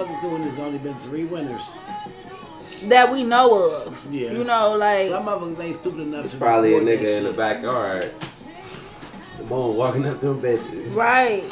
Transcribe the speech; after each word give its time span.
Motherfuckers 0.00 0.22
doing 0.22 0.42
this 0.42 0.58
only 0.58 0.78
been 0.78 0.94
three 0.96 1.24
winners. 1.24 1.78
that 2.84 3.12
we 3.12 3.22
know 3.22 3.62
of. 3.70 4.06
Yeah. 4.10 4.32
You 4.32 4.44
know, 4.44 4.74
like 4.76 5.08
Some 5.08 5.28
of 5.28 5.40
them 5.42 5.60
ain't 5.60 5.76
stupid 5.76 6.00
enough 6.00 6.24
It's 6.24 6.32
to 6.32 6.38
probably 6.38 6.74
a 6.76 6.80
nigga 6.80 7.18
in 7.18 7.24
the 7.24 7.30
shit. 7.30 7.36
backyard. 7.36 8.14
The 9.36 9.44
bone 9.44 9.76
walking 9.76 10.06
up 10.06 10.20
them 10.20 10.40
bitches. 10.40 10.96
right. 10.96 11.44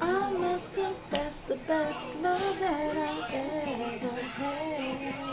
I 0.00 0.32
must 0.32 0.74
confess 0.74 1.42
the 1.42 1.56
best 1.56 2.16
love 2.20 2.58
that 2.60 2.96
I 2.96 3.34
ever 3.34 4.20
had. 4.20 5.28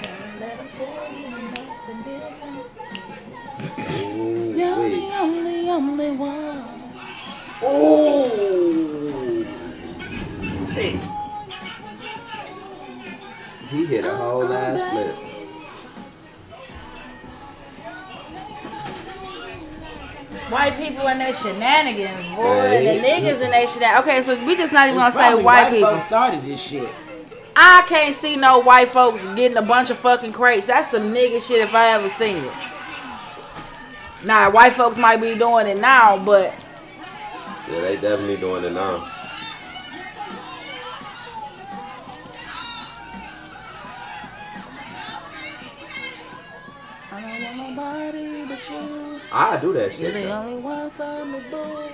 Can't 0.00 0.40
let 0.40 0.58
'em 0.60 0.68
tell 0.72 1.12
you 1.12 1.28
nothing 1.52 2.00
different. 2.04 2.66
Ooh, 4.14 4.54
You're 4.56 4.78
wait. 4.80 4.90
the 4.94 5.04
only, 5.18 5.70
only 5.70 6.10
one. 6.12 6.51
Oh! 7.64 9.44
Shit. 10.74 11.00
He 13.70 13.86
hit 13.86 14.04
a 14.04 14.16
whole 14.16 14.52
ass 14.52 14.80
flip. 14.90 15.16
White 20.50 20.76
people 20.76 21.08
and 21.08 21.20
their 21.20 21.34
shenanigans, 21.34 22.26
boy. 22.36 22.60
Hey. 22.68 22.98
The 22.98 23.04
niggas 23.06 23.42
and 23.42 23.52
their 23.52 23.66
shenanigans. 23.66 24.00
Okay, 24.00 24.22
so 24.22 24.44
we 24.44 24.56
just 24.56 24.72
not 24.72 24.88
even 24.88 24.98
gonna 24.98 25.12
say 25.12 25.18
probably 25.18 25.44
white 25.44 25.70
people. 25.70 25.90
folks 25.90 26.06
started 26.06 26.42
this 26.42 26.60
shit. 26.60 26.88
I 27.54 27.84
can't 27.86 28.14
see 28.14 28.36
no 28.36 28.60
white 28.60 28.88
folks 28.88 29.22
getting 29.34 29.56
a 29.56 29.62
bunch 29.62 29.90
of 29.90 29.98
fucking 29.98 30.32
crates. 30.32 30.66
That's 30.66 30.90
some 30.90 31.14
nigga 31.14 31.40
shit 31.40 31.60
if 31.60 31.74
I 31.74 31.94
ever 31.94 32.08
seen 32.08 32.36
it. 32.36 34.26
Now, 34.26 34.50
white 34.50 34.72
folks 34.72 34.96
might 34.96 35.20
be 35.20 35.36
doing 35.36 35.66
it 35.66 35.78
now, 35.78 36.16
but 36.22 36.54
Yeah, 37.68 37.80
they 37.80 37.96
definitely 37.96 38.36
doing 38.36 38.64
it 38.64 38.72
now. 38.72 39.06
I 47.10 47.20
don't 47.20 47.42
want 47.58 47.76
nobody 47.76 48.44
but 48.46 48.70
you. 48.70 49.20
I 49.32 49.56
do 49.58 49.72
that 49.74 49.98
You're 49.98 50.10
shit. 50.10 50.14
the 50.14 50.28
though. 50.28 50.40
only 50.42 50.56
one 50.62 50.90
for 50.90 51.24
me, 51.24 51.40
boo. 51.50 51.88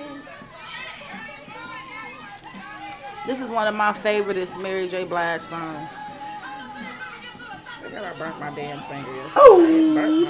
This 3.27 3.41
is 3.41 3.49
one 3.51 3.67
of 3.67 3.75
my 3.75 3.91
favoriteest 3.91 4.61
Mary 4.61 4.87
J. 4.87 5.03
Blige 5.03 5.41
songs. 5.41 5.93
I 7.85 7.89
gotta 7.91 8.17
burnt 8.17 8.39
my 8.39 8.49
damn 8.55 8.79
finger. 8.81 9.07
Oh, 9.35 9.57
look 9.59 9.97
on 9.97 10.21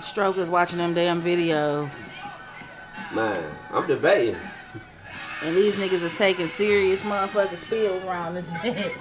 Stroke 0.00 0.38
is 0.38 0.48
watching 0.48 0.78
them 0.78 0.94
damn 0.94 1.22
videos. 1.22 1.90
Man, 3.14 3.56
I'm 3.70 3.86
debating. 3.86 4.36
And 5.44 5.56
these 5.56 5.76
niggas 5.76 6.04
are 6.04 6.16
taking 6.16 6.48
serious 6.48 7.02
motherfucking 7.02 7.56
spills 7.56 8.02
around 8.02 8.34
this 8.34 8.50
bitch. 8.50 8.92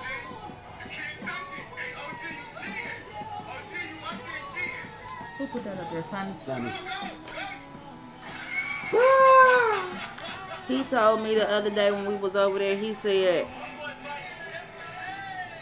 Who 5.39 5.47
put 5.47 5.63
that 5.63 5.79
up 5.79 5.91
there, 5.91 6.03
Sonny? 6.03 6.33
Sonny. 6.45 6.71
Ah! 8.93 9.56
He 10.67 10.83
told 10.83 11.21
me 11.21 11.35
the 11.35 11.49
other 11.49 11.69
day 11.69 11.91
when 11.91 12.05
we 12.05 12.15
was 12.15 12.35
over 12.35 12.59
there, 12.59 12.75
he 12.75 12.91
said, 12.91 13.47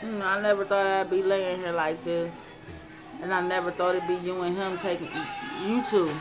"Hmm, 0.02 0.22
I 0.23 0.42
never 0.42 0.66
thought 0.66 0.88
I'd 0.88 1.09
be 1.09 1.22
laying 1.22 1.59
here 1.59 1.72
like 1.72 2.03
this. 2.03 2.50
And 3.22 3.34
I 3.34 3.41
never 3.41 3.72
thought 3.72 3.96
it'd 3.96 4.07
be 4.07 4.16
you 4.16 4.41
and 4.41 4.57
him 4.57 4.78
taking, 4.78 5.09
you 5.66 5.84
two, 5.85 6.12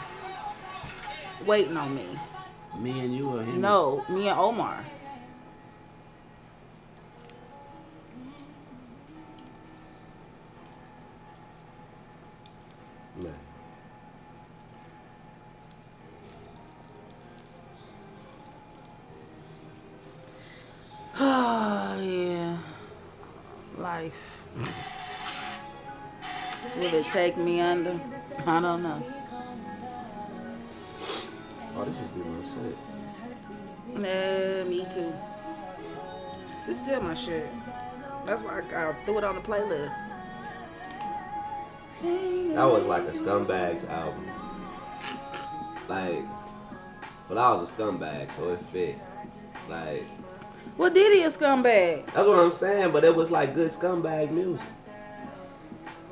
waiting 1.44 1.76
on 1.76 1.94
me. 1.94 2.06
Me 2.78 3.00
and 3.00 3.14
you 3.14 3.28
or 3.28 3.42
him? 3.42 3.60
No, 3.60 4.04
me 4.08 4.28
and 4.28 4.38
Omar. 4.38 4.84
Oh, 21.18 22.00
yeah. 22.02 22.58
Life. 23.78 24.38
Will 26.76 26.94
it 26.94 27.06
take 27.06 27.36
me 27.36 27.60
under? 27.60 28.00
I 28.46 28.60
don't 28.60 28.82
know. 28.82 29.02
Oh, 31.76 31.84
this 31.84 32.00
is 32.00 32.08
be 32.08 32.20
my 32.20 32.42
shit. 32.42 32.76
Nah, 33.94 34.68
me 34.68 34.86
too. 34.92 35.12
It's 36.66 36.80
still 36.80 37.00
my 37.00 37.14
shit. 37.14 37.48
That's 38.26 38.42
why 38.42 38.62
I, 38.72 38.90
I 38.90 38.94
threw 39.04 39.18
it 39.18 39.24
on 39.24 39.34
the 39.34 39.40
playlist. 39.40 39.94
That 42.02 42.64
was 42.64 42.86
like 42.86 43.04
a 43.04 43.10
Scumbags 43.10 43.88
album. 43.88 44.30
Like, 45.88 46.24
but 47.28 47.38
I 47.38 47.50
was 47.52 47.70
a 47.70 47.74
scumbag, 47.74 48.30
so 48.30 48.52
it 48.52 48.60
fit. 48.72 48.98
Like, 49.68 50.06
Well, 50.76 50.90
Diddy 50.90 51.22
a 51.22 51.28
scumbag. 51.28 52.06
that's 52.06 52.26
what 52.26 52.38
I'm 52.38 52.50
saying, 52.52 52.90
but 52.92 53.04
it 53.04 53.14
was 53.14 53.30
like 53.30 53.54
good 53.54 53.70
scumbag 53.70 54.30
music. 54.32 54.66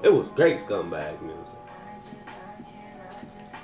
It 0.03 0.13
was 0.13 0.29
great 0.29 0.59
scumbag 0.59 1.21
music. 1.23 1.39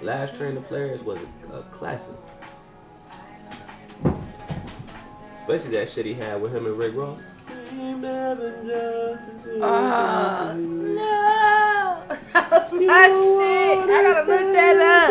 Last 0.02 0.36
Train 0.36 0.56
of 0.56 0.68
Paris 0.68 1.02
was 1.02 1.18
a, 1.50 1.56
a 1.56 1.62
classic. 1.64 2.14
Especially 5.36 5.70
that 5.72 5.88
shit 5.88 6.06
he 6.06 6.14
had 6.14 6.40
with 6.42 6.54
him 6.54 6.66
and 6.66 6.76
Rick 6.76 6.94
Ross. 6.94 7.22
Ah, 9.62 10.54
no. 10.56 12.02
That 12.32 12.50
was 12.50 12.72
my 12.72 13.04
shit. 13.08 13.78
I 13.78 13.86
gotta 13.86 14.30
look 14.30 14.52
that 14.54 14.76
up. 14.76 15.10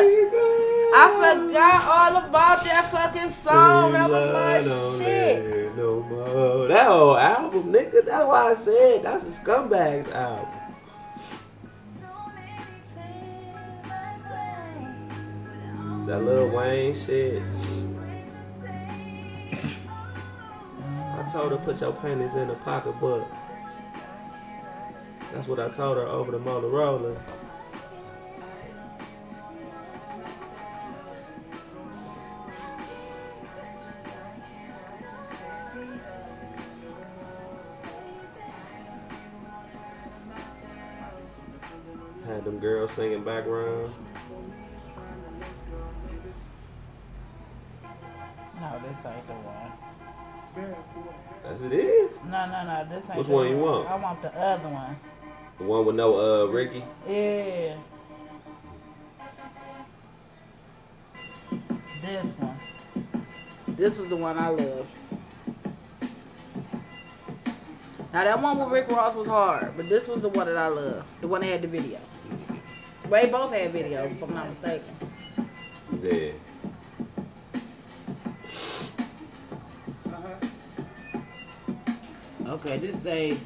I 0.95 1.05
forgot 1.19 1.83
all 1.83 2.17
about 2.29 2.63
that 2.63 2.89
fucking 2.91 3.29
song. 3.29 3.91
That 3.93 4.09
was 4.09 4.33
my 4.33 4.61
shit. 5.03 5.56
That 6.09 6.87
whole 6.87 7.17
album, 7.17 7.73
nigga. 7.73 8.05
That's 8.05 8.25
why 8.25 8.51
I 8.51 8.53
said 8.53 9.03
that's 9.03 9.27
a 9.27 9.41
scumbags 9.41 10.11
album. 10.13 10.47
That 16.05 16.23
Lil 16.23 16.49
Wayne 16.49 16.93
shit. 16.93 17.43
I 20.93 21.29
told 21.29 21.51
her 21.51 21.57
put 21.57 21.81
your 21.81 21.91
panties 21.91 22.35
in 22.35 22.47
the 22.47 22.55
pocketbook. 22.55 23.27
That's 25.33 25.47
what 25.47 25.59
I 25.59 25.67
told 25.69 25.97
her 25.97 26.07
over 26.07 26.31
the 26.31 26.39
Motorola. 26.39 27.17
Had 42.67 42.73
them 42.73 42.79
girls 42.79 42.91
singing 42.91 43.23
background. 43.23 43.93
No, 48.59 48.81
this 48.89 49.05
ain't 49.05 49.27
the 49.27 49.33
one. 49.33 50.75
That's 51.43 51.61
it 51.61 51.71
is. 51.71 52.11
No, 52.25 52.45
no, 52.47 52.63
no. 52.65 52.87
This 52.89 53.09
ain't 53.09 53.19
Which 53.19 53.27
the 53.27 53.33
one 53.33 53.49
you 53.49 53.57
want? 53.57 53.89
I 53.89 53.95
want 53.95 54.21
the 54.21 54.35
other 54.35 54.67
one. 54.67 54.95
The 55.59 55.63
one 55.63 55.85
with 55.85 55.95
no 55.95 56.19
uh 56.19 56.45
Ricky. 56.47 56.83
Yeah. 57.07 57.77
This 62.01 62.33
one. 62.37 62.57
This 63.77 63.97
was 63.97 64.09
the 64.09 64.17
one 64.17 64.37
I 64.37 64.49
loved. 64.49 64.87
Now 68.13 68.23
that 68.23 68.41
one 68.41 68.57
with 68.57 68.69
Rick 68.69 68.89
Ross 68.89 69.15
was 69.15 69.27
hard, 69.27 69.73
but 69.77 69.87
this 69.87 70.07
was 70.07 70.21
the 70.21 70.29
one 70.29 70.47
that 70.47 70.57
I 70.57 70.67
loved. 70.67 71.07
The 71.21 71.27
one 71.27 71.41
that 71.41 71.47
had 71.47 71.61
the 71.61 71.67
video. 71.67 71.99
They 73.09 73.29
both 73.29 73.53
had 73.53 73.71
videos, 73.71 74.11
if 74.11 74.21
I'm 74.21 74.33
not 74.33 74.49
mistaken. 74.49 74.93
Yeah. 76.01 76.31
Uh-huh. 80.05 80.35
Okay, 82.47 82.77
this 82.77 83.01
say 83.01 83.37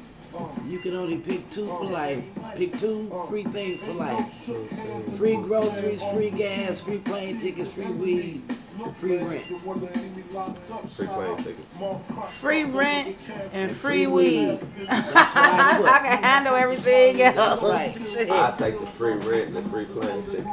you 0.68 0.78
can 0.78 0.94
only 0.94 1.18
pick 1.18 1.48
two 1.50 1.66
for 1.66 1.84
life. 1.84 2.24
Pick 2.56 2.78
two 2.78 3.08
free 3.28 3.44
things 3.44 3.82
for 3.82 3.92
life. 3.92 4.32
Free 5.16 5.36
groceries, 5.36 6.02
free 6.12 6.30
gas, 6.30 6.80
free 6.80 6.98
plane 6.98 7.38
tickets, 7.40 7.70
free 7.70 7.86
weed, 7.86 8.42
free 8.94 9.18
rent. 9.18 9.44
Free 9.44 11.06
plane 11.06 11.36
tickets. 11.36 11.78
Free 12.30 12.64
rent 12.64 13.18
and 13.52 13.70
free 13.72 14.06
weed. 14.06 14.58
That's 14.58 14.76
I 14.88 15.82
I 15.82 15.98
can 15.98 16.22
handle 16.22 16.54
everything 16.54 17.20
else. 17.22 17.62
right. 17.62 17.96
I 18.30 18.50
take 18.52 18.78
the 18.80 18.86
free 18.86 19.14
rent 19.14 19.54
and 19.54 19.56
the 19.56 19.62
free 19.68 19.84
plane 19.84 20.24
ticket. 20.24 20.46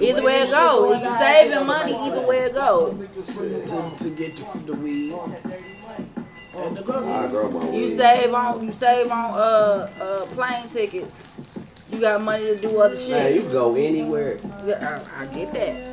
Either 0.00 0.22
way 0.22 0.42
it 0.42 0.50
go, 0.50 0.92
you 0.92 1.10
saving 1.10 1.66
money. 1.66 1.94
Either 1.94 2.26
way 2.26 2.38
it 2.40 2.54
go, 2.54 2.92
to, 2.92 4.04
to 4.04 4.10
get 4.10 4.36
the, 4.36 4.58
the 4.66 4.74
weed 4.74 5.14
and 6.54 6.76
the 6.76 6.82
groceries. 6.82 7.30
grow 7.30 7.50
my 7.50 7.64
weed. 7.70 7.78
you 7.78 7.88
save 7.90 8.34
on 8.34 8.66
you 8.66 8.72
save 8.72 9.10
on 9.10 9.30
uh 9.38 9.90
uh 10.00 10.26
plane 10.26 10.68
tickets. 10.68 11.22
You 11.90 12.00
got 12.00 12.22
money 12.22 12.46
to 12.46 12.56
do 12.56 12.80
other 12.80 12.94
Man, 12.94 13.06
shit. 13.06 13.34
you 13.34 13.42
go 13.50 13.74
anywhere. 13.74 14.38
Yeah, 14.66 15.02
I, 15.16 15.24
I 15.24 15.26
get 15.26 15.52
that. 15.54 15.91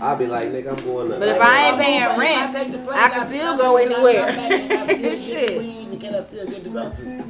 I'll 0.00 0.16
be 0.16 0.26
like, 0.26 0.48
nigga, 0.48 0.76
I'm 0.76 0.84
going 0.84 1.10
to. 1.10 1.18
But 1.18 1.28
if 1.28 1.40
I 1.40 1.68
ain't 1.68 1.80
paying 1.80 2.02
If 2.02 2.10
I 2.10 2.18
rent, 2.18 2.54
take 2.54 2.72
the 2.72 2.78
plane, 2.78 2.98
I 2.98 3.08
can 3.08 3.20
I 3.22 3.26
still 3.26 3.46
come 3.46 3.58
go 3.58 3.76
back, 3.78 3.86
I 3.86 3.94
anywhere. 3.94 4.26
come 4.26 4.38
I 4.40 4.84
still 4.86 4.98
get 5.10 5.18
Shit. 5.18 5.90
the 5.90 5.96
can 5.98 6.14
I 6.14 6.22
still 6.24 6.46
get 6.46 6.64
the 6.64 6.70
groceries? 6.70 7.20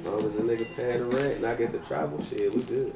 As 0.00 0.06
long 0.06 0.24
as 0.24 0.32
the 0.34 0.42
nigga 0.42 0.76
paying 0.76 0.98
the 1.10 1.16
rent 1.16 1.36
and 1.38 1.46
I 1.46 1.54
get 1.54 1.72
the 1.72 1.78
travel 1.78 2.22
shit, 2.24 2.54
we 2.54 2.62
good. 2.62 2.94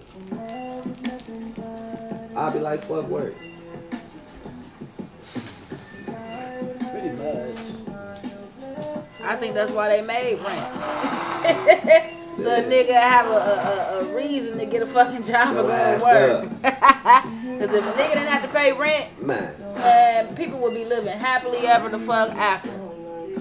I'll 2.36 2.52
be 2.52 2.58
like, 2.60 2.82
fuck 2.82 3.06
work. 3.08 3.34
Pretty 6.90 7.10
much. 7.16 7.69
I 9.22 9.36
think 9.36 9.54
that's 9.54 9.70
why 9.72 9.88
they 9.88 10.02
made 10.02 10.40
rent. 10.42 10.74
so 12.42 12.50
a 12.54 12.62
nigga 12.62 12.92
have 12.92 13.26
a, 13.26 13.30
a, 13.30 13.34
a, 13.34 14.00
a 14.00 14.16
reason 14.16 14.58
to 14.58 14.66
get 14.66 14.82
a 14.82 14.86
fucking 14.86 15.22
job 15.22 15.54
Your 15.54 15.64
or 15.64 15.68
go 15.68 15.98
to 15.98 16.02
work. 16.04 16.48
Because 16.62 17.72
if 17.74 17.84
a 17.84 17.92
nigga 17.92 18.14
didn't 18.14 18.28
have 18.28 18.42
to 18.42 18.48
pay 18.48 18.72
rent, 18.72 19.26
Man, 19.26 19.54
and 19.78 20.36
people 20.36 20.58
would 20.60 20.74
be 20.74 20.84
living 20.84 21.18
happily 21.18 21.66
ever 21.66 21.88
the 21.88 21.98
fuck 21.98 22.30
after. 22.30 22.70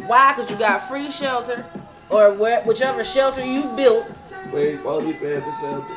Why? 0.08 0.34
Because 0.36 0.50
you 0.52 0.58
got 0.58 0.88
free 0.88 1.12
shelter, 1.12 1.66
or 2.10 2.34
where, 2.34 2.62
whichever 2.64 3.04
shelter 3.04 3.44
you 3.46 3.64
built. 3.76 4.06
we 4.54 4.62
ain't 4.62 4.78
supposed 4.80 5.06
to 5.08 5.14
be 5.14 5.20
paying 5.20 5.42
for 5.42 5.56
shelter. 5.62 5.96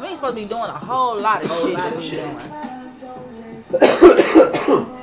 We 0.00 0.06
ain't 0.06 0.16
supposed 0.16 0.36
to 0.36 0.40
be 0.42 0.46
doing 0.46 0.62
a 0.62 0.78
whole 0.78 1.18
lot 1.18 1.42
of 1.44 1.50
Whole 1.50 1.66
shit. 1.66 1.74
lot 1.74 1.94
of 1.94 2.02
shit. 4.80 4.86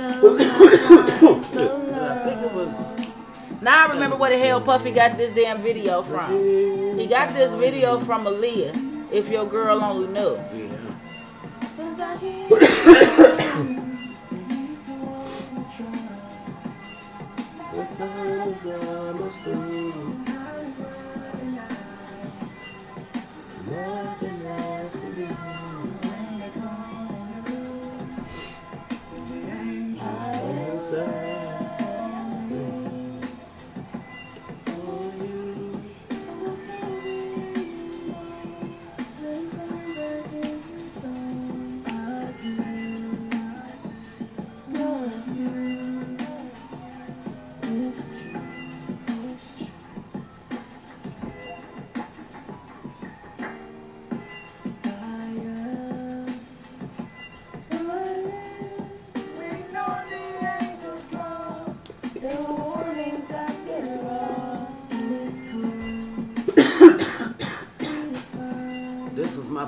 Now 3.62 3.86
I 3.86 3.92
remember 3.92 4.16
where 4.16 4.30
the 4.30 4.38
hell 4.38 4.58
Puffy 4.62 4.90
got 4.90 5.18
this 5.18 5.34
damn 5.34 5.60
video 5.60 6.02
from. 6.02 6.32
He 6.98 7.06
got 7.06 7.34
this 7.34 7.52
video 7.52 7.98
from 8.00 8.24
Aaliyah. 8.24 9.12
If 9.12 9.28
your 9.28 9.44
girl 9.46 9.82
only 9.82 10.06
knew. 10.08 10.38
yeah. 19.44 19.99
Answer. 30.92 31.29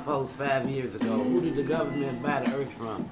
Post 0.05 0.33
five 0.33 0.69
years 0.69 0.95
ago. 0.95 1.17
Who 1.23 1.41
did 1.41 1.55
the 1.55 1.63
government 1.63 2.21
buy 2.21 2.41
the 2.41 2.55
earth 2.55 2.71
from? 2.73 3.09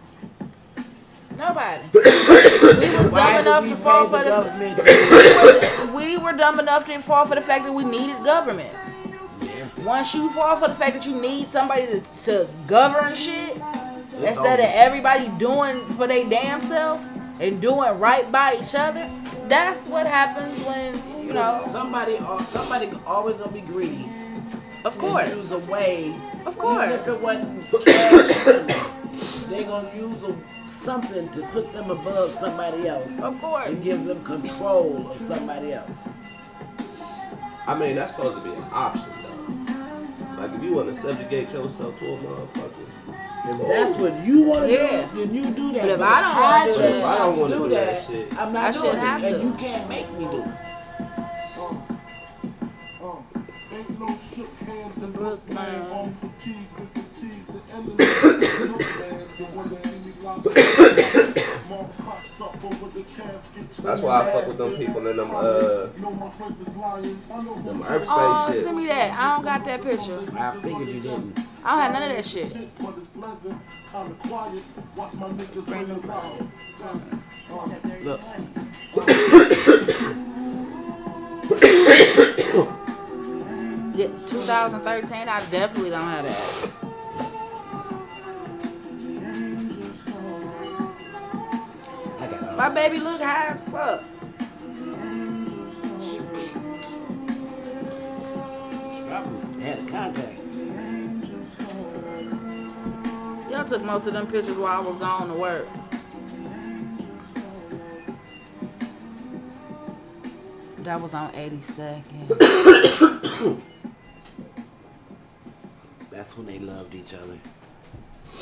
Nobody. 1.38 1.82
we 1.94 2.00
was 2.02 3.12
Why 3.12 3.42
dumb 3.42 3.46
enough 3.48 3.64
we 3.64 3.70
to 3.70 3.76
fall 3.78 4.08
for 4.10 4.20
the 4.20 4.24
the. 4.76 5.92
We 5.96 6.18
were 6.18 6.34
dumb 6.34 6.60
enough 6.60 6.86
to 6.86 7.00
fall 7.00 7.26
for 7.26 7.36
the 7.36 7.42
fact 7.42 7.66
that 7.66 7.74
we 7.74 7.84
needed 7.86 8.24
government. 8.24 8.74
yeah. 9.42 9.68
Once 9.84 10.14
you 10.14 10.30
fall 10.30 10.58
for 10.58 10.68
the 10.68 10.76
fact 10.76 10.94
that 10.94 11.06
you 11.06 11.20
need 11.20 11.48
somebody 11.48 11.88
to, 11.88 12.02
to 12.26 12.48
govern 12.68 13.16
shit, 13.16 13.58
It's 13.58 14.16
instead 14.16 14.60
of 14.60 14.66
everybody 14.68 15.30
doing 15.40 15.84
for 15.96 16.06
their 16.08 16.28
damn 16.30 16.62
self 16.62 17.04
and 17.40 17.62
doing 17.62 17.98
right 18.00 18.30
by 18.32 18.58
each 18.62 18.76
other, 18.76 19.10
that's 19.48 19.88
what 19.88 20.06
happens 20.06 20.60
when 20.66 21.26
you 21.26 21.34
know. 21.34 21.62
somebody, 21.66 22.18
uh, 22.20 22.38
somebody 22.44 22.90
always 23.08 23.38
gonna 23.38 23.52
be 23.52 23.62
greedy. 23.62 24.08
Of 24.84 24.98
course, 24.98 25.30
use 25.30 25.52
a 25.52 25.60
way. 25.60 26.14
Of 26.64 26.84
Even 26.84 26.92
if 26.92 27.06
course. 27.06 27.16
it 27.16 27.22
wasn't 27.22 27.86
cash, 27.86 29.44
they 29.50 29.64
gonna 29.64 29.96
use 29.96 30.24
a, 30.24 30.36
something 30.86 31.30
to 31.30 31.42
put 31.48 31.72
them 31.74 31.92
above 31.92 32.32
somebody 32.32 32.88
else 32.88 33.20
Of 33.20 33.40
course. 33.40 33.68
and 33.68 33.84
give 33.84 34.06
them 34.06 34.24
control 34.24 35.10
of 35.12 35.18
somebody 35.20 35.74
else. 35.74 35.98
I 37.68 37.78
mean, 37.78 37.96
that's 37.96 38.12
supposed 38.12 38.38
to 38.38 38.44
be 38.44 38.56
an 38.56 38.64
option, 38.72 39.06
though. 39.24 40.42
Like, 40.42 40.52
if 40.56 40.64
you 40.64 40.74
want 40.74 40.88
to 40.88 40.96
subjugate 40.96 41.52
yourself 41.52 41.98
to 42.00 42.14
a 42.14 42.18
motherfucker, 42.18 42.88
If 43.44 43.68
that's 43.68 43.96
what 43.98 44.26
you 44.26 44.44
want 44.44 44.66
to 44.66 44.72
Yeah. 44.72 45.08
do, 45.14 45.26
then 45.26 45.36
you 45.36 45.44
do 45.52 45.72
that. 45.74 45.82
But 45.82 45.90
if 45.90 46.02
I 46.02 46.22
don't 46.22 46.42
wanna 46.42 46.74
do 46.74 46.80
that- 46.80 46.98
If 46.98 47.06
I 47.06 47.18
don't 47.18 47.38
wanna 47.40 47.56
to 47.58 47.64
do 47.64 47.70
that 47.70 48.08
shit, 48.08 48.40
I'm 48.40 48.54
not 48.54 48.64
I 48.66 48.72
doing 48.72 48.84
shouldn't 48.86 49.04
it, 49.04 49.08
have 49.08 49.24
and 49.24 49.36
to. 49.36 49.42
you 49.44 49.54
can't 49.54 49.90
make 49.90 50.12
me 50.14 50.26
do 50.26 50.42
it. 50.42 50.48
That's 63.84 64.02
why 64.02 64.22
I 64.22 64.32
fuck 64.32 64.48
with 64.48 64.58
them 64.58 64.78
people 64.78 65.08
in 65.08 65.18
them, 65.18 65.32
uh, 65.36 65.88
Know 66.00 66.12
my 66.12 66.30
friends 66.32 66.62
is 66.62 66.76
lying. 66.76 67.20
I 67.32 67.42
know 67.42 67.56
them 67.56 67.82
who 67.82 67.94
Earth 67.94 68.08
Oh, 68.10 68.46
Space 68.48 68.56
shit. 68.56 68.64
send 68.66 68.78
me 68.78 68.86
that. 68.88 69.12
I 69.20 69.36
don't 69.36 69.44
got 69.44 69.66
that 69.66 69.82
picture. 69.84 70.20
I 70.38 70.56
figured 70.58 70.88
you 70.88 71.00
didn't. 71.02 71.40
I 71.64 71.72
don't 71.72 71.82
have 71.82 71.94
none 71.94 72.04
of 72.04 72.10
that 72.16 72.26
shit. 72.26 72.52
shit, 72.52 72.78
but 72.80 72.96
it's 72.98 73.08
pleasant. 73.08 73.62
Kinda 73.92 74.16
quiet. 74.28 74.64
Watch 74.96 75.14
my 75.14 75.30
niggas 75.30 75.66
bring 75.66 75.90
it 75.90 76.06
around. 76.06 76.52
Look, 78.04 78.22
Yeah, 82.81 82.81
2013. 83.96 85.28
I 85.28 85.44
definitely 85.50 85.90
don't 85.90 86.02
have 86.02 86.24
that. 86.24 86.72
I 92.20 92.28
got 92.28 92.44
all 92.50 92.56
My 92.56 92.70
baby 92.70 93.00
look 93.00 93.20
high 93.22 93.48
as 93.50 93.60
fuck. 93.70 94.04
Had 99.62 99.80
a 99.80 99.86
contact. 99.86 100.40
Y'all 103.52 103.66
took 103.66 103.84
most 103.84 104.08
of 104.08 104.14
them 104.14 104.28
pictures 104.28 104.58
while 104.58 104.82
I 104.82 104.88
was 104.88 104.96
gone 104.96 105.28
to 105.28 105.34
work. 105.34 105.68
That 110.80 111.00
was 111.00 111.14
on 111.14 111.32
82nd. 111.34 113.62
That's 116.12 116.38
when 116.38 116.46
they 116.46 116.60
loved 116.60 116.94
each 116.94 117.14
other. 117.14 117.38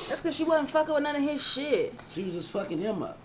That's 0.07 0.21
because 0.21 0.35
she 0.35 0.43
wasn't 0.43 0.69
fucking 0.69 0.93
with 0.93 1.03
none 1.03 1.15
of 1.15 1.21
his 1.21 1.45
shit. 1.45 1.93
She 2.13 2.23
was 2.23 2.33
just 2.33 2.49
fucking 2.51 2.79
him 2.79 3.01
up. 3.03 3.17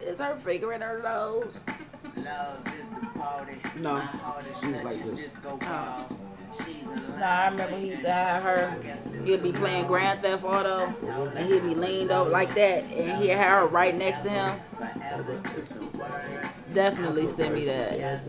Is 0.00 0.18
her 0.18 0.34
figuring 0.36 0.80
her 0.80 1.00
nose? 1.02 1.62
Love 2.16 2.72
is 2.80 2.88
the 2.90 3.06
party. 3.18 3.56
No, 3.80 3.94
My 3.94 4.00
heart 4.00 4.44
is 4.46 4.60
she 4.60 4.66
was 4.66 4.74
set 4.76 4.84
like 4.84 5.02
to 5.02 5.10
this. 5.10 5.24
disco 5.24 5.56
ball. 5.56 6.06
Nah, 7.18 7.26
I 7.26 7.48
remember 7.48 7.76
he 7.76 7.88
used 7.90 8.02
to 8.02 8.10
have 8.10 8.42
her. 8.42 8.76
He'd 9.24 9.42
be 9.42 9.52
playing 9.52 9.86
Grand 9.86 10.20
Theft 10.20 10.44
Auto, 10.44 10.86
and 11.36 11.52
he'd 11.52 11.62
be 11.62 11.74
leaned 11.74 12.10
over 12.10 12.30
like 12.30 12.54
that, 12.54 12.84
and 12.84 13.22
he'd 13.22 13.30
have 13.30 13.62
her 13.62 13.66
right 13.68 13.94
next 13.94 14.20
to 14.22 14.30
him. 14.30 14.60
Definitely 16.74 17.28
send 17.28 17.54
me 17.54 17.64
that. 17.66 18.22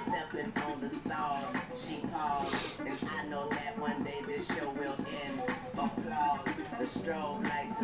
Stepping 0.00 0.52
on 0.64 0.80
the 0.80 0.88
stars, 0.88 1.56
she 1.76 1.96
and 1.96 3.10
I 3.10 3.24
know 3.28 3.48
that 3.50 3.78
one 3.78 4.02
day 4.02 4.20
this 4.26 4.46
show 4.46 4.70
will 4.70 4.96
end. 4.98 5.42
Applause, 5.74 6.40
the 6.78 6.84
strobe 6.86 7.42
lights. 7.44 7.76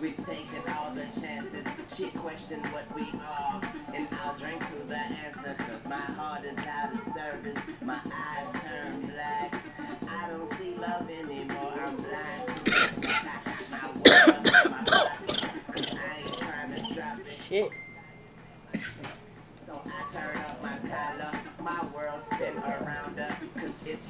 We've 0.00 0.16
taken 0.16 0.62
all 0.72 0.90
the 0.92 1.06
chances. 1.20 1.66
She 1.94 2.06
questioned 2.10 2.66
what 2.66 2.84
we 2.94 3.08
are, 3.26 3.60
and 3.94 4.06
I'll 4.22 4.36
drink 4.36 4.60
to 4.60 4.88
the 4.88 4.96
answer. 4.96 5.54
Cause 5.58 5.86
my 5.88 5.96
heart 5.96 6.44
is 6.44 6.58
out 6.58 6.92
of 6.92 7.00
service, 7.14 7.58
my 7.80 7.98
eyes 8.04 8.45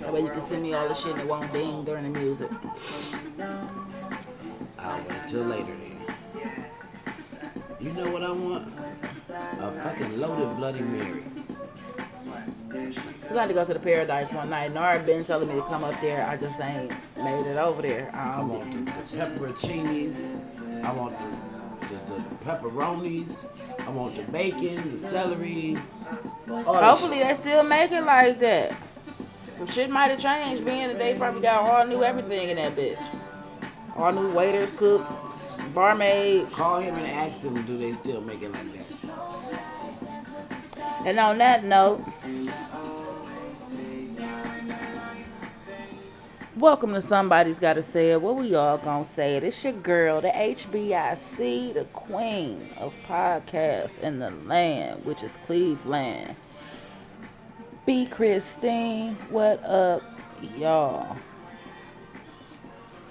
That 0.00 0.12
way 0.12 0.20
you 0.22 0.30
can 0.30 0.40
send 0.40 0.62
me 0.62 0.72
all 0.74 0.88
the 0.88 0.94
shit 0.94 1.12
and 1.12 1.20
it 1.20 1.26
won't 1.28 1.52
ding 1.52 1.84
during 1.84 2.10
the 2.12 2.18
music. 2.18 2.50
I'll 4.78 4.98
wait 4.98 5.28
till 5.28 5.44
later 5.44 5.66
then. 5.66 5.92
You 7.80 7.92
know 7.92 8.10
what 8.10 8.22
I 8.22 8.30
want? 8.32 8.72
A 9.28 9.70
fucking 9.82 10.18
loaded 10.18 10.56
Bloody 10.56 10.80
Mary. 10.80 11.22
We 12.72 13.34
got 13.34 13.48
to 13.48 13.54
go 13.54 13.64
to 13.64 13.74
the 13.74 13.78
Paradise 13.80 14.32
one 14.32 14.50
night. 14.50 14.72
Nara 14.72 14.98
been 15.00 15.24
telling 15.24 15.48
me 15.48 15.54
to 15.56 15.62
come 15.62 15.84
up 15.84 16.00
there. 16.00 16.26
I 16.26 16.36
just 16.36 16.60
ain't 16.60 16.90
made 17.18 17.46
it 17.46 17.56
over 17.56 17.82
there. 17.82 18.10
I 18.14 18.40
Um, 18.40 18.48
want 18.48 18.86
the 18.86 19.16
pepperoncinis. 19.16 20.16
I 20.84 20.92
want 20.92 21.16
the, 21.18 21.86
the, 21.88 22.14
the 22.14 22.44
pepperonis. 22.44 23.44
I 23.86 23.90
want 23.90 24.16
the 24.16 24.22
bacon, 24.32 24.92
the 25.00 25.08
celery. 25.10 25.76
all 26.48 26.74
hopefully 26.82 27.20
they 27.20 27.34
still 27.34 27.62
make 27.62 27.92
it 27.92 28.02
like 28.04 28.38
that. 28.40 28.72
Some 29.56 29.68
shit 29.68 29.88
might 29.88 30.08
have 30.08 30.20
changed, 30.20 30.66
being 30.66 30.88
that 30.88 30.98
they 30.98 31.14
probably 31.14 31.40
got 31.40 31.62
all 31.62 31.86
new 31.86 32.02
everything 32.02 32.50
in 32.50 32.56
that 32.56 32.76
bitch. 32.76 33.02
All 33.96 34.12
new 34.12 34.30
waiters, 34.32 34.70
cooks, 34.72 35.14
barmaids. 35.74 36.54
Call 36.54 36.80
him 36.80 36.94
and 36.94 37.06
ask 37.06 37.40
him, 37.42 37.62
do 37.64 37.78
they 37.78 37.94
still 37.94 38.20
make 38.20 38.42
it 38.42 38.52
like 38.52 38.72
that? 38.74 38.82
And 41.06 41.18
on 41.18 41.38
that 41.38 41.64
note, 41.64 42.04
welcome 46.56 46.92
to 46.92 47.00
Somebody's 47.00 47.58
Gotta 47.58 47.82
Say 47.82 48.10
It. 48.10 48.20
What 48.20 48.36
we 48.36 48.54
all 48.54 48.76
gonna 48.76 49.04
say 49.04 49.36
it? 49.36 49.44
It's 49.44 49.64
your 49.64 49.72
girl, 49.72 50.20
the 50.20 50.28
HBIC, 50.28 51.72
the 51.72 51.84
queen 51.94 52.68
of 52.76 52.94
podcasts 53.04 53.98
in 54.00 54.18
the 54.18 54.30
land, 54.30 55.06
which 55.06 55.22
is 55.22 55.36
Cleveland. 55.46 56.36
B. 57.86 58.04
Christine, 58.04 59.14
what 59.30 59.64
up, 59.64 60.02
y'all? 60.58 61.16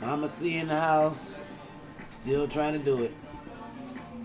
Mama 0.01 0.29
C 0.29 0.57
in 0.57 0.67
the 0.67 0.77
house. 0.77 1.39
Still 2.09 2.45
trying 2.45 2.73
to 2.73 2.79
do 2.79 3.03
it. 3.03 3.13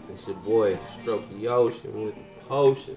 It's 0.09 0.27
your 0.27 0.35
boy, 0.39 0.77
Stroke 1.01 1.31
the 1.39 1.47
Ocean 1.47 2.05
with 2.05 2.17
the 2.17 2.45
potion. 2.47 2.97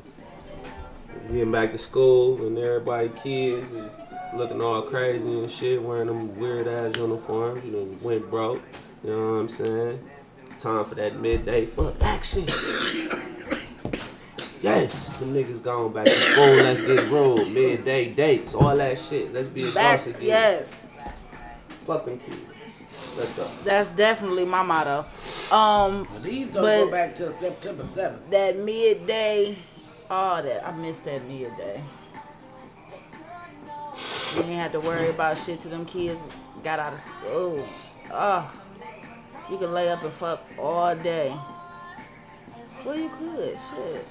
Getting 1.27 1.51
back 1.51 1.71
to 1.73 1.77
school 1.77 2.43
and 2.47 2.57
everybody 2.57 3.09
kids 3.09 3.71
is 3.71 3.91
looking 4.33 4.59
all 4.59 4.81
crazy 4.81 5.27
and 5.27 5.49
shit, 5.49 5.79
wearing 5.79 6.07
them 6.07 6.35
weird 6.39 6.67
ass 6.67 6.97
uniforms. 6.97 7.63
You 7.63 7.71
know, 7.71 7.97
went 8.01 8.31
broke. 8.31 8.63
You 9.03 9.11
know 9.11 9.33
what 9.33 9.39
I'm 9.41 9.49
saying? 9.49 10.09
It's 10.47 10.59
time 10.59 10.85
for 10.85 10.95
that 10.95 11.19
midday 11.19 11.67
fuck 11.67 12.01
action. 12.01 12.47
Yes, 14.63 15.11
the 15.19 15.25
niggas 15.25 15.61
going 15.61 15.91
back 15.91 16.05
to 16.05 16.11
school. 16.11 16.45
Let's 16.45 16.81
get 16.81 17.09
ruled. 17.09 17.51
Midday 17.51 18.09
dates, 18.13 18.55
all 18.55 18.75
that 18.77 18.97
shit. 18.97 19.33
Let's 19.33 19.49
be 19.49 19.63
adults 19.67 19.75
Back, 20.07 20.15
again. 20.15 20.21
yes, 20.27 20.73
Fuck 21.85 22.05
them 22.05 22.17
kids. 22.17 22.37
Let's 23.17 23.31
go. 23.31 23.47
that's 23.65 23.89
definitely 23.89 24.45
my 24.45 24.63
motto. 24.63 25.05
Um, 25.53 26.07
But 26.11 26.23
these 26.23 26.47
don't 26.51 26.63
go 26.63 26.89
back 26.89 27.13
till 27.15 27.31
September 27.33 27.83
7th. 27.83 28.29
that 28.29 28.57
midday, 28.57 29.57
all 30.09 30.41
that. 30.41 30.65
I 30.65 30.71
miss 30.71 31.01
that 31.01 31.23
midday. 31.27 31.83
You 34.35 34.43
ain't 34.43 34.53
had 34.53 34.71
to 34.71 34.79
worry 34.79 35.09
about 35.09 35.37
shit 35.37 35.59
to 35.61 35.67
them 35.67 35.85
kids 35.85 36.19
got 36.63 36.79
out 36.79 36.93
of 36.93 36.99
school. 37.01 37.67
Oh, 38.11 38.49
you 39.51 39.57
can 39.57 39.73
lay 39.73 39.89
up 39.89 40.01
and 40.03 40.13
fuck 40.13 40.41
all 40.57 40.95
day. 40.95 41.35
Well, 42.85 42.95
you 42.97 43.09
could. 43.09 43.57
Shit. 43.69 44.07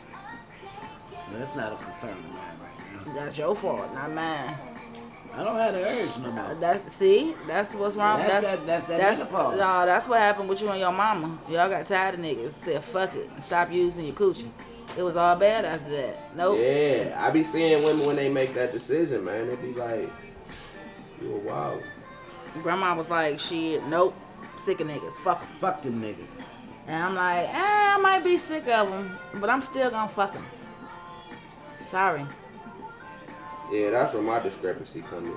That's 1.39 1.55
not 1.57 1.73
a 1.73 1.77
concern 1.85 2.11
of 2.11 2.25
mine 2.25 2.37
right 2.61 3.07
now. 3.07 3.15
That's 3.15 3.39
your 3.39 3.55
fault, 3.57 3.93
not 3.95 4.13
mine. 4.13 4.57
I 5.35 5.43
don't 5.45 5.57
have 5.57 5.73
the 5.73 5.83
urge 5.89 6.19
no 6.19 6.31
more. 6.31 6.55
That 6.57 6.91
see, 6.91 7.35
that's 7.47 7.73
what's 7.75 7.97
wrong. 7.97 8.19
That's 8.19 8.45
that- 8.47 8.67
that's 8.67 8.85
that 8.87 9.01
menopause. 9.19 9.59
No, 9.59 9.87
that's 9.87 10.07
what 10.07 10.19
happened 10.21 10.49
with 10.49 10.61
you 10.61 10.69
and 10.69 10.79
your 10.79 10.93
mama. 10.93 11.39
Y'all 11.49 11.71
got 11.71 11.87
tired 11.87 12.15
of 12.17 12.21
niggas. 12.21 12.53
Said 12.53 12.85
fuck 12.85 13.15
it 13.15 13.31
stop 13.43 13.73
using 13.73 14.05
your 14.05 14.15
coochie. 14.15 14.51
It 14.97 15.03
was 15.03 15.17
all 15.17 15.35
bad 15.37 15.65
after 15.65 15.91
that. 15.91 16.37
Nope. 16.37 16.59
Yeah, 16.61 17.17
I 17.19 17.31
be 17.31 17.43
seeing 17.43 17.83
women 17.83 18.05
when 18.07 18.17
they 18.17 18.29
make 18.29 18.53
that 18.55 18.73
decision, 18.73 19.25
man. 19.25 19.49
They 19.49 19.55
be 19.57 19.73
like, 19.73 20.11
"You 21.23 21.35
a 21.35 21.39
wild." 21.39 21.83
Grandma 22.63 22.95
was 22.95 23.09
like, 23.09 23.41
shit, 23.41 23.83
nope, 23.87 24.15
sick 24.57 24.81
of 24.83 24.87
niggas, 24.87 25.13
fuck 25.13 25.41
'em. 25.41 25.47
Fuck 25.59 25.81
them 25.81 26.03
niggas. 26.03 26.43
And 26.87 27.03
I'm 27.03 27.15
like, 27.15 27.49
eh, 27.49 27.95
I 27.95 27.97
might 28.03 28.23
be 28.23 28.37
sick 28.37 28.69
of 28.69 28.91
them, 28.91 29.17
but 29.37 29.49
I'm 29.49 29.63
still 29.63 29.91
gonna 29.91 30.09
fuck 30.09 30.35
them. 30.35 30.45
Sorry. 31.93 32.25
Yeah, 33.71 33.91
that's 33.91 34.15
where 34.15 34.23
my 34.23 34.41
discrepancy 34.41 35.03
come 35.03 35.27
in. 35.27 35.33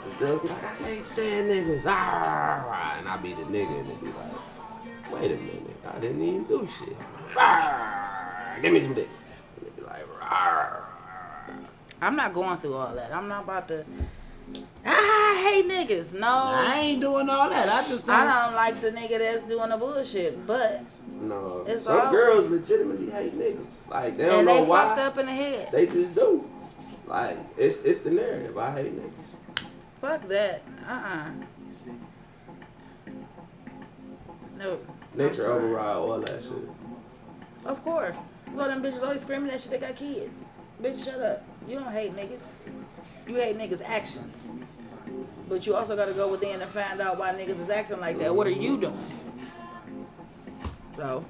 Cause 0.00 0.12
girls 0.18 0.40
be 0.40 0.48
like, 0.48 0.64
I 0.64 0.74
can't 0.76 1.06
stand 1.06 1.50
niggas, 1.50 1.84
ah, 1.86 2.96
and 2.98 3.06
I 3.06 3.18
be 3.18 3.34
the 3.34 3.42
nigga, 3.42 3.80
and 3.80 3.90
they 3.90 3.94
be 3.96 4.06
like, 4.06 5.12
wait 5.12 5.32
a 5.32 5.36
minute, 5.36 5.76
I 5.86 5.98
didn't 5.98 6.22
even 6.22 6.44
do 6.44 6.66
shit. 6.66 6.96
Ah, 7.36 8.56
give 8.62 8.72
me 8.72 8.80
some 8.80 8.94
dick. 8.94 9.06
And 9.58 9.66
they 9.66 9.82
be 9.82 9.86
like, 9.86 10.06
ah. 10.22 10.88
I'm 12.00 12.16
not 12.16 12.32
going 12.32 12.56
through 12.56 12.76
all 12.76 12.94
that. 12.94 13.12
I'm 13.12 13.28
not 13.28 13.44
about 13.44 13.68
to. 13.68 13.84
I 14.86 15.40
hate 15.50 15.68
niggas. 15.68 16.12
No, 16.18 16.26
I 16.26 16.74
I, 16.74 16.78
ain't 16.80 17.00
doing 17.00 17.28
all 17.28 17.48
that. 17.50 17.68
I 17.68 17.88
just 17.88 18.06
don't. 18.06 18.14
I 18.16 18.44
don't 18.46 18.54
like 18.54 18.80
the 18.80 18.90
nigga 18.90 19.18
that's 19.18 19.44
doing 19.46 19.70
the 19.70 19.76
bullshit. 19.76 20.46
But 20.46 20.82
No, 21.20 21.64
It's 21.66 21.86
some 21.86 22.00
all- 22.00 22.12
girls 22.12 22.46
legitimately 22.50 23.10
hate 23.10 23.38
niggas. 23.38 23.64
Like 23.88 24.16
they 24.16 24.26
don't 24.26 24.38
and 24.40 24.46
know 24.46 24.62
they 24.62 24.68
why. 24.68 24.84
fucked 24.88 25.00
up 25.00 25.18
in 25.18 25.26
the 25.26 25.32
head. 25.32 25.68
They 25.72 25.86
just 25.86 26.14
do. 26.14 26.48
Like 27.06 27.38
it's 27.56 27.82
it's 27.82 28.00
the 28.00 28.10
narrative. 28.10 28.56
I 28.58 28.72
hate 28.72 28.92
niggas. 28.98 29.64
Fuck 30.00 30.28
that. 30.28 30.62
Uh 30.86 30.92
uh 30.92 31.24
No. 34.58 34.78
I'm 35.12 35.18
Nature 35.18 35.34
sorry. 35.42 35.64
override 35.64 35.96
all 35.96 36.18
that 36.20 36.42
shit. 36.42 36.52
Of 37.64 37.82
course. 37.84 38.16
So 38.54 38.64
them 38.64 38.82
bitches 38.82 39.02
always 39.02 39.22
screaming 39.22 39.48
that 39.48 39.60
shit. 39.60 39.70
They 39.70 39.78
got 39.78 39.96
kids. 39.96 40.42
Bitch, 40.82 41.04
shut 41.04 41.20
up. 41.20 41.42
You 41.68 41.76
don't 41.78 41.92
hate 41.92 42.14
niggas. 42.14 42.44
You 43.26 43.36
hate 43.36 43.56
niggas' 43.56 43.82
actions. 43.84 44.36
But 45.48 45.66
you 45.66 45.74
also 45.74 45.94
got 45.94 46.06
to 46.06 46.14
go 46.14 46.28
within 46.28 46.62
and 46.62 46.70
find 46.70 47.00
out 47.00 47.18
why 47.18 47.32
niggas 47.32 47.60
is 47.60 47.70
acting 47.70 48.00
like 48.00 48.18
that. 48.18 48.34
What 48.34 48.46
are 48.46 48.50
you 48.50 48.80
doing? 48.80 48.98
So, 50.96 51.24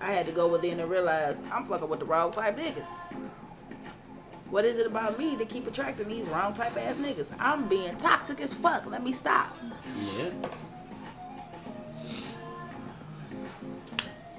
I 0.00 0.12
had 0.12 0.26
to 0.26 0.32
go 0.32 0.48
within 0.48 0.80
and 0.80 0.90
realize 0.90 1.42
I'm 1.50 1.64
fucking 1.64 1.88
with 1.88 2.00
the 2.00 2.04
wrong 2.04 2.32
type 2.32 2.58
niggas. 2.58 2.86
What 4.50 4.64
is 4.64 4.78
it 4.78 4.86
about 4.86 5.18
me 5.18 5.36
to 5.36 5.44
keep 5.44 5.66
attracting 5.66 6.08
these 6.08 6.24
wrong 6.26 6.54
type 6.54 6.76
ass 6.76 6.96
niggas? 6.96 7.26
I'm 7.38 7.68
being 7.68 7.96
toxic 7.96 8.40
as 8.40 8.54
fuck. 8.54 8.86
Let 8.86 9.04
me 9.04 9.12
stop. 9.12 9.54
Yeah. 10.16 10.30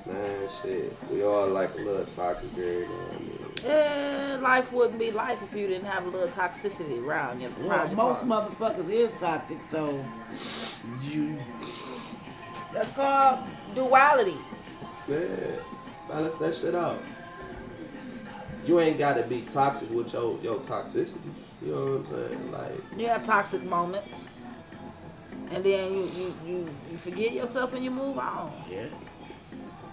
Man, 0.05 0.49
shit. 0.61 0.97
We 1.11 1.23
all 1.23 1.47
like 1.47 1.75
a 1.75 1.81
little 1.81 2.05
toxic 2.05 2.55
then. 2.55 3.28
Eh, 3.65 4.37
life 4.41 4.71
wouldn't 4.71 4.99
be 4.99 5.11
life 5.11 5.39
if 5.43 5.57
you 5.57 5.67
didn't 5.67 5.85
have 5.85 6.05
a 6.05 6.09
little 6.09 6.27
toxicity 6.27 7.03
around 7.05 7.41
you. 7.41 7.51
Well, 7.61 7.87
your 7.87 7.95
most 7.95 8.27
parts. 8.27 8.53
motherfuckers 8.55 8.89
is 8.89 9.09
toxic, 9.19 9.61
so 9.63 10.03
you 11.03 11.37
That's 12.73 12.91
called 12.91 13.39
duality. 13.75 14.37
Yeah. 15.07 15.17
Balance 16.07 16.37
that 16.37 16.55
shit 16.55 16.75
out. 16.75 17.01
You 18.65 18.79
ain't 18.79 18.97
gotta 18.97 19.23
be 19.23 19.41
toxic 19.41 19.89
with 19.91 20.13
your 20.13 20.37
your 20.41 20.59
toxicity. 20.59 21.19
You 21.61 21.71
know 21.73 21.85
what 21.97 22.19
I'm 22.19 22.29
saying? 22.29 22.51
Like 22.51 22.71
You 22.99 23.07
have 23.07 23.23
toxic 23.23 23.63
moments, 23.63 24.25
and 25.51 25.63
then 25.63 25.93
you 25.93 26.03
you 26.15 26.35
you, 26.45 26.69
you 26.91 26.97
forget 26.97 27.33
yourself 27.33 27.73
and 27.73 27.83
you 27.83 27.91
move 27.91 28.17
on. 28.17 28.51
yeah. 28.69 28.85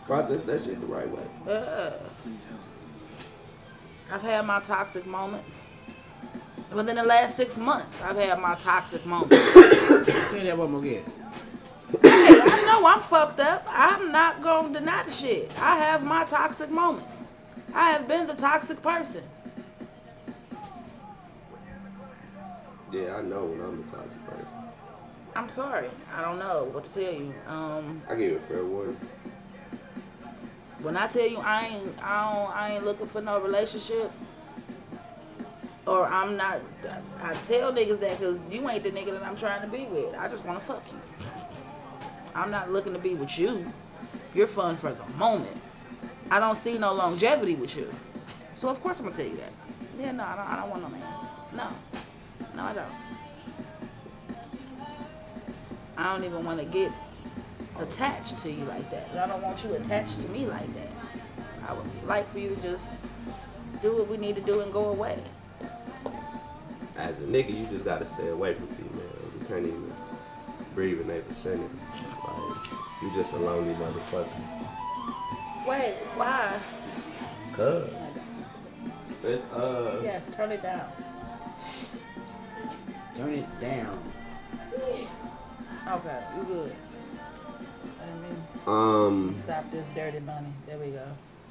process 0.06 0.44
that 0.44 0.62
shit 0.62 0.80
the 0.80 0.86
right 0.86 1.08
way. 1.10 1.52
Uh, 1.52 1.92
I've 4.10 4.22
had 4.22 4.46
my 4.46 4.60
toxic 4.60 5.06
moments. 5.06 5.62
Within 6.72 6.96
the 6.96 7.02
last 7.04 7.36
six 7.36 7.56
months, 7.56 8.00
I've 8.02 8.16
had 8.16 8.38
my 8.40 8.54
toxic 8.56 9.04
moments. 9.06 9.36
Say 9.54 10.44
that 10.44 10.58
one 10.58 10.72
more 10.72 10.80
again. 10.80 11.04
hey, 12.02 12.40
I 12.42 12.62
know 12.66 12.86
I'm 12.86 13.00
fucked 13.00 13.40
up. 13.40 13.64
I'm 13.68 14.12
not 14.12 14.42
gonna 14.42 14.78
deny 14.78 15.02
the 15.04 15.10
shit. 15.10 15.50
I 15.60 15.76
have 15.78 16.02
my 16.02 16.24
toxic 16.24 16.70
moments. 16.70 17.24
I 17.74 17.90
have 17.90 18.08
been 18.08 18.26
the 18.26 18.34
toxic 18.34 18.82
person. 18.82 19.22
Yeah, 22.92 23.16
I 23.16 23.22
know 23.22 23.44
when 23.44 23.60
I'm 23.60 23.84
the 23.84 23.96
toxic 23.96 24.26
person. 24.26 24.46
I'm 25.34 25.48
sorry. 25.48 25.90
I 26.14 26.22
don't 26.22 26.38
know 26.38 26.68
what 26.72 26.84
to 26.84 26.92
tell 26.92 27.12
you. 27.12 27.34
Um, 27.46 28.02
I 28.08 28.14
give 28.14 28.30
you 28.30 28.36
a 28.36 28.40
fair 28.40 28.64
warning. 28.64 28.96
When 30.86 30.96
I 30.96 31.08
tell 31.08 31.26
you 31.26 31.38
I 31.38 31.66
ain't, 31.66 32.00
I 32.00 32.32
don't, 32.32 32.56
I 32.56 32.74
ain't 32.74 32.84
looking 32.84 33.08
for 33.08 33.20
no 33.20 33.40
relationship, 33.40 34.08
or 35.84 36.06
I'm 36.06 36.36
not. 36.36 36.60
I 37.20 37.34
tell 37.42 37.72
niggas 37.72 37.98
that 37.98 38.20
because 38.20 38.38
you 38.48 38.70
ain't 38.70 38.84
the 38.84 38.92
nigga 38.92 39.10
that 39.10 39.24
I'm 39.24 39.36
trying 39.36 39.62
to 39.62 39.66
be 39.66 39.86
with. 39.86 40.14
I 40.14 40.28
just 40.28 40.44
want 40.44 40.60
to 40.60 40.64
fuck 40.64 40.84
you. 40.92 41.26
I'm 42.36 42.52
not 42.52 42.70
looking 42.70 42.92
to 42.92 43.00
be 43.00 43.16
with 43.16 43.36
you. 43.36 43.66
You're 44.32 44.46
fun 44.46 44.76
for 44.76 44.92
the 44.92 45.04
moment. 45.18 45.56
I 46.30 46.38
don't 46.38 46.56
see 46.56 46.78
no 46.78 46.94
longevity 46.94 47.56
with 47.56 47.76
you. 47.76 47.92
So 48.54 48.68
of 48.68 48.80
course 48.80 49.00
I'm 49.00 49.06
gonna 49.06 49.16
tell 49.16 49.26
you 49.26 49.38
that. 49.38 49.52
Yeah, 49.98 50.12
no, 50.12 50.22
I 50.22 50.36
don't, 50.36 50.48
I 50.48 50.56
don't 50.56 50.70
want 50.70 50.82
no 50.82 50.88
man. 50.88 51.02
No, 51.56 51.68
no, 52.54 52.62
I 52.62 52.72
don't. 52.72 52.86
I 55.96 56.14
don't 56.14 56.24
even 56.24 56.44
want 56.44 56.60
to 56.60 56.64
get 56.64 56.92
attached 57.80 58.38
to 58.38 58.50
you 58.50 58.64
like 58.64 58.90
that. 58.90 59.08
I 59.16 59.26
don't 59.26 59.42
want 59.42 59.62
you 59.64 59.74
attached 59.74 60.20
to 60.20 60.28
me 60.28 60.46
like 60.46 60.72
that. 60.74 60.88
I 61.68 61.72
would 61.72 61.86
like 62.06 62.30
for 62.32 62.38
you 62.38 62.54
to 62.54 62.62
just 62.62 62.92
do 63.82 63.96
what 63.96 64.08
we 64.08 64.16
need 64.16 64.36
to 64.36 64.42
do 64.42 64.60
and 64.60 64.72
go 64.72 64.86
away. 64.86 65.18
As 66.96 67.20
a 67.20 67.24
nigga, 67.24 67.58
you 67.58 67.66
just 67.66 67.84
gotta 67.84 68.06
stay 68.06 68.28
away 68.28 68.54
from 68.54 68.68
females. 68.68 69.32
You 69.40 69.46
can't 69.46 69.66
even 69.66 69.92
breathe 70.74 71.00
in 71.00 71.08
their 71.08 71.20
vicinity. 71.22 71.68
Like, 71.92 72.66
you 73.02 73.12
just 73.14 73.34
a 73.34 73.38
lonely 73.38 73.74
motherfucker. 73.74 74.28
Wait, 75.66 75.94
why? 76.14 76.58
Cuz. 77.52 77.90
It's, 79.24 79.52
uh, 79.52 80.00
Yes, 80.04 80.30
turn 80.34 80.52
it 80.52 80.62
down. 80.62 80.88
Turn 83.16 83.34
it 83.34 83.60
down. 83.60 83.98
Okay, 85.88 86.22
you 86.36 86.44
good. 86.44 86.72
Um, 88.66 89.36
stop 89.38 89.70
this 89.70 89.86
dirty 89.94 90.20
money. 90.20 90.48
There 90.66 90.78
we 90.78 90.90
go. 90.90 91.06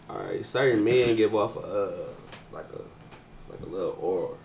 alright, 0.10 0.46
certain 0.46 0.84
men 0.84 1.16
give 1.16 1.34
off 1.34 1.56
a, 1.56 1.60
uh, 1.60 2.08
like 2.52 2.66
a, 2.74 3.52
like 3.52 3.62
a 3.62 3.66
little 3.66 3.98
aura. 4.02 4.38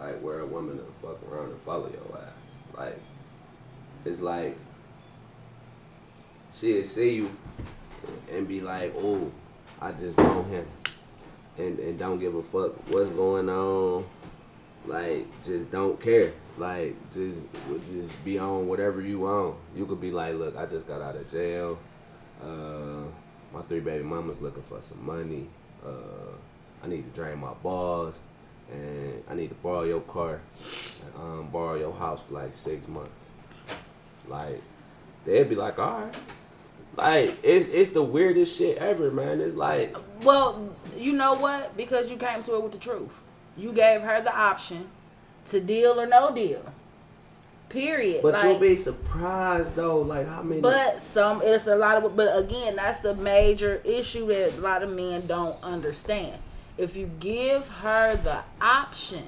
Like, 0.00 0.20
where 0.20 0.40
a 0.40 0.46
woman 0.46 0.76
will 0.76 0.84
fuck 1.00 1.30
around 1.30 1.50
and 1.50 1.60
follow 1.62 1.88
your 1.88 2.18
ass. 2.18 2.76
Like, 2.76 3.00
it's 4.04 4.20
like, 4.20 4.56
she'll 6.54 6.84
see 6.84 7.14
you 7.14 7.36
and 8.30 8.46
be 8.46 8.60
like, 8.60 8.92
oh, 8.96 9.30
I 9.80 9.92
just 9.92 10.16
want 10.18 10.48
him. 10.48 10.66
And, 11.58 11.78
and 11.78 11.98
don't 11.98 12.18
give 12.18 12.34
a 12.34 12.42
fuck 12.42 12.72
what's 12.90 13.08
going 13.10 13.48
on. 13.48 14.04
Like, 14.86 15.26
just 15.44 15.70
don't 15.70 16.00
care. 16.00 16.32
Like, 16.58 16.94
just 17.12 17.40
just 17.92 18.24
be 18.24 18.38
on 18.38 18.68
whatever 18.68 19.00
you 19.00 19.20
want. 19.20 19.56
You 19.74 19.86
could 19.86 20.00
be 20.00 20.10
like, 20.10 20.34
look, 20.34 20.56
I 20.56 20.66
just 20.66 20.86
got 20.86 21.00
out 21.00 21.16
of 21.16 21.30
jail. 21.30 21.78
Uh, 22.44 23.04
my 23.52 23.62
three 23.62 23.80
baby 23.80 24.04
mamas 24.04 24.40
looking 24.40 24.62
for 24.62 24.82
some 24.82 25.04
money. 25.06 25.46
Uh, 25.84 26.34
I 26.82 26.88
need 26.88 27.04
to 27.04 27.10
drain 27.10 27.38
my 27.38 27.52
balls. 27.62 28.18
And 28.72 29.22
I 29.30 29.34
need 29.34 29.48
to 29.48 29.54
borrow 29.56 29.84
your 29.84 30.00
car. 30.00 30.40
And, 31.04 31.22
um, 31.22 31.48
borrow 31.50 31.74
your 31.74 31.92
house 31.92 32.20
for 32.26 32.34
like 32.34 32.54
six 32.54 32.86
months. 32.88 33.10
Like, 34.28 34.60
they'd 35.24 35.48
be 35.48 35.54
like, 35.54 35.78
all 35.78 36.00
right. 36.00 36.14
Like, 36.96 37.38
it's 37.42 37.66
it's 37.66 37.90
the 37.90 38.02
weirdest 38.02 38.56
shit 38.56 38.78
ever, 38.78 39.10
man. 39.10 39.40
It's 39.40 39.56
like, 39.56 39.96
Well, 40.22 40.74
you 40.96 41.12
know 41.12 41.34
what? 41.34 41.76
Because 41.76 42.10
you 42.10 42.16
came 42.16 42.42
to 42.44 42.54
it 42.54 42.62
with 42.62 42.72
the 42.72 42.78
truth. 42.78 43.12
You 43.56 43.72
gave 43.72 44.02
her 44.02 44.20
the 44.20 44.34
option 44.34 44.86
to 45.46 45.60
deal 45.60 46.00
or 46.00 46.06
no 46.06 46.32
deal. 46.34 46.64
Period. 47.74 48.22
but 48.22 48.34
Like, 48.34 48.44
you'll 48.44 48.58
be 48.60 48.76
surprised 48.76 49.74
though, 49.74 50.00
like 50.00 50.28
how 50.28 50.42
many. 50.42 50.60
But 50.60 51.00
some, 51.00 51.42
it's 51.42 51.66
a 51.66 51.74
lot 51.74 52.02
of. 52.02 52.16
But 52.16 52.38
again, 52.38 52.76
that's 52.76 53.00
the 53.00 53.16
major 53.16 53.82
issue 53.84 54.28
that 54.28 54.56
a 54.56 54.60
lot 54.60 54.84
of 54.84 54.90
men 54.90 55.26
don't 55.26 55.60
understand. 55.60 56.40
If 56.78 56.94
you 56.94 57.10
give 57.18 57.68
her 57.68 58.14
the 58.14 58.44
option, 58.60 59.24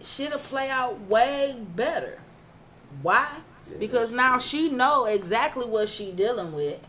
shit'll 0.00 0.38
play 0.38 0.70
out 0.70 0.98
way 1.02 1.56
better. 1.76 2.18
Why? 3.02 3.28
Because 3.78 4.10
now 4.10 4.38
she 4.38 4.70
know 4.70 5.04
exactly 5.04 5.66
what 5.66 5.90
she 5.90 6.10
dealing 6.10 6.54
with. 6.54 6.80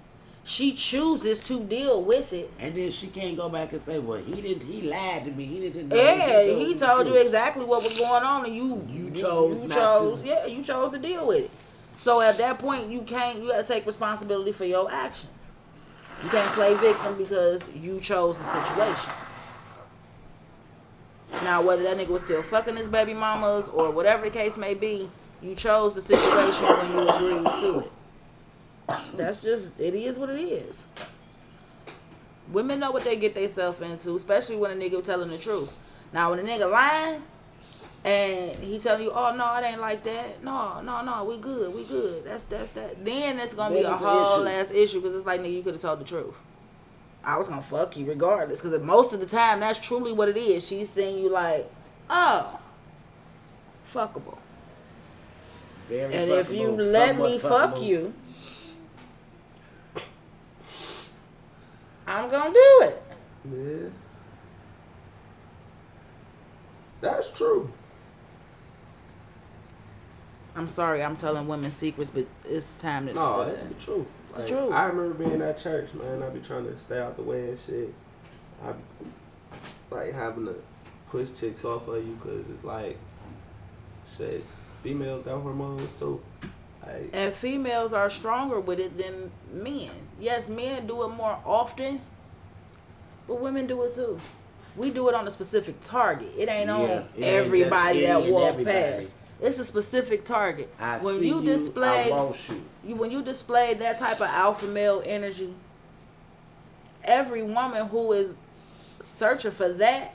She 0.48 0.72
chooses 0.72 1.42
to 1.48 1.60
deal 1.60 2.02
with 2.02 2.32
it. 2.32 2.50
And 2.58 2.74
then 2.74 2.90
she 2.90 3.08
can't 3.08 3.36
go 3.36 3.50
back 3.50 3.74
and 3.74 3.82
say, 3.82 4.00
"Well, 4.00 4.20
he 4.20 4.42
didn't. 4.42 4.64
He 4.64 4.82
lied 4.82 5.26
to 5.26 5.32
me. 5.32 5.44
He 5.44 5.60
didn't." 5.60 5.94
Yeah, 5.94 6.46
me 6.46 6.64
he 6.64 6.76
told 6.76 7.06
you 7.06 7.14
truth." 7.14 7.26
exactly 7.26 7.66
what 7.66 7.84
was 7.84 7.98
going 7.98 8.24
on, 8.24 8.46
and 8.46 8.56
you 8.56 8.82
You 8.90 9.12
chose 9.12 9.64
You 9.64 9.68
not 9.68 9.78
chose, 9.78 10.22
to. 10.22 10.28
yeah, 10.28 10.46
you 10.46 10.64
chose 10.64 10.94
to 10.94 11.00
deal 11.00 11.28
with 11.28 11.44
it. 11.44 11.52
So 11.98 12.22
at 12.22 12.38
that 12.38 12.60
point, 12.60 12.90
you 12.90 13.02
can't. 13.02 13.40
You 13.40 13.50
got 13.50 13.58
to 13.58 13.74
take 13.74 13.86
responsibility 13.86 14.54
for 14.54 14.64
your 14.64 14.90
actions. 14.90 15.34
You 16.24 16.30
can't 16.30 16.52
play 16.54 16.76
victim 16.76 17.18
because 17.18 17.62
you 17.76 18.00
chose 18.00 18.38
the 18.38 18.46
situation. 18.46 19.12
Now, 21.44 21.62
whether 21.62 21.84
that 21.84 21.98
nigga 21.98 22.08
was 22.08 22.24
still 22.24 22.42
fucking 22.42 22.78
his 22.78 22.88
baby 22.88 23.14
mamas 23.14 23.68
or 23.68 23.92
whatever 23.92 24.24
the 24.24 24.32
case 24.32 24.56
may 24.56 24.76
be, 24.76 25.10
you 25.42 25.56
chose 25.56 25.94
the 25.94 26.02
situation 26.02 26.64
when 26.64 26.92
you 26.94 27.10
agreed 27.10 27.62
to 27.62 27.80
it. 27.80 27.92
That's 29.16 29.42
just 29.42 29.80
it 29.80 29.94
is 29.94 30.18
what 30.18 30.30
it 30.30 30.40
is. 30.40 30.86
Women 32.52 32.80
know 32.80 32.92
what 32.92 33.04
they 33.04 33.18
get 33.18 33.36
themselves 33.36 33.82
into, 33.82 34.16
especially 34.16 34.56
when 34.56 34.72
a 34.72 34.76
nigga 34.76 35.04
telling 35.04 35.30
the 35.30 35.38
truth. 35.38 35.74
Now, 36.14 36.30
when 36.32 36.40
a 36.40 36.44
nigga 36.44 36.72
lying 36.72 37.22
and 38.06 38.56
he 38.64 38.80
telling 38.80 39.04
you, 39.04 39.12
"Oh 39.12 39.36
no, 39.36 39.56
it 39.58 39.66
ain't 39.66 39.82
like 39.82 40.04
that. 40.04 40.42
No, 40.44 40.82
no, 40.82 41.02
no, 41.02 41.26
we 41.26 41.38
good, 41.38 41.76
we 41.76 41.84
good." 41.84 42.24
That's 42.24 42.46
that's 42.46 42.72
that. 42.74 43.04
Then 43.04 43.40
it's 43.40 43.54
gonna 43.54 43.76
be 43.76 43.82
a 43.82 43.92
whole 43.92 44.46
issue. 44.46 44.56
ass 44.56 44.72
issue 44.72 45.02
because 45.02 45.16
it's 45.16 45.26
like, 45.26 45.42
nigga, 45.42 45.54
you 45.54 45.64
could 45.64 45.74
have 45.74 45.82
told 45.82 46.00
the 46.00 46.06
truth. 46.06 46.40
I 47.24 47.38
was 47.38 47.50
gonna 47.50 47.62
fuck 47.62 47.98
you 47.98 48.06
regardless 48.06 48.62
because 48.62 48.82
most 48.82 49.12
of 49.12 49.20
the 49.20 49.26
time 49.26 49.60
that's 49.60 49.80
truly 49.80 50.14
what 50.14 50.30
it 50.30 50.38
is. 50.38 50.66
She's 50.66 50.90
seeing 50.90 51.20
you 51.20 51.30
like, 51.30 51.70
oh, 52.10 52.60
fuckable. 53.94 54.38
Very 55.90 56.14
And 56.14 56.32
if 56.32 56.52
you 56.54 56.70
let 56.70 57.10
somewhat 57.10 57.32
me 57.32 57.40
fuck 57.40 57.82
you, 57.82 58.14
I'm 62.08 62.30
gonna 62.30 62.54
do 62.54 62.80
it. 62.84 63.04
Yeah. 63.52 63.90
That's 67.02 67.30
true. 67.32 67.70
I'm 70.56 70.68
sorry, 70.68 71.04
I'm 71.04 71.16
telling 71.16 71.48
women 71.48 71.72
secrets, 71.72 72.10
but 72.10 72.26
it's 72.44 72.74
time 72.76 73.06
to. 73.08 73.14
No, 73.14 73.46
that's 73.46 73.66
the 73.66 73.74
truth. 73.76 74.08
It's 74.24 74.34
the 74.34 74.48
truth. 74.48 74.72
I 74.72 74.86
remember 74.86 75.14
being 75.24 75.42
at 75.42 75.60
church, 75.60 75.94
man. 75.94 76.24
I 76.24 76.30
be 76.30 76.40
trying 76.40 76.66
to 76.66 76.80
stay 76.80 77.00
out 77.00 77.16
the 77.16 77.22
way 77.22 77.50
and 77.50 77.60
shit. 77.60 77.94
I 78.66 78.72
be, 78.72 79.06
like 79.92 80.14
having 80.14 80.46
to 80.46 80.56
push 81.10 81.28
chicks 81.40 81.64
off 81.64 81.88
of 81.88 82.04
you 82.06 82.18
because 82.22 82.50
it's 82.50 82.64
like, 82.64 82.98
shit, 84.18 84.44
females 84.82 85.22
got 85.22 85.42
hormones 85.42 85.92
too. 86.00 86.22
Like, 86.88 87.10
And 87.14 87.34
females 87.34 87.94
are 87.94 88.10
stronger 88.10 88.60
with 88.60 88.80
it 88.80 88.98
than 88.98 89.32
men. 89.52 89.92
Yes, 90.20 90.50
men 90.50 90.88
do 90.88 91.04
it 91.04 91.10
more 91.10 91.38
often, 91.46 92.02
but 93.28 93.40
women 93.42 93.68
do 93.68 93.84
it 93.84 93.94
too. 93.94 94.20
We 94.76 94.92
do 94.92 95.08
it 95.10 95.16
on 95.16 95.28
a 95.28 95.32
specific 95.32 95.84
target. 95.84 96.32
It 96.38 96.50
ain't 96.50 96.68
Yeah, 96.68 96.74
on 96.76 96.82
it 96.82 97.02
ain't 97.16 97.24
everybody 97.24 98.02
that 98.02 98.22
any 98.22 98.32
walk 98.32 98.54
everybody. 98.54 98.78
past. 98.78 99.12
It's 99.42 99.60
a 99.60 99.66
specific 99.66 100.24
target. 100.26 100.70
I 100.80 100.98
when 100.98 101.22
you 101.24 101.42
you, 101.42 101.44
display 101.44 102.10
you. 102.10 102.34
you 102.84 102.96
when 102.96 103.12
you 103.12 103.22
display 103.22 103.74
that 103.76 103.98
type 104.00 104.20
of 104.22 104.28
alpha 104.28 104.66
male 104.66 105.04
energy, 105.06 105.54
every 107.04 107.44
woman 107.44 107.88
who 107.88 108.14
is 108.14 108.38
searching 109.00 109.52
for 109.52 109.70
that 109.74 110.14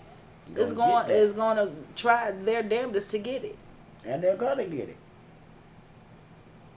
is 0.57 0.73
going 0.73 1.07
get 1.07 1.33
going 1.33 1.57
to 1.57 1.73
try 1.97 2.31
their 2.33 2.63
damnedest 2.63 3.11
to 3.13 3.19
get 3.19 3.45
it. 3.45 3.57
And 4.05 4.23
they're 4.23 4.37
gonna 4.37 4.65
get 4.65 4.89
it. 4.89 4.97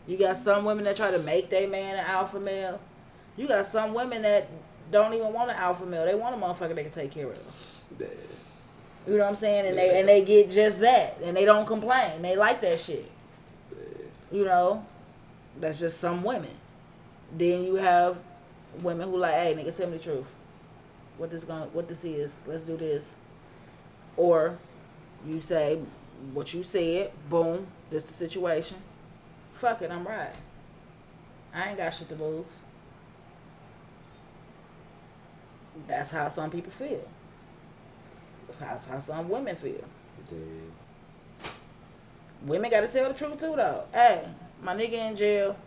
You 0.08 0.18
got 0.18 0.38
some 0.38 0.66
women 0.66 0.84
that 0.86 0.96
try 0.96 1.12
to 1.12 1.20
make 1.20 1.50
their 1.50 1.68
man 1.68 1.96
an 1.96 2.06
alpha 2.06 2.40
male. 2.40 2.80
You 3.38 3.48
got 3.48 3.66
some 3.66 3.94
women 3.94 4.22
that 4.22 4.50
don't 4.92 5.14
even 5.14 5.34
want 5.34 5.50
an 5.50 5.58
alpha 5.58 5.86
male. 5.86 6.06
They 6.06 6.16
want 6.16 6.36
a 6.36 6.38
motherfucker 6.38 6.76
they 6.76 6.84
can 6.84 6.92
take 6.92 7.12
care 7.12 7.28
of. 7.28 7.38
yeah. 8.00 8.08
You 9.08 9.14
know 9.14 9.20
what 9.20 9.30
I'm 9.30 9.36
saying? 9.36 9.68
And 9.68 9.78
they 9.78 10.00
and 10.00 10.10
they 10.10 10.24
get 10.26 10.50
just 10.50 10.80
that, 10.80 11.18
and 11.24 11.38
they 11.38 11.46
don't 11.46 11.68
complain. 11.68 12.22
They 12.22 12.36
like 12.36 12.62
that 12.62 12.80
shit. 12.80 13.10
You 14.32 14.46
know, 14.46 14.84
that's 15.60 15.80
just 15.80 16.00
some 16.00 16.24
women. 16.24 16.50
Then 17.38 17.64
you 17.64 17.76
have 17.76 18.18
women 18.82 19.10
who 19.10 19.18
like, 19.18 19.34
hey, 19.36 19.56
nigga, 19.56 19.76
tell 19.76 19.88
me 19.88 19.98
the 19.98 20.04
truth. 20.04 20.26
what 21.18 21.32
this 21.32 21.44
going 21.44 21.62
what 21.74 21.88
this 21.88 22.04
is. 22.04 22.36
Let's 22.48 22.64
do 22.64 22.78
this. 22.78 23.14
Or 24.18 24.58
you 25.28 25.42
say 25.42 25.80
what 26.34 26.54
you 26.54 26.64
said, 26.64 27.12
boom, 27.30 27.68
this 27.92 28.04
the 28.04 28.14
situation. 28.14 28.78
Fuck 29.66 29.82
it, 29.82 29.90
I'm 29.90 30.06
right. 30.06 30.30
I 31.52 31.70
ain't 31.70 31.78
got 31.80 31.90
shit 31.90 32.08
to 32.10 32.16
lose. 32.16 32.46
That's 35.88 36.12
how 36.12 36.28
some 36.28 36.52
people 36.52 36.72
feel. 36.72 37.02
That's 38.46 38.60
how, 38.60 38.68
that's 38.68 38.86
how 38.86 39.00
some 39.00 39.28
women 39.28 39.56
feel. 39.56 39.84
Yeah. 40.32 41.50
Women 42.44 42.70
gotta 42.70 42.88
tell 42.88 43.12
the 43.12 43.16
truth 43.18 43.40
too 43.40 43.56
though. 43.56 43.86
Hey, 43.92 44.28
my 44.62 44.76
nigga 44.76 45.10
in 45.10 45.16
jail. 45.16 45.58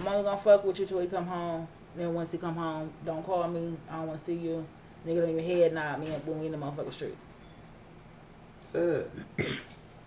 I'm 0.00 0.08
only 0.08 0.22
gonna 0.22 0.38
fuck 0.38 0.64
with 0.64 0.80
you 0.80 0.86
till 0.86 1.00
he 1.00 1.06
come 1.06 1.26
home. 1.26 1.68
Then 1.96 2.14
once 2.14 2.32
he 2.32 2.38
come 2.38 2.54
home, 2.54 2.90
don't 3.04 3.26
call 3.26 3.46
me. 3.46 3.76
I 3.90 3.96
don't 3.96 4.06
wanna 4.06 4.18
see 4.18 4.36
you. 4.36 4.66
Nigga 5.06 5.20
don't 5.20 5.30
even 5.32 5.44
head 5.44 5.74
nod 5.74 6.00
me 6.00 6.06
when 6.24 6.40
we 6.40 6.46
in 6.46 6.52
the 6.52 6.56
motherfucking 6.58 6.94
street. 6.94 7.16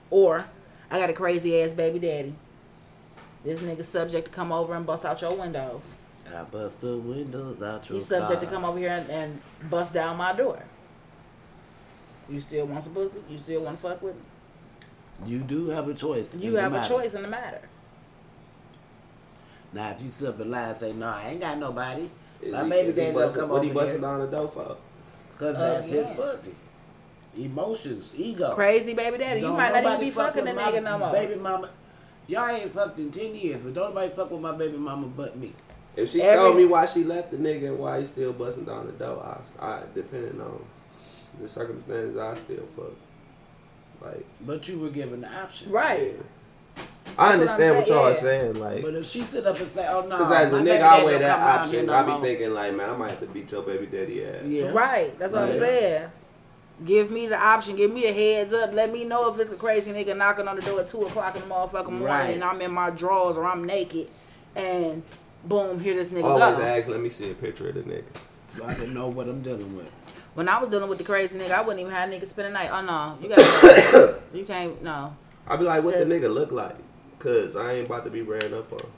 Or 0.09 0.43
I 0.89 0.99
got 0.99 1.11
a 1.11 1.13
crazy 1.13 1.61
ass 1.61 1.71
baby 1.71 1.99
daddy. 1.99 2.33
This 3.43 3.61
nigga 3.61 3.83
subject 3.83 4.27
to 4.27 4.31
come 4.33 4.51
over 4.51 4.75
and 4.75 4.85
bust 4.85 5.05
out 5.05 5.21
your 5.21 5.35
windows. 5.35 5.81
I 6.35 6.43
bust 6.43 6.81
the 6.81 6.97
windows 6.97 7.61
out 7.61 7.89
your 7.89 7.97
He's 7.97 8.07
subject 8.07 8.41
to 8.41 8.47
come 8.47 8.63
over 8.63 8.77
here 8.79 8.89
and, 8.89 9.09
and 9.09 9.41
bust 9.69 9.93
down 9.93 10.17
my 10.17 10.33
door. 10.33 10.61
You 12.29 12.39
still 12.39 12.67
want 12.67 12.83
some 12.83 12.93
pussy? 12.93 13.19
You 13.29 13.39
still 13.39 13.63
want 13.63 13.81
to 13.81 13.87
fuck 13.89 14.01
with 14.01 14.15
me? 14.15 14.21
You 15.25 15.39
do 15.39 15.67
have 15.69 15.87
a 15.89 15.93
choice. 15.93 16.35
You 16.35 16.55
have 16.55 16.73
a 16.73 16.87
choice 16.87 17.13
in 17.15 17.21
the 17.23 17.27
matter. 17.27 17.61
Now, 19.73 19.89
if 19.91 20.01
you 20.01 20.11
sit 20.11 20.27
up 20.27 20.39
and 20.39 20.51
lie 20.51 20.69
and 20.69 20.77
say, 20.77 20.93
no, 20.93 21.07
I 21.07 21.29
ain't 21.29 21.39
got 21.39 21.57
nobody, 21.57 22.09
Is 22.41 22.51
my 22.51 22.63
he- 22.63 22.69
baby 22.69 22.89
is 22.89 22.95
he 22.95 23.01
daddy 23.01 23.13
don't 23.13 23.21
busting- 23.21 23.39
come 23.41 23.49
What 23.49 23.55
over 23.57 23.65
he 23.67 23.71
busting 23.73 23.99
here. 23.99 24.09
down 24.09 24.19
the 24.19 24.27
door 24.27 24.47
for? 24.47 24.77
Because 25.33 25.55
Uh, 25.55 25.59
that's 25.59 25.87
his 25.87 26.07
yeah. 26.07 26.13
pussy. 26.15 26.55
Emotions, 27.37 28.11
ego. 28.15 28.53
Crazy 28.55 28.93
baby 28.93 29.17
daddy. 29.17 29.39
You 29.39 29.47
Don't 29.47 29.57
might 29.57 29.71
not 29.73 29.83
even 29.85 29.99
be 30.01 30.11
fucking 30.11 30.43
the 30.45 30.51
nigga 30.51 30.83
no 30.83 30.97
more. 30.97 31.11
Baby 31.13 31.35
mama. 31.35 31.69
Y'all 32.31 32.47
ain't 32.49 32.73
fucked 32.73 32.97
in 32.97 33.11
10 33.11 33.35
years, 33.35 33.59
but 33.61 33.73
don't 33.73 33.89
nobody 33.93 34.09
fuck 34.15 34.31
with 34.31 34.39
my 34.39 34.53
baby 34.53 34.77
mama 34.77 35.05
but 35.17 35.35
me. 35.35 35.51
If 35.97 36.11
she 36.11 36.21
Every- 36.21 36.37
told 36.37 36.55
me 36.55 36.65
why 36.65 36.85
she 36.85 37.03
left 37.03 37.31
the 37.31 37.35
nigga 37.37 37.67
and 37.67 37.77
why 37.77 37.99
he 37.99 38.05
still 38.05 38.31
busting 38.31 38.63
down 38.63 38.85
the 38.85 38.93
door, 38.93 39.37
I, 39.61 39.65
I 39.65 39.81
depending 39.93 40.39
on 40.39 40.63
the 41.41 41.49
circumstances, 41.49 42.15
I 42.17 42.35
still 42.35 42.65
fuck. 42.77 42.93
Like, 44.01 44.25
But 44.45 44.65
you 44.69 44.79
were 44.79 44.89
given 44.91 45.19
the 45.19 45.27
option. 45.27 45.69
Right. 45.71 46.13
yeah. 46.15 46.83
I 47.17 47.35
That's 47.35 47.51
what 47.51 47.59
understand 47.59 47.71
I'm 47.71 47.75
what 47.79 47.87
y'all 47.89 48.05
are 48.07 48.13
saying, 48.13 48.53
saying, 48.53 48.59
like, 48.63 48.81
But 48.83 48.93
if 48.95 49.05
she 49.09 49.23
sit 49.23 49.45
up 49.45 49.59
and 49.59 49.69
say, 49.69 49.85
oh, 49.89 50.01
no. 50.07 50.17
because 50.17 50.31
as 50.31 50.53
a 50.53 50.59
nigga, 50.61 50.75
I 50.75 50.79
daddy 50.79 51.05
weigh 51.05 51.17
that 51.17 51.37
come 51.37 51.43
around 51.47 51.69
here 51.69 51.79
option. 51.81 51.85
no 51.87 51.93
I 51.93 52.17
be 52.19 52.25
thinking 52.25 52.53
like, 52.53 52.75
man, 52.77 52.89
I 52.89 52.95
might 52.95 53.09
have 53.09 53.19
to 53.19 53.25
beat 53.27 53.51
your 53.51 53.63
baby 53.63 53.87
daddy 53.87 54.23
ass. 54.23 54.45
Yeah. 54.45 54.67
Right. 54.71 55.19
That's 55.19 55.33
what 55.33 55.43
I'm 55.43 55.59
saying. 55.59 56.09
Give 56.85 57.11
me 57.11 57.27
the 57.27 57.37
option. 57.37 57.75
Give 57.75 57.91
me 57.91 58.05
a 58.05 58.13
heads 58.13 58.53
up. 58.53 58.73
Let 58.73 58.91
me 58.91 59.03
know 59.03 59.31
if 59.31 59.39
it's 59.39 59.51
a 59.51 59.55
crazy 59.55 59.91
nigga 59.91 60.17
knocking 60.17 60.47
on 60.47 60.55
the 60.55 60.61
door 60.63 60.79
at 60.81 60.87
two 60.87 61.01
o'clock 61.03 61.35
in 61.35 61.41
the 61.41 61.47
motherfucking 61.47 61.85
morning 61.89 62.01
Right. 62.07 62.33
and 62.33 62.43
I'm 62.43 62.59
in 62.61 62.71
my 62.71 62.89
drawers 62.89 63.37
or 63.37 63.45
I'm 63.45 63.63
naked 63.65 64.07
and 64.55 65.03
boom, 65.45 65.79
here 65.79 65.93
this 65.95 66.11
nigga 66.11 66.23
Always 66.23 66.57
go. 66.57 66.63
ask, 66.63 66.89
let 66.89 66.99
me 66.99 67.09
see 67.09 67.31
a 67.31 67.33
picture 67.35 67.69
of 67.69 67.75
the 67.75 67.81
nigga. 67.83 68.03
So 68.57 68.65
I 68.65 68.73
can 68.73 68.93
know 68.93 69.07
what 69.07 69.27
I'm 69.27 69.41
dealing 69.41 69.77
with. 69.77 69.91
When 70.33 70.47
I 70.49 70.59
was 70.59 70.69
dealing 70.69 70.89
with 70.89 70.97
the 70.97 71.03
crazy 71.03 71.37
nigga, 71.37 71.51
I 71.51 71.61
wouldn't 71.61 71.79
even 71.81 71.91
have 71.91 72.09
a 72.09 72.11
nigga 72.13 72.25
spend 72.25 72.47
the 72.47 72.51
night. 72.51 72.69
Oh 72.71 72.81
no, 72.81 73.17
you 73.21 73.29
got 73.29 74.15
you 74.33 74.43
can't 74.45 74.81
no. 74.81 75.15
I'd 75.47 75.59
be 75.59 75.65
like, 75.65 75.83
what 75.83 75.97
the 75.97 76.05
nigga 76.05 76.33
look 76.33 76.51
like? 76.51 76.75
Cause 77.19 77.55
I 77.55 77.73
ain't 77.73 77.85
about 77.87 78.05
to 78.05 78.09
be 78.09 78.21
ran 78.23 78.53
up 78.53 78.71
on. 78.73 78.89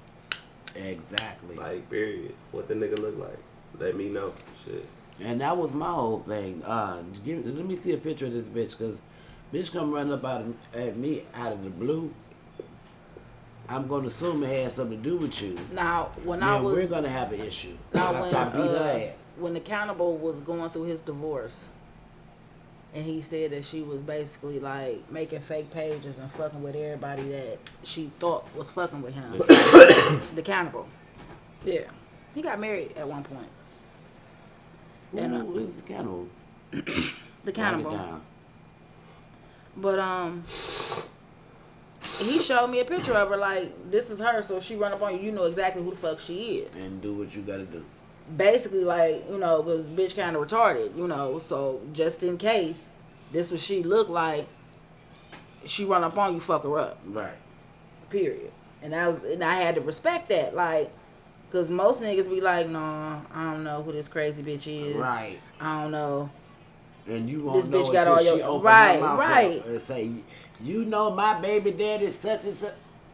Exactly. 0.75 1.55
Like, 1.55 1.89
period. 1.89 2.33
What 2.51 2.67
the 2.67 2.73
nigga 2.75 2.97
look 2.99 3.17
like? 3.17 3.37
Let 3.79 3.95
me 3.95 4.09
know. 4.09 4.33
Shit. 4.65 4.85
And 5.21 5.41
that 5.41 5.55
was 5.57 5.73
my 5.73 5.91
whole 5.91 6.19
thing. 6.19 6.63
Uh, 6.63 7.03
give, 7.23 7.45
let 7.55 7.65
me 7.65 7.75
see 7.75 7.93
a 7.93 7.97
picture 7.97 8.25
of 8.25 8.33
this 8.33 8.47
bitch, 8.47 8.77
cause 8.77 8.97
bitch 9.53 9.71
come 9.71 9.91
running 9.91 10.13
up 10.13 10.25
out 10.25 10.41
of, 10.41 10.55
at 10.75 10.97
me 10.97 11.23
out 11.35 11.53
of 11.53 11.63
the 11.63 11.69
blue. 11.69 12.11
I'm 13.69 13.87
gonna 13.87 14.07
assume 14.07 14.43
it 14.43 14.63
has 14.63 14.75
something 14.75 14.97
to 14.97 15.03
do 15.03 15.17
with 15.17 15.41
you. 15.41 15.57
Now 15.71 16.09
when 16.23 16.43
I 16.43 16.57
Now 16.57 16.63
was 16.63 16.73
we're 16.73 16.87
gonna 16.87 17.09
have 17.09 17.31
an 17.31 17.39
issue. 17.41 17.75
now 17.93 18.19
when 18.21 18.35
I 18.35 18.45
beat 18.49 18.57
her 18.59 18.77
uh, 18.77 18.97
ass. 18.97 19.13
when 19.37 19.53
the 19.53 19.59
cannibal 19.59 20.17
was 20.17 20.41
going 20.41 20.69
through 20.69 20.83
his 20.83 20.99
divorce, 21.01 21.65
and 22.93 23.05
he 23.05 23.21
said 23.21 23.51
that 23.51 23.63
she 23.63 23.81
was 23.81 24.01
basically 24.03 24.59
like 24.59 25.09
making 25.11 25.39
fake 25.39 25.71
pages 25.71 26.17
and 26.19 26.29
fucking 26.31 26.61
with 26.61 26.75
everybody 26.75 27.23
that 27.29 27.57
she 27.83 28.11
thought 28.19 28.45
was 28.55 28.69
fucking 28.69 29.01
with 29.01 29.13
him. 29.13 29.31
the 30.35 30.41
cannibal. 30.43 30.87
Yeah, 31.63 31.83
he 32.35 32.41
got 32.41 32.59
married 32.59 32.91
at 32.97 33.07
one 33.07 33.23
point. 33.23 33.47
And, 35.17 35.33
uh, 35.35 35.39
Who 35.39 35.57
is 35.59 35.75
the 35.75 35.81
cannibal? 35.83 36.27
The 36.71 36.81
Write 36.81 37.47
it 37.47 37.53
cannibal. 37.55 38.21
But 39.75 39.99
um, 39.99 40.43
he 42.19 42.39
showed 42.39 42.67
me 42.67 42.79
a 42.79 42.85
picture 42.85 43.13
of 43.13 43.29
her. 43.29 43.37
Like 43.37 43.91
this 43.91 44.09
is 44.09 44.19
her. 44.19 44.41
So 44.43 44.57
if 44.57 44.63
she 44.63 44.75
run 44.75 44.91
up 44.93 45.01
on 45.01 45.15
you, 45.15 45.19
you 45.21 45.31
know 45.31 45.45
exactly 45.45 45.83
who 45.83 45.91
the 45.91 45.97
fuck 45.97 46.19
she 46.19 46.57
is. 46.59 46.79
And 46.79 47.01
do 47.01 47.13
what 47.13 47.33
you 47.35 47.41
gotta 47.41 47.65
do. 47.65 47.83
basically 48.37 48.83
like 48.83 49.23
you 49.29 49.37
know 49.37 49.59
was 49.61 49.85
bitch 49.85 50.15
kind 50.15 50.35
of 50.35 50.47
retarded 50.47 50.95
you 50.95 51.05
know 51.07 51.39
so 51.39 51.81
just 51.91 52.23
in 52.23 52.37
case 52.37 52.89
this 53.33 53.51
what 53.51 53.59
she 53.59 53.83
looked 53.83 54.09
like 54.09 54.47
she 55.65 55.83
run 55.83 56.05
up 56.05 56.17
on 56.17 56.33
you 56.33 56.39
fuck 56.39 56.63
her 56.63 56.79
up 56.79 56.97
Right. 57.05 57.35
period 58.09 58.49
and 58.81 58.95
I 58.95 59.09
was 59.09 59.21
and 59.25 59.43
I 59.43 59.55
had 59.55 59.75
to 59.75 59.81
respect 59.81 60.29
that 60.29 60.55
like 60.55 60.89
because 61.53 61.69
most 61.69 62.01
niggas 62.01 62.27
be 62.27 62.41
like 62.41 62.67
no 62.67 62.79
I 63.33 63.51
don't 63.53 63.63
know 63.63 63.83
who 63.83 63.91
this 63.91 64.07
crazy 64.07 64.41
bitch 64.41 64.65
is 64.67 64.95
Right. 64.95 65.37
I 65.61 65.83
don't 65.83 65.91
know 65.91 66.29
And 67.07 67.29
you 67.29 67.43
won't 67.43 67.57
This 67.57 67.67
know 67.67 67.83
bitch 67.83 67.93
got 67.93 68.07
all 68.07 68.21
your- 68.21 68.37
she 68.37 68.41
open 68.43 68.65
right, 68.65 68.99
mouth 68.99 69.19
right. 69.19 69.59
up 69.59 69.67
and 69.67 69.81
say, 69.81 70.09
you 70.61 70.83
know 70.85 71.11
my 71.11 71.39
baby 71.39 71.71
daddy 71.71 72.11
such 72.11 72.45
and 72.45 72.55
such. 72.55 72.73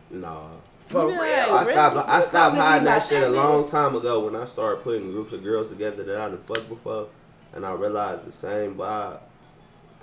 Nah. 0.09 0.47
For 0.87 1.03
You 1.11 1.21
real. 1.21 1.21
like, 1.21 1.49
I 1.49 1.59
really? 1.61 1.71
stopped. 1.73 2.09
I 2.09 2.19
stopped 2.21 2.31
talking 2.31 2.49
to 2.55 2.55
me 2.55 2.59
hiding 2.61 2.85
that 2.85 2.97
about 2.97 3.09
shit 3.09 3.23
a 3.23 3.29
long 3.29 3.67
time 3.67 3.95
ago 3.95 4.25
when 4.25 4.35
I 4.35 4.45
started 4.45 4.83
putting 4.83 5.11
groups 5.11 5.33
of 5.33 5.43
girls 5.43 5.69
together 5.69 6.03
that 6.03 6.17
I 6.17 6.29
done 6.29 6.37
fucked 6.47 6.67
before, 6.69 7.07
and 7.53 7.63
I 7.65 7.73
realized 7.73 8.25
the 8.25 8.31
same 8.31 8.73
vibe 8.75 9.19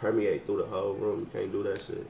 permeate 0.01 0.47
through 0.47 0.59
the 0.59 0.67
whole 0.67 0.93
room. 0.95 1.21
You 1.21 1.27
can't 1.41 1.51
do 1.51 1.63
that 1.65 1.83
shit. 1.87 2.07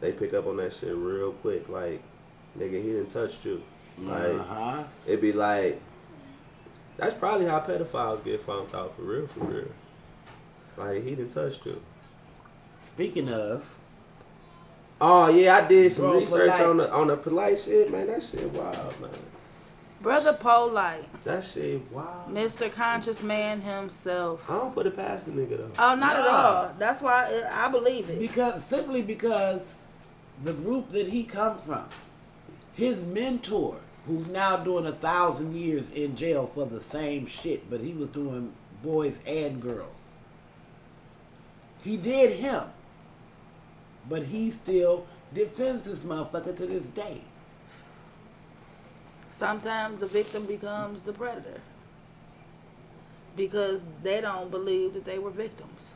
They 0.00 0.12
pick 0.12 0.32
up 0.34 0.46
on 0.46 0.58
that 0.58 0.74
shit 0.74 0.94
real 0.94 1.32
quick. 1.32 1.68
Like, 1.68 2.00
nigga, 2.58 2.80
he 2.82 2.90
didn't 2.92 3.10
touch 3.12 3.44
you. 3.44 3.62
Like, 3.98 4.40
Uh-huh. 4.40 4.84
it'd 5.06 5.20
be 5.20 5.32
like, 5.32 5.80
that's 6.96 7.14
probably 7.14 7.46
how 7.46 7.60
pedophiles 7.60 8.24
get 8.24 8.40
found 8.42 8.74
out 8.74 8.94
for 8.96 9.02
real, 9.02 9.26
for 9.26 9.40
real. 9.40 9.68
Like, 10.76 11.02
he 11.02 11.10
didn't 11.14 11.30
touch 11.32 11.64
you. 11.64 11.80
Speaking 12.80 13.28
of, 13.30 13.64
Oh 14.98 15.28
yeah, 15.28 15.56
I 15.58 15.68
did 15.68 15.92
some 15.92 16.06
Bro, 16.06 16.20
research 16.20 16.50
Polight. 16.52 16.70
on 16.70 16.76
the 16.78 16.90
on 16.92 17.06
the 17.08 17.16
Polight 17.18 17.62
shit, 17.62 17.92
man. 17.92 18.06
That 18.06 18.22
shit 18.22 18.50
wild, 18.50 18.98
man. 18.98 19.10
brother 20.00 20.32
Polight 20.32 21.04
That 21.24 21.44
shit 21.44 21.82
wild. 21.92 22.32
Mr. 22.32 22.72
Conscious 22.72 23.22
Man 23.22 23.60
himself 23.60 24.48
I 24.50 24.54
don't 24.54 24.72
put 24.74 24.86
it 24.86 24.96
past 24.96 25.26
the 25.26 25.32
nigga 25.32 25.58
though. 25.58 25.70
oh 25.78 25.94
not 25.96 26.16
at 26.16 26.26
all 26.26 26.72
that's 26.78 27.02
why 27.02 27.42
I 27.52 27.66
I 27.66 27.68
believe 27.68 28.08
it 28.08 28.18
because 28.18 28.64
simply 28.64 29.02
because 29.02 29.60
the 30.42 30.54
group 30.54 30.90
that 30.92 31.08
he 31.08 31.24
come 31.24 31.58
from, 31.58 31.84
his 32.74 33.04
mentor, 33.04 33.76
who's 34.06 34.28
now 34.28 34.56
doing 34.56 34.86
a 34.86 34.92
thousand 34.92 35.54
years 35.54 35.90
in 35.90 36.16
jail 36.16 36.46
for 36.46 36.66
the 36.66 36.82
same 36.82 37.26
shit, 37.26 37.68
but 37.70 37.80
he 37.80 37.92
was 37.92 38.08
doing 38.10 38.52
boys 38.82 39.18
and 39.26 39.60
girls. 39.60 39.90
He 41.82 41.96
did 41.96 42.38
him, 42.38 42.64
but 44.08 44.24
he 44.24 44.50
still 44.50 45.06
defends 45.34 45.84
this 45.84 46.04
motherfucker 46.04 46.56
to 46.56 46.66
this 46.66 46.84
day. 46.94 47.20
sometimes 49.32 49.98
the 49.98 50.06
victim 50.06 50.46
becomes 50.46 51.02
the 51.02 51.12
predator 51.12 51.60
because 53.36 53.84
they 54.02 54.20
don't 54.20 54.50
believe 54.50 54.94
that 54.94 55.04
they 55.04 55.18
were 55.18 55.30
victims. 55.30 55.92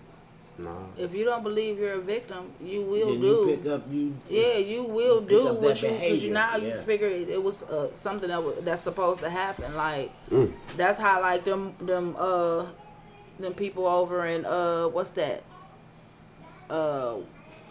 If 0.98 1.14
you 1.14 1.24
don't 1.24 1.42
believe 1.42 1.78
you're 1.78 1.94
a 1.94 2.00
victim, 2.00 2.50
you 2.62 2.82
will 2.82 3.10
then 3.12 3.20
do. 3.20 3.26
you 3.26 3.56
pick 3.56 3.66
up 3.72 3.82
you. 3.90 4.14
yeah, 4.28 4.56
you 4.58 4.82
will 4.84 5.20
do 5.20 5.54
what 5.54 5.80
you 5.82 5.88
because 5.90 6.22
you 6.24 6.30
now 6.32 6.56
you 6.56 6.72
figure 6.74 7.06
it, 7.08 7.28
it 7.28 7.42
was 7.42 7.62
uh, 7.64 7.88
something 7.94 8.28
that 8.28 8.42
was, 8.42 8.56
that's 8.64 8.82
supposed 8.82 9.20
to 9.20 9.30
happen. 9.30 9.74
Like 9.74 10.10
Mm. 10.30 10.52
that's 10.76 10.98
how 10.98 11.20
like 11.22 11.44
them 11.44 11.74
them 11.80 12.14
uh 12.18 12.66
them 13.38 13.54
people 13.54 13.86
over 13.86 14.26
in 14.26 14.44
uh 14.44 14.84
what's 14.88 15.12
that 15.12 15.42
uh 16.68 17.14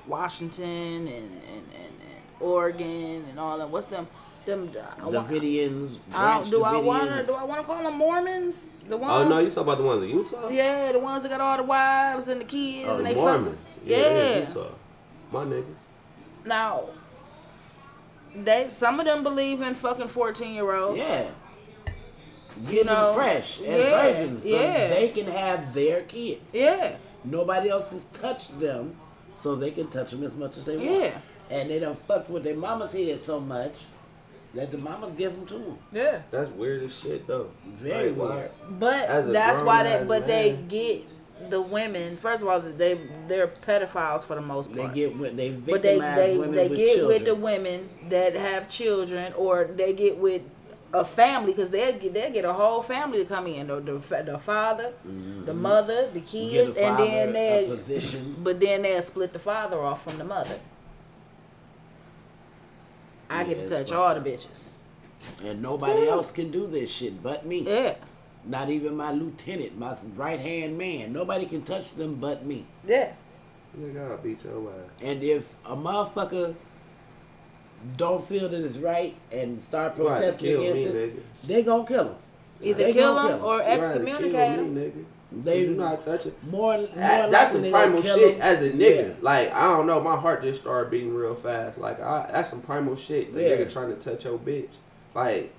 Washington 0.08 1.08
and 1.08 1.08
and, 1.08 1.64
and, 1.76 1.94
and 2.02 2.24
Oregon 2.42 3.26
and 3.30 3.40
all 3.40 3.58
that. 3.60 3.70
What's 3.70 3.88
them 3.88 4.08
them? 4.50 4.70
I 5.02 5.06
wa- 5.06 5.12
Davidians. 5.12 5.98
I 6.14 6.42
don't, 6.50 6.64
I 6.66 6.78
want 6.78 7.10
to 7.10 7.26
do 7.26 7.34
I 7.34 7.44
want 7.44 7.62
to 7.62 7.66
call 7.68 7.84
them 7.84 7.98
Mormons? 7.98 8.66
The 8.88 8.98
ones. 8.98 9.14
Oh 9.26 9.30
no, 9.30 9.40
you 9.40 9.50
talking 9.50 9.64
about 9.64 9.78
the 9.78 9.84
ones 9.84 10.04
in 10.04 10.10
Utah? 10.10 10.50
Yeah, 10.50 10.92
the 10.92 11.00
ones 11.00 11.24
that 11.24 11.30
got 11.30 11.42
all 11.42 11.58
the 11.58 11.64
wives 11.64 12.28
and 12.28 12.42
the 12.42 12.46
kids 12.46 12.88
Oh, 12.90 12.98
and 12.98 13.06
the 13.06 13.10
they 13.10 13.16
Mormons. 13.16 13.58
fuck. 13.76 13.84
Yeah, 13.86 13.98
Yeah. 13.98 14.48
Utah. 14.48 14.68
My 15.32 15.44
niggas. 15.46 15.64
Now, 16.46 16.84
they 18.36 18.68
some 18.70 19.00
of 19.00 19.06
them 19.06 19.24
believe 19.24 19.62
in 19.62 19.76
fucking 19.76 20.08
fourteen 20.08 20.54
year 20.54 20.74
olds. 20.76 20.98
Yeah. 20.98 21.30
Get 22.66 22.74
you 22.74 22.84
know, 22.84 23.14
fresh 23.16 23.62
as 23.62 23.66
yeah, 23.68 24.02
virgins, 24.02 24.42
so 24.44 24.50
yeah. 24.50 24.88
they 24.90 25.10
can 25.10 25.28
have 25.28 25.74
their 25.74 26.02
kids. 26.02 26.42
yeah, 26.54 26.96
Nobody 27.24 27.70
else 27.70 27.92
has 27.92 28.04
touched 28.12 28.60
them, 28.60 28.96
so 29.40 29.56
they 29.56 29.72
can 29.72 29.88
touch 29.88 30.12
them 30.12 30.24
as 30.24 30.36
much 30.36 30.58
as 30.58 30.66
they 30.66 30.76
want. 30.76 30.90
yeah, 30.92 31.18
And 31.50 31.70
they 31.70 31.80
done 31.80 31.96
fucked 31.96 32.30
with 32.30 32.44
their 32.44 32.58
mama's 32.58 32.92
head 32.92 33.22
so 33.24 33.40
much 33.40 33.72
that 34.54 34.72
the 34.72 34.78
mamas 34.78 35.14
give 35.14 35.36
them 35.36 35.46
to 35.48 35.54
them. 35.60 35.78
yeah. 35.92 36.22
That's 36.32 36.50
weird 36.52 36.84
as 36.84 36.98
shit 36.98 37.28
though. 37.28 37.50
Very 37.66 38.10
Like, 38.10 38.18
why- 38.18 38.36
weird. 38.36 38.52
But 38.80 39.32
that's 39.32 39.62
why 39.62 39.84
they 39.84 39.90
grown-ass 39.90 40.08
but 40.08 40.28
they 40.28 40.58
get 40.68 41.06
the 41.50 41.62
women. 41.62 42.18
First 42.18 42.42
of 42.42 42.50
all, 42.50 42.60
they 42.60 43.00
they're 43.28 43.48
pedophiles 43.48 44.26
for 44.26 44.36
the 44.36 44.42
most 44.42 44.68
part. 44.68 44.76
They 44.76 44.84
part. 44.84 44.94
get 44.96 45.18
with 45.18 45.38
they 45.38 45.52
but 45.52 45.82
they 45.82 46.00
victimize 46.00 46.16
they, 46.18 46.38
women 46.38 46.56
they 46.56 46.68
with 46.68 46.78
get 46.78 46.96
children. 46.96 47.08
with 47.08 47.26
the 47.26 47.36
women 47.36 47.90
that 48.10 48.36
have 48.36 48.70
children, 48.70 49.34
or 49.34 49.66
they 49.66 49.94
get 49.94 50.18
with 50.18 50.42
a 50.92 51.06
family 51.06 51.54
because 51.54 51.70
they 51.72 51.94
get 51.94 52.14
they 52.14 52.32
get 52.32 52.46
a 52.46 52.54
whole 52.54 52.82
family 52.82 53.20
to 53.20 53.26
come 53.26 53.48
in. 53.48 53.68
The 53.68 53.80
the, 53.80 54.24
the 54.24 54.40
father, 54.40 54.92
mm-hmm. 55.08 55.46
the 55.46 55.54
mother, 55.54 56.10
the 56.12 56.22
kids, 56.22 56.76
a 56.76 56.84
and 56.86 56.98
then 57.00 57.34
they 57.34 57.80
but 58.40 58.60
then 58.60 58.82
they'll 58.82 59.02
split 59.02 59.32
the 59.32 59.40
father 59.40 59.80
off 59.80 60.04
from 60.04 60.18
the 60.18 60.24
mother. 60.26 60.60
I 63.30 63.44
get 63.44 63.50
Yeah, 63.50 63.54
to 63.56 63.62
it's 63.82 63.90
touch 63.90 63.92
all 63.92 64.14
the 64.16 64.22
bitches. 64.30 64.72
And 65.44 65.62
nobody 65.62 66.08
else 66.08 66.32
can 66.32 66.50
do 66.52 66.66
this 66.68 66.90
shit 66.90 67.22
but 67.22 67.46
me. 67.46 67.60
Yeah, 67.62 67.96
Not 68.46 68.70
even 68.70 68.96
my 68.98 69.12
lieutenant, 69.12 69.78
my 69.78 69.96
right 70.16 70.40
hand 70.40 70.78
man. 70.78 71.14
Nobody 71.14 71.46
can 71.46 71.62
touch 71.62 71.94
them 71.96 72.16
but 72.16 72.46
me. 72.46 72.66
yeah. 72.86 73.12
Nigga, 73.80 74.10
I'll 74.12 74.18
beat 74.18 74.44
your 74.44 74.70
ass. 74.72 74.90
And 75.04 75.22
if 75.24 75.48
a 75.66 75.76
motherfucker 75.76 76.56
don't 77.98 78.26
feel 78.28 78.50
that 78.50 78.64
it's 78.66 78.78
right 78.78 79.16
and 79.32 79.62
start 79.62 79.96
You 79.98 80.04
gonna 80.06 80.16
have 80.26 80.38
to 80.40 80.40
protesting 80.40 80.50
kill 80.50 80.62
me, 80.74 80.84
against 80.84 80.96
it, 80.96 81.16
nigga. 81.16 81.48
they 81.48 81.64
gonna 81.64 81.86
kill 81.88 82.04
him. 82.10 82.16
Either 82.62 82.84
They 82.84 82.94
kill 82.94 83.14
gonna 83.16 83.30
them 83.30 83.40
kill 83.40 83.48
or 83.48 83.54
You 83.58 83.60
gonna 83.62 83.70
have 83.72 83.82
to 83.82 83.90
excommunicate 84.00 84.60
him. 84.60 84.74
me, 84.76 84.82
nigga. 84.82 85.06
They 85.32 85.62
you 85.66 85.76
not 85.76 86.02
touching. 86.02 86.34
more, 86.50 86.78
more 86.78 86.88
That, 86.96 87.30
that's 87.30 87.52
some 87.52 87.70
primal 87.70 88.02
shit 88.02 88.36
him. 88.36 88.42
as 88.42 88.64
a 88.64 88.72
nigga. 88.72 89.10
Yeah. 89.10 89.14
Like 89.22 89.54
I 89.54 89.62
don't 89.64 89.86
know, 89.86 90.00
my 90.02 90.16
heart 90.18 90.42
just 90.44 90.62
started 90.62 90.90
beating 90.90 91.14
real 91.14 91.36
fast. 91.36 91.78
Like 91.78 92.00
I, 92.02 92.30
that's 92.32 92.50
some 92.50 92.62
primal 92.62 92.96
shit. 92.96 93.34
The 93.34 93.44
Yeah. 93.44 93.50
nigga 93.58 93.72
trying 93.72 93.90
to 93.90 93.96
touch 93.96 94.26
your 94.26 94.40
bitch. 94.40 94.74
Like, 95.14 95.54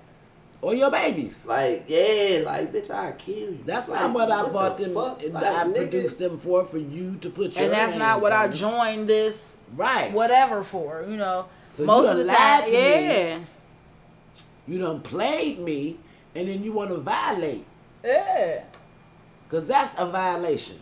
Or 0.61 0.73
your 0.75 0.91
babies. 0.91 1.45
like 1.45 1.85
yeah, 1.87 2.41
like 2.45 2.73
bitch, 2.73 2.89
I 2.91 3.13
kill 3.13 3.35
you. 3.35 3.59
That's 3.65 3.87
like, 3.87 4.01
not 4.01 4.13
what 4.13 4.29
I 4.31 4.49
bought 4.49 4.77
the 4.77 4.85
them. 4.85 4.93
Fuck? 4.93 5.23
and 5.23 5.33
Like, 5.33 5.43
I 5.45 5.63
nigga, 5.63 5.75
produced 5.75 6.19
them 6.19 6.37
for 6.37 6.65
for 6.65 6.77
you 6.77 7.15
to 7.21 7.29
put 7.29 7.55
your 7.55 7.63
And 7.63 7.71
that's 7.71 7.93
not 7.93 8.01
hands 8.09 8.21
what 8.23 8.33
I 8.33 8.45
on. 8.47 8.53
joined 8.53 9.07
this 9.07 9.55
Right. 9.75 10.11
whatever 10.11 10.63
for, 10.63 11.05
you 11.09 11.15
know. 11.15 11.45
So 11.69 11.85
Most 11.85 12.03
you 12.03 12.11
of 12.11 12.17
the 12.17 12.25
time, 12.33 12.63
to 12.65 12.67
me. 12.67 12.73
yeah, 12.73 13.39
You 14.67 14.79
done 14.79 14.99
played 14.99 15.59
me, 15.59 15.97
and 16.35 16.49
then 16.49 16.61
you 16.61 16.73
want 16.73 16.89
to 16.89 16.97
violate, 16.97 17.65
yeah, 18.03 18.63
cause 19.51 19.67
that's 19.67 19.99
a 19.99 20.07
violation. 20.07 20.79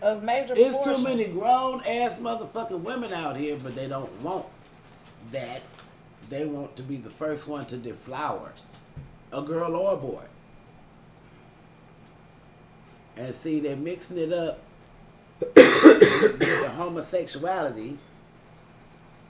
of 0.00 0.22
major 0.22 0.54
There's 0.54 0.76
too 0.84 0.98
many 0.98 1.24
grown 1.24 1.80
ass 1.80 2.18
motherfucking 2.20 2.80
women 2.80 3.12
out 3.12 3.36
here, 3.36 3.58
but 3.62 3.74
they 3.74 3.88
don't 3.88 4.10
want 4.22 4.46
that. 5.32 5.60
They 6.30 6.46
want 6.46 6.76
to 6.76 6.82
be 6.82 6.96
the 6.96 7.10
first 7.10 7.46
one 7.46 7.66
to 7.66 7.76
deflower 7.76 8.52
a 9.32 9.42
girl 9.42 9.76
or 9.76 9.92
a 9.92 9.96
boy. 9.96 10.22
And 13.16 13.34
see, 13.34 13.60
they're 13.60 13.76
mixing 13.76 14.18
it 14.18 14.32
up 14.32 14.60
with 15.40 15.54
the 16.38 16.72
homosexuality 16.76 17.98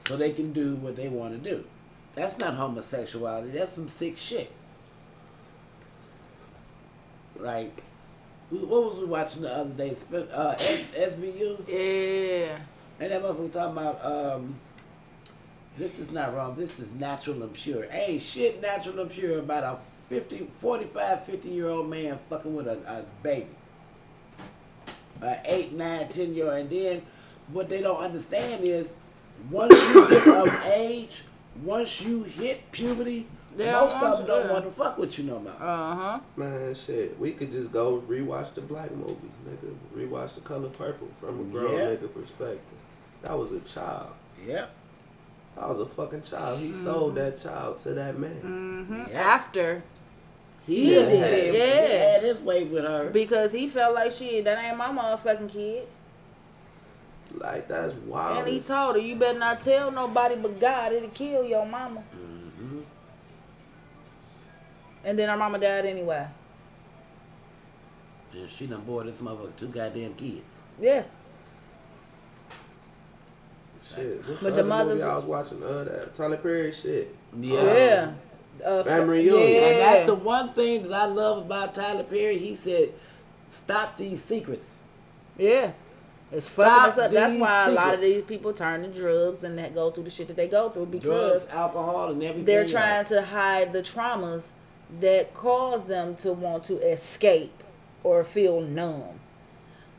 so 0.01 0.17
they 0.17 0.33
can 0.33 0.53
do 0.53 0.77
what 0.77 0.97
they 0.97 1.09
want 1.09 1.33
to 1.33 1.51
do. 1.51 1.65
That's 2.15 2.39
not 2.39 2.55
homosexuality. 2.55 3.51
That's 3.51 3.75
some 3.75 3.89
sick 3.89 4.17
shit. 4.17 4.53
Like, 7.37 7.83
we- 8.51 8.59
what 8.59 8.85
was 8.85 8.99
we 8.99 9.05
watching 9.07 9.43
the 9.43 9.53
other 9.55 9.71
day? 9.75 9.97
Uh, 10.13 10.55
S- 10.59 10.85
SVU? 11.17 11.59
Yeah, 11.69 12.59
And 13.01 13.11
that 13.13 13.23
motherfucker 13.23 13.53
talking 13.53 13.73
about, 13.79 14.05
um, 14.05 14.55
this 15.77 15.99
is 15.99 16.11
not 16.11 16.35
wrong. 16.35 16.55
This 16.55 16.79
is 16.79 16.93
natural 16.95 17.43
and 17.43 17.53
pure. 17.53 17.87
Ain't 17.91 18.23
shit 18.23 18.63
natural 18.63 19.01
and 19.01 19.11
pure 19.11 19.39
about 19.41 19.65
a 19.65 19.79
50, 20.09 20.49
45, 20.61 21.25
50 21.25 21.49
year 21.49 21.69
old 21.69 21.89
man 21.91 22.19
fucking 22.29 22.55
with 22.55 22.69
a, 22.69 22.79
a 22.87 23.05
baby. 23.23 23.47
A 25.23 25.41
8, 25.45 25.73
9, 25.73 26.09
10 26.09 26.35
year 26.35 26.47
old. 26.47 26.55
And 26.55 26.71
then 26.71 27.03
what 27.53 27.69
they 27.69 27.81
don't 27.81 28.03
understand 28.03 28.65
is 28.65 28.89
once 29.51 29.73
you 29.95 30.09
get 30.09 30.27
of 30.29 30.65
age, 30.67 31.23
once 31.63 32.01
you 32.01 32.23
hit 32.25 32.71
puberty, 32.73 33.27
They 33.57 33.71
most 33.71 33.95
of 34.03 34.19
them 34.19 34.27
don't 34.27 34.47
yeah. 34.47 34.53
want 34.53 34.65
to 34.65 34.71
fuck 34.73 34.99
with 34.99 35.17
you 35.19 35.25
no 35.25 35.39
more. 35.39 35.53
uh 35.53 35.95
huh. 35.95 36.21
Man, 36.37 36.75
shit, 36.75 37.19
we 37.21 37.33
could 37.33 37.51
just 37.53 37.71
go 37.73 38.03
rewatch 38.09 38.55
the 38.55 38.61
black 38.61 38.91
movies, 38.93 39.31
nigga. 39.49 39.75
Rewatch 39.97 40.35
The 40.35 40.41
Color 40.41 40.69
Purple 40.71 41.09
from 41.21 41.41
a 41.41 41.45
grown 41.45 41.73
Yeah. 41.79 41.85
nigga 41.95 42.13
perspective. 42.13 42.61
That 43.23 43.39
was 43.39 43.53
a 43.53 43.61
child. 43.61 44.09
Yep. 44.47 44.71
I 45.57 45.69
was 45.69 45.79
a 45.81 45.87
fucking 45.87 46.23
child. 46.23 46.59
He 46.59 46.73
sold 46.73 47.15
that 47.15 47.41
child 47.41 47.79
to 47.81 47.91
that 47.95 48.19
man. 48.19 48.33
hmm 48.33 49.03
Yeah. 49.11 49.21
After 49.21 49.83
He, 50.67 50.85
He 50.87 50.91
did. 50.91 51.09
did, 51.11 51.55
He 51.55 51.61
yeah. 51.61 52.13
had 52.15 52.23
his 52.25 52.41
way 52.41 52.65
with 52.65 52.83
her. 52.85 53.11
because 53.11 53.53
he 53.53 53.69
felt 53.69 53.95
like 53.95 54.11
shit, 54.13 54.45
that 54.47 54.63
ain't 54.65 54.77
my 54.77 54.89
motherfucking 54.89 55.53
kid. 55.53 55.87
Like 57.37 57.69
that's 57.69 57.95
wild. 57.95 58.39
And 58.39 58.49
he 58.49 58.61
told 58.61 58.95
her, 58.97 59.01
you 59.01 59.17
better 59.17 59.39
not 59.39 59.61
tell 59.61 59.91
nobody 59.91 60.37
but 60.37 60.59
God 60.61 60.93
it'll 60.93 61.09
kill 61.11 61.45
your 61.45 61.67
mama. 61.67 62.03
Mhm. 62.17 62.83
And 65.05 65.19
then 65.19 65.29
her 65.29 65.37
mama 65.37 65.59
died 65.59 65.85
anyway. 65.87 66.27
And 68.33 68.49
she 68.51 68.67
done 68.67 68.83
bore 68.83 69.05
this 69.05 69.19
motherfucker 69.19 69.57
two 69.57 69.69
goddamn 69.69 70.15
kids. 70.15 70.43
Yeah. 70.81 71.03
shit. 73.95 74.25
What's 74.27 74.43
But 74.43 74.51
the, 74.57 74.63
the 74.63 74.65
mother- 74.65 74.91
movie 74.95 75.03
I 75.03 75.17
was 75.17 75.25
watching? 75.25 75.63
Uh, 75.63 75.85
that 75.85 76.15
Tyler 76.15 76.37
Perry 76.39 76.73
shit. 76.73 77.15
Yeah. 77.39 78.13
Uh, 78.65 78.83
Family 78.85 79.27
yeah. 79.27 79.35
And 79.37 79.81
that's 79.81 80.07
the 80.07 80.15
one 80.15 80.51
thing 80.51 80.85
that 80.85 80.93
I 80.93 81.07
love 81.07 81.45
about 81.47 81.75
Tyler 81.75 82.05
Perry. 82.05 82.39
He 82.39 82.55
said, 82.57 82.91
"Stop 83.53 83.97
these 83.99 84.23
secrets." 84.23 84.71
Yeah. 85.37 85.73
It's 86.35 86.49
fucking 86.49 86.91
us 86.91 86.99
up. 86.99 87.11
That's 87.13 87.39
why 87.39 87.69
a 87.69 87.73
lot 87.73 87.95
of 87.95 88.01
these 88.01 88.23
people 88.25 88.53
turn 88.53 88.83
to 88.83 88.89
drugs 88.89 89.45
and 89.45 89.57
that 89.59 89.75
go 89.75 89.91
through 89.91 90.05
the 90.05 90.11
shit 90.11 90.27
that 90.29 90.37
they 90.37 90.49
go 90.49 90.69
through 90.69 90.87
because 90.87 91.47
Drugs, 91.47 91.47
alcohol, 91.49 92.11
and 92.11 92.23
everything. 92.23 92.45
they're 92.45 92.67
trying 92.67 92.99
else. 92.99 93.09
to 93.09 93.23
hide 93.23 93.73
the 93.73 93.83
traumas 93.83 94.47
that 95.01 95.33
cause 95.35 95.87
them 95.87 96.17
to 96.17 96.33
want 96.33 96.65
to 96.65 96.77
escape 96.79 97.63
or 98.03 98.25
feel 98.25 98.61
numb. 98.61 99.21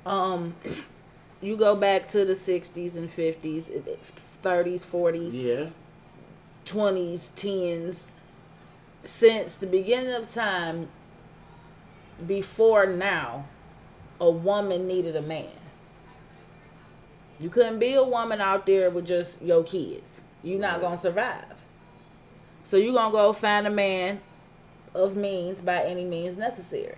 Um, 0.06 0.56
you 1.42 1.56
go 1.58 1.76
back 1.76 2.08
to 2.10 2.26
the 2.26 2.34
'60s 2.34 2.96
and 2.98 3.10
'50s, 3.10 3.70
it- 3.70 3.88
it- 3.88 4.00
'30s, 4.44 4.84
'40s, 4.86 5.34
Yeah. 5.34 5.70
20s, 6.66 7.32
10s. 7.36 8.04
Since 9.04 9.58
the 9.58 9.68
beginning 9.68 10.14
of 10.14 10.32
time, 10.34 10.88
before 12.26 12.86
now, 12.86 13.46
a 14.20 14.30
woman 14.30 14.88
needed 14.88 15.16
a 15.16 15.22
man. 15.22 15.48
You 17.40 17.50
couldn't 17.50 17.80
be 17.80 17.94
a 17.94 18.04
woman 18.04 18.40
out 18.42 18.66
there 18.66 18.90
with 18.90 19.06
just 19.06 19.42
your 19.42 19.64
kids. 19.64 20.24
You're 20.44 20.60
not 20.60 20.82
gonna 20.82 20.98
survive. 20.98 21.46
So 22.64 22.78
you're 22.78 22.94
gonna 22.94 23.12
go 23.12 23.34
find 23.34 23.68
a 23.68 23.72
man 23.72 24.22
of 24.94 25.16
means 25.16 25.62
by 25.62 25.84
any 25.84 26.06
means 26.06 26.38
necessary. 26.38 26.96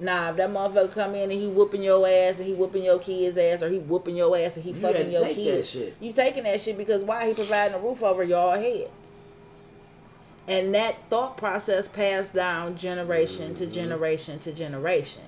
Nah, 0.00 0.30
if 0.30 0.36
that 0.36 0.50
motherfucker 0.50 0.92
come 0.92 1.14
in 1.14 1.30
and 1.30 1.40
he 1.40 1.46
whooping 1.46 1.82
your 1.82 2.06
ass 2.06 2.38
and 2.38 2.48
he 2.48 2.54
whooping 2.54 2.84
your 2.84 2.98
kids 2.98 3.38
ass 3.38 3.62
or 3.62 3.70
he 3.70 3.78
whooping 3.78 4.16
your 4.16 4.36
ass 4.36 4.56
and 4.56 4.64
he 4.64 4.72
You 4.72 4.80
fucking 4.80 5.10
your 5.10 5.28
kids, 5.28 5.70
shit. 5.70 5.96
you 6.00 6.12
taking 6.12 6.44
that 6.44 6.60
shit 6.60 6.76
because 6.76 7.04
why 7.04 7.28
he 7.28 7.34
providing 7.34 7.76
a 7.76 7.80
roof 7.80 8.02
over 8.02 8.24
y'all 8.24 8.58
head. 8.58 8.90
And 10.46 10.74
that 10.74 10.96
thought 11.08 11.36
process 11.36 11.88
passed 11.88 12.34
down 12.34 12.76
generation 12.76 13.54
to 13.54 13.64
mm-hmm. 13.64 13.72
generation 13.72 14.38
to 14.40 14.52
generation, 14.52 15.22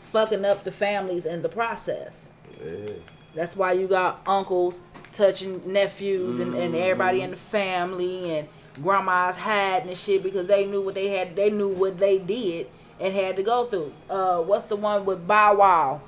fucking 0.00 0.44
up 0.44 0.64
the 0.64 0.72
families 0.72 1.26
in 1.26 1.42
the 1.42 1.48
process. 1.48 2.26
Yeah. 2.64 2.94
That's 3.36 3.54
why 3.54 3.72
you 3.72 3.86
got 3.86 4.20
uncles 4.26 4.80
touching 5.12 5.60
nephews 5.72 6.40
and, 6.40 6.54
and 6.54 6.74
everybody 6.74 7.18
Mm-hmm. 7.18 7.24
in 7.26 7.30
the 7.30 7.36
family 7.36 8.38
and 8.38 8.48
grandmas 8.82 9.36
hiding 9.36 9.88
and 9.88 9.96
shit 9.96 10.22
because 10.22 10.46
they 10.48 10.66
knew 10.66 10.82
what 10.82 10.94
they 10.94 11.08
had 11.08 11.34
they 11.36 11.48
knew 11.50 11.68
what 11.68 11.98
they 11.98 12.18
did 12.18 12.66
and 13.00 13.14
had 13.14 13.36
to 13.36 13.42
go 13.42 13.64
through. 13.66 13.92
Uh 14.10 14.38
what's 14.40 14.66
the 14.66 14.76
one 14.76 15.04
with 15.06 15.26
Bow 15.26 15.54
Wow 15.56 16.00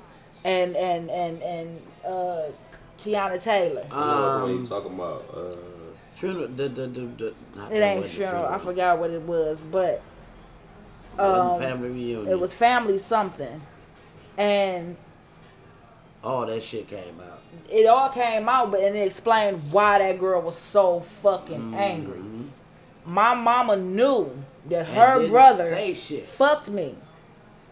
and 0.43 0.75
and 0.75 1.09
and 1.09 1.41
and 1.41 1.81
uh 2.05 2.41
Teyana 2.99 3.41
Taylor. 3.41 3.85
I 3.91 3.95
know 3.95 4.41
what 4.43 4.49
you 4.49 4.57
Um, 4.59 4.67
talking 4.67 4.93
about. 4.93 5.23
Uh, 5.35 5.55
funeral. 6.15 6.47
The, 6.49 6.67
the, 6.67 6.87
the, 6.87 6.99
the, 7.01 7.33
not 7.55 7.71
it 7.71 7.75
that 7.79 7.83
ain't 7.83 8.01
wasn't 8.01 8.15
funeral. 8.17 8.45
I 8.45 8.57
forgot 8.57 8.99
what 8.99 9.09
it 9.11 9.21
was, 9.21 9.61
but 9.61 10.01
Wasn't 11.17 11.39
um, 11.51 11.61
family 11.61 11.89
reunion. 11.89 12.27
it 12.27 12.39
was 12.39 12.53
family 12.53 12.97
something. 12.97 13.61
And 14.37 14.97
All 16.23 16.45
that 16.45 16.61
shit 16.63 16.87
came 16.87 17.19
out. 17.21 17.39
it 17.71 17.85
all 17.85 18.09
came 18.09 18.49
out, 18.49 18.71
but 18.71 18.81
and 18.81 18.95
it 18.95 19.05
explained 19.07 19.71
why 19.71 19.99
that 19.99 20.19
girl 20.19 20.41
was 20.41 20.57
so 20.57 20.99
fucking 20.99 21.73
angry. 21.75 22.19
My 23.05 23.33
mama 23.33 23.77
knew 23.77 24.29
that 24.67 24.87
And 24.87 24.97
her 24.97 25.27
brother 25.29 25.73
shit. 25.93 26.23
fucked 26.23 26.67
me, 26.67 26.95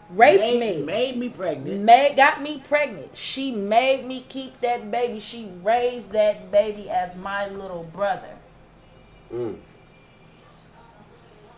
raped 0.10 0.40
made, 0.40 0.60
me, 0.80 0.86
made 0.86 1.18
me 1.18 1.30
pregnant. 1.30 1.82
made 1.82 2.16
got 2.16 2.42
me 2.42 2.64
pregnant. 2.68 3.16
She 3.18 3.52
made 3.52 4.06
me 4.06 4.26
keep 4.30 4.60
that 4.62 4.90
baby. 4.90 5.20
She 5.20 5.50
raised 5.62 6.12
that 6.14 6.50
baby 6.50 6.90
as 6.90 7.16
my 7.18 7.48
little 7.50 7.84
brother. 7.94 8.36
Mm. 9.34 9.58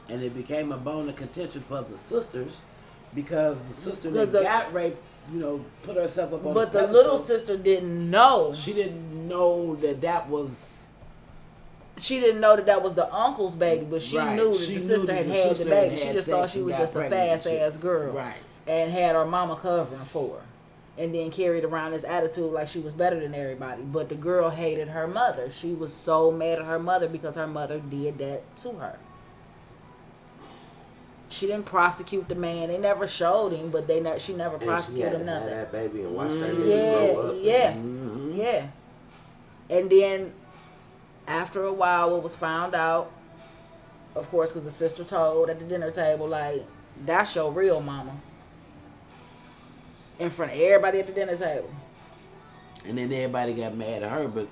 and 0.09 0.23
it 0.23 0.33
became 0.35 0.71
a 0.71 0.77
bone 0.77 1.07
of 1.07 1.15
contention 1.15 1.61
for 1.61 1.83
the 1.83 1.97
sisters 1.99 2.53
because 3.13 3.57
the 3.67 3.91
sister 3.91 4.09
that 4.09 4.41
got 4.41 4.73
raped, 4.73 4.97
you 5.31 5.39
know, 5.39 5.63
put 5.83 5.95
herself 5.95 6.33
up 6.33 6.45
on 6.45 6.53
But 6.53 6.73
the 6.73 6.87
the 6.87 6.91
little 6.93 7.19
sister 7.19 7.57
didn't 7.57 8.09
know. 8.09 8.53
She 8.55 8.73
didn't 8.73 9.27
know 9.27 9.75
that 9.77 10.01
that 10.01 10.27
was 10.29 10.57
She 11.99 12.19
didn't 12.19 12.39
know 12.41 12.55
that 12.55 12.65
that 12.67 12.81
was 12.81 12.95
the 12.95 13.13
uncle's 13.13 13.55
baby, 13.55 13.85
but 13.89 14.01
she 14.01 14.17
Right. 14.17 14.35
knew 14.35 14.51
that 14.53 14.65
She 14.65 14.75
the 14.75 14.79
sister 14.79 15.05
that 15.07 15.15
had 15.17 15.25
the 15.25 15.33
had 15.33 15.55
the 15.57 15.65
baby. 15.65 15.95
had 15.95 16.07
She 16.07 16.13
just 16.13 16.27
thought 16.29 16.49
she 16.49 16.61
was 16.61 16.75
just 16.75 16.95
a 16.95 17.09
fast 17.09 17.45
ass 17.47 17.77
girl, 17.77 18.13
right. 18.13 18.37
and 18.67 18.91
had 18.91 19.15
her 19.15 19.25
mama 19.25 19.57
covering 19.57 19.99
for 20.05 20.37
her, 20.37 21.03
and 21.03 21.13
then 21.13 21.29
carried 21.29 21.65
around 21.65 21.91
this 21.91 22.03
attitude 22.05 22.51
like 22.53 22.69
she 22.69 22.79
was 22.79 22.93
better 22.93 23.19
than 23.19 23.35
everybody. 23.35 23.81
But 23.81 24.07
the 24.09 24.15
girl 24.15 24.49
hated 24.49 24.87
her 24.89 25.07
mother. 25.07 25.51
She 25.51 25.73
was 25.73 25.93
so 25.93 26.31
mad 26.31 26.59
at 26.59 26.65
her 26.65 26.79
mother 26.79 27.09
because 27.09 27.35
her 27.35 27.47
mother 27.47 27.79
did 27.79 28.17
that 28.19 28.55
to 28.63 28.71
her. 28.73 28.97
She 31.29 31.45
didn't 31.45 31.65
prosecute 31.65 32.27
the 32.27 32.35
man. 32.35 32.69
They 32.69 32.77
never 32.79 33.07
showed 33.07 33.53
him, 33.53 33.69
but 33.69 33.87
they 33.87 33.99
ne- 33.99 34.17
she 34.19 34.33
never 34.33 34.55
And 34.55 34.63
she 34.63 34.67
prosecuted 34.67 35.11
had 35.11 35.21
him 35.21 35.25
to 35.27 35.31
have 35.33 35.41
nothing. 35.43 35.57
that 35.57 35.71
baby 35.71 36.01
and 36.01 36.15
watch 36.15 36.31
that 36.31 36.55
Mm. 36.55 36.57
nigga 36.57 37.13
grow 37.13 37.21
up. 37.29 37.35
Yeah, 37.39 37.53
yeah, 37.53 37.73
Mhm. 37.73 38.37
yeah. 38.37 38.67
And 39.69 39.89
then 39.89 40.33
after 41.27 41.63
a 41.65 41.73
while, 41.73 42.15
it 42.15 42.23
was 42.23 42.33
found 42.35 42.73
out, 42.73 43.11
of 44.15 44.29
course, 44.31 44.51
because 44.51 44.65
the 44.65 44.71
sister 44.71 45.03
told 45.03 45.49
at 45.51 45.59
the 45.59 45.65
dinner 45.65 45.91
table, 45.91 46.27
like, 46.27 46.65
that's 47.05 47.35
your 47.35 47.51
real 47.51 47.79
mama. 47.79 48.13
In 50.17 50.29
front 50.31 50.51
of 50.51 50.59
everybody 50.59 50.99
at 50.99 51.07
the 51.07 51.13
dinner 51.13 51.37
table. 51.37 51.69
And 52.85 52.97
then 52.97 53.11
everybody 53.13 53.53
got 53.53 53.75
mad 53.75 54.03
at 54.03 54.11
her, 54.11 54.27
but 54.27 54.47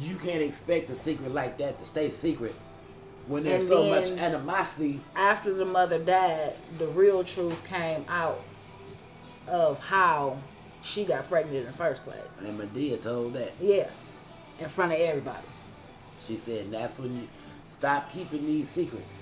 you 0.00 0.16
can't 0.16 0.40
expect 0.42 0.88
a 0.90 0.96
secret 0.96 1.32
like 1.34 1.58
that 1.58 1.78
to 1.78 1.84
stay 1.86 2.10
secret 2.10 2.54
when 3.28 3.44
there's 3.44 3.60
And 3.64 3.68
so 3.68 3.82
then- 3.84 3.90
much 4.16 4.20
animosity. 4.20 5.00
After 5.14 5.52
the 5.54 5.64
mother 5.64 5.98
died, 5.98 6.54
the 6.78 6.88
real 6.88 7.22
truth 7.24 7.64
came 7.66 8.04
out 8.08 8.42
of 9.46 9.78
how 9.80 10.38
she 10.82 11.04
got 11.04 11.28
pregnant 11.28 11.56
in 11.58 11.66
the 11.66 11.72
first 11.72 12.04
place. 12.04 12.18
And 12.40 12.58
Madea 12.58 13.02
told 13.02 13.34
that. 13.34 13.52
Yeah, 13.60 13.88
in 14.58 14.68
front 14.68 14.92
of 14.92 14.98
everybody. 14.98 15.46
She 16.26 16.36
said 16.36 16.70
that's 16.70 16.98
when 16.98 17.14
you 17.16 17.28
stop 17.70 18.12
keeping 18.12 18.44
these 18.46 18.68
secrets. 18.70 19.12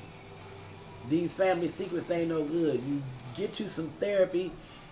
These 1.09 1.33
family 1.33 1.69
secrets 1.69 2.11
ain't 2.11 2.29
no 2.31 2.43
good. 2.45 2.83
You 2.83 3.03
get 3.37 3.61
you 3.61 3.69
some 3.69 3.89
therapy 4.01 4.51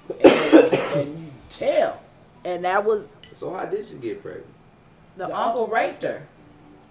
and, 0.09 0.33
and 0.96 1.18
you 1.18 1.33
tell. 1.48 2.00
And 2.44 2.64
that 2.64 2.85
was 2.85 3.09
So 3.33 3.53
how 3.53 3.64
did 3.64 3.87
she 3.87 3.94
get 3.96 4.22
pregnant? 4.22 4.46
the, 5.16 5.27
The 5.27 5.37
uncle 5.37 5.62
uncle 5.62 5.66
raped 5.68 6.03
her. 6.05 6.22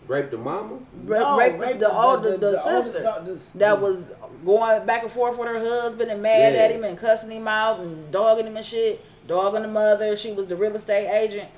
Raped 0.07 0.31
the 0.31 0.37
mama? 0.37 0.79
Ra- 1.05 1.19
No, 1.19 1.37
raped 1.39 1.59
raped 1.59 1.73
the, 1.79 1.85
the- 1.87 1.97
older 1.97 2.31
the- 2.31 2.37
the, 2.37 2.51
the 2.51 2.63
oldest 2.63 2.85
sister 2.91 3.03
daughter- 3.03 3.23
this- 3.33 3.49
that 3.51 3.81
was 3.81 4.11
going 4.45 4.85
back 4.85 5.03
and 5.03 5.11
forth 5.11 5.37
with 5.37 5.47
her 5.47 5.59
husband 5.59 6.11
and 6.11 6.21
mad 6.21 6.53
Yeah. 6.53 6.59
at 6.61 6.71
him 6.71 6.83
and 6.83 6.97
cussing 6.97 7.31
him 7.31 7.47
out 7.47 7.79
and 7.79 8.11
dogging 8.11 8.47
him 8.47 8.57
and 8.57 8.65
shit, 8.65 9.03
dogging 9.27 9.61
the 9.61 9.67
mother. 9.69 10.15
She 10.17 10.33
was 10.33 10.47
the 10.47 10.55
real 10.55 10.75
estate 10.75 11.07
agent. 11.09 11.49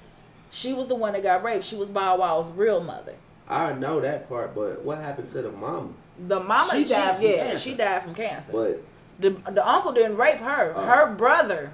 She 0.52 0.74
was 0.74 0.88
the 0.88 0.96
one 0.96 1.14
that 1.14 1.24
got 1.24 1.44
raped. 1.44 1.64
She 1.64 1.76
was 1.76 1.90
Bow 1.90 2.18
Wow's 2.18 2.50
real 2.52 2.82
mother. 2.84 3.14
I 3.50 3.74
know 3.74 4.00
that 4.02 4.30
part, 4.30 4.54
but 4.56 4.84
what 4.84 5.00
happened 5.00 5.30
to 5.30 5.42
the 5.42 5.52
mama? 5.52 5.90
The 6.28 6.40
mama, 6.40 6.72
She 6.74 6.84
she, 6.84 6.90
died 6.90 7.16
from 7.18 7.26
yeah, 7.26 7.36
cancer. 7.38 7.60
she 7.60 7.74
died 7.76 8.04
from 8.04 8.16
cancer. 8.16 8.52
But 8.52 8.82
the 9.20 9.30
the 9.52 9.68
uncle 9.68 9.92
didn't 9.92 10.18
rape 10.18 10.38
her. 10.38 10.74
Oh. 10.76 10.82
Her 10.86 11.14
brother 11.16 11.72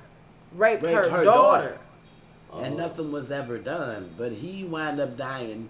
raped, 0.56 0.82
Raped 0.84 0.96
her, 0.96 1.10
her 1.10 1.24
daughter. 1.26 1.78
daughter. 2.54 2.66
and 2.66 2.76
uh, 2.80 2.88
nothing 2.88 3.12
was 3.12 3.30
ever 3.32 3.58
done. 3.58 4.10
But 4.18 4.32
he 4.32 4.64
wound 4.64 5.00
up 5.00 5.16
dying 5.18 5.70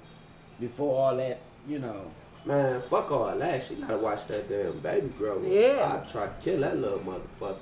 before 0.61 0.95
all 1.09 1.17
that, 1.17 1.41
you 1.67 1.79
know. 1.79 2.09
man, 2.45 2.79
fuck 2.81 3.11
all 3.11 3.35
that. 3.37 3.63
She 3.63 3.75
gotta 3.75 3.97
watch 3.97 4.25
that 4.27 4.47
damn 4.47 4.79
baby 4.79 5.09
grow. 5.17 5.41
Yeah. 5.43 5.99
I 6.01 6.09
try 6.09 6.27
to 6.27 6.33
kill 6.41 6.61
that 6.61 6.77
little 6.77 6.99
motherfucker. 6.99 7.57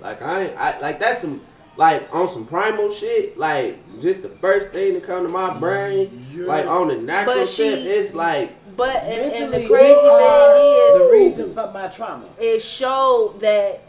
Like 0.00 0.22
I 0.22 0.42
ain't 0.44 0.56
I 0.56 0.78
like 0.80 0.98
that's 0.98 1.20
some 1.20 1.42
like 1.76 2.08
on 2.14 2.26
some 2.28 2.46
primal 2.46 2.90
shit, 2.90 3.36
like 3.38 3.78
just 4.00 4.22
the 4.22 4.30
first 4.30 4.70
thing 4.70 4.94
to 4.94 5.00
come 5.00 5.24
to 5.24 5.28
my 5.28 5.50
mm, 5.50 5.60
brain, 5.60 6.26
You're- 6.32 6.46
like 6.46 6.66
on 6.66 6.88
the 6.88 6.96
natural 6.96 7.36
But 7.40 7.48
she- 7.48 7.56
shit, 7.70 7.86
it's 7.86 8.14
like 8.14 8.54
But 8.76 8.96
and, 9.04 9.32
and 9.44 9.52
the 9.52 9.66
crazy 9.68 9.90
you 9.90 10.08
are 10.10 10.54
thing 10.54 10.98
the 10.98 11.10
reason 11.12 11.54
for 11.54 11.70
my 11.72 11.88
trauma. 11.88 12.26
it 12.38 12.60
showed 12.60 13.40
that 13.40 13.80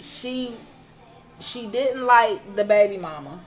she 0.00 0.54
she 1.40 1.66
didn't 1.68 2.04
like 2.06 2.56
the 2.56 2.64
baby 2.64 2.96
mama. 2.98 3.40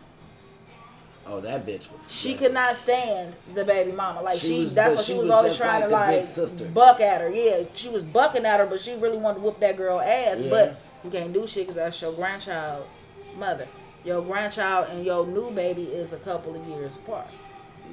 Oh, 1.31 1.39
that 1.39 1.65
bitch 1.65 1.89
was. 1.89 2.01
She 2.09 2.35
could 2.35 2.53
not 2.53 2.75
stand 2.75 3.33
the 3.55 3.63
baby 3.63 3.93
mama. 3.93 4.21
Like 4.21 4.39
She 4.41 4.47
she, 4.47 4.59
was- 4.63 4.73
that's 4.73 4.95
what 4.97 5.05
she 5.05 5.13
was, 5.13 5.21
was 5.23 5.31
always 5.31 5.55
trying 5.55 5.89
like 5.89 6.33
to 6.33 6.41
like 6.43 6.73
buck 6.73 6.99
at 6.99 7.21
her. 7.21 7.29
Yeah, 7.31 7.63
she 7.73 7.87
was 7.87 8.03
bucking 8.03 8.45
at 8.45 8.59
her, 8.59 8.65
but 8.65 8.81
she 8.81 8.95
really 8.95 9.17
wanted 9.17 9.35
to 9.35 9.41
whoop 9.41 9.57
that 9.61 9.77
girl 9.77 10.01
ass. 10.01 10.41
Yeah. 10.41 10.49
But 10.49 10.81
you 11.05 11.09
can't 11.09 11.31
do 11.31 11.47
shit 11.47 11.63
because 11.67 11.75
that's 11.75 12.01
your 12.01 12.11
grandchild's 12.11 12.91
mother. 13.39 13.65
Your 14.03 14.21
grandchild 14.21 14.89
and 14.89 15.05
your 15.05 15.25
new 15.25 15.51
baby 15.51 15.83
is 15.83 16.11
a 16.11 16.17
couple 16.17 16.53
of 16.59 16.67
years 16.67 16.97
apart. 16.97 17.27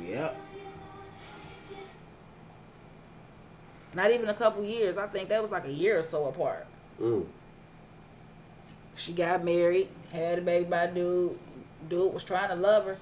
Yep. 0.05 0.37
Not 3.95 4.11
even 4.11 4.29
a 4.29 4.35
couple 4.35 4.65
years. 4.65 4.99
I 4.99 5.07
think 5.07 5.29
that 5.29 5.41
was 5.41 5.51
like 5.53 5.65
a 5.67 5.73
year 5.73 5.99
or 5.99 6.03
so 6.03 6.27
apart. 6.27 6.67
mm, 7.01 7.25
She 8.97 9.13
got 9.13 9.45
married, 9.45 9.89
had 10.13 10.39
a 10.39 10.43
baby 10.43 10.65
by 10.65 10.85
a 10.85 10.93
dude. 10.93 11.39
Dude 11.89 12.13
was 12.13 12.25
trying 12.25 12.49
to 12.49 12.57
love 12.57 12.85
her. 12.87 12.97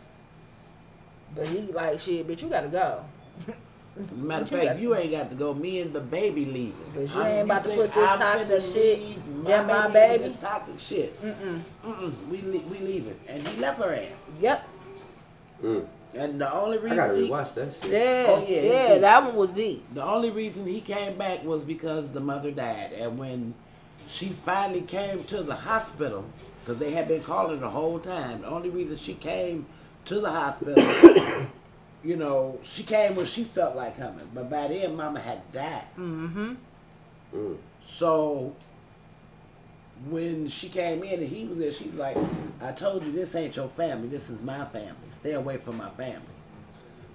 But 1.37 1.49
he 1.49 1.61
like 1.73 2.01
shit, 2.01 2.27
bitch, 2.27 2.43
you 2.43 2.49
gotta 2.49 2.69
go. 2.69 3.05
Matter 4.17 4.43
of 4.45 4.51
fact, 4.51 4.65
got- 4.65 4.79
you 4.79 4.95
ain't 4.95 5.11
got 5.11 5.31
to 5.31 5.37
go. 5.37 5.55
Me 5.55 5.81
and 5.81 5.93
the 5.93 6.01
baby 6.01 6.45
leaving. 6.45 6.75
Cause 6.95 7.15
you 7.15 7.21
I'm- 7.23 7.31
ain't 7.33 7.45
about 7.45 7.65
to 7.65 7.71
put 7.71 7.95
this 7.95 8.09
I'm 8.11 8.19
toxic 8.19 8.49
finna 8.61 8.73
shit 8.75 8.99
leave 9.01 9.17
in 9.27 9.67
my 9.67 9.85
with 9.87 9.93
baby? 9.95 10.25
This 10.25 10.41
toxic 10.41 10.79
shit. 10.79 11.23
Mm-mm. 11.23 11.63
Mm-mm. 11.85 12.29
We 12.29 12.43
le- 12.43 12.67
we 12.67 12.79
leaving, 12.79 13.19
and 13.29 13.47
he 13.47 13.61
left 13.61 13.79
her 13.83 13.95
ass. 13.95 14.13
Yep. 14.41 14.69
mm. 15.63 15.87
And 16.15 16.41
the 16.41 16.51
only 16.53 16.79
I 16.79 16.81
reason 16.81 16.97
gotta 16.97 17.17
he, 17.17 17.29
rewatch 17.29 17.55
that 17.55 17.75
shit. 17.75 17.91
Yeah, 17.93 18.25
Oh, 18.29 18.45
yeah, 18.49 18.61
yeah, 18.95 18.99
that 18.99 19.23
one 19.25 19.35
was 19.35 19.53
deep. 19.53 19.85
the 19.95 20.03
only 20.03 20.31
reason 20.31 20.67
he 20.67 20.81
came 20.81 21.19
back 21.19 21.45
was 21.45 21.63
because 21.65 22.13
the 22.13 22.21
mother 22.21 22.51
died, 22.51 22.93
and 22.99 23.19
when 23.19 23.55
she 24.07 24.29
finally 24.29 24.81
came 24.83 25.25
to 25.25 25.43
the 25.43 25.55
hospital, 25.55 26.25
because 26.65 26.79
they 26.81 26.93
had 26.93 27.09
been 27.09 27.23
calling 27.23 27.61
the 27.61 27.69
whole 27.69 27.99
time. 27.99 28.43
The 28.43 28.49
only 28.49 28.71
reason 28.71 28.97
she 28.97 29.15
came 29.15 29.67
to 30.07 30.21
the 30.21 30.31
hospital, 30.31 30.77
you 32.05 32.17
know, 32.17 32.59
she 32.63 32.83
came 32.83 33.17
when 33.17 33.27
she 33.27 33.45
felt 33.45 33.77
like 33.77 33.99
coming, 33.99 34.29
but 34.35 34.49
by 34.51 34.69
then, 34.69 34.97
Mama 34.97 35.21
had 35.21 35.53
died. 35.53 35.87
Mm-hmm. 35.99 36.55
Mm. 37.35 37.57
So 37.83 38.55
when 40.09 40.49
she 40.49 40.69
came 40.69 41.03
in 41.03 41.21
and 41.21 41.29
he 41.29 41.45
was 41.47 41.59
there, 41.59 41.73
she's 41.73 41.95
like, 41.95 42.17
I 42.61 42.73
told 42.73 43.05
you 43.05 43.13
this 43.13 43.35
ain't 43.35 43.57
your 43.57 43.69
family, 43.69 44.09
this 44.09 44.31
is 44.31 44.43
my 44.43 44.65
family. 44.67 44.95
Stay 45.21 45.33
away 45.33 45.57
from 45.59 45.79
my 45.79 45.91
family. 45.91 46.23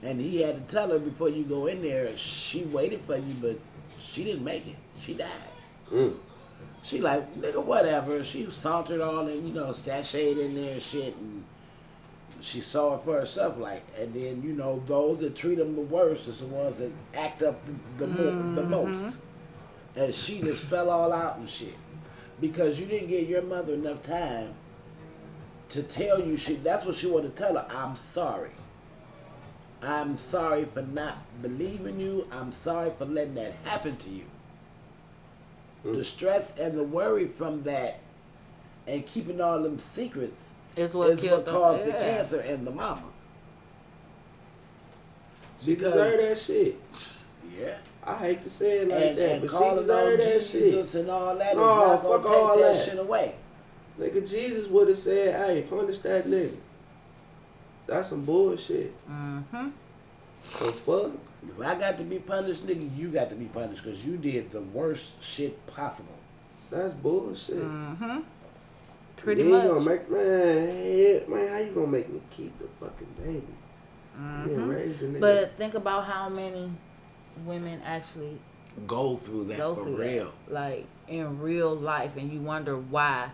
And 0.04 0.20
he 0.20 0.42
had 0.42 0.68
to 0.68 0.74
tell 0.74 0.90
her 0.90 1.00
before 1.00 1.30
you 1.30 1.44
go 1.44 1.68
in 1.68 1.82
there, 1.82 2.18
she 2.18 2.64
waited 2.64 3.02
for 3.02 3.18
you, 3.18 3.36
but 3.40 3.60
she 4.00 4.24
didn't 4.24 4.44
make 4.44 4.68
it. 4.68 4.78
She 5.06 5.14
died. 5.14 5.30
Mm. 5.92 6.16
She 6.84 7.00
like, 7.00 7.34
nigga, 7.40 7.64
whatever. 7.64 8.24
She 8.24 8.50
sauntered 8.50 9.02
all 9.02 9.28
in, 9.28 9.48
you 9.48 9.54
know, 9.54 9.68
sashayed 9.68 10.44
in 10.44 10.56
there 10.56 10.74
and 10.74 10.82
shit, 10.82 11.16
and 11.16 11.41
she 12.42 12.62
saw 12.62 12.96
it 12.96 13.04
for 13.04 13.20
herself, 13.20 13.58
like, 13.58 13.84
and 14.00 14.14
then, 14.14 14.42
you 14.44 14.54
know, 14.54 14.82
those 14.88 15.20
that 15.20 15.36
treat 15.36 15.56
them 15.56 15.76
the 15.76 15.82
worst 15.82 16.28
is 16.28 16.40
the 16.40 16.48
ones 16.48 16.78
that 16.80 16.92
act 17.14 17.44
up 17.44 17.60
the, 17.98 18.06
the, 18.06 18.08
mo- 18.08 18.54
the 18.54 18.62
mm-hmm. 18.62 18.72
most. 18.72 19.18
And 19.96 20.14
she 20.14 20.42
just 20.42 20.64
fell 20.64 20.90
all 20.90 21.14
out 21.14 21.38
and 21.38 21.50
shit. 21.50 21.76
Because 22.40 22.80
you 22.80 22.86
didn't 22.86 23.10
give 23.10 23.30
your 23.30 23.44
mother 23.44 23.74
enough 23.74 24.02
time 24.04 24.54
to 25.70 25.84
tell 25.84 26.20
you 26.20 26.38
shit. 26.38 26.64
That's 26.64 26.86
what 26.86 26.96
she 26.96 27.08
wanted 27.08 27.36
to 27.36 27.44
tell 27.44 27.56
her. 27.56 27.68
I'm 27.70 27.96
sorry. 27.96 28.52
I'm 29.84 30.18
sorry 30.18 30.66
for 30.66 30.82
not 30.82 31.18
believing 31.42 32.00
you. 32.00 32.28
I'm 32.32 32.52
sorry 32.52 32.92
for 32.98 33.06
letting 33.06 33.36
that 33.36 33.54
happen 33.66 33.98
to 33.98 34.10
you. 34.10 34.26
The 35.84 35.90
mm. 35.90 36.06
stress 36.06 36.58
and 36.58 36.78
the 36.78 36.84
worry 36.84 37.28
from 37.28 37.64
that 37.64 38.00
and 38.88 39.06
keeping 39.06 39.42
all 39.42 39.62
them 39.62 39.80
secrets 39.80 40.50
It's 40.76 40.94
what 40.94 41.10
is 41.12 41.20
killed 41.20 41.40
what 41.40 41.46
them. 41.46 41.56
caused 41.56 41.84
the 41.86 41.90
Yeah. 41.90 42.18
cancer 42.18 42.40
and 42.40 42.66
the 42.66 42.72
mama. 42.72 43.04
She 45.64 45.76
deserve 45.76 46.20
that 46.22 46.38
shit. 46.38 46.78
yeah. 47.58 47.78
I 48.04 48.16
hate 48.18 48.42
to 48.44 48.50
say 48.50 48.80
it 48.80 48.88
like 48.90 49.00
and, 49.04 49.18
that, 49.18 49.32
and 49.34 49.42
but 49.42 49.52
she 49.52 49.56
calling 49.58 49.72
on 49.72 49.78
deserve 49.78 50.18
that 50.20 50.44
shit. 50.44 50.94
And 50.96 51.10
all 51.10 51.36
that 51.36 51.52
is 51.52 51.58
No, 51.58 51.66
not 51.66 52.02
gonna 52.02 52.18
fuck 52.18 52.26
take 52.26 52.34
all 52.36 52.58
that, 52.58 52.74
that. 52.76 52.86
shit 52.86 52.98
away. 53.00 53.36
Nigga, 54.00 54.28
Jesus 54.30 54.68
would 54.70 54.88
have 54.88 54.98
said, 54.98 55.36
hey, 55.48 55.62
punish 55.64 56.00
that 56.00 56.26
nigga. 56.26 56.56
That's 57.86 58.10
some 58.10 58.26
bullshit. 58.26 58.94
Mm-hmm. 59.08 59.70
So 60.58 60.72
fuck. 60.72 61.12
If 61.48 61.66
I 61.66 61.76
got 61.76 61.98
to 61.98 62.04
be 62.04 62.18
punished, 62.20 62.66
nigga, 62.66 62.96
you 62.98 63.10
got 63.10 63.30
to 63.30 63.36
be 63.36 63.46
punished 63.46 63.84
because 63.84 64.04
you 64.04 64.18
did 64.18 64.52
the 64.52 64.62
worst 64.62 65.22
shit 65.24 65.64
possible. 65.68 66.16
That's 66.72 66.94
bullshit. 66.94 67.58
Mm-hmm. 67.58 68.20
Pretty 69.24 69.44
you 69.44 69.56
ain't 69.56 69.66
much. 69.76 69.86
Gonna 69.86 69.90
make, 69.90 70.10
man, 70.12 71.30
man, 71.30 71.52
how 71.52 71.58
you 71.60 71.72
gonna 71.74 71.88
make 71.88 72.10
me 72.10 72.22
keep 72.36 72.58
the 72.60 72.68
fucking 72.80 73.08
baby? 73.24 73.44
Being 74.46 74.68
raised 74.68 75.02
a 75.02 75.06
nigga. 75.06 75.12
Mm-hmm. 75.12 75.20
But 75.20 75.54
think 75.58 75.74
about 75.76 76.06
how 76.06 76.30
many 76.30 76.72
women 77.46 77.82
actually 77.86 78.38
Go 78.88 79.18
through 79.18 79.46
that 79.46 79.58
go 79.58 79.76
for 79.76 79.84
through 79.84 79.98
real. 79.98 80.32
that, 80.48 80.54
like 80.54 80.86
in 81.08 81.40
real 81.40 81.76
life, 81.76 82.16
and 82.18 82.32
you 82.32 82.40
wonder 82.40 82.78
why, 82.78 83.30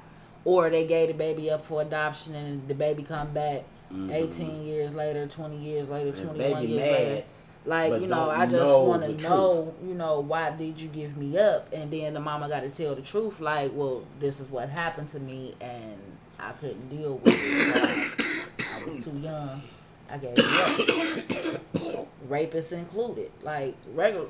or 0.45 0.69
they 0.69 0.85
gave 0.85 1.09
the 1.09 1.13
baby 1.13 1.49
up 1.51 1.63
for 1.65 1.81
adoption 1.81 2.33
and 2.35 2.67
the 2.67 2.73
baby 2.73 3.03
come 3.03 3.31
back 3.33 3.63
eighteen 4.09 4.65
years 4.65 4.95
later, 4.95 5.27
twenty 5.27 5.57
years 5.57 5.89
later, 5.89 6.11
Mm-hmm. 6.11 6.25
Twenty 6.35 6.51
one 6.53 6.67
years 6.67 6.79
mad, 6.81 6.91
later. 6.91 7.23
Like 7.67 7.89
but 7.89 8.01
you 8.01 8.07
know, 8.07 8.29
I 8.29 8.45
just 8.45 8.63
want 8.63 9.03
to 9.03 9.21
know, 9.21 9.75
you 9.85 9.93
know, 9.93 10.21
why 10.21 10.51
did 10.51 10.79
you 10.79 10.87
give 10.87 11.17
me 11.17 11.37
up? 11.37 11.67
And 11.73 11.91
then 11.91 12.13
the 12.13 12.19
mama 12.21 12.47
got 12.47 12.61
to 12.61 12.69
tell 12.69 12.95
the 12.95 13.01
truth, 13.01 13.41
like, 13.41 13.71
well, 13.73 14.05
this 14.21 14.39
is 14.39 14.49
what 14.49 14.69
happened 14.69 15.09
to 15.09 15.19
me, 15.19 15.53
and 15.59 15.97
I 16.39 16.53
couldn't 16.53 16.87
deal 16.89 17.17
with 17.17 17.33
it. 17.35 17.75
Like, 17.75 18.65
I 18.73 18.85
was 18.89 19.03
too 19.03 19.19
young. 19.19 19.61
I 20.09 20.17
gave 20.17 20.39
up. 20.39 22.07
Rapists 22.29 22.71
included, 22.71 23.31
like 23.43 23.75
regular 23.93 24.27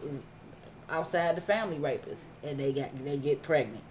outside 0.90 1.38
the 1.38 1.42
family 1.42 1.78
rapists, 1.78 2.24
and 2.44 2.60
they 2.60 2.74
got 2.74 2.90
they 3.06 3.18
get 3.18 3.44
pregnant. 3.44 3.84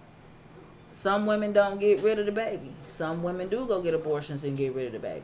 Some 0.91 1.25
women 1.25 1.53
don't 1.53 1.79
get 1.79 2.01
rid 2.01 2.19
of 2.19 2.25
the 2.25 2.33
baby. 2.33 2.73
Some 2.83 3.23
women 3.23 3.47
do 3.47 3.65
go 3.65 3.81
get 3.81 3.93
abortions 3.93 4.43
and 4.43 4.57
get 4.57 4.75
rid 4.75 4.87
of 4.87 4.91
the 4.93 4.99
baby. 4.99 5.23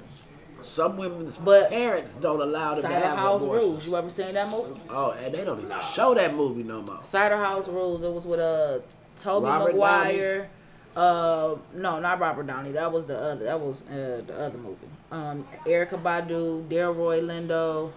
Some 0.63 0.97
women's 0.97 1.37
But- 1.37 1.69
parents 1.69 2.13
don't 2.21 2.41
allow 2.41 2.73
them 2.73 2.81
to 2.83 2.87
have 2.87 3.17
House 3.17 3.43
abortion. 3.43 3.67
Rules. 3.69 3.87
You 3.87 3.95
ever 3.97 4.09
seen 4.09 4.33
that 4.33 4.49
movie? 4.49 4.79
Oh, 4.89 5.11
and 5.11 5.33
they 5.33 5.43
don't 5.43 5.59
even 5.59 5.77
show 5.93 6.13
that 6.13 6.33
movie 6.33 6.63
no 6.63 6.81
more. 6.81 6.99
Cider 7.03 7.37
House 7.37 7.67
Rules. 7.67 8.03
It 8.03 8.11
was 8.11 8.25
with 8.25 8.39
uh 8.39 8.79
Tobey 9.17 9.45
Robert 9.47 9.73
Maguire. 9.73 10.49
Uh, 10.95 11.55
no, 11.73 11.99
not 11.99 12.19
Robert 12.19 12.45
Downey. 12.47 12.71
That 12.71 12.91
was 12.91 13.05
the 13.07 13.17
other. 13.19 13.45
That 13.45 13.59
was 13.59 13.83
uh, 13.89 14.21
the 14.25 14.39
other 14.39 14.57
movie. 14.57 14.77
Um, 15.11 15.45
Erykah 15.65 16.01
Badu, 16.01 16.67
Delroy 16.67 17.21
Lindo, 17.23 17.91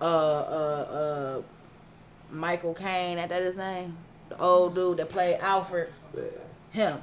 uh, 0.00 0.04
uh, 0.04 0.06
uh, 1.38 1.42
Michael 2.30 2.72
Caine. 2.74 3.16
That 3.16 3.28
that 3.28 3.42
his 3.42 3.56
name. 3.58 3.96
The 4.30 4.40
old 4.40 4.74
dude 4.74 4.96
that 4.98 5.08
played 5.10 5.38
Alfred. 5.40 5.92
Yeah. 6.14 6.22
him. 6.72 7.02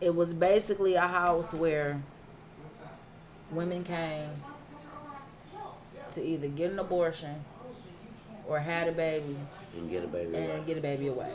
It 0.00 0.14
was 0.14 0.34
basically 0.34 0.94
a 0.94 1.00
house 1.06 1.52
where 1.54 2.02
women 3.54 3.84
came 3.84 4.30
to 6.12 6.22
either 6.22 6.48
get 6.48 6.70
an 6.72 6.78
abortion 6.78 7.44
or 8.46 8.58
had 8.58 8.88
a 8.88 8.92
baby 8.92 9.36
And 9.76 9.90
get 9.90 10.04
a 10.04 10.06
baby. 10.06 10.36
and 10.36 10.50
away. 10.50 10.62
get 10.66 10.78
a 10.78 10.80
baby 10.80 11.06
away. 11.08 11.30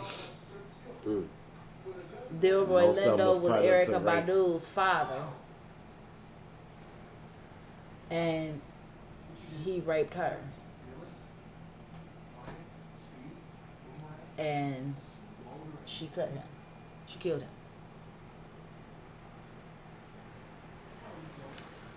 Mm. 1.05 1.26
Delroy 2.39 2.67
Most 2.67 2.99
Lindo 2.99 3.39
was 3.39 3.39
was 3.39 3.51
Erykah. 3.65 4.03
Badu's 4.03 4.65
father. 4.67 5.22
And 8.11 8.61
he 9.63 9.80
raped 9.82 10.13
her. 10.13 10.38
And 14.38 14.95
she 15.86 16.09
cut 16.15 16.30
him. 16.30 16.43
She 17.07 17.17
killed 17.20 17.41
him. 17.41 17.49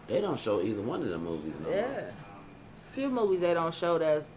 They 0.09 0.21
don't 0.21 0.39
show 0.39 0.61
either 0.61 0.83
one 0.83 1.03
of 1.03 1.09
the 1.09 1.19
movies 1.19 1.55
no 1.63 1.71
Yeah. 1.71 1.83
more. 1.83 1.91
There's 1.95 2.13
a 2.85 2.93
few 2.95 3.09
movies 3.09 3.41
they 3.41 3.55
don't 3.55 3.75
show 3.75 3.99
that's 3.99 4.31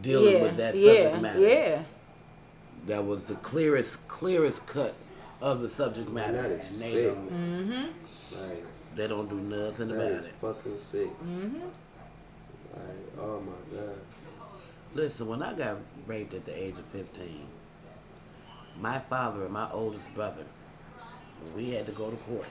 Dealing 0.00 0.32
yeah, 0.34 0.42
with 0.42 0.56
that 0.58 0.74
yeah, 0.76 0.92
subject 0.94 1.22
matter. 1.22 1.40
Yeah. 1.40 1.82
That 2.86 3.04
was 3.04 3.24
the 3.24 3.34
clearest, 3.36 4.06
clearest 4.08 4.64
cut 4.66 4.94
of 5.40 5.60
the 5.60 5.68
subject 5.68 6.08
matter, 6.08 6.42
that 6.42 6.50
and 6.50 6.60
they 6.80 6.92
sick. 6.92 7.04
don't, 7.14 7.30
Mm-hmm. 7.30 8.40
Like, 8.48 8.64
they 8.94 9.08
don't 9.08 9.28
do 9.28 9.36
nothing 9.36 9.88
that 9.88 9.94
about 9.94 10.06
is 10.12 10.24
it. 10.26 10.34
fucking 10.40 10.78
sick. 10.78 11.08
Mm-hmm. 11.24 11.60
Like, 12.72 13.18
oh 13.20 13.40
my 13.40 13.76
god. 13.76 13.96
Listen, 14.94 15.26
when 15.28 15.42
I 15.42 15.52
got 15.54 15.78
raped 16.06 16.34
at 16.34 16.44
the 16.46 16.62
age 16.62 16.74
of 16.78 16.84
15, 16.86 17.46
my 18.80 18.98
father 19.00 19.44
and 19.44 19.52
my 19.52 19.70
oldest 19.72 20.12
brother, 20.14 20.44
we 21.56 21.70
had 21.70 21.86
to 21.86 21.92
go 21.92 22.10
to 22.10 22.16
court, 22.18 22.46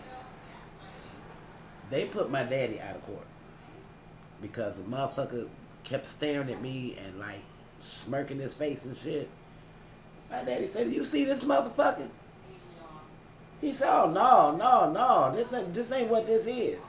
they 1.92 2.06
put 2.06 2.32
my 2.32 2.44
daddy 2.44 2.80
out 2.80 2.96
of 2.96 3.06
court 3.06 3.26
because 4.42 4.82
the 4.82 4.90
motherfucker 4.90 5.48
kept 5.84 6.08
staring 6.08 6.50
at 6.50 6.62
me 6.62 6.98
and 7.06 7.20
like 7.20 7.44
smirking 7.82 8.40
his 8.40 8.54
face 8.54 8.84
and 8.84 8.98
shit. 8.98 9.30
My 10.32 10.44
daddy 10.44 10.66
said, 10.66 10.92
"You 10.92 11.04
see 11.04 11.26
this 11.26 11.44
motherfucker?" 11.44 12.10
He 13.60 13.74
said, 13.74 13.90
"Oh 13.90 14.10
no, 14.10 14.56
no, 14.56 14.92
no! 14.92 15.36
This 15.36 15.54
ain't 15.54 15.74
this 15.74 15.92
ain't 15.92 16.10
what 16.10 16.26
this 16.26 16.48
is." 16.48 16.80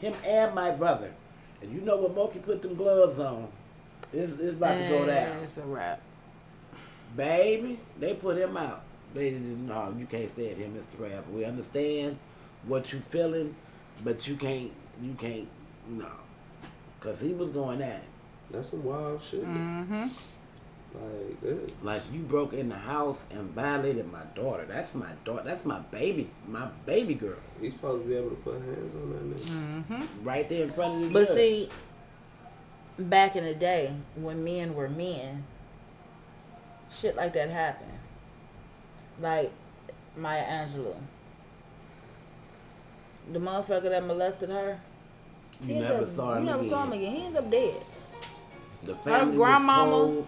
Him 0.00 0.14
and 0.26 0.54
my 0.54 0.70
brother, 0.70 1.12
and 1.62 1.72
you 1.72 1.82
know 1.82 1.98
what? 1.98 2.14
Moki 2.14 2.38
put 2.38 2.62
them 2.62 2.74
gloves 2.74 3.18
on, 3.18 3.48
it's, 4.12 4.38
it's 4.38 4.56
about 4.56 4.78
to 4.78 4.88
go 4.88 5.06
down. 5.06 5.38
It's 5.42 5.58
a 5.58 5.62
wrap. 5.62 6.00
Baby, 7.16 7.78
they 7.98 8.14
put 8.14 8.36
him 8.36 8.56
out. 8.56 8.82
They 9.14 9.32
no, 9.32 9.94
you 9.98 10.06
can't 10.06 10.30
stay 10.30 10.50
at 10.52 10.56
him, 10.56 10.74
Mr. 10.74 11.02
Rapper. 11.02 11.30
We 11.30 11.44
understand 11.44 12.18
what 12.66 12.92
you 12.92 13.00
feeling, 13.10 13.54
but 14.04 14.26
you 14.28 14.36
can't 14.36 14.70
you 15.02 15.14
can't 15.18 15.48
no. 15.88 16.08
Cause 17.00 17.20
he 17.20 17.32
was 17.32 17.50
going 17.50 17.80
at 17.82 17.96
it. 17.96 18.02
That's 18.50 18.70
some 18.70 18.84
wild 18.84 19.22
shit. 19.22 19.44
Mm-hmm. 19.44 20.08
Like, 20.92 21.40
that, 21.42 21.84
Like 21.84 22.02
you 22.12 22.20
broke 22.20 22.52
in 22.52 22.68
the 22.68 22.76
house 22.76 23.26
and 23.30 23.50
violated 23.50 24.10
my 24.10 24.24
daughter. 24.34 24.64
That's 24.66 24.94
my 24.94 25.12
daughter. 25.24 25.42
That's 25.44 25.64
my 25.64 25.78
baby. 25.78 26.30
My 26.48 26.66
baby 26.84 27.14
girl. 27.14 27.36
he's 27.60 27.72
supposed 27.72 28.02
to 28.04 28.08
be 28.08 28.16
able 28.16 28.30
to 28.30 28.36
put 28.36 28.54
hands 28.54 28.94
on 28.94 29.10
that 29.12 29.36
nigga. 29.36 29.48
Mm-hmm. 29.48 30.24
Right 30.24 30.48
there 30.48 30.64
in 30.64 30.70
front 30.70 30.94
of 30.96 31.00
the 31.08 31.14
But 31.14 31.26
judge. 31.28 31.36
see, 31.36 31.70
back 32.98 33.36
in 33.36 33.44
the 33.44 33.54
day 33.54 33.94
when 34.16 34.42
men 34.44 34.74
were 34.74 34.88
men, 34.88 35.44
shit 36.92 37.14
like 37.16 37.32
that 37.34 37.50
happened. 37.50 37.92
Like 39.20 39.52
Maya 40.16 40.42
Angelou. 40.44 40.96
The 43.32 43.38
motherfucker 43.38 43.88
that 43.90 44.04
molested 44.04 44.50
her. 44.50 44.78
you 45.62 45.74
he 45.74 45.80
never 45.80 46.02
up- 46.04 46.08
saw 46.08 46.32
him 46.34 46.40
You 46.40 46.46
never 46.46 46.58
again. 46.60 46.70
saw 46.70 46.82
him 46.84 46.92
again. 46.92 47.14
He 47.16 47.24
ended 47.26 47.44
up 47.44 47.50
dead. 47.50 47.74
The 48.82 48.94
family 48.96 49.36
grandmama 49.36 49.90
was 49.90 50.06
told, 50.14 50.26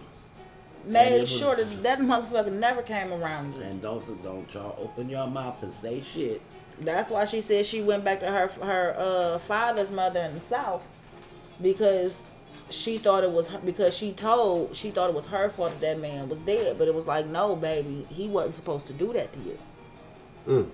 Made 0.85 1.13
it 1.15 1.21
was- 1.21 1.29
sure 1.29 1.55
that 1.55 1.83
that 1.83 1.99
motherfucker 1.99 2.51
never 2.51 2.81
came 2.81 3.11
around 3.13 3.55
again. 3.55 3.63
and 3.71 3.81
don't 3.81 4.23
don't 4.23 4.53
y'all 4.53 4.75
open 4.81 5.09
your 5.09 5.27
mouth 5.27 5.61
and 5.63 5.73
say 5.81 6.01
shit. 6.01 6.41
That's 6.79 7.09
why 7.09 7.25
she 7.25 7.41
said 7.41 7.65
she 7.65 7.81
went 7.81 8.03
back 8.03 8.19
to 8.19 8.27
her 8.27 8.47
her 8.63 8.95
uh, 8.97 9.39
father's 9.39 9.91
mother 9.91 10.19
in 10.21 10.33
the 10.33 10.39
south 10.39 10.81
because 11.61 12.15
she 12.69 12.97
thought 12.97 13.23
it 13.23 13.31
was 13.31 13.47
her, 13.49 13.59
because 13.59 13.95
she 13.95 14.11
told 14.11 14.75
she 14.75 14.91
thought 14.91 15.09
it 15.09 15.15
was 15.15 15.27
her 15.27 15.49
fault 15.49 15.71
that 15.73 15.81
that 15.81 15.99
man 15.99 16.29
was 16.29 16.39
dead, 16.39 16.77
but 16.77 16.87
it 16.87 16.93
was 16.95 17.05
like 17.07 17.25
no, 17.27 17.55
baby, 17.55 18.05
he 18.09 18.27
wasn't 18.27 18.55
supposed 18.55 18.87
to 18.87 18.93
do 18.93 19.13
that 19.13 19.31
to 19.33 19.39
you. 19.39 19.57
Mm. 20.47 20.69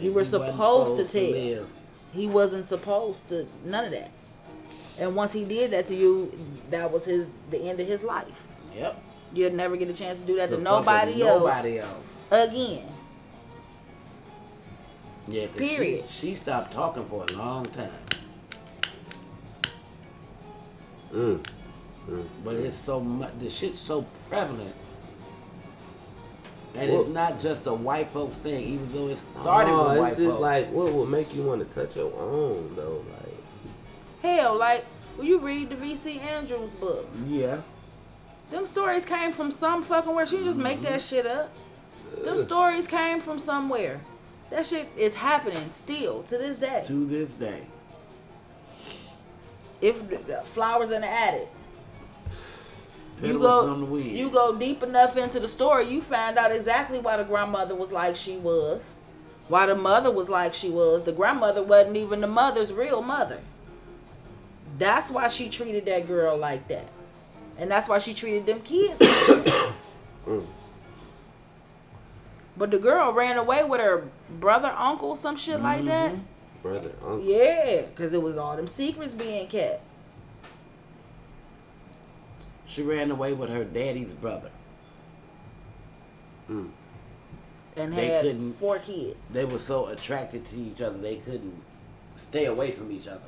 You 0.00 0.12
were 0.12 0.22
And 0.22 0.28
he 0.30 0.32
wasn't 0.32 0.52
supposed 0.56 0.96
to 1.12 1.18
tell. 1.20 1.30
live. 1.30 1.68
He 2.14 2.26
wasn't 2.26 2.66
supposed 2.66 3.28
to 3.28 3.46
none 3.64 3.84
of 3.86 3.90
that. 3.92 4.10
And 4.98 5.16
once 5.16 5.32
he 5.32 5.44
did 5.44 5.72
that 5.72 5.86
to 5.88 5.94
you, 5.94 6.32
that 6.70 6.90
was 6.92 7.04
his 7.04 7.26
the 7.50 7.58
end 7.60 7.80
of 7.80 7.86
his 7.86 8.04
life. 8.04 8.42
Yep. 8.76 9.02
You'll 9.32 9.52
never 9.52 9.76
get 9.76 9.88
a 9.88 9.92
chance 9.92 10.20
to 10.20 10.26
do 10.26 10.36
that 10.36 10.50
to, 10.50 10.56
To 10.56 10.62
nobody 10.62 11.12
fucking 11.12 11.26
else 11.26 11.40
Nobody 11.40 11.78
else. 11.80 12.20
again. 12.30 12.88
Yeah. 15.26 15.46
Period. 15.56 16.04
She, 16.08 16.28
she 16.28 16.34
stopped 16.36 16.72
talking 16.72 17.04
for 17.06 17.24
a 17.24 17.32
long 17.32 17.64
time. 17.66 17.90
Mm. 21.12 21.44
But 22.44 22.56
it's 22.56 22.76
so 22.78 23.00
much, 23.00 23.30
the 23.38 23.48
shit's 23.48 23.78
so 23.78 24.06
prevalent. 24.28 24.74
And 26.76 26.90
Well- 26.90 27.02
it's 27.02 27.10
not 27.10 27.40
just 27.40 27.66
a 27.66 27.74
white 27.74 28.10
folks 28.12 28.38
thing, 28.38 28.64
even 28.66 28.92
though 28.92 29.08
it 29.08 29.18
started 29.40 29.70
oh, 29.70 29.90
with 29.90 29.98
white 29.98 30.08
folks. 30.08 30.10
it's 30.12 30.20
just 30.20 30.30
folks. 30.30 30.42
like 30.42 30.70
what 30.72 30.92
would 30.92 31.08
make 31.08 31.34
you 31.34 31.42
want 31.42 31.68
to 31.68 31.74
touch 31.86 31.96
your 31.96 32.12
own 32.18 32.72
though? 32.74 33.04
Like, 33.12 33.34
Hell, 34.22 34.56
like 34.56 34.84
when 35.16 35.28
you 35.28 35.38
read 35.38 35.70
the 35.70 35.76
VC 35.76 36.20
Andrews 36.20 36.72
books, 36.74 37.18
yeah. 37.26 37.60
them 38.50 38.66
stories 38.66 39.04
came 39.04 39.32
from 39.32 39.50
some 39.50 39.82
fucking 39.82 40.14
where. 40.14 40.26
She 40.26 40.36
didn't 40.36 40.48
just 40.48 40.60
make 40.60 40.82
that 40.82 41.00
mm-hmm. 41.00 41.16
shit 41.16 41.26
up. 41.26 41.52
Them 42.24 42.38
stories 42.38 42.86
came 42.86 43.20
from 43.20 43.38
somewhere. 43.38 44.00
That 44.50 44.66
shit 44.66 44.88
is 44.96 45.14
happening 45.14 45.70
still 45.70 46.22
to 46.24 46.38
this 46.38 46.58
day. 46.58 46.84
To 46.86 47.06
this 47.06 47.32
day. 47.32 47.62
If 49.80 50.08
the- 50.08 50.16
the 50.16 50.42
flowers 50.44 50.90
in 50.90 51.02
the 51.02 51.08
attic, 51.08 51.48
you 53.22 53.38
go 53.38 53.70
on 53.70 53.80
the 53.80 53.86
wind. 53.86 54.10
you 54.10 54.30
go 54.30 54.56
deep 54.56 54.82
enough 54.82 55.16
into 55.16 55.40
the 55.40 55.48
story, 55.48 55.88
you 55.88 56.00
find 56.00 56.36
out 56.36 56.52
exactly 56.52 56.98
why 56.98 57.16
the 57.16 57.24
grandmother 57.24 57.74
was 57.74 57.92
like 57.92 58.16
she 58.16 58.36
was, 58.36 58.94
why 59.48 59.66
the 59.66 59.74
mother 59.74 60.10
was 60.10 60.28
like 60.28 60.54
she 60.54 60.70
was. 60.70 61.04
The 61.04 61.12
grandmother 61.12 61.62
wasn't 61.62 61.96
even 61.96 62.20
the 62.20 62.26
mother's 62.26 62.72
real 62.72 63.02
mother. 63.02 63.40
That's 64.78 65.10
why 65.10 65.28
she 65.28 65.48
treated 65.48 65.86
that 65.86 66.06
girl 66.06 66.36
like 66.36 66.66
that. 66.68 66.88
And 67.56 67.70
that's 67.70 67.88
why 67.88 67.98
she 67.98 68.14
treated 68.14 68.46
them 68.46 68.60
kids. 68.60 69.00
Mm. 70.26 70.46
But 72.56 72.70
the 72.70 72.78
girl 72.78 73.12
ran 73.12 73.36
away 73.36 73.64
with 73.64 73.80
her 73.80 74.08
brother, 74.30 74.72
uncle, 74.78 75.16
some 75.16 75.36
shit 75.36 75.60
like 75.60 75.84
that. 75.86 76.14
Brother, 76.62 76.92
uncle. 77.02 77.20
Yeah, 77.20 77.82
because 77.82 78.12
it 78.12 78.22
was 78.22 78.36
all 78.36 78.56
them 78.56 78.68
secrets 78.68 79.12
being 79.12 79.48
kept. 79.48 79.82
She 82.74 82.82
ran 82.82 83.12
away 83.12 83.32
with 83.34 83.50
her 83.50 83.62
daddy's 83.62 84.12
brother. 84.12 84.50
Mm. 86.50 86.70
And 87.76 87.92
They 87.92 88.06
had 88.08 88.22
couldn't- 88.24 88.52
four 88.54 88.80
kids. 88.80 89.28
They 89.28 89.44
were 89.44 89.60
so 89.60 89.86
attracted 89.86 90.44
to 90.46 90.56
each 90.58 90.80
other 90.80 90.98
they 90.98 91.16
couldn't 91.16 91.62
stay 92.16 92.46
away 92.46 92.72
from 92.72 92.90
each 92.90 93.06
other. 93.06 93.20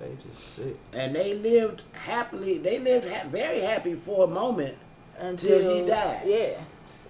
They 0.00 0.12
just 0.14 0.54
sick. 0.56 0.76
And 0.94 1.14
they 1.14 1.34
lived 1.34 1.82
happily. 1.92 2.56
They 2.56 2.78
lived 2.78 3.06
ha- 3.06 3.28
very 3.28 3.60
happy 3.60 3.94
for 3.96 4.24
a 4.24 4.26
moment. 4.26 4.78
Until 5.18 5.74
he 5.76 5.86
died. 5.86 6.22
Yeah. 6.26 6.58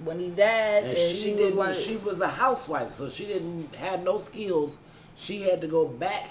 When 0.02 0.18
he 0.18 0.30
died, 0.30 0.82
And, 0.84 0.98
and, 0.98 1.16
she, 1.16 1.22
she, 1.22 1.34
didn't. 1.36 1.56
one 1.56 1.70
of 1.70 1.76
she 1.76 1.98
was 1.98 2.18
a 2.20 2.26
housewife, 2.26 2.94
so 2.94 3.08
she 3.08 3.26
didn't 3.26 3.72
have 3.76 4.02
no 4.02 4.18
skills. 4.18 4.76
She 5.14 5.42
had 5.42 5.60
to 5.60 5.68
go 5.68 5.86
back 5.86 6.30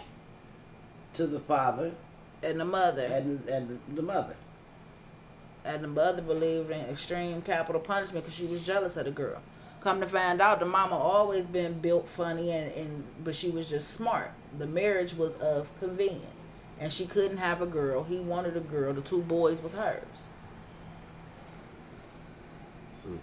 to 1.14 1.26
the 1.28 1.40
father 1.40 1.92
and 2.44 2.60
the 2.60 2.66
mother. 2.66 3.04
and 3.06 3.48
and 3.48 3.80
the 3.96 4.02
mother. 4.02 4.36
and 5.66 5.84
the 5.84 5.88
mother 5.88 6.22
believed 6.22 6.72
in 6.72 6.80
extreme 6.86 7.42
capital 7.42 7.82
punishment 7.82 8.26
because 8.26 8.38
she 8.38 8.46
was 8.46 8.66
jealous 8.66 8.98
of 8.98 9.06
the 9.06 9.12
girl. 9.12 9.42
Come 9.82 10.02
to 10.02 10.08
find 10.08 10.42
out, 10.42 10.60
the 10.60 10.66
mama 10.66 10.98
always 10.98 11.48
been 11.48 11.80
built 11.80 12.08
funny 12.08 12.52
and, 12.52 12.72
and 12.74 13.04
but 13.24 13.36
she 13.36 13.50
was 13.50 13.70
just 13.70 13.94
smart. 13.94 14.32
The 14.58 14.68
marriage 14.68 15.14
was 15.14 15.36
of 15.38 15.70
convenience, 15.80 16.48
and 16.80 16.92
she 16.92 17.06
couldn't 17.06 17.38
have 17.38 17.62
a 17.62 17.66
girl. 17.66 18.04
He 18.04 18.20
wanted 18.20 18.58
a 18.58 18.62
girl. 18.62 18.94
The 18.94 19.02
two 19.02 19.22
boys 19.22 19.62
was 19.62 19.74
hers. 19.74 20.04
Hmm. 23.06 23.18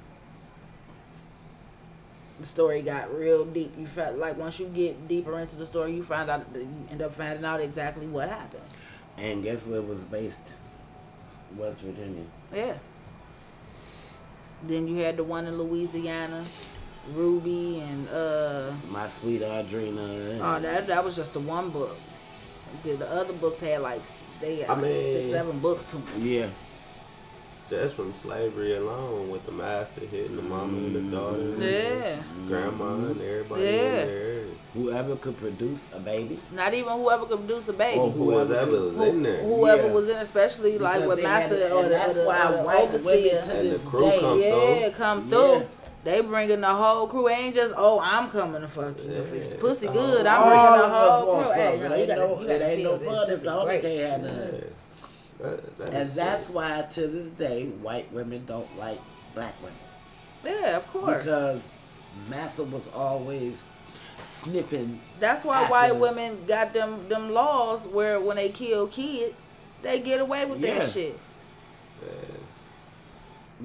The 2.41 2.47
story 2.47 2.83
got 2.83 3.15
real 3.15 3.45
deep. 3.45 3.75
You 3.79 3.87
felt 3.87 4.17
like 4.17 4.39
once 4.39 4.59
you 4.59 4.69
get 4.69 5.09
deeper 5.09 5.39
into 5.39 5.57
the 5.57 5.67
story, 5.67 5.93
you 5.95 6.03
find 6.05 6.31
out 6.31 6.47
you 6.55 6.69
end 6.91 7.03
up 7.03 7.13
finding 7.15 7.45
out 7.45 7.61
exactly 7.61 8.07
what 8.07 8.29
happened. 8.31 8.63
And 9.19 9.43
guess 9.43 9.65
where 9.67 9.79
it 9.79 9.87
was 9.87 10.05
based? 10.05 10.53
West 11.57 11.81
Virginia. 11.83 12.25
Yeah. 12.53 12.75
Then 14.63 14.89
you 14.89 14.97
had 14.99 15.17
the 15.17 15.25
one 15.25 15.47
in 15.47 15.57
Louisiana, 15.59 16.45
Ruby 17.15 17.81
and 17.81 18.09
uh 18.09 18.73
My 18.91 19.09
sweet 19.09 19.43
Audrina. 19.43 20.39
oh 20.41 20.61
that 20.61 20.87
that 20.89 21.05
was 21.05 21.15
just 21.17 21.33
the 21.35 21.41
one 21.41 21.71
book. 21.71 21.97
The, 22.83 22.95
the 22.97 23.09
other 23.11 23.33
books 23.33 23.61
had 23.61 23.81
like 23.83 24.03
they 24.41 24.57
had 24.57 24.71
I 24.71 24.75
like 24.75 24.85
six 25.03 25.23
mean- 25.25 25.31
seven 25.33 25.59
books 25.61 25.87
to 25.87 25.97
them. 25.97 26.05
Yeah. 26.21 26.49
Just 27.71 27.97
from 27.97 28.15
slavery 28.15 28.77
alone, 28.77 29.29
with 29.29 29.45
the 29.45 29.51
master 29.51 30.01
hitting 30.03 30.37
the 30.37 30.43
mama 30.43 30.77
and 30.79 30.95
the 30.95 31.17
daughter, 31.17 31.57
Yeah. 31.59 32.23
grandma 32.47 32.95
and 32.95 33.21
everybody 33.21 33.63
Yeah. 33.63 34.05
In 34.77 34.85
there. 34.85 34.93
Whoever 34.93 35.17
could 35.17 35.37
produce 35.39 35.85
a 35.95 35.99
baby. 35.99 36.39
Not 36.53 36.75
even 36.75 36.93
whoever 36.93 37.27
could 37.27 37.39
produce 37.47 37.69
a 37.69 37.73
baby. 37.73 37.99
Or 38.01 38.11
Whoever 38.11 38.45
Whoever 38.55 38.81
was 38.81 38.95
could- 38.97 39.09
in 39.09 39.23
there. 39.23 39.43
Whoever 39.43 39.87
Yeah. 39.89 39.93
was 39.93 40.09
in, 40.09 40.17
especially 40.19 40.79
like 40.79 41.07
with 41.07 41.23
Massa 41.23 41.73
or 41.75 41.79
and 41.79 41.87
the, 41.87 41.91
that's 41.91 42.19
or 42.19 42.27
why 42.27 42.39
uh, 42.41 42.63
white 42.63 42.93
women 42.93 43.01
overseer. 43.01 43.43
to 43.43 43.59
And 43.59 43.71
the 43.73 43.79
crew 43.81 44.01
day, 44.01 44.21
come- 44.21 44.41
Yeah, 44.41 44.51
though. 44.51 44.91
come 44.97 45.23
Yeah. 45.25 45.29
through. 45.59 45.67
They 46.05 46.21
bringing 46.21 46.61
the 46.61 46.69
whole 46.73 47.09
crew. 47.09 47.29
Ain't 47.29 47.55
just 47.57 47.75
oh 47.77 47.99
I'm 48.01 48.31
coming 48.31 48.61
to 48.61 48.69
fuck 48.69 48.97
you. 49.03 49.11
If 49.11 49.33
it's 49.33 49.55
pussy 49.55 49.89
All- 49.89 49.95
good, 49.95 50.25
I'm 50.27 50.41
All 50.43 50.49
bringing 50.51 50.81
the 50.91 50.97
whole 50.99 51.43
crew. 51.43 51.53
Hey, 51.53 51.79
no, 51.79 51.85
It 51.85 51.89
you 51.89 51.95
ain't 51.97 52.09
gotta, 52.09 52.21
no, 52.21 52.27
you 52.41 52.47
it 52.47 52.49
gotta 52.61 52.71
ain't 52.71 52.83
no 52.85 52.99
fun 52.99 53.31
if 53.31 53.41
the 53.43 53.49
is 53.49 53.57
homie 53.57 53.81
can't 53.83 54.11
have 54.11 54.23
none. 54.23 54.65
That, 55.41 55.77
that 55.79 55.85
And 55.95 56.09
that's 56.09 56.47
sick. 56.47 56.55
why 56.55 56.87
to 56.93 57.07
this 57.09 57.29
day 57.33 57.67
white 57.83 58.11
women 58.13 58.45
don't 58.47 58.79
like 58.79 59.01
black 59.35 59.55
women. 59.61 59.77
Yeah, 60.45 60.77
of 60.77 60.87
course. 60.93 61.25
Because 61.25 61.63
Massa 62.31 62.63
was 62.63 62.87
always 62.95 63.59
sniffing. 64.43 65.01
That's 65.21 65.45
why 65.45 65.63
after- 65.63 65.73
white 65.73 65.97
women 65.97 66.45
got 66.47 66.73
them 66.73 67.09
them 67.09 67.33
laws 67.33 67.87
where 67.87 68.21
when 68.21 68.37
they 68.37 68.49
kill 68.51 68.87
kids, 68.87 69.43
they 69.83 70.01
get 70.01 70.21
away 70.21 70.45
with 70.45 70.61
Yeah. 70.61 70.79
that 70.79 70.91
shit. 70.91 71.19
Yeah. 72.03 72.09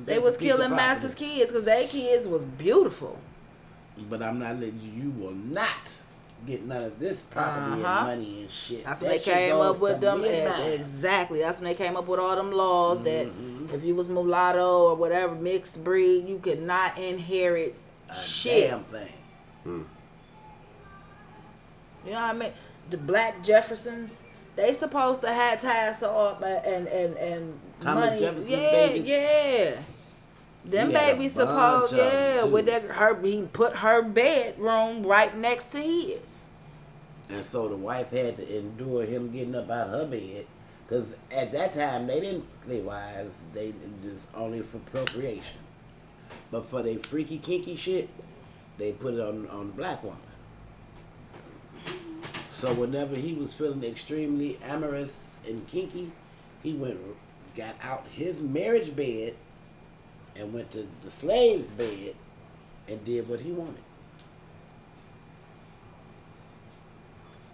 They 0.06 0.20
was 0.20 0.36
a 0.36 0.40
piece 0.40 0.52
of 0.52 0.58
killing 0.58 0.70
property. 0.70 0.88
master's 0.88 1.16
kids 1.16 1.52
because 1.52 1.66
their 1.66 1.88
kids 1.88 2.28
was 2.28 2.44
beautiful. 2.44 3.18
But 4.10 4.22
I'm 4.24 4.40
not 4.40 4.56
letting 4.56 4.80
you. 4.82 5.04
You 5.04 5.10
will 5.12 5.34
not 5.34 5.92
get 6.48 6.64
none 6.66 6.84
of 6.86 6.98
this 7.00 7.22
property 7.24 7.82
Uh-huh. 7.84 7.98
and 8.08 8.08
money 8.08 8.42
and 8.42 8.50
shit. 8.52 8.84
That's 8.86 9.02
when 9.02 9.12
That 9.12 9.24
they 9.24 9.32
came 9.32 9.56
up 9.58 9.80
with 9.80 10.00
them. 10.02 10.22
me 10.22 10.30
and 10.30 10.48
and- 10.48 10.58
mine. 10.64 10.72
exactly. 10.72 11.40
That's 11.40 11.60
when 11.60 11.68
they 11.70 11.76
came 11.76 11.96
up 11.98 12.08
with 12.08 12.20
all 12.20 12.36
them 12.36 12.52
laws 12.52 13.02
Mhm. 13.02 13.04
that 13.04 13.76
if 13.76 13.84
you 13.84 13.94
was 13.94 14.08
mulatto 14.10 14.90
or 14.90 14.96
whatever 14.96 15.36
mixed 15.36 15.84
breed, 15.84 16.28
you 16.28 16.40
could 16.40 16.62
not 16.64 16.98
inherit 16.98 17.76
A 18.10 18.16
shit. 18.22 18.70
damn 18.72 18.84
thing. 18.86 19.14
Hmm. 19.64 19.82
You 22.06 22.12
know 22.12 22.22
what 22.22 22.36
I 22.36 22.38
mean? 22.38 22.52
The 22.90 22.98
black 22.98 23.44
Jeffersons, 23.44 24.22
they 24.56 24.74
supposed 24.74 25.22
to 25.22 25.34
have 25.34 25.62
ties 25.62 26.04
up 26.04 26.42
and 26.42 26.88
and 26.88 27.18
and 27.18 27.60
Thomas 27.82 28.06
money. 28.06 28.20
Jefferson's 28.20 28.50
yeah, 28.50 28.72
babies? 28.72 29.08
yeah. 29.08 29.76
Them 30.64 30.88
He 30.90 30.94
babies 30.94 31.34
supposed, 31.34 31.94
yeah, 31.94 32.44
with 32.44 32.68
that 32.68 32.84
her 32.84 33.20
he 33.22 33.42
put 33.52 33.78
her 33.78 34.04
bedroom 34.04 35.04
right 35.04 35.36
next 35.36 35.72
to 35.72 35.80
his. 35.80 36.46
And 37.30 37.46
so 37.46 37.68
the 37.68 37.78
wife 37.78 38.12
had 38.12 38.38
to 38.38 38.58
endure 38.58 39.06
him 39.06 39.32
getting 39.32 39.56
up 39.56 39.70
out 39.72 39.88
of 39.88 40.02
her 40.02 40.06
bed. 40.06 40.46
Because 40.86 41.16
at 41.32 41.54
that 41.54 41.74
time, 41.74 42.06
they 42.06 42.20
didn't 42.20 42.46
play 42.62 42.82
wives. 42.82 43.46
They 43.54 43.74
just 44.04 44.28
only 44.36 44.62
for 44.62 44.80
procreation. 44.80 45.58
But 46.52 46.70
for 46.70 46.82
their 46.84 47.00
freaky, 47.00 47.38
kinky 47.38 47.78
shit, 47.78 48.10
they 48.78 48.92
put 48.92 49.14
it 49.14 49.22
on, 49.22 49.48
on 49.48 49.68
the 49.68 49.74
black 49.74 50.04
woman. 50.04 50.20
So 52.52 52.74
whenever 52.74 53.16
he 53.16 53.34
was 53.34 53.54
feeling 53.54 53.84
extremely 53.84 54.60
amorous 54.64 55.26
and 55.48 55.66
kinky, 55.68 56.12
he 56.62 56.74
went, 56.74 57.00
got 57.56 57.76
out 57.82 58.06
his 58.12 58.42
marriage 58.42 58.96
bed 58.96 59.34
and 60.36 60.54
went 60.54 60.72
to 60.72 60.88
the 61.04 61.12
slave's 61.12 61.68
bed 61.68 62.14
and 62.88 63.04
did 63.04 63.28
what 63.28 63.40
he 63.40 63.52
wanted. 63.52 63.82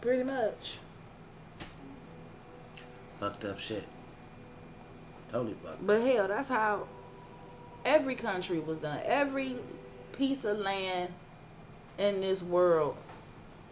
Pretty 0.01 0.23
much. 0.23 0.79
Fucked 3.19 3.45
up 3.45 3.59
shit. 3.59 3.87
Totally 5.31 5.55
fucked. 5.63 5.85
But 5.85 6.01
hell, 6.01 6.27
that's 6.27 6.49
how 6.49 6.87
every 7.85 8.15
country 8.15 8.59
was 8.59 8.81
done. 8.81 8.99
Every 9.05 9.55
piece 10.11 10.43
of 10.43 10.57
land 10.57 11.13
in 11.97 12.21
this 12.21 12.41
world 12.41 12.97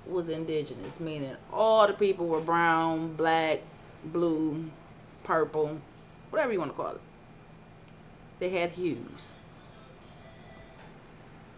was 0.08 0.30
indigenous, 0.30 1.00
meaning 1.00 1.36
all 1.52 1.88
the 1.88 1.94
people 1.94 2.28
were 2.28 2.42
brown, 2.42 3.14
black, 3.16 3.62
blue, 4.04 4.66
purple, 5.24 5.80
whatever 6.30 6.54
you 6.54 6.60
want 6.60 6.72
to 6.72 6.78
call 6.78 6.92
it. 6.92 7.02
They 8.40 8.50
had 8.50 8.72
hues. 8.72 9.32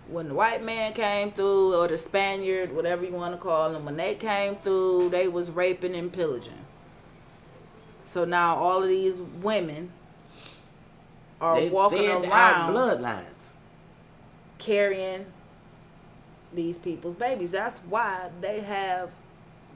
When 0.08 0.30
the 0.30 0.34
white 0.34 0.64
man 0.64 0.94
came 0.94 1.32
through, 1.32 1.76
or 1.76 1.88
the 1.88 1.98
Spaniard, 1.98 2.74
whatever 2.74 3.04
you 3.04 3.12
want 3.12 3.34
to 3.34 3.38
call 3.40 3.74
them, 3.74 3.84
when 3.86 3.98
they 3.98 4.16
came 4.16 4.56
through, 4.56 5.10
they 5.10 5.28
was 5.28 5.50
raping 5.50 5.96
and 5.96 6.12
pillaging. 6.14 6.54
So 8.06 8.24
now 8.24 8.56
all 8.56 8.82
of 8.84 8.88
these 8.88 9.18
women 9.18 9.92
are 11.42 11.60
They 11.60 11.70
walking 11.70 12.10
around 12.10 12.74
bloodlines. 12.74 13.24
carrying 14.60 15.26
these 16.54 16.78
people's 16.78 17.16
babies. 17.16 17.52
That's 17.52 17.80
why 17.80 18.30
they 18.42 18.62
have 18.62 19.10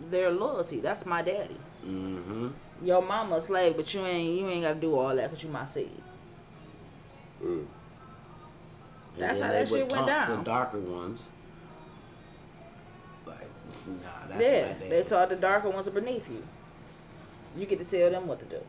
their 0.09 0.31
loyalty. 0.31 0.79
That's 0.79 1.05
my 1.05 1.21
daddy. 1.21 1.57
Mm-hmm. 1.85 2.49
Your 2.83 3.01
mama 3.01 3.35
a 3.35 3.41
slave, 3.41 3.75
but 3.77 3.93
you 3.93 4.01
ain't 4.01 4.39
you 4.39 4.47
ain't 4.47 4.63
gotta 4.63 4.79
do 4.79 4.97
all 4.97 5.15
that 5.15 5.29
because 5.29 5.43
you 5.43 5.49
my 5.49 5.65
seed. 5.65 5.89
Mm. 7.43 7.65
That's 9.17 9.41
how 9.41 9.49
that 9.49 9.67
shit 9.67 9.91
went 9.91 10.07
down. 10.07 10.37
The 10.39 10.43
darker 10.43 10.79
ones. 10.79 11.29
Like, 13.25 13.37
nah, 13.87 14.27
that's 14.29 14.41
yeah, 14.41 14.73
they 14.89 15.03
taught 15.03 15.29
the 15.29 15.35
darker 15.35 15.69
ones 15.69 15.87
are 15.87 15.91
beneath 15.91 16.29
you. 16.29 16.43
You 17.57 17.65
get 17.65 17.79
to 17.79 17.85
tell 17.85 18.09
them 18.09 18.27
what 18.27 18.39
to 18.39 18.45
do. 18.45 18.61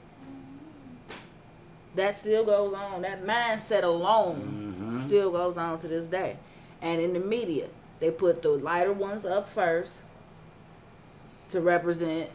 That 1.95 2.17
still 2.17 2.45
goes 2.45 2.75
on. 2.75 3.03
That 3.03 3.25
mindset 3.25 3.85
alone 3.85 4.97
Mhm. 4.99 5.07
still 5.07 5.31
goes 5.31 5.57
on 5.57 5.79
to 5.79 5.89
this 5.89 6.07
day. 6.07 6.37
And 6.81 7.01
in 7.01 7.13
the 7.13 7.21
media, 7.21 7.69
they 8.03 8.11
put 8.11 8.43
the 8.43 8.49
lighter 8.49 8.93
ones 8.93 9.25
up 9.25 9.49
first 9.49 10.03
to 11.51 11.61
represent. 11.61 12.29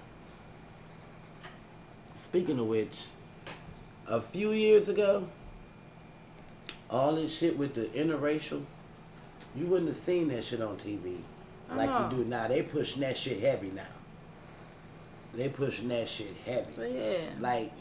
Speaking 2.15 2.57
of 2.57 2.67
which, 2.67 2.95
a 4.07 4.21
few 4.21 4.51
years 4.51 4.87
ago, 4.87 5.27
all 6.89 7.15
this 7.15 7.37
shit 7.37 7.57
with 7.57 7.73
the 7.73 7.83
interracial, 7.87 8.63
you 9.57 9.65
wouldn't 9.65 9.89
have 9.89 9.97
seen 10.05 10.29
that 10.29 10.45
shit 10.45 10.61
on 10.61 10.77
TV 10.77 11.17
like 11.75 11.89
Uh-huh. 11.89 12.07
you 12.15 12.23
do 12.23 12.29
now. 12.29 12.47
They 12.47 12.61
pushing 12.61 13.01
that 13.01 13.17
shit 13.17 13.41
heavy 13.41 13.71
now. 13.71 13.83
They 15.35 15.49
pushing 15.49 15.89
that 15.89 16.07
shit 16.07 16.33
heavy. 16.45 16.93
Yeah. 16.93 17.17
Like, 17.41 17.73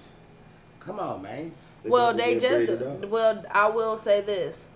come 0.80 0.98
on, 0.98 1.22
man. 1.22 1.52
well, 1.84 2.12
they 2.12 2.36
just 2.36 2.82
well. 3.06 3.44
I 3.48 3.68
will 3.68 3.96
say 3.96 4.22
this. 4.22 4.70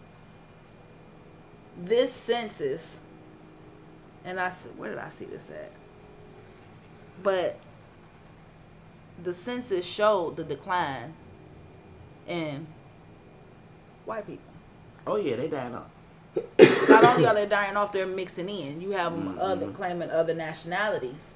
This 1.83 2.13
census, 2.13 3.01
and 4.25 4.39
I 4.39 4.51
where 4.77 4.91
did 4.91 4.99
I 4.99 5.09
see 5.09 5.25
this 5.25 5.51
at? 5.51 5.71
But 7.23 7.59
the 9.23 9.33
census 9.33 9.87
showed 9.87 10.37
the 10.37 10.45
decline 10.45 11.15
in 12.29 12.67
white 14.05 14.27
people. 14.27 14.45
Oh 15.07 15.17
yeah, 15.17 15.37
they 15.37 15.49
dying 15.49 15.75
off. 15.75 15.91
Not 16.89 17.05
only 17.05 17.27
are 17.27 17.35
they 17.35 17.47
dying 17.47 17.77
off, 17.77 17.93
they're 17.93 18.07
mixing 18.07 18.49
in. 18.49 18.81
You 18.81 18.91
have 18.91 19.13
them 19.13 19.39
other 19.41 19.67
Mhm. 19.67 19.75
claiming 19.75 20.11
other 20.11 20.35
nationalities 20.35 21.35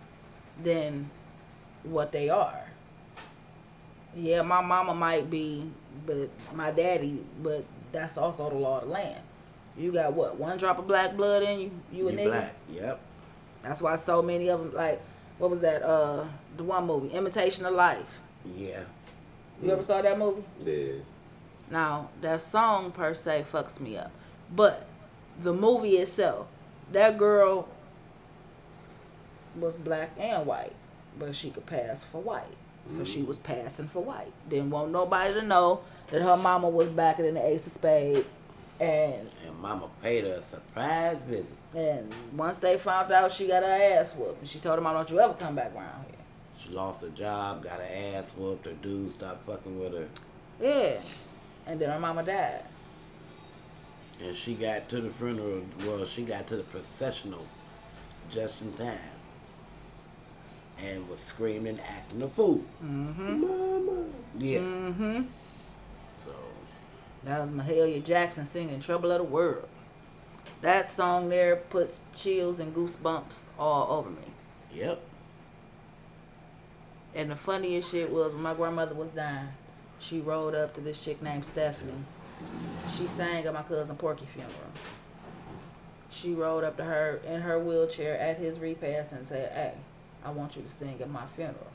than 0.63 1.11
what 1.85 2.13
they 2.13 2.29
are. 2.29 2.61
Yeah, 4.15 4.43
my 4.43 4.61
mama 4.61 4.95
might 4.95 5.29
be, 5.31 5.71
but 6.07 6.29
my 6.55 6.71
daddy, 6.71 7.25
but 7.43 7.65
that's 7.93 8.17
also 8.19 8.49
the 8.51 8.57
law 8.57 8.79
of 8.81 8.85
the 8.85 8.91
land. 8.91 9.21
You 9.77 9.93
got 9.93 10.13
what? 10.13 10.37
One 10.39 10.57
drop 10.59 10.79
of 10.79 10.87
black 10.87 11.17
blood 11.17 11.43
in 11.43 11.61
you? 11.61 11.71
You 11.93 12.09
a 12.09 12.13
You 12.13 12.19
nigga? 12.19 12.25
black. 12.25 12.55
Yep. 12.73 13.01
That's 13.63 13.83
why 13.83 13.97
so 13.97 14.23
many 14.23 14.49
of 14.49 14.61
them, 14.61 14.75
like, 14.75 15.01
what 15.39 15.51
was 15.51 15.61
that? 15.63 15.83
Uh, 15.83 16.25
the 16.57 16.63
one 16.65 16.87
movie, 16.87 17.09
Imitation 17.09 17.65
of 17.67 17.75
Life. 17.75 18.05
Yeah. 18.57 18.85
You 19.63 19.71
ever 19.71 19.83
saw 19.83 20.01
that 20.03 20.19
movie? 20.19 20.45
Yeah. 20.65 20.93
Now, 21.71 22.11
that 22.21 22.41
song 22.43 22.93
per 22.93 23.15
se 23.15 23.47
fucks 23.51 23.81
me 23.81 23.97
up. 23.97 24.11
But 24.55 24.87
the 25.41 25.53
movie 25.53 25.97
itself, 25.97 26.47
that 26.93 27.17
girl 27.19 27.69
was 29.57 29.77
black 29.77 30.11
and 30.19 30.47
white, 30.47 30.73
but 31.19 31.35
she 31.35 31.51
could 31.51 31.67
pass 31.67 32.05
for 32.05 32.21
white. 32.21 32.45
So 32.95 33.03
she 33.03 33.23
was 33.23 33.39
passing 33.39 33.89
for 33.89 34.03
white. 34.03 34.31
Didn't 34.51 34.69
want 34.69 34.93
nobody 34.93 35.33
to 35.35 35.43
know 35.43 35.81
that 36.11 36.21
her 36.21 36.37
mama 36.37 36.69
was 36.69 36.89
back 36.89 37.19
in 37.19 37.33
the 37.35 37.43
ace 37.45 37.67
of 37.67 37.73
spade. 37.73 38.27
And 38.81 39.29
And 39.47 39.59
mama 39.61 39.89
paid 40.03 40.25
her 40.25 40.35
a 40.35 40.43
surprise 40.43 41.23
visit. 41.23 41.57
and 41.77 42.13
once 42.37 42.59
they 42.59 42.77
found 42.77 43.13
out 43.13 43.31
she 43.31 43.47
got 43.47 43.63
her 43.63 43.69
ass 43.99 44.13
whooped, 44.15 44.41
and 44.41 44.49
she 44.49 44.59
told 44.59 44.79
them, 44.79 44.87
I 44.87 44.93
don't 44.93 45.09
you 45.11 45.21
ever 45.21 45.35
come 45.35 45.55
back 45.55 45.75
around 45.75 46.05
here. 46.07 46.17
She 46.63 46.71
lost 46.71 47.01
her 47.03 47.09
job, 47.11 47.63
got 47.63 47.79
her 47.79 47.89
ass 48.17 48.33
whooped, 48.37 48.67
her 48.67 48.73
dude 48.73 49.15
stopped 49.15 49.45
fucking 49.45 49.79
with 49.79 49.93
her. 49.93 50.09
Yeah. 50.61 50.99
And 51.67 51.79
then 51.81 51.91
her 51.91 52.01
mama 52.01 52.23
died. 52.25 52.65
And 54.21 54.37
she 54.37 54.55
got 54.55 54.89
to 54.89 55.01
the 55.01 55.11
funeral, 55.11 55.63
well, 55.87 56.05
she 56.05 56.23
got 56.25 56.47
to 56.49 56.57
the 56.57 56.63
processional 56.65 57.47
just 58.31 58.63
in 58.65 58.73
time. 58.75 58.99
And 60.79 61.09
was 61.09 61.21
screaming, 61.21 61.79
acting 61.81 62.23
a 62.23 62.29
fool. 62.29 62.61
Mm-hmm. 62.85 63.41
Mama. 63.41 64.07
Yeah. 64.39 64.59
Mm-hmm. 64.61 65.23
That 67.25 67.41
was 67.41 67.51
Mahalia 67.51 68.05
Jackson 68.05 68.45
singing 68.45 68.81
Trouble 68.81 69.11
of 69.11 69.19
the 69.19 69.25
World. 69.25 69.69
That 70.61 70.91
song 70.91 71.29
there 71.29 71.57
puts 71.57 72.03
chills 72.15 72.59
and 72.59 72.75
goosebumps 72.75 73.45
all 73.59 73.99
over 73.99 74.11
me. 74.11 74.27
yep. 74.73 75.01
And 77.15 77.31
the 77.31 77.37
funniest 77.37 77.91
shit 77.93 78.11
was 78.11 78.33
when 78.33 78.43
my 78.43 78.55
grandmother 78.55 78.95
was 78.95 79.11
dying, 79.11 79.49
she 80.01 80.21
rode 80.21 80.55
up 80.55 80.75
to 80.75 80.81
this 80.81 81.03
chick 81.03 81.23
named 81.23 81.45
Stephanie. 81.45 81.93
She 82.89 83.07
sang 83.07 83.47
at 83.47 83.55
my 83.55 83.63
cousin 83.63 83.97
Porky 83.97 84.27
funeral. 84.27 84.55
She 86.11 86.33
rode 86.35 86.65
up 86.65 86.77
to 86.77 86.85
her 86.85 87.21
in 87.27 87.41
her 87.41 87.59
wheelchair 87.59 88.19
at 88.19 88.37
his 88.37 88.59
repast 88.59 89.13
and 89.13 89.27
said, 89.27 89.53
Hey, 89.53 89.75
I 90.25 90.31
want 90.31 90.57
you 90.57 90.63
to 90.63 90.69
sing 90.69 90.97
at 91.01 91.11
my 91.11 91.25
funeral. 91.37 91.67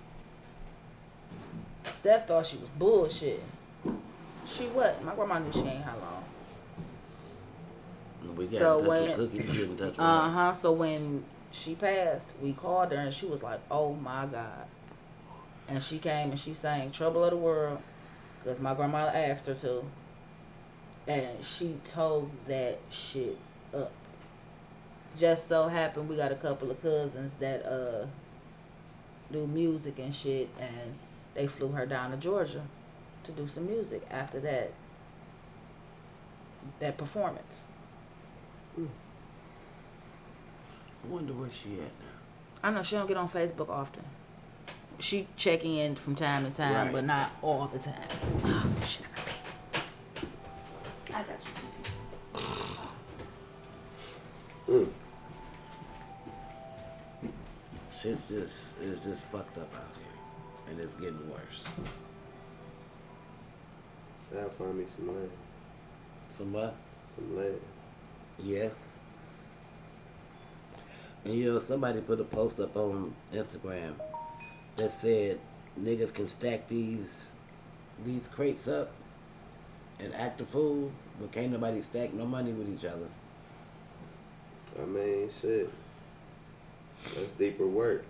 Steph 1.85 2.27
thought 2.27 2.45
she 2.45 2.57
was 2.57 2.69
bullshit. 2.69 3.41
She 4.47 4.65
what? 4.67 5.03
My 5.03 5.13
grandma 5.15 5.39
knew 5.39 5.51
she 5.51 5.59
ain't 5.59 5.83
how 5.83 5.95
long. 5.97 6.23
We 8.35 8.45
got 8.45 8.59
So 8.59 8.79
when- 8.87 9.17
with 9.17 9.31
Cookie, 9.33 9.51
you 9.57 9.63
in 9.65 9.77
touch 9.77 9.89
with 9.91 9.99
Uh 9.99 10.29
huh. 10.29 10.53
So 10.53 10.71
when 10.71 11.23
she 11.51 11.75
passed, 11.75 12.29
we 12.41 12.53
called 12.53 12.91
her 12.91 12.97
and 12.97 13.13
she 13.13 13.25
was 13.25 13.41
like, 13.43 13.59
"Oh 13.71 13.93
my 13.93 14.25
God!" 14.25 14.65
And 15.67 15.83
she 15.83 15.99
came 15.99 16.31
and 16.31 16.39
she 16.39 16.53
sang 16.53 16.91
"Trouble 16.91 17.23
of 17.23 17.31
the 17.31 17.37
World" 17.37 17.79
because 18.43 18.59
my 18.59 18.73
grandma 18.73 19.07
asked 19.07 19.47
her 19.47 19.53
to, 19.55 19.83
and 21.07 21.43
she 21.43 21.77
told 21.85 22.31
that 22.47 22.79
shit 22.89 23.37
up. 23.73 23.91
Just 25.17 25.47
so 25.47 25.67
happened 25.67 26.07
we 26.07 26.15
got 26.15 26.31
a 26.31 26.35
couple 26.35 26.69
of 26.71 26.81
cousins 26.81 27.33
that 27.35 27.65
uh 27.65 28.05
do 29.31 29.45
music 29.47 29.99
and 29.99 30.13
shit, 30.15 30.49
and 30.59 30.95
they 31.35 31.45
flew 31.47 31.69
her 31.69 31.85
down 31.85 32.11
to 32.11 32.17
Georgia 32.17 32.61
to 33.35 33.41
do 33.41 33.47
some 33.47 33.67
music 33.67 34.01
after 34.11 34.39
that 34.41 34.71
that 36.79 36.97
performance. 36.97 37.67
I 38.77 38.81
wonder 41.07 41.33
where 41.33 41.49
she 41.49 41.73
at 41.75 41.79
now. 41.79 42.63
I 42.63 42.71
know 42.71 42.83
she 42.83 42.95
don't 42.95 43.07
get 43.07 43.17
on 43.17 43.29
Facebook 43.29 43.69
often. 43.69 44.03
She 44.99 45.27
checking 45.37 45.75
in 45.77 45.95
from 45.95 46.15
time 46.15 46.45
to 46.45 46.51
time, 46.55 46.73
Right. 46.87 46.91
but 46.93 47.05
not 47.05 47.31
all 47.41 47.67
the 47.67 47.79
time. 47.79 47.95
Oh, 48.43 48.75
shit, 48.85 49.05
I 49.15 49.21
got. 51.13 51.15
I 51.15 51.23
got 51.23 51.39
you. 54.67 54.83
Mm. 54.83 54.89
Shit's 57.97 58.27
just, 58.29 58.75
it's 58.81 59.03
just 59.05 59.23
fucked 59.25 59.57
up 59.57 59.73
out 59.73 59.95
here. 59.97 60.69
And 60.69 60.79
it's 60.79 60.93
getting 60.95 61.29
worse. 61.29 61.63
I'll 64.37 64.49
find 64.49 64.77
me 64.77 64.85
some 64.95 65.07
land. 65.07 65.29
Some 66.29 66.53
what? 66.53 66.75
Some 67.15 67.35
land. 67.35 67.59
Yeah. 68.39 68.69
And 71.25 71.33
you 71.33 71.53
know, 71.53 71.59
somebody 71.59 72.01
put 72.01 72.19
a 72.19 72.23
post 72.23 72.59
up 72.59 72.75
on 72.75 73.13
Instagram 73.33 73.93
that 74.77 74.91
said 74.91 75.39
niggas 75.79 76.13
can 76.13 76.27
stack 76.27 76.67
these 76.67 77.31
these 78.05 78.27
crates 78.27 78.67
up 78.67 78.89
and 80.01 80.13
act 80.13 80.39
a 80.39 80.45
fool, 80.45 80.89
but 81.19 81.31
can't 81.33 81.51
nobody 81.51 81.81
stack 81.81 82.13
no 82.13 82.25
money 82.25 82.53
with 82.53 82.69
each 82.69 82.85
other. 82.85 83.07
I 84.81 84.85
mean, 84.87 85.29
shit. 85.29 85.67
That's 87.15 87.37
deeper 87.37 87.67
work. 87.67 88.01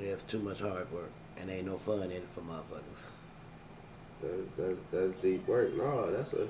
Yeah, 0.00 0.12
it's 0.12 0.24
too 0.24 0.38
much 0.38 0.60
hard 0.60 0.86
work 0.92 1.10
and 1.40 1.50
ain't 1.50 1.66
no 1.66 1.76
fun 1.76 2.02
in 2.02 2.10
it 2.12 2.22
for 2.22 2.40
motherfuckers. 2.42 3.15
That's, 4.22 4.50
that's, 4.56 4.82
that's 4.92 5.12
deep 5.22 5.46
work. 5.46 5.76
No, 5.76 6.10
that's 6.10 6.32
a. 6.32 6.48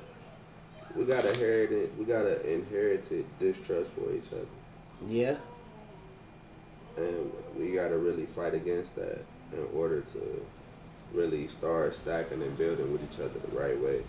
We 0.94 1.04
got 1.04 1.24
a 1.24 1.32
inherited. 1.32 1.98
We 1.98 2.04
got 2.04 2.24
an 2.24 2.40
inherited 2.46 3.26
distrust 3.38 3.90
for 3.90 4.12
each 4.14 4.28
other, 4.32 4.46
Yeah, 5.08 5.36
and 6.96 7.30
we 7.58 7.72
got 7.72 7.88
to 7.88 7.98
really 7.98 8.26
fight 8.26 8.54
against 8.54 8.94
that 8.96 9.24
in 9.52 9.66
order 9.74 10.00
to 10.00 10.46
really 11.12 11.48
start 11.48 11.94
stacking 11.94 12.42
and 12.42 12.56
building 12.56 12.92
with 12.92 13.02
each 13.02 13.20
other 13.20 13.38
the 13.38 13.58
right 13.58 13.78
way. 13.80 14.02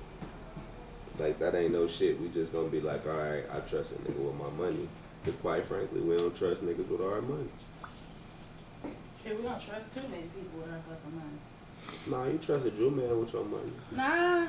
Like 1.19 1.39
that 1.39 1.55
ain't 1.55 1.73
no 1.73 1.87
shit. 1.87 2.19
We 2.21 2.29
just 2.29 2.53
gonna 2.53 2.69
be 2.69 2.79
like, 2.79 3.05
all 3.07 3.17
right, 3.17 3.43
I 3.51 3.59
trust 3.61 3.93
a 3.93 3.95
nigga 3.95 4.19
with 4.19 4.35
my 4.35 4.49
money. 4.63 4.87
Because 5.23 5.39
quite 5.41 5.65
frankly, 5.65 5.99
we 6.01 6.15
don't 6.15 6.35
trust 6.37 6.63
niggas 6.63 6.87
with 6.87 7.01
our 7.01 7.21
money. 7.21 7.49
Shit, 9.23 9.35
we 9.35 9.43
don't 9.43 9.59
trust 9.59 9.93
too 9.93 10.01
many 10.09 10.23
people 10.23 10.59
with 10.59 10.71
our 10.71 10.79
fucking 10.79 11.15
money. 11.15 11.56
Nah, 12.07 12.25
you 12.25 12.37
trust 12.37 12.65
a 12.65 12.71
Jew 12.71 12.89
man 12.91 13.19
with 13.19 13.33
your 13.33 13.43
money. 13.45 13.71
Nah, 13.91 14.47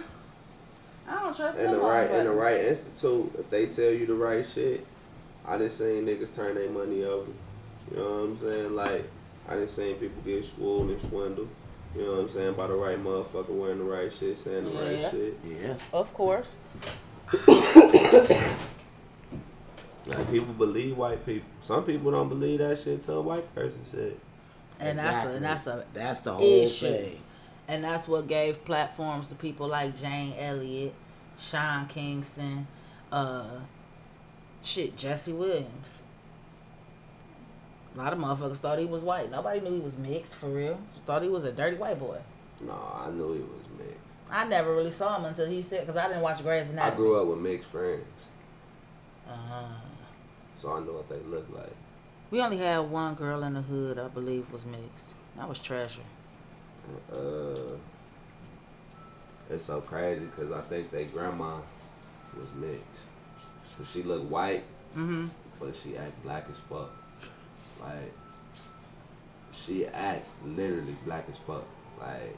I 1.09 1.15
don't 1.23 1.37
trust 1.37 1.59
in 1.59 1.65
them 1.65 1.75
the 1.75 1.81
right 1.81 2.11
in 2.11 2.25
the 2.27 2.33
right 2.33 2.61
institute, 2.65 3.35
if 3.39 3.51
they 3.51 3.67
tell 3.67 3.91
you 3.91 4.07
the 4.07 4.15
right 4.15 4.47
shit, 4.47 4.87
I 5.47 5.57
done 5.59 5.71
seen 5.71 6.07
niggas 6.07 6.35
turn 6.35 6.55
their 6.55 6.71
money 6.71 7.05
over. 7.05 7.31
You 7.91 7.97
know 7.97 8.05
what 8.05 8.11
I'm 8.25 8.39
saying? 8.39 8.75
Like 8.75 9.09
I 9.49 9.55
done 9.55 9.67
seen 9.69 9.97
people 9.97 10.23
get 10.25 10.45
swooned 10.45 10.91
and 10.91 11.01
swindled. 11.09 11.49
You 11.97 12.03
know 12.03 12.11
what 12.13 12.21
I'm 12.21 12.29
saying? 12.31 12.55
By 12.55 12.67
the 12.67 12.75
right 12.75 13.03
motherfucker 13.03 13.49
wearing 13.49 13.79
the 13.79 13.85
right 13.85 14.13
shit, 14.13 14.37
saying 14.37 14.65
the 14.65 14.71
Yeah. 14.71 15.03
right 15.03 15.11
shit. 15.11 15.39
yeah. 15.45 15.75
Of 15.93 16.13
course. 16.15 16.57
Like 20.07 20.31
people 20.31 20.55
believe 20.55 20.97
white 20.97 21.25
people. 21.27 21.47
Some 21.61 21.85
people 21.85 22.11
don't 22.11 22.31
believe 22.31 22.61
that 22.61 22.79
shit 22.79 23.03
till 23.03 23.19
a 23.19 23.23
white 23.23 23.55
person 23.55 23.81
shit. 23.91 24.19
And 24.81 24.99
that's 24.99 25.27
a, 25.27 25.31
and 25.33 25.45
that's 25.45 25.67
a 25.67 25.85
that's 25.93 26.23
the 26.23 26.33
whole 26.33 26.63
issue. 26.65 26.87
thing. 26.87 27.21
And 27.69 27.85
that's 27.85 28.09
what 28.09 28.27
gave 28.27 28.65
platforms 28.65 29.29
to 29.29 29.35
people 29.35 29.69
like 29.69 29.95
Jane 30.01 30.35
Elliott, 30.39 30.95
Sean 31.39 31.87
Kingston, 31.87 32.67
uh, 33.13 33.45
shit, 34.63 34.97
Jesse 34.97 35.33
Williams. 35.33 35.99
A 37.95 37.99
lot 37.99 38.13
of 38.13 38.19
motherfuckers 38.19 38.57
thought 38.57 38.79
he 38.79 38.87
was 38.87 39.03
white. 39.03 39.31
Nobody 39.31 39.61
knew 39.61 39.75
he 39.75 39.81
was 39.81 39.99
mixed 39.99 40.35
for 40.35 40.47
real. 40.49 40.79
Thought 41.05 41.23
he 41.23 41.29
was 41.29 41.45
a 41.45 41.53
dirty 41.53 41.77
white 41.77 41.99
boy. 41.99 42.19
No, 42.65 42.73
I 42.73 43.11
knew 43.11 43.35
he 43.35 43.41
was 43.41 43.63
mixed. 43.79 43.95
I 44.31 44.45
never 44.47 44.75
really 44.75 44.91
saw 44.91 45.17
him 45.19 45.25
until 45.27 45.47
he 45.47 45.61
said, 45.63 45.87
because 45.87 45.97
I 46.01 46.07
didn't 46.09 46.23
watch 46.23 46.43
Grey's 46.43 46.71
Anatomy. 46.71 46.93
I 46.93 46.97
grew 46.97 47.21
up 47.21 47.27
with 47.29 47.39
mixed 47.39 47.69
friends, 47.69 48.27
Uh, 49.29 49.69
so 50.57 50.73
I 50.73 50.81
know 50.81 50.93
what 50.93 51.09
they 51.09 51.19
look 51.29 51.47
like. 51.55 51.73
we 52.31 52.41
only 52.41 52.59
had 52.59 52.79
one 52.91 53.15
girl 53.15 53.43
in 53.43 53.55
the 53.55 53.63
hood, 53.63 53.99
I 53.99 54.09
believe, 54.09 54.51
was 54.53 54.65
mixed. 54.67 55.13
That 55.37 55.49
was 55.49 55.59
treasure. 55.59 56.01
Uh, 57.13 57.77
it's 59.51 59.65
so 59.65 59.81
crazy 59.81 60.27
because 60.27 60.53
I 60.53 60.61
think 60.63 60.91
they 60.91 61.05
grandma 61.05 61.57
was 62.39 62.53
mixed. 62.55 62.81
mixed. 62.83 63.07
'Cause 63.79 63.91
she 63.91 64.03
looked 64.03 64.27
white, 64.27 64.65
Mm-hmm. 64.97 65.29
but 65.61 65.75
she 65.77 65.97
act 65.97 66.23
black 66.23 66.47
as 66.51 66.59
fuck. 66.59 66.91
Like 67.81 68.13
she 69.53 69.87
act 69.87 70.27
literally 70.45 70.97
black 71.05 71.25
as 71.29 71.37
fuck. 71.37 71.65
Like, 72.01 72.37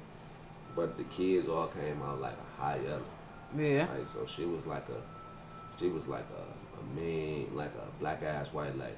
but 0.77 0.97
the 0.97 1.05
kids 1.05 1.49
all 1.49 1.67
came 1.67 2.01
out 2.03 2.21
like 2.21 2.35
a 2.35 2.61
high 2.61 2.77
yellow. 2.79 3.03
Yeah. 3.57 3.87
Like 3.97 4.07
so, 4.07 4.27
she 4.27 4.45
was 4.45 4.67
like 4.67 4.89
a, 4.89 5.79
she 5.79 5.89
was 5.89 6.07
like 6.07 6.27
a, 6.37 6.81
a 6.81 6.95
mean, 7.01 7.51
like 7.55 7.73
a 7.75 7.87
black 8.01 8.23
ass 8.23 8.49
white 8.53 8.77
lady. 8.79 8.93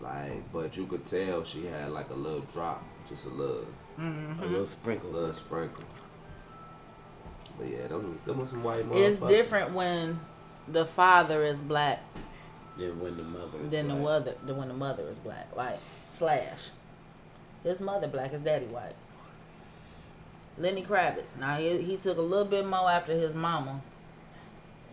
Like, 0.00 0.52
but 0.52 0.76
you 0.76 0.86
could 0.86 1.04
tell 1.06 1.42
she 1.42 1.66
had 1.66 1.90
like 1.90 2.10
a 2.10 2.14
little 2.14 2.42
drop, 2.52 2.84
just 3.08 3.24
a 3.26 3.30
little, 3.30 3.66
Mm-hmm. 3.98 4.42
A 4.42 4.46
little 4.46 4.64
a 4.64 4.68
sprinkle. 4.68 5.10
little 5.10 5.32
sprinkle. 5.32 5.84
But 7.58 7.68
yeah, 7.68 7.86
them, 7.86 8.18
them 8.26 8.38
was 8.38 8.50
some 8.50 8.62
white 8.62 8.84
It's 8.92 9.18
different 9.18 9.72
when 9.72 10.20
the 10.68 10.84
father 10.84 11.42
is 11.44 11.62
black 11.62 12.02
Than 12.76 13.00
when 13.00 13.16
the 13.16 13.22
mother. 13.22 13.58
is 13.64 13.70
than 13.70 13.88
the 13.88 13.94
mother 13.94 14.34
than 14.44 14.56
when 14.56 14.68
the 14.68 14.74
mother 14.74 15.08
is 15.08 15.18
black. 15.18 15.48
Like 15.56 15.78
Slash. 16.04 16.68
His 17.62 17.80
mother 17.80 18.06
black, 18.08 18.32
his 18.32 18.42
daddy 18.42 18.66
white. 18.66 18.94
Lenny 20.58 20.82
Kravitz. 20.82 21.38
Now 21.38 21.56
he 21.56 21.80
he 21.82 21.96
took 21.96 22.18
a 22.18 22.22
little 22.22 22.44
bit 22.44 22.66
more 22.66 22.90
after 22.90 23.12
his 23.12 23.34
mama 23.34 23.80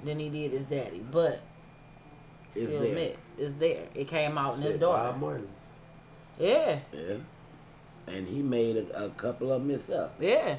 than 0.05 0.19
he 0.19 0.29
did 0.29 0.51
his 0.51 0.65
daddy, 0.65 1.03
but 1.11 1.41
still 2.51 2.79
there. 2.81 2.95
mixed. 2.95 3.19
It's 3.37 3.53
there. 3.55 3.83
It 3.95 4.07
came 4.07 4.37
out 4.37 4.55
in 4.57 4.61
his 4.61 4.75
daughter. 4.77 5.11
Bob 5.11 5.19
Marley. 5.21 5.47
Yeah, 6.39 6.79
Yeah. 6.93 7.15
And 8.07 8.27
he 8.27 8.41
made 8.41 8.75
a, 8.77 9.05
a 9.05 9.09
couple 9.11 9.51
of 9.51 9.61
them 9.61 9.69
himself. 9.69 10.11
yeah. 10.19 10.57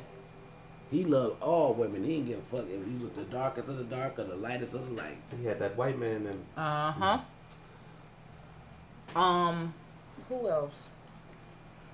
He 0.91 1.03
loved 1.05 1.43
all 1.43 1.75
women. 1.75 2.05
He 2.05 2.17
didn't 2.17 2.27
give 2.29 2.39
a 2.39 2.43
fuck 2.43 2.67
if 2.71 2.87
he 2.87 3.05
was 3.05 3.13
the 3.17 3.25
darkest 3.25 3.69
of 3.69 3.79
the 3.79 3.85
dark 3.85 4.19
or 4.19 4.25
the 4.25 4.37
lightest 4.37 4.75
of 4.75 4.87
the 4.87 4.93
light. 5.03 5.17
He 5.41 5.45
had 5.47 5.59
that 5.59 5.77
white 5.77 5.99
man 5.99 6.27
and 6.27 6.45
Uh 6.57 6.93
huh. 6.93 7.19
Um, 9.21 9.75
who 10.29 10.49
else? 10.49 10.91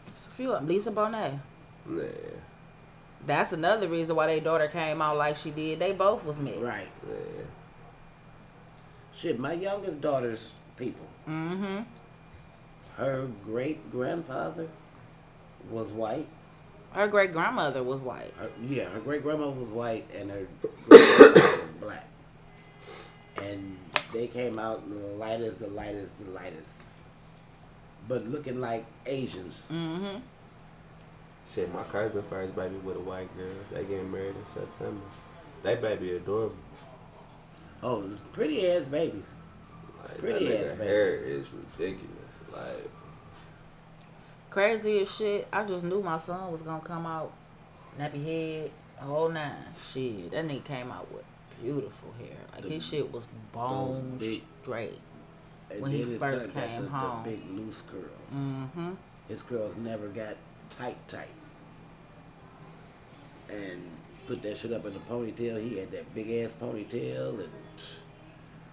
There's 0.07 0.27
a 0.27 0.31
few 0.31 0.53
of 0.53 0.63
'em. 0.63 0.69
Lisa 0.69 0.91
Bonet. 0.91 1.39
yeah, 1.91 2.05
That's 3.27 3.53
another 3.53 3.89
reason 3.89 4.17
why 4.17 4.27
their 4.27 4.41
daughter 4.41 4.69
came 4.69 5.01
out 5.01 5.17
like 5.17 5.37
she 5.37 5.51
did. 5.51 5.79
They 5.79 5.93
both 5.93 6.25
was 6.25 6.39
mixed. 6.39 6.61
Right. 6.61 6.89
yeah. 7.09 7.45
Shit, 9.15 9.39
my 9.39 9.53
youngest 9.55 10.01
daughter's 10.01 10.51
people. 10.77 11.07
Mm-hmm. 11.29 11.81
Her 12.97 13.29
great 13.45 13.91
grandfather 13.91 14.67
was 15.71 15.89
white. 15.89 16.27
Her 16.93 17.09
great 17.09 17.33
grandmother 17.33 17.83
was 17.83 18.01
white. 18.01 18.33
Her, 18.37 18.51
yeah, 18.67 18.89
her 18.89 19.01
great 19.01 19.23
grandmother 19.23 19.53
was 19.53 19.69
white 19.69 20.07
and 20.15 20.31
her 20.31 20.47
great 20.63 21.09
grandfather 21.09 21.63
was 21.63 21.73
black. 21.81 22.09
And 23.43 23.77
they 24.13 24.27
came 24.27 24.59
out 24.59 24.89
the 24.89 24.97
lightest, 25.17 25.61
the 25.61 25.69
lightest, 25.69 26.25
the 26.25 26.31
lightest. 26.33 26.69
But 28.09 28.27
looking 28.27 28.61
like 28.61 28.87
Asians. 29.07 29.69
Mm-hmm. 29.71 30.19
Shit, 31.53 31.73
my 31.73 31.83
cousin 31.85 32.23
first 32.29 32.55
baby 32.55 32.77
with 32.77 32.97
a 32.97 33.01
white 33.01 33.35
girl. 33.37 33.55
They 33.73 33.85
getting 33.85 34.11
married 34.11 34.37
in 34.37 34.47
September. 34.47 35.01
They 35.63 35.77
baby 35.77 36.17
adorable. 36.17 36.57
Oh, 37.83 38.05
pretty 38.33 38.71
ass 38.71 38.85
babies. 38.85 39.29
Like, 40.03 40.19
Pretty 40.19 40.49
that 40.49 40.65
ass 40.65 40.73
nigga 40.73 40.85
hair 40.85 41.11
is 41.11 41.47
ridiculous. 41.79 42.09
Like, 42.53 42.91
Crazy 44.51 45.01
as 45.01 45.15
shit. 45.15 45.47
I 45.53 45.65
just 45.65 45.85
knew 45.85 46.03
my 46.03 46.19
son 46.19 46.51
was 46.51 46.63
gonna 46.63 46.81
come 46.81 47.07
out 47.07 47.33
nappy 47.99 48.25
head, 48.25 48.71
a 49.01 49.05
whole 49.05 49.29
nine. 49.29 49.55
Shit, 49.93 50.33
that 50.33 50.45
nigga 50.47 50.65
came 50.65 50.91
out 50.91 51.11
with 51.13 51.25
beautiful 51.63 52.13
hair. 52.19 52.37
Like 52.53 52.65
his 52.71 52.85
shit 52.85 53.13
was 53.13 53.25
bone 53.53 54.17
big- 54.19 54.43
straight. 54.63 54.99
When 55.79 55.93
he 55.93 56.03
first 56.19 56.53
got 56.53 56.65
came 56.65 56.83
the, 56.83 56.89
home. 56.89 57.23
The 57.23 57.31
big 57.31 57.51
loose 57.51 57.83
curls. 57.83 58.35
Mm-hmm. 58.35 58.91
His 59.29 59.43
curls 59.43 59.77
never 59.77 60.09
got 60.09 60.35
tight, 60.69 60.97
tight. 61.07 61.29
And 63.49 63.81
put 64.27 64.43
that 64.43 64.59
shit 64.59 64.73
up 64.73 64.85
in 64.85 64.97
a 64.97 64.99
ponytail. 64.99 65.63
He 65.63 65.79
had 65.79 65.93
that 65.93 66.13
big 66.13 66.29
ass 66.45 66.53
ponytail 66.61 67.39
and 67.39 67.49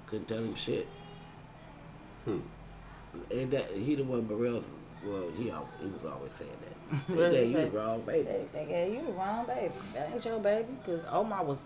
couldn't 0.07 0.27
tell 0.27 0.39
him 0.39 0.55
shit. 0.55 0.87
Hmm. 2.25 2.39
And 3.31 3.51
that 3.51 3.71
he 3.71 3.93
the 3.93 4.03
one 4.03 4.23
Burrell's. 4.25 4.69
Well, 5.07 5.29
he 5.37 5.49
al- 5.51 5.69
he 5.81 5.87
was 5.87 6.05
always 6.11 6.33
saying 6.33 6.51
that. 6.61 6.73
They 7.17 7.31
gave 7.31 7.51
you 7.51 7.57
the 7.57 7.69
wrong 7.71 8.01
baby. 8.01 8.23
They, 8.23 8.45
they 8.53 8.65
gave 8.65 8.93
you 8.93 9.05
the 9.07 9.11
wrong 9.13 9.45
baby. 9.45 9.73
That 9.93 10.11
ain't 10.13 10.23
your 10.25 10.39
baby. 10.39 10.67
Cause 10.85 11.03
Omar 11.11 11.43
was 11.43 11.63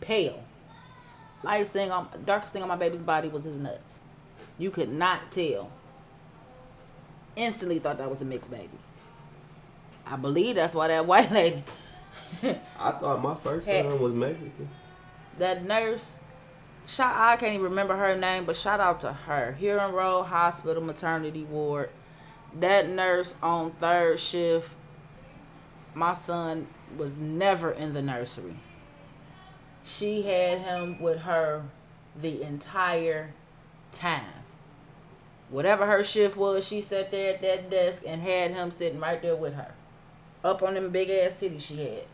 pale. 0.00 0.42
Lightest 1.42 1.72
thing 1.72 1.90
on, 1.90 2.08
darkest 2.24 2.52
thing 2.52 2.62
on 2.62 2.68
my 2.68 2.76
baby's 2.76 3.00
body 3.00 3.28
was 3.28 3.44
his 3.44 3.56
nuts. 3.56 3.98
You 4.58 4.70
could 4.70 4.90
not 4.92 5.30
tell. 5.32 5.70
Instantly 7.36 7.78
thought 7.78 7.98
that 7.98 8.10
was 8.10 8.22
a 8.22 8.24
mixed 8.24 8.50
baby. 8.50 8.68
I 10.06 10.16
believe 10.16 10.56
that's 10.56 10.74
why 10.74 10.88
that 10.88 11.06
white 11.06 11.30
lady, 11.40 11.64
I 12.42 12.92
thought 12.92 13.22
my 13.22 13.34
first 13.34 13.66
Hey. 13.68 13.82
son 13.82 14.00
was 14.00 14.12
Mexican. 14.12 14.68
that 15.38 15.64
nurse, 15.64 16.18
shout 16.86 17.14
I 17.16 17.36
can't 17.36 17.52
even 17.54 17.64
remember 17.64 17.96
her 17.96 18.16
name, 18.16 18.44
but 18.44 18.56
shout 18.56 18.80
out 18.80 19.00
to 19.00 19.12
her. 19.12 19.52
Huron 19.58 19.92
Road 19.92 20.24
Hospital 20.24 20.82
maternity 20.82 21.44
ward. 21.44 21.90
That 22.58 22.88
nurse 22.88 23.34
on 23.42 23.72
third 23.72 24.20
shift. 24.20 24.74
My 25.94 26.12
son 26.12 26.66
was 26.96 27.16
never 27.16 27.70
in 27.70 27.94
the 27.94 28.02
nursery. 28.02 28.56
She 29.84 30.22
had 30.22 30.58
him 30.58 31.00
with 31.00 31.20
her 31.20 31.64
the 32.16 32.42
entire 32.42 33.30
time. 33.92 34.44
Whatever 35.50 35.86
her 35.86 36.02
shift 36.02 36.36
was, 36.36 36.66
she 36.66 36.80
sat 36.80 37.10
there 37.10 37.34
at 37.34 37.42
that 37.42 37.70
desk 37.70 38.02
and 38.06 38.22
had 38.22 38.52
him 38.52 38.70
sitting 38.70 39.00
right 39.00 39.20
there 39.20 39.36
with 39.36 39.54
her. 39.54 39.74
Up 40.44 40.62
on 40.62 40.74
them 40.74 40.90
big 40.90 41.10
ass 41.10 41.40
titties 41.40 41.62
she 41.62 41.76
had. 41.76 42.04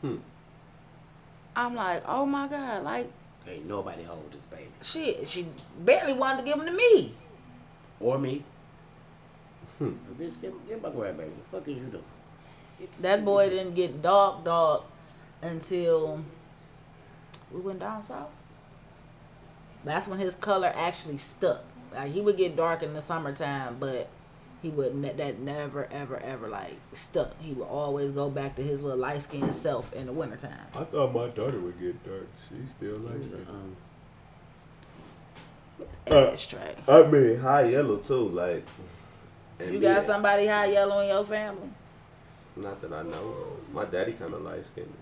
Hmm. 0.00 0.16
I'm 1.54 1.74
like, 1.74 2.02
oh 2.06 2.24
my 2.24 2.48
God, 2.48 2.84
like 2.84 3.10
Ain't 3.48 3.66
nobody 3.66 4.02
hold 4.02 4.30
this 4.30 4.40
baby. 4.42 4.70
Shit, 4.82 5.28
she 5.28 5.46
barely 5.80 6.12
wanted 6.12 6.38
to 6.38 6.42
give 6.44 6.58
him 6.58 6.66
to 6.66 6.72
me. 6.72 7.14
Or 8.00 8.18
me. 8.18 8.44
Hmm. 9.78 9.90
Bitch, 10.20 10.40
give, 10.40 10.52
give 10.68 10.82
my 10.82 10.88
grandbaby. 10.90 11.30
What 11.50 11.50
the 11.50 11.58
fuck 11.60 11.68
is 11.68 11.76
you 11.76 11.84
doing? 11.84 12.88
That 13.00 13.24
boy 13.24 13.48
didn't 13.48 13.74
get 13.74 14.02
dog 14.02 14.44
dog 14.44 14.84
until 15.42 16.20
we 17.52 17.60
went 17.60 17.80
down 17.80 18.02
south. 18.02 18.30
That's 19.84 20.06
when 20.08 20.18
his 20.18 20.34
color 20.34 20.72
actually 20.74 21.18
stuck. 21.18 21.64
Like 21.94 22.12
he 22.12 22.20
would 22.20 22.36
get 22.36 22.56
dark 22.56 22.82
in 22.82 22.94
the 22.94 23.02
summertime, 23.02 23.76
but 23.80 24.08
he 24.62 24.68
would 24.68 24.94
ne- 24.94 25.12
that 25.14 25.38
never 25.38 25.88
ever 25.92 26.18
ever 26.18 26.48
like 26.48 26.76
stuck. 26.92 27.40
He 27.40 27.52
would 27.52 27.66
always 27.66 28.10
go 28.10 28.28
back 28.30 28.56
to 28.56 28.62
his 28.62 28.80
little 28.82 28.98
light 28.98 29.22
skinned 29.22 29.54
self 29.54 29.92
in 29.92 30.06
the 30.06 30.12
wintertime. 30.12 30.66
I 30.74 30.84
thought 30.84 31.14
my 31.14 31.28
daughter 31.28 31.58
would 31.60 31.80
get 31.80 32.04
dark. 32.04 32.26
She 32.48 32.68
still 32.68 32.98
likes 32.98 33.26
it. 33.26 33.48
Um, 33.48 33.76
Uh, 36.10 36.30
Ashtray. 36.32 36.74
I 36.88 37.02
mean, 37.06 37.38
high 37.38 37.64
yellow 37.66 37.98
too. 37.98 38.28
Like, 38.30 38.64
and 39.58 39.68
You 39.72 39.78
me- 39.78 39.80
got 39.80 40.02
somebody 40.02 40.46
high 40.46 40.66
yellow 40.66 41.00
in 41.00 41.08
your 41.08 41.24
family? 41.24 41.68
Not 42.56 42.80
that 42.82 42.92
I 42.92 43.02
know 43.02 43.34
of. 43.68 43.72
My 43.74 43.84
daddy 43.84 44.12
kind 44.12 44.32
of 44.34 44.42
light 44.42 44.64
skinned. 44.64 44.92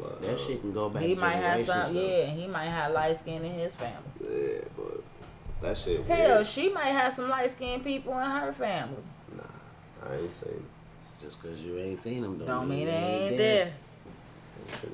But 0.00 0.22
that 0.22 0.34
uh, 0.34 0.46
shit 0.46 0.60
can 0.60 0.72
go 0.72 0.88
back. 0.88 1.02
He 1.02 1.14
might 1.14 1.32
have 1.32 1.58
generations, 1.64 1.66
some. 1.86 1.94
though. 1.94 2.00
Yeah, 2.00 2.24
he 2.26 2.46
might 2.46 2.64
have 2.66 2.92
light 2.92 3.16
skin 3.18 3.44
in 3.44 3.52
his 3.54 3.74
family. 3.74 4.10
Yeah, 4.20 4.60
but 4.76 5.02
that 5.62 5.76
shit. 5.78 6.04
Hell, 6.06 6.36
weird. 6.36 6.46
she 6.46 6.68
might 6.70 6.86
have 6.86 7.12
some 7.12 7.28
light 7.28 7.50
skinned 7.50 7.84
people 7.84 8.18
in 8.18 8.30
her 8.30 8.52
family. 8.52 8.96
Nah, 9.36 9.42
I 10.10 10.16
ain't 10.16 10.32
saying. 10.32 10.64
Just 11.22 11.40
because 11.40 11.60
you 11.62 11.78
ain't 11.78 12.02
seen 12.02 12.22
them 12.22 12.38
don't, 12.38 12.46
Don't 12.48 12.68
mean 12.68 12.86
they 12.86 12.92
they 12.92 12.98
ain't 13.28 13.36
dead. 13.38 13.66
there. 13.68 13.72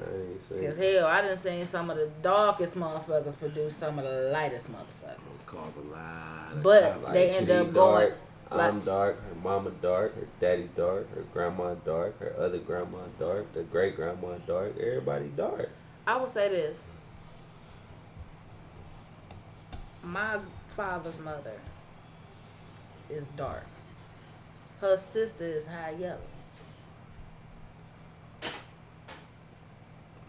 I 0.08 0.16
ain't 0.30 0.42
saying. 0.42 0.66
Cause 0.66 0.76
hell, 0.76 1.06
I 1.06 1.20
done 1.22 1.36
seen 1.36 1.64
some 1.66 1.90
of 1.90 1.96
the 1.96 2.10
darkest 2.22 2.76
motherfuckers 2.76 3.38
produce 3.38 3.76
some 3.76 3.98
of 3.98 4.04
the 4.04 4.30
lightest 4.32 4.70
motherfuckers. 4.70 4.97
Cause 5.46 5.72
a 5.76 5.94
lot 5.94 6.62
But 6.62 6.80
trouble. 6.80 7.12
they 7.12 7.28
Like, 7.28 7.36
end 7.36 7.50
up 7.50 7.72
going. 7.72 7.74
dark, 8.10 8.18
like- 8.50 8.60
I'm 8.60 8.80
dark. 8.80 9.16
Her 9.28 9.34
mama 9.42 9.70
dark. 9.82 10.14
Her 10.14 10.26
daddy 10.40 10.68
dark. 10.76 11.14
Her 11.14 11.22
grandma 11.32 11.74
dark. 11.74 12.18
Her 12.20 12.34
other 12.38 12.58
grandma 12.58 12.98
dark. 13.18 13.52
The 13.54 13.62
great 13.62 13.96
grandma 13.96 14.36
dark. 14.46 14.76
Everybody 14.78 15.28
dark. 15.28 15.70
I 16.06 16.16
will 16.16 16.26
say 16.28 16.48
this. 16.48 16.86
My 20.02 20.38
father's 20.68 21.18
mother 21.18 21.58
is 23.10 23.26
dark. 23.28 23.64
Her 24.80 24.96
sister 24.96 25.44
is 25.44 25.66
high 25.66 25.90
yellow. 25.98 26.18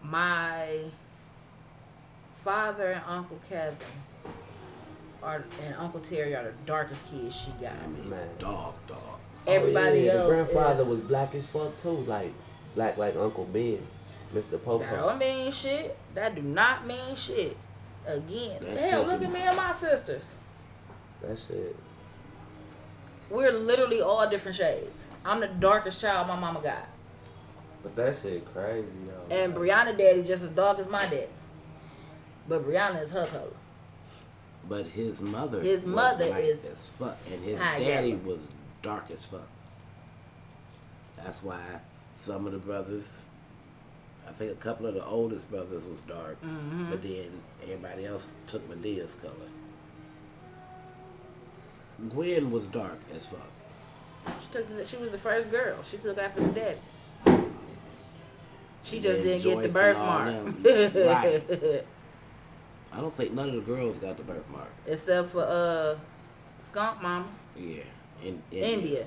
My 0.02 0.84
father 2.44 2.92
and 2.92 3.02
Uncle 3.06 3.38
Kevin 3.48 3.76
are 5.22 5.44
and 5.64 5.74
Uncle 5.76 6.00
Terry 6.00 6.34
are 6.34 6.44
the 6.44 6.54
darkest 6.66 7.10
kids 7.10 7.34
she 7.36 7.50
got. 7.60 7.72
I 7.72 7.86
mean, 7.88 8.10
Man. 8.10 8.28
dog, 8.38 8.74
dog. 8.86 8.98
Everybody 9.46 10.00
oh, 10.00 10.04
yeah, 10.04 10.12
else. 10.12 10.28
The 10.28 10.34
grandfather 10.44 10.82
is, 10.82 10.88
was 10.88 11.00
black 11.00 11.34
as 11.34 11.46
fuck 11.46 11.76
too, 11.78 11.90
like 11.90 12.32
black 12.74 12.96
like 12.96 13.16
Uncle 13.16 13.44
Ben, 13.44 13.80
Mr. 14.34 14.62
Pope. 14.62 14.80
That 14.82 14.90
Popo. 14.90 15.08
don't 15.08 15.18
mean 15.18 15.52
shit. 15.52 15.96
That 16.14 16.34
do 16.34 16.42
not 16.42 16.86
mean 16.86 17.16
shit. 17.16 17.56
Again, 18.06 18.62
That 18.62 18.78
hell, 18.78 19.04
look 19.04 19.22
at 19.22 19.30
me 19.30 19.40
and 19.40 19.56
my 19.56 19.72
sisters. 19.72 20.34
That 21.22 21.38
shit. 21.38 21.76
We're 23.28 23.52
literally 23.52 24.00
all 24.00 24.28
different 24.28 24.56
shades. 24.56 25.04
I'm 25.24 25.40
the 25.40 25.48
darkest 25.48 26.00
child 26.00 26.26
my 26.26 26.36
mama 26.36 26.60
got, 26.62 26.88
But 27.82 27.94
that 27.96 28.16
shit 28.16 28.50
crazy, 28.54 28.88
yo. 29.06 29.36
and 29.36 29.54
Brianna 29.54 29.96
daddy 29.96 30.22
just 30.22 30.42
as 30.42 30.50
dark 30.50 30.78
as 30.78 30.88
my 30.88 31.04
daddy. 31.04 31.26
But 32.48 32.66
Brianna 32.66 33.02
is 33.02 33.10
her 33.10 33.26
color. 33.26 33.52
But 34.70 34.86
his 34.86 35.20
mother, 35.20 35.60
His 35.60 35.82
was 35.84 35.92
mother 35.94 36.36
is 36.38 36.64
as 36.64 36.86
fuck, 36.98 37.16
and 37.30 37.44
his 37.44 37.58
daddy 37.58 38.10
yellow. 38.10 38.20
was 38.24 38.38
dark 38.82 39.10
as 39.10 39.24
fuck. 39.24 39.48
That's 41.16 41.42
why 41.42 41.60
some 42.16 42.46
of 42.46 42.52
the 42.52 42.58
brothers, 42.58 43.22
I 44.28 44.30
think 44.32 44.52
a 44.52 44.54
couple 44.54 44.86
of 44.86 44.94
the 44.94 45.04
oldest 45.04 45.50
brothers 45.50 45.84
was 45.86 45.98
dark, 46.00 46.40
Mm-hmm. 46.42 46.88
but 46.88 47.02
then 47.02 47.30
everybody 47.64 48.06
else 48.06 48.34
took 48.46 48.62
Medea's 48.70 49.16
color. 49.16 49.50
Gwen 52.10 52.52
was 52.52 52.66
dark 52.68 52.98
as 53.12 53.26
fuck. 53.26 53.50
She 54.40 54.48
took. 54.52 54.76
The, 54.76 54.86
she 54.86 54.96
was 54.98 55.10
the 55.10 55.18
first 55.18 55.50
girl. 55.50 55.82
She 55.82 55.96
took 55.98 56.16
after 56.16 56.40
the 56.42 56.48
daddy. 56.52 56.78
She 58.84 59.00
just 59.00 59.22
didn't 59.22 59.42
get 59.42 59.62
the 59.62 59.68
birthmark. 59.68 60.44
Right. 60.94 61.84
I 62.92 63.00
don't 63.00 63.12
think 63.14 63.32
none 63.32 63.48
of 63.48 63.54
the 63.54 63.60
girls 63.60 63.96
got 63.98 64.16
the 64.16 64.22
birthmark. 64.24 64.68
Except 64.86 65.30
for 65.30 65.44
uh, 65.44 65.96
Skunk 66.58 67.00
Mama, 67.02 67.26
Yeah, 67.56 67.82
in, 68.24 68.42
in 68.50 68.58
India. 68.58 69.06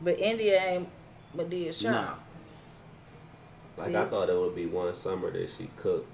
But 0.00 0.18
India 0.18 0.60
ain't 0.62 0.88
Medea's 1.36 1.78
child. 1.78 1.94
Nah, 1.94 2.14
Like 3.76 3.88
See? 3.90 3.96
I 3.96 4.04
thought 4.06 4.30
it 4.30 4.36
would 4.38 4.54
be 4.56 4.66
one 4.66 4.94
summer 4.94 5.30
that 5.30 5.50
she 5.56 5.68
cooked. 5.76 6.08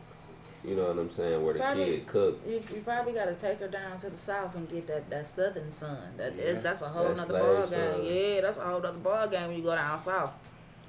You 0.64 0.74
know 0.74 0.88
what 0.88 0.98
I'm 0.98 1.10
saying? 1.10 1.44
Where 1.44 1.54
the 1.54 1.60
Probably- 1.60 1.84
kid 1.84 2.06
cooked. 2.08 2.46
You, 2.48 2.54
you 2.74 2.80
probably 2.82 3.12
got 3.12 3.26
to 3.26 3.34
take 3.34 3.60
her 3.60 3.68
down 3.68 3.96
to 4.00 4.10
the 4.10 4.16
south 4.16 4.56
and 4.56 4.68
get 4.68 4.88
that, 4.88 5.08
that 5.10 5.28
southern 5.28 5.72
sun. 5.72 5.96
That 6.16 6.32
is 6.34 6.56
Yeah. 6.56 6.60
that's 6.62 6.82
a 6.82 6.88
whole 6.88 7.04
That 7.04 7.16
nother 7.18 7.38
slave 7.38 7.56
ball 7.58 7.66
sun. 7.68 8.02
game. 8.02 8.34
Yeah, 8.34 8.40
that's 8.40 8.58
a 8.58 8.64
whole 8.64 8.80
nother 8.80 8.98
ball 8.98 9.28
game 9.28 9.48
when 9.48 9.56
you 9.58 9.62
go 9.62 9.76
down 9.76 10.02
south. 10.02 10.32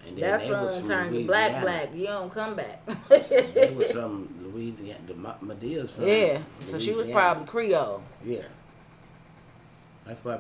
And 0.08 0.18
That 0.18 0.42
from 0.42 0.88
turned 0.88 1.14
to 1.14 1.26
black, 1.26 1.62
black. 1.62 1.90
You 1.96 2.06
don't 2.06 2.32
come 2.32 2.56
back. 2.56 2.82
They 3.10 3.74
was 3.76 3.92
from 3.92 4.30
Louisiana. 4.42 5.00
The 5.08 5.14
Medea's 5.14 5.92
from 5.92 6.08
yeah, 6.08 6.40
so 6.62 6.80
she 6.80 6.94
was 6.94 7.08
probably 7.08 7.46
Creole. 7.46 8.02
yeah. 8.26 8.44
That's 10.06 10.24
why 10.24 10.40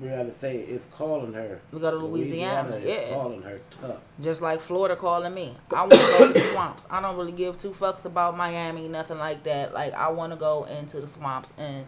Brianna 0.00 0.32
say 0.32 0.56
it's 0.56 0.86
calling 0.86 1.34
her. 1.34 1.60
We 1.70 1.80
go 1.80 1.90
to 1.90 1.98
Louisiana, 1.98 2.76
is 2.76 2.84
yeah. 2.84 3.10
calling 3.10 3.42
her 3.42 3.60
tough. 3.82 4.00
Just 4.22 4.40
like 4.40 4.60
Florida 4.62 4.96
calling 4.96 5.34
me. 5.34 5.54
I 5.70 5.82
want 5.82 5.92
to 5.92 5.98
go 5.98 6.26
to 6.28 6.32
the 6.32 6.40
swamps. 6.40 6.86
I 6.90 7.00
don't 7.02 7.16
really 7.16 7.32
give 7.32 7.58
two 7.58 7.70
fucks 7.70 8.06
about 8.06 8.36
Miami, 8.36 8.88
nothing 8.88 9.18
like 9.18 9.42
that. 9.44 9.74
Like 9.74 9.92
I 9.92 10.08
want 10.08 10.32
to 10.32 10.38
go 10.38 10.64
into 10.64 11.00
the 11.00 11.06
swamps 11.06 11.52
and 11.58 11.84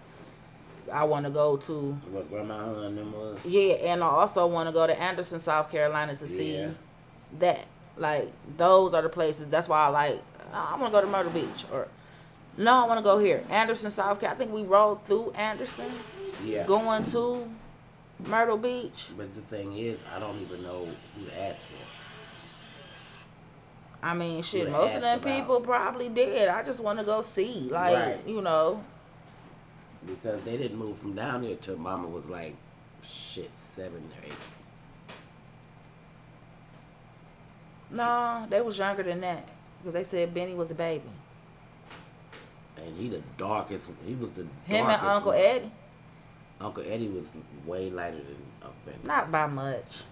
I 0.93 1.05
want 1.05 1.24
to 1.26 1.30
go 1.30 1.57
to 1.57 1.99
Grandma 2.30 2.59
Hun 2.59 3.12
was. 3.12 3.39
yeah, 3.45 3.74
and 3.74 4.03
I 4.03 4.07
also 4.07 4.47
want 4.47 4.68
to 4.68 4.72
go 4.72 4.87
to 4.87 4.99
Anderson, 5.01 5.39
South 5.41 5.70
Carolina 5.70 6.14
to 6.14 6.26
see 6.28 6.59
Yeah. 6.59 6.68
that. 7.39 7.66
Like 7.97 8.30
those 8.57 8.93
are 8.95 9.03
the 9.03 9.09
places. 9.09 9.47
That's 9.49 9.68
why 9.68 9.85
I 9.85 9.89
like. 9.89 10.22
I 10.53 10.76
want 10.78 10.93
to 10.93 11.01
go 11.01 11.01
to 11.01 11.07
Myrtle 11.11 11.32
Beach 11.32 11.64
or 11.72 11.89
no, 12.57 12.72
I 12.72 12.87
want 12.87 12.99
to 12.99 13.03
go 13.03 13.18
here, 13.18 13.43
Anderson, 13.51 13.91
South 13.91 14.20
Carolina. 14.20 14.35
I 14.35 14.39
think 14.39 14.53
we 14.53 14.62
rode 14.68 15.05
through 15.05 15.32
Anderson, 15.32 15.91
Yeah. 16.45 16.64
going 16.66 17.05
to 17.07 17.49
Myrtle 18.26 18.57
Beach. 18.59 19.09
But 19.16 19.35
the 19.35 19.41
thing 19.41 19.76
is, 19.76 19.99
I 20.14 20.18
don't 20.20 20.41
even 20.41 20.62
know 20.62 20.89
who 21.16 21.24
to 21.26 21.43
ask 21.43 21.61
for. 21.62 21.85
I 24.03 24.12
mean, 24.14 24.43
shit, 24.43 24.70
most 24.70 24.95
of 24.95 25.01
them 25.01 25.18
about- 25.18 25.37
people 25.37 25.61
probably 25.61 26.09
did. 26.11 26.49
I 26.49 26.62
just 26.62 26.80
want 26.82 26.99
to 26.99 27.05
go 27.05 27.22
see, 27.22 27.68
like, 27.70 27.95
Right. 27.97 28.26
you 28.26 28.41
know, 28.43 28.85
Because 30.07 30.43
they 30.45 30.57
didn't 30.57 30.79
move 30.79 30.99
from 30.99 31.15
down 31.15 31.43
there 31.43 31.57
till 31.57 31.77
Mama 31.79 32.09
was 32.09 32.27
like, 32.27 32.55
shit, 33.03 33.51
seven 33.75 34.03
or 34.21 34.27
eight. 34.27 34.33
no, 37.91 38.47
they 38.51 38.61
was 38.61 38.77
younger 38.79 39.03
than 39.03 39.21
that 39.21 39.47
because 39.79 39.95
they 39.95 40.05
said 40.05 40.35
Benny 40.35 40.55
was 40.55 40.71
a 40.71 40.75
baby. 40.75 41.05
And 42.77 42.97
he 42.97 43.09
the 43.09 43.23
darkest. 43.39 43.89
He 44.05 44.15
was 44.15 44.33
the 44.33 44.43
Him 44.67 44.87
and 44.87 45.01
Uncle 45.01 45.31
one. 45.31 45.41
Eddie, 45.41 45.71
Uncle 46.61 46.83
Eddie 46.87 47.09
was 47.09 47.29
way 47.65 47.91
lighter 47.91 48.17
than 48.17 48.37
Uncle 48.63 48.77
Benny. 48.85 48.99
not 49.05 49.31
by 49.31 49.47
much, 49.47 50.03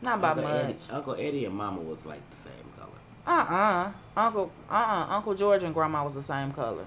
not 0.00 0.20
by 0.20 0.28
Uncle 0.30 0.44
much. 0.44 0.64
Eddie, 0.64 0.76
Uncle 0.90 1.14
Eddie 1.14 1.44
and 1.46 1.54
Mama 1.54 1.80
was 1.80 2.04
like 2.06 2.22
the 2.30 2.36
same 2.48 2.64
color. 2.78 2.90
Uh 3.26 3.52
uh 3.52 3.92
Uncle 4.16 4.52
uh 4.70 4.74
uh 4.74 5.06
Uncle 5.10 5.34
George 5.34 5.62
and 5.64 5.74
Grandma 5.74 6.04
was 6.04 6.14
the 6.14 6.22
same 6.22 6.52
color. 6.52 6.86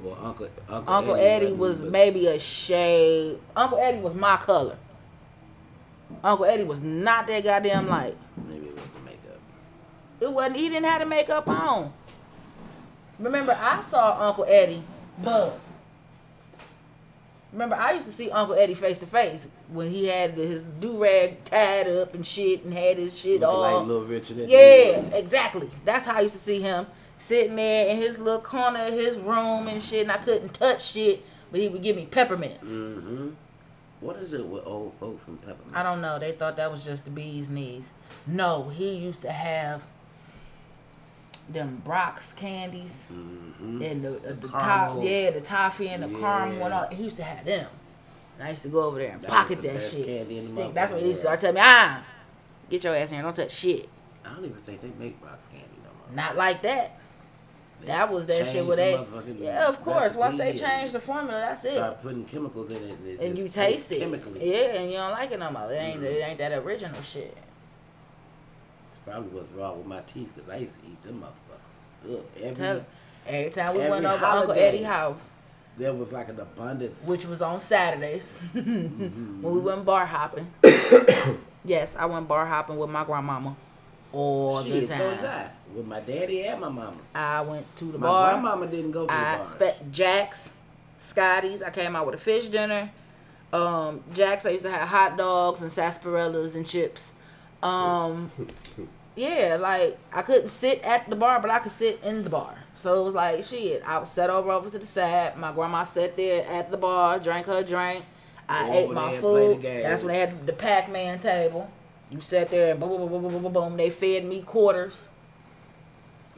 Well, 0.00 0.16
Uncle 0.22 0.48
Uncle, 0.68 0.94
Uncle 0.94 1.14
Eddie 1.16 1.52
wasn't, 1.52 1.58
was 1.58 1.92
maybe 1.92 2.26
a 2.28 2.38
shade. 2.38 3.38
Uncle 3.56 3.78
Eddie 3.78 4.00
was 4.00 4.14
my 4.14 4.36
color. 4.36 4.76
Uncle 6.22 6.46
Eddie 6.46 6.64
was 6.64 6.80
not 6.80 7.26
that 7.26 7.42
goddamn 7.44 7.88
light. 7.88 8.16
Maybe 8.48 8.66
it 8.66 8.74
was 8.74 8.84
the 8.90 9.00
makeup. 9.00 9.40
It 10.20 10.30
wasn't. 10.32 10.56
He 10.56 10.68
didn't 10.68 10.86
have 10.86 11.00
the 11.00 11.06
makeup 11.06 11.48
on. 11.48 11.92
Remember, 13.18 13.56
I 13.60 13.80
saw 13.80 14.28
Uncle 14.28 14.44
Eddie, 14.48 14.82
but 15.24 15.58
remember, 17.52 17.74
I 17.74 17.92
used 17.92 18.06
to 18.06 18.12
see 18.12 18.30
Uncle 18.30 18.54
Eddie 18.54 18.74
face 18.74 19.00
to 19.00 19.06
face 19.06 19.48
when 19.68 19.90
he 19.90 20.06
had 20.06 20.34
his 20.34 20.62
do 20.62 21.02
rag 21.02 21.44
tied 21.44 21.88
up 21.88 22.14
and 22.14 22.24
shit, 22.24 22.64
and 22.64 22.72
had 22.72 22.98
his 22.98 23.18
shit 23.18 23.40
Looking 23.40 23.44
all. 23.56 23.60
like 23.78 23.86
Little 23.86 24.04
Richard. 24.04 24.36
Yeah, 24.48 25.00
exactly. 25.12 25.68
That's 25.84 26.06
how 26.06 26.16
I 26.16 26.20
used 26.20 26.36
to 26.36 26.40
see 26.40 26.60
him 26.60 26.86
sitting 27.18 27.56
there 27.56 27.88
in 27.88 27.96
his 27.98 28.18
little 28.18 28.40
corner 28.40 28.84
of 28.86 28.92
his 28.94 29.18
room 29.18 29.68
and 29.68 29.82
shit, 29.82 30.02
and 30.02 30.12
I 30.12 30.16
couldn't 30.16 30.54
touch 30.54 30.84
shit, 30.92 31.22
but 31.50 31.60
he 31.60 31.68
would 31.68 31.82
give 31.82 31.96
me 31.96 32.06
peppermints. 32.10 32.70
Mm-hmm. 32.70 33.28
What 34.00 34.16
is 34.16 34.32
it 34.32 34.46
with 34.46 34.64
old 34.66 34.94
folks 35.00 35.26
and 35.26 35.40
peppermints? 35.40 35.74
I 35.74 35.82
don't 35.82 36.00
know. 36.00 36.18
They 36.18 36.32
thought 36.32 36.56
that 36.56 36.70
was 36.70 36.84
just 36.84 37.04
the 37.04 37.10
bee's 37.10 37.50
knees. 37.50 37.84
No, 38.26 38.68
he 38.68 38.94
used 38.94 39.22
to 39.22 39.32
have 39.32 39.82
them 41.50 41.82
Brach's 41.84 42.32
candies 42.34 43.06
Mm-hmm. 43.12 43.82
and 43.82 44.04
the, 44.04 44.16
uh, 44.18 44.34
the, 44.40 44.48
top, 44.48 44.98
yeah, 45.02 45.30
the 45.30 45.40
toffee 45.40 45.88
and 45.88 46.02
the 46.02 46.08
caramel 46.18 46.64
and 46.64 46.74
all. 46.74 46.88
He 46.88 47.04
used 47.04 47.16
to 47.16 47.24
have 47.24 47.44
them. 47.44 47.66
And 48.38 48.46
I 48.46 48.50
used 48.50 48.62
to 48.62 48.68
go 48.68 48.84
over 48.84 48.98
there 48.98 49.12
and 49.12 49.22
That 49.22 49.30
pocket 49.30 49.62
the 49.62 49.68
that 49.68 49.82
shit. 49.82 50.06
candy 50.06 50.38
in 50.38 50.44
the 50.44 50.50
Stick. 50.62 50.74
That's 50.74 50.92
what 50.92 51.00
he 51.00 51.08
used 51.08 51.18
to 51.20 51.22
start 51.26 51.40
telling 51.40 51.56
me. 51.56 51.60
Ah, 51.64 52.04
get 52.70 52.84
your 52.84 52.94
ass 52.94 53.08
in 53.08 53.14
here. 53.14 53.22
Don't 53.24 53.34
touch 53.34 53.50
shit. 53.50 53.88
I 54.24 54.32
don't 54.34 54.44
even 54.44 54.56
think 54.58 54.80
they 54.82 54.90
make 55.02 55.20
box 55.20 55.44
candy 55.50 55.66
no 55.82 55.90
more. 56.06 56.14
Not 56.14 56.36
like 56.36 56.62
that. 56.62 56.97
That 57.86 58.12
was 58.12 58.26
that 58.26 58.46
shit 58.46 58.66
the 58.66 58.76
they. 58.76 58.94
motherfucking 58.94 59.40
Yeah, 59.40 59.68
of 59.68 59.82
course. 59.82 60.14
Once 60.14 60.36
they 60.36 60.56
change 60.56 60.92
the 60.92 61.00
formula, 61.00 61.40
that's 61.40 61.64
it. 61.64 61.74
Start 61.74 62.02
putting 62.02 62.24
chemicals 62.24 62.70
in 62.70 62.76
it. 62.76 62.98
it 63.06 63.20
and 63.20 63.38
you 63.38 63.48
taste 63.48 63.90
it. 63.92 64.00
chemically. 64.00 64.50
Yeah, 64.50 64.74
and 64.76 64.90
you 64.90 64.96
don't 64.96 65.12
like 65.12 65.30
it 65.30 65.38
no 65.38 65.50
more. 65.50 65.70
It 65.72 65.76
ain't, 65.76 66.00
Mhm. 66.00 66.04
it 66.04 66.20
ain't 66.22 66.38
that 66.38 66.52
original 66.52 67.00
shit. 67.02 67.36
It's 68.90 68.98
probably 69.06 69.28
what's 69.30 69.50
wrong 69.52 69.78
with 69.78 69.86
my 69.86 70.00
teeth 70.12 70.28
because 70.34 70.50
I 70.50 70.56
used 70.58 70.74
to 70.80 70.86
eat 70.86 71.02
them 71.04 71.22
motherfuckers. 71.22 72.14
Ugh, 72.18 72.24
every, 72.42 72.84
Every 73.26 73.50
time 73.50 73.74
we 73.74 73.80
Every 73.82 73.90
went 73.90 74.04
over 74.06 74.24
Uncle. 74.24 74.52
Eddie's 74.54 74.86
house, 74.86 75.32
there 75.76 75.92
was 75.94 76.12
like 76.12 76.28
an 76.30 76.40
abundance. 76.40 76.98
which 77.04 77.26
was 77.26 77.40
on 77.42 77.60
Saturdays, 77.60 78.38
Mm-hmm. 78.54 79.42
when 79.42 79.54
we 79.54 79.60
went 79.60 79.84
bar 79.84 80.06
hopping. 80.06 80.50
yes, 81.64 81.94
I 81.96 82.06
went 82.06 82.26
bar 82.26 82.46
hopping 82.46 82.76
with 82.78 82.90
my 82.90 83.04
grandmama 83.04 83.54
all 84.12 84.62
the 84.64 84.80
Shit, 84.80 84.88
so 84.88 84.96
time. 84.96 85.24
I. 85.24 85.50
With 85.78 85.86
my 85.86 86.00
daddy 86.00 86.42
and 86.42 86.60
my 86.60 86.68
mama. 86.68 86.96
I 87.14 87.40
went 87.40 87.64
to 87.76 87.84
the 87.84 87.98
bar. 87.98 88.00
My 88.00 88.08
bar. 88.08 88.30
grandmama 88.32 88.66
didn't 88.66 88.90
go 88.90 89.02
to 89.02 89.06
the 89.06 89.12
I 89.12 89.36
bar. 89.36 89.46
spent 89.46 89.92
Jack's, 89.92 90.52
Scotty's. 90.96 91.62
I 91.62 91.70
came 91.70 91.94
out 91.94 92.04
with 92.04 92.16
a 92.16 92.18
fish 92.18 92.48
dinner. 92.48 92.90
Um, 93.52 94.02
Jack's. 94.12 94.44
I 94.44 94.50
used 94.50 94.64
to 94.64 94.72
have 94.72 94.88
hot 94.88 95.16
dogs 95.16 95.62
and 95.62 95.70
sarsaparillas 95.70 96.56
and 96.56 96.66
chips. 96.66 97.12
Um, 97.62 98.32
yeah, 99.14 99.56
like 99.60 99.96
I 100.12 100.22
couldn't 100.22 100.48
sit 100.48 100.82
at 100.82 101.08
the 101.08 101.14
bar, 101.14 101.38
but 101.38 101.48
I 101.48 101.60
could 101.60 101.70
sit 101.70 102.00
in 102.02 102.24
the 102.24 102.30
bar. 102.30 102.56
So 102.74 103.00
it 103.00 103.04
was 103.04 103.14
like 103.14 103.44
shit. 103.44 103.80
I 103.86 103.98
was 103.98 104.10
set 104.10 104.30
over 104.30 104.50
over 104.50 104.68
to 104.70 104.80
the 104.80 104.86
side. 104.86 105.36
My 105.36 105.52
grandma 105.52 105.84
sat 105.84 106.16
there 106.16 106.44
at 106.44 106.72
the 106.72 106.76
bar, 106.76 107.20
drank 107.20 107.46
her 107.46 107.62
drink. 107.62 108.04
I 108.48 108.66
Go 108.66 108.72
ate 108.72 108.90
my 108.90 109.04
there 109.04 109.12
and 109.12 109.20
play 109.20 109.48
the 109.48 109.54
food. 109.54 109.62
That's 109.62 110.02
when 110.02 110.12
they 110.12 110.18
had 110.18 110.44
the 110.44 110.52
Pac-Man 110.52 111.20
table. 111.20 111.70
You 112.10 112.20
sat 112.20 112.50
there 112.50 112.72
and 112.72 112.80
boom, 112.80 112.88
boom, 112.88 113.08
boom, 113.08 113.22
boom, 113.22 113.32
boom, 113.32 113.42
boom, 113.44 113.52
boom. 113.52 113.76
They 113.76 113.90
fed 113.90 114.24
me 114.24 114.42
quarters 114.42 115.06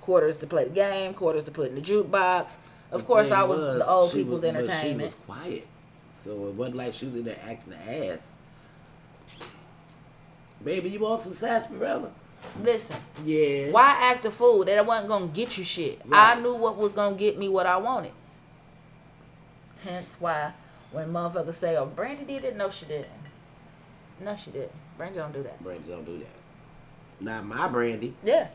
quarters 0.00 0.38
to 0.38 0.46
play 0.46 0.64
the 0.64 0.70
game, 0.70 1.14
quarters 1.14 1.44
to 1.44 1.50
put 1.50 1.68
in 1.68 1.74
the 1.74 1.80
jukebox. 1.80 2.56
Of 2.90 3.02
The 3.02 3.06
course, 3.06 3.30
I 3.30 3.42
was, 3.44 3.60
the 3.60 3.86
old 3.88 4.12
people's 4.12 4.42
was- 4.42 4.52
but 4.52 4.56
entertainment. 4.56 5.12
She 5.12 5.16
was 5.32 5.38
quiet, 5.38 5.66
so 6.24 6.30
it 6.48 6.54
wasn't 6.54 6.76
like 6.76 6.94
she 6.94 7.06
was 7.06 7.16
in 7.16 7.24
there 7.24 7.38
acting 7.46 7.72
the 7.74 8.12
ass. 8.12 8.18
Baby, 10.64 10.90
you 10.90 11.00
want 11.00 11.22
some 11.22 11.32
sarsaparilla? 11.32 12.10
Listen, 12.62 12.96
Yeah. 13.24 13.70
why 13.70 13.96
act 14.10 14.24
a 14.24 14.30
fool? 14.30 14.64
That 14.64 14.78
I 14.78 14.82
wasn't 14.82 15.08
gonna 15.08 15.26
get 15.28 15.56
you 15.56 15.64
shit. 15.64 16.00
I 16.10 16.40
knew 16.40 16.54
what 16.54 16.76
was 16.76 16.92
gonna 16.92 17.16
get 17.16 17.38
me 17.38 17.48
what 17.48 17.66
I 17.66 17.76
wanted. 17.76 18.12
Hence 19.84 20.16
why 20.18 20.52
When 20.92 21.12
motherfuckers 21.12 21.54
say, 21.54 21.76
"Oh, 21.76 21.86
Brandy 21.86 22.24
did 22.24 22.42
it," 22.42 22.56
no, 22.56 22.68
she 22.68 22.84
didn't. 22.84 23.06
No, 24.18 24.34
she 24.34 24.50
didn't. 24.50 24.72
Brandy 24.98 25.18
don't 25.20 25.32
do 25.32 25.42
that. 25.44 25.62
Brandy 25.62 25.88
don't 25.88 26.04
do 26.04 26.18
that. 26.18 26.26
Not 27.20 27.44
my 27.44 27.68
Brandy. 27.68 28.12
Yeah. 28.24 28.48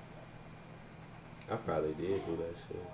I 1.50 1.56
probably 1.58 1.93
did 1.93 2.26
do 2.26 2.36
that 2.38 2.56
shit. 2.68 2.86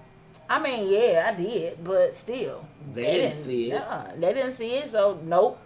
I 0.49 0.61
mean, 0.61 0.89
yeah, 0.91 1.31
I 1.31 1.41
did, 1.41 1.81
but 1.83 2.15
still, 2.15 2.65
They 2.93 3.03
didn't 3.03 3.43
see 3.43 3.71
it. 3.71 3.75
Nah, 3.79 4.07
they 4.17 4.33
didn't 4.33 4.51
see 4.51 4.71
it, 4.73 4.89
so 4.89 5.19
nope, 5.23 5.57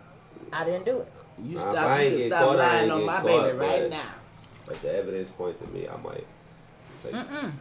I 0.53 0.63
didn't 0.63 0.85
do 0.85 0.99
it. 0.99 1.11
You 1.43 1.55
Nah, 1.55 1.71
stop. 1.71 2.01
You 2.01 2.09
can 2.17 2.29
stop 2.29 2.43
caught, 2.43 2.57
lying 2.57 2.91
on 2.91 3.03
my 3.05 3.15
caught, 3.17 3.25
baby 3.25 3.57
right 3.57 3.81
but- 3.81 3.89
now. 3.89 4.11
But 4.67 4.81
the 4.81 4.95
evidence 4.97 5.29
point 5.29 5.59
to 5.61 5.67
me, 5.67 5.87
I 5.87 5.95
might 5.97 6.25
take, 7.01 7.11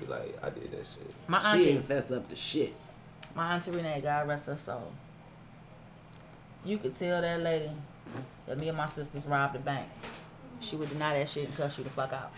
be 0.00 0.06
like, 0.06 0.38
I 0.42 0.48
did 0.50 0.70
that 0.72 0.86
shit. 0.86 1.14
My 1.28 1.38
auntie, 1.38 1.70
ain't 1.70 1.84
fess 1.86 2.10
up 2.10 2.28
to 2.30 2.36
shit. 2.36 2.74
my 3.34 3.54
auntie 3.54 3.70
Renee, 3.72 4.00
God 4.02 4.26
rest 4.28 4.46
her 4.46 4.56
soul. 4.56 4.90
You 6.64 6.78
could 6.78 6.94
tell 6.94 7.20
that 7.20 7.40
lady 7.40 7.70
that 8.46 8.58
me 8.58 8.68
and 8.68 8.76
my 8.78 8.86
sisters 8.86 9.26
robbed 9.26 9.54
the 9.54 9.58
bank. 9.58 9.86
She 10.60 10.76
would 10.76 10.88
deny 10.88 11.18
that 11.18 11.28
shit 11.28 11.46
and 11.48 11.56
cuss 11.56 11.76
you 11.76 11.84
the 11.84 11.90
fuck 11.90 12.12
out. 12.14 12.32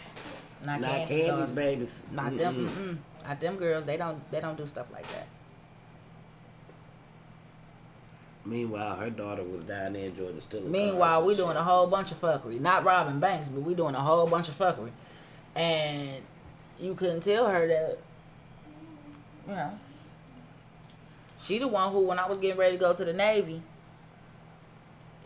Not, 0.64 0.80
Not 0.80 1.08
daughter. 1.08 1.46
babies. 1.54 2.02
Not 2.12 2.36
them. 2.36 2.68
Mm-mm. 2.68 3.26
Not 3.28 3.40
them 3.40 3.56
girls. 3.56 3.84
They 3.84 3.96
don't. 3.96 4.30
They 4.30 4.40
don't 4.40 4.56
do 4.56 4.66
stuff 4.66 4.86
like 4.92 5.06
that. 5.12 5.26
Meanwhile, 8.44 8.96
her 8.96 9.10
daughter 9.10 9.42
was 9.42 9.64
down 9.64 9.94
there 9.94 10.06
in 10.06 10.16
Georgia 10.16 10.40
still. 10.40 10.62
Meanwhile, 10.62 11.24
we 11.24 11.34
doing 11.34 11.56
a 11.56 11.64
whole 11.64 11.88
bunch 11.88 12.12
of 12.12 12.20
fuckery. 12.20 12.60
Not 12.60 12.84
robbing 12.84 13.18
banks, 13.18 13.48
but 13.48 13.62
we 13.62 13.74
doing 13.74 13.96
a 13.96 14.00
whole 14.00 14.26
bunch 14.28 14.48
of 14.48 14.56
fuckery. 14.56 14.90
And 15.56 16.22
you 16.78 16.94
couldn't 16.94 17.22
tell 17.22 17.48
her 17.48 17.66
that, 17.66 17.98
you 19.48 19.54
know. 19.54 19.72
She 21.40 21.58
the 21.58 21.66
one 21.68 21.90
who, 21.92 22.00
when 22.00 22.18
I 22.18 22.28
was 22.28 22.38
getting 22.38 22.56
ready 22.58 22.76
to 22.76 22.80
go 22.80 22.94
to 22.94 23.04
the 23.04 23.12
Navy, 23.12 23.62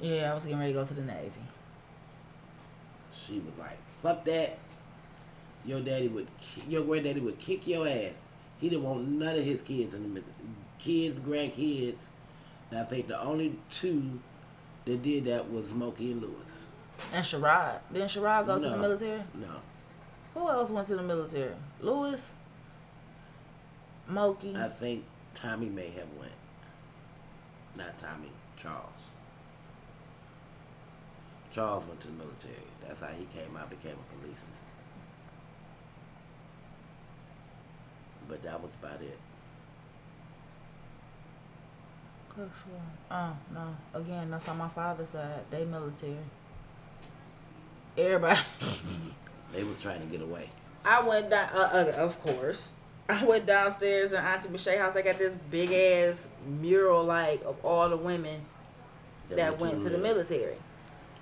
yeah, 0.01 0.31
I 0.31 0.35
was 0.35 0.45
getting 0.45 0.59
ready 0.59 0.72
to 0.72 0.78
go 0.78 0.85
to 0.87 0.95
the 0.95 1.03
Navy. 1.03 1.31
She 3.26 3.35
was 3.35 3.59
like, 3.59 3.78
"Fuck 4.03 4.24
that." 4.24 4.59
Your 5.65 5.81
daddy 5.81 6.09
would, 6.09 6.27
your 6.69 6.83
granddaddy 6.85 7.21
would 7.21 7.39
kick 7.39 7.67
your 7.67 7.87
ass. 7.87 8.15
He 8.61 8.69
didn't 8.69 8.85
want 8.85 9.09
none 9.09 9.37
of 9.37 9.45
his 9.45 9.61
kids 9.63 9.95
in 9.95 10.15
the 10.15 10.23
kids, 10.79 11.19
grandkids. 11.21 11.99
And 12.71 12.81
I 12.81 12.85
think 12.85 13.09
the 13.09 13.21
only 13.21 13.59
two 13.71 14.21
that 14.85 15.03
did 15.03 15.25
that 15.27 15.51
was 15.51 15.69
Smokey 15.69 16.13
and 16.13 16.23
Lewis. 16.23 16.67
And 17.13 17.25
Sherrod. 17.25 17.79
Didn't 17.93 18.09
Sherrod 18.09 18.47
go 18.47 18.59
to 18.59 18.69
the 18.69 18.77
military? 18.77 19.23
No, 19.35 19.49
Who 20.35 20.49
else 20.49 20.71
went 20.71 20.87
to 20.89 20.97
the 20.97 21.03
military? 21.03 21.55
Lewis? 21.81 22.33
Mokey? 24.11 24.57
I 24.57 24.69
think 24.69 25.05
Tommy 25.35 25.67
may 25.67 25.91
have 25.91 26.09
went. 26.19 26.33
Not 27.77 27.99
Tommy, 27.99 28.31
Charles. 28.61 29.11
Charles 31.53 31.85
went 31.87 32.01
to 32.01 32.07
the 32.09 32.13
military. 32.15 32.55
That's 32.87 33.01
how 33.01 33.09
he 33.09 33.27
came 33.27 33.57
out, 33.57 33.71
became 33.71 33.93
a 33.97 34.17
policeman. 34.23 34.53
But 38.31 38.45
that 38.45 38.62
was 38.62 38.70
about 38.81 39.03
it. 39.03 39.18
Oh, 43.11 43.37
no. 43.53 43.76
Again, 43.93 44.31
that's 44.31 44.49
on 44.49 44.57
my 44.57 44.68
father's 44.68 45.09
side. 45.11 45.41
They 45.51 45.64
military. 45.64 46.16
Everybody. 47.99 48.41
They 49.53 49.64
was 49.64 49.81
trying 49.81 50.01
to 50.01 50.07
get 50.07 50.22
away. 50.22 50.49
I 50.85 51.03
went 51.03 51.28
down, 51.31 51.49
uh, 51.53 51.70
uh, 51.74 51.93
of 51.97 52.22
course. 52.22 52.74
I 53.09 53.24
went 53.24 53.47
downstairs 53.47 54.12
in 54.12 54.20
Auntie 54.20 54.49
Michelle 54.49 54.78
house. 54.78 54.95
They 54.95 55.03
got 55.03 55.18
this 55.18 55.35
big 55.35 55.72
ass 55.72 56.28
mural, 56.47 57.03
like, 57.03 57.43
of 57.45 57.57
all 57.64 57.89
the 57.89 57.97
women 57.97 58.43
that 59.31 59.59
went 59.59 59.83
to 59.83 59.89
the 59.89 59.99
military. 59.99 60.55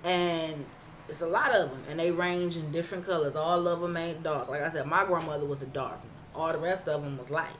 And 0.03 0.63
it's 1.07 1.21
a 1.21 1.27
lot 1.27 1.49
of 1.55 1.71
them. 1.71 1.81
And 1.89 1.99
they 1.99 2.11
range 2.11 2.55
in 2.55 2.71
different 2.71 3.03
colors. 3.03 3.35
All 3.35 3.67
of 3.67 3.79
them 3.79 3.97
ain't 3.97 4.21
dark. 4.21 4.47
Like 4.47 4.61
I 4.61 4.69
said, 4.69 4.85
my 4.85 5.05
grandmother 5.05 5.45
was 5.45 5.63
a 5.63 5.65
dark. 5.65 5.99
All 6.39 6.53
the 6.53 6.57
rest 6.57 6.87
of 6.87 7.03
them 7.03 7.17
was 7.17 7.29
light. 7.29 7.57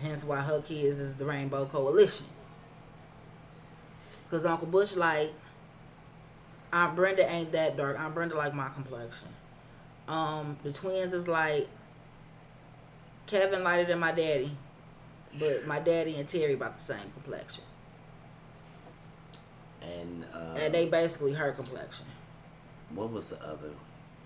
Hence 0.00 0.24
why 0.24 0.40
her 0.40 0.62
kids 0.62 1.00
is 1.00 1.16
the 1.16 1.26
Rainbow 1.26 1.66
Coalition. 1.66 2.26
Because 4.24 4.46
Uncle 4.46 4.68
Butch, 4.68 4.96
like, 4.96 5.32
Aunt 6.72 6.96
Brenda 6.96 7.30
ain't 7.30 7.52
that 7.52 7.76
dark. 7.76 7.98
Aunt 7.98 8.14
Brenda 8.14 8.36
like 8.36 8.54
my 8.54 8.68
complexion. 8.70 9.28
Um, 10.06 10.56
the 10.62 10.72
twins 10.72 11.12
is 11.12 11.28
like 11.28 11.68
Kevin 13.26 13.62
lighter 13.62 13.84
than 13.84 13.98
my 13.98 14.12
daddy, 14.12 14.52
but 15.38 15.66
my 15.66 15.80
daddy 15.80 16.16
and 16.16 16.26
Terry 16.26 16.54
about 16.54 16.78
the 16.78 16.82
same 16.82 17.10
complexion, 17.12 17.64
And, 19.82 20.24
uh, 20.32 20.54
and 20.56 20.72
they 20.74 20.88
basically 20.88 21.34
her 21.34 21.52
complexion. 21.52 22.06
what 22.94 23.10
was 23.10 23.28
the 23.28 23.42
other 23.42 23.70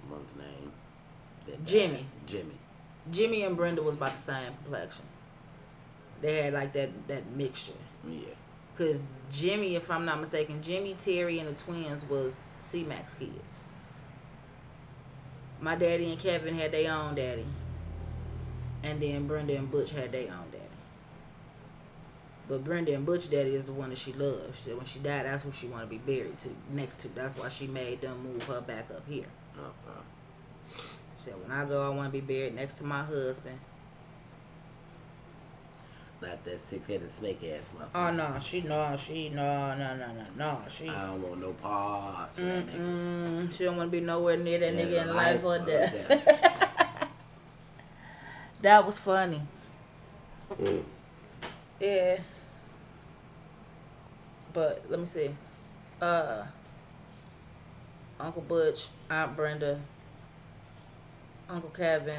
one's 0.08 0.36
name? 0.36 0.70
Jimmy. 1.64 2.06
Jimmy. 2.26 2.54
Jimmy 3.10 3.42
and 3.42 3.56
Brenda 3.56 3.82
was 3.82 3.96
about 3.96 4.12
the 4.12 4.18
same 4.18 4.52
complexion. 4.62 5.04
They 6.20 6.42
had 6.42 6.52
like 6.52 6.72
that 6.74 6.90
that 7.08 7.26
mixture. 7.34 7.72
Yeah. 8.08 8.34
Cause 8.76 9.04
Jimmy, 9.30 9.76
if 9.76 9.90
I'm 9.90 10.04
not 10.04 10.20
mistaken, 10.20 10.62
Jimmy, 10.62 10.94
Terry, 10.98 11.38
and 11.38 11.48
the 11.48 11.54
twins 11.54 12.04
was 12.04 12.42
C 12.60 12.84
Max 12.84 13.14
kids. 13.14 13.58
My 15.60 15.74
daddy 15.74 16.10
and 16.10 16.18
Kevin 16.18 16.54
had 16.54 16.72
their 16.72 16.92
own 16.92 17.14
daddy, 17.14 17.46
and 18.82 19.00
then 19.00 19.26
Brenda 19.26 19.56
and 19.56 19.70
Butch 19.70 19.90
had 19.90 20.10
their 20.10 20.24
own 20.24 20.50
daddy. 20.50 20.62
But 22.48 22.64
Brenda 22.64 22.94
and 22.94 23.06
Butch 23.06 23.30
daddy 23.30 23.54
is 23.54 23.66
the 23.66 23.72
one 23.72 23.90
that 23.90 23.98
she 23.98 24.12
loves. 24.12 24.58
She 24.58 24.64
said 24.64 24.76
when 24.76 24.86
she 24.86 24.98
died, 24.98 25.26
that's 25.26 25.44
who 25.44 25.52
she 25.52 25.68
wanted 25.68 25.84
to 25.84 25.90
be 25.90 25.98
buried 25.98 26.38
to 26.40 26.48
next 26.72 26.96
to. 27.00 27.08
That's 27.08 27.36
why 27.36 27.48
she 27.48 27.66
made 27.66 28.00
them 28.00 28.22
move 28.24 28.42
her 28.44 28.60
back 28.60 28.90
up 28.90 29.06
here. 29.08 29.26
Okay. 29.56 30.00
Said 31.22 31.34
when 31.40 31.56
I 31.56 31.64
go, 31.64 31.86
I 31.86 31.88
want 31.90 32.12
to 32.12 32.20
be 32.20 32.20
buried 32.20 32.56
next 32.56 32.74
to 32.78 32.84
my 32.84 33.04
husband. 33.04 33.56
Not 36.20 36.44
that 36.44 36.68
six-headed 36.68 37.10
snake 37.12 37.44
ass 37.44 37.72
motherfucker. 37.78 37.88
Oh 37.94 38.12
no, 38.12 38.38
she 38.40 38.60
no, 38.62 38.96
she 38.96 39.28
no, 39.28 39.76
no, 39.76 39.96
no, 39.96 40.06
no, 40.06 40.24
no, 40.36 40.58
she. 40.68 40.88
I 40.88 41.06
don't 41.06 41.22
want 41.22 41.40
no 41.40 41.52
parts. 41.52 42.40
Mm-mm. 42.40 43.52
She 43.52 43.62
don't 43.62 43.76
want 43.76 43.92
to 43.92 44.00
be 44.00 44.04
nowhere 44.04 44.36
near 44.36 44.58
that 44.58 44.74
Yeah, 44.74 44.80
nigga 44.84 45.02
in 45.02 45.14
life 45.14 45.44
or 45.44 45.56
or 45.56 45.66
death. 45.66 47.08
that 48.62 48.84
was 48.84 48.98
funny. 48.98 49.42
Mm. 50.60 50.82
Yeah. 51.78 52.18
But 54.52 54.84
let 54.88 54.98
me 54.98 55.06
see. 55.06 55.30
Uh 56.00 56.46
Uncle 58.18 58.42
Butch, 58.42 58.88
Aunt 59.08 59.36
Brenda, 59.36 59.80
Uncle 61.52 61.70
Kevin, 61.70 62.18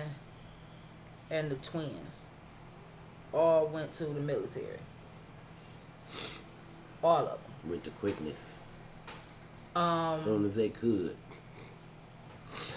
and 1.31 1.49
the 1.49 1.55
twins 1.55 2.25
all 3.34 3.65
went 3.67 3.91
to 3.95 4.05
the 4.05 4.19
military. 4.19 4.77
All 7.03 7.25
of 7.27 7.39
them. 7.39 7.71
With 7.71 7.84
the 7.84 7.89
quickness. 7.89 8.57
Um, 9.75 10.13
As 10.13 10.23
soon 10.23 10.45
as 10.45 10.53
they 10.55 10.69
could. 10.69 11.15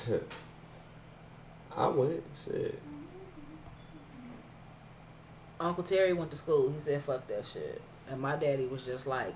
I 1.76 1.88
went, 1.88 2.22
shit. 2.46 2.80
Uncle 5.60 5.84
Terry 5.84 6.14
went 6.14 6.30
to 6.30 6.36
school. 6.38 6.72
He 6.72 6.80
said, 6.80 7.02
"Fuck 7.02 7.28
that 7.28 7.44
shit." 7.44 7.82
And 8.10 8.20
my 8.20 8.36
daddy 8.36 8.64
was 8.66 8.82
just 8.84 9.06
like 9.06 9.34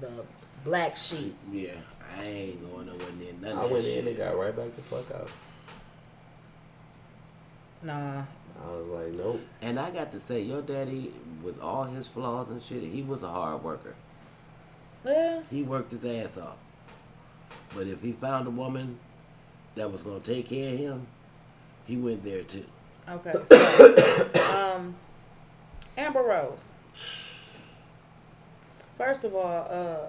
the 0.00 0.10
black 0.64 0.96
sheep. 0.96 1.34
Yeah, 1.50 1.72
I 2.16 2.22
ain't 2.22 2.70
going 2.72 2.86
nowhere 2.86 3.12
near 3.18 3.32
none 3.40 3.58
I 3.58 3.62
of 3.62 3.68
that 3.68 3.72
went 3.72 3.84
shit. 3.84 3.98
in 3.98 4.08
and 4.08 4.16
got 4.16 4.38
right 4.38 4.54
back 4.54 4.74
the 4.76 4.82
fuck 4.82 5.10
out. 5.12 5.28
Nah, 7.84 8.22
I 8.62 8.70
was 8.70 8.86
like, 8.86 9.12
nope. 9.12 9.40
And 9.60 9.78
I 9.78 9.90
got 9.90 10.10
to 10.12 10.20
say, 10.20 10.40
your 10.40 10.62
daddy, 10.62 11.12
with 11.42 11.60
all 11.60 11.84
his 11.84 12.06
flaws 12.06 12.48
and 12.48 12.62
shit, 12.62 12.82
he 12.82 13.02
was 13.02 13.22
a 13.22 13.28
hard 13.28 13.62
worker. 13.62 13.94
yeah, 15.04 15.42
He 15.50 15.62
worked 15.62 15.92
his 15.92 16.04
ass 16.04 16.38
off. 16.38 16.56
But 17.74 17.86
if 17.86 18.00
he 18.00 18.12
found 18.12 18.46
a 18.46 18.50
woman 18.50 18.98
that 19.74 19.90
was 19.92 20.02
gonna 20.02 20.20
take 20.20 20.48
care 20.48 20.72
of 20.72 20.78
him, 20.78 21.06
he 21.84 21.96
went 21.96 22.22
there 22.24 22.42
too. 22.42 22.64
okay. 23.08 23.34
So, 23.44 24.30
um, 24.76 24.94
Amber 25.98 26.22
Rose. 26.22 26.72
First 28.96 29.24
of 29.24 29.34
all, 29.34 29.66
uh, 29.70 30.06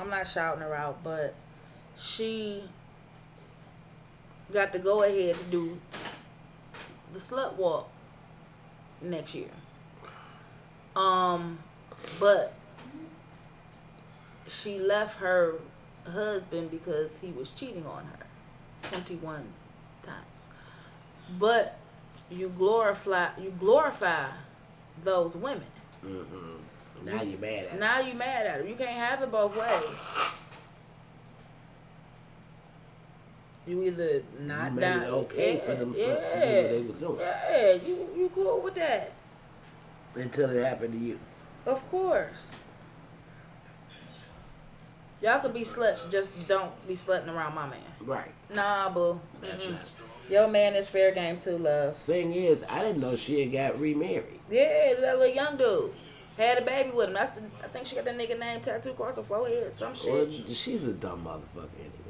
I'm 0.00 0.10
not 0.10 0.26
shouting 0.26 0.62
her 0.62 0.74
out, 0.74 1.04
but 1.04 1.34
she 1.96 2.64
got 4.52 4.72
to 4.72 4.78
go 4.78 5.02
ahead 5.02 5.36
to 5.36 5.44
do 5.44 5.78
the 7.12 7.18
slut 7.18 7.54
walk 7.54 7.88
next 9.00 9.34
year. 9.34 9.50
Um, 10.96 11.58
but 12.20 12.54
she 14.46 14.78
left 14.78 15.18
her 15.20 15.54
husband 16.10 16.70
because 16.70 17.18
he 17.18 17.30
was 17.30 17.50
cheating 17.50 17.86
on 17.86 18.04
her 18.04 18.26
21 18.90 19.44
times. 20.02 20.48
But 21.38 21.78
you 22.30 22.48
glorify 22.48 23.28
you 23.38 23.52
glorify 23.58 24.30
those 25.04 25.36
women. 25.36 25.66
Mm-hmm. 26.04 27.04
Now 27.04 27.22
you're 27.22 27.38
mad 27.38 27.64
at 27.64 27.70
her. 27.70 27.78
Now 27.78 28.00
you 28.00 28.14
mad 28.14 28.46
at 28.46 28.60
him. 28.60 28.68
You 28.68 28.74
can't 28.74 28.90
have 28.90 29.22
it 29.22 29.30
both 29.30 29.56
ways. 29.56 29.98
You 33.68 33.82
either 33.82 34.22
not 34.40 34.70
You 34.70 34.76
made 34.76 34.80
down. 34.80 35.02
it 35.02 35.08
okay 35.08 35.54
yeah, 35.56 35.60
for 35.60 35.74
them 35.74 35.94
yeah, 35.94 36.06
to 36.06 36.10
do 36.10 36.16
what 36.16 36.70
they 36.70 36.80
was 36.80 36.96
doing. 36.96 37.18
Yeah, 37.20 37.72
you 37.74 38.08
you 38.16 38.30
cool 38.34 38.60
with 38.62 38.74
that? 38.76 39.12
Until 40.14 40.50
it 40.50 40.64
happened 40.64 40.94
to 40.94 40.98
you. 40.98 41.18
Of 41.66 41.88
course. 41.90 42.56
Y'all 45.20 45.40
could 45.40 45.52
be 45.52 45.64
sluts, 45.64 46.10
just 46.10 46.32
don't 46.48 46.70
be 46.86 46.94
slutting 46.94 47.28
around 47.28 47.54
my 47.54 47.68
man. 47.68 47.80
Right. 48.00 48.32
Nah, 48.54 48.88
boo. 48.88 49.20
Right. 49.42 49.60
Your 50.30 50.48
man 50.48 50.74
is 50.74 50.88
fair 50.88 51.12
game 51.12 51.38
too, 51.38 51.58
love. 51.58 51.96
Thing 51.96 52.32
is, 52.32 52.62
I 52.70 52.82
didn't 52.82 53.00
know 53.00 53.16
she 53.16 53.40
had 53.40 53.52
got 53.52 53.80
remarried. 53.80 54.40
Yeah, 54.48 54.94
that 55.00 55.18
little 55.18 55.34
young 55.34 55.56
dude 55.56 55.92
had 56.38 56.58
a 56.58 56.62
baby 56.62 56.90
with 56.90 57.08
him. 57.08 57.14
That's 57.14 57.32
the. 57.32 57.42
I 57.62 57.66
think 57.66 57.86
she 57.86 57.96
got 57.96 58.04
that 58.04 58.16
nigga 58.16 58.38
name 58.38 58.60
tattooed 58.60 58.92
across 58.92 59.16
her 59.16 59.22
forehead. 59.22 59.72
Some 59.72 59.94
shit. 59.94 60.12
Well, 60.12 60.54
she's 60.54 60.84
a 60.84 60.92
dumb 60.92 61.24
motherfucker 61.24 61.68
anyway. 61.78 62.07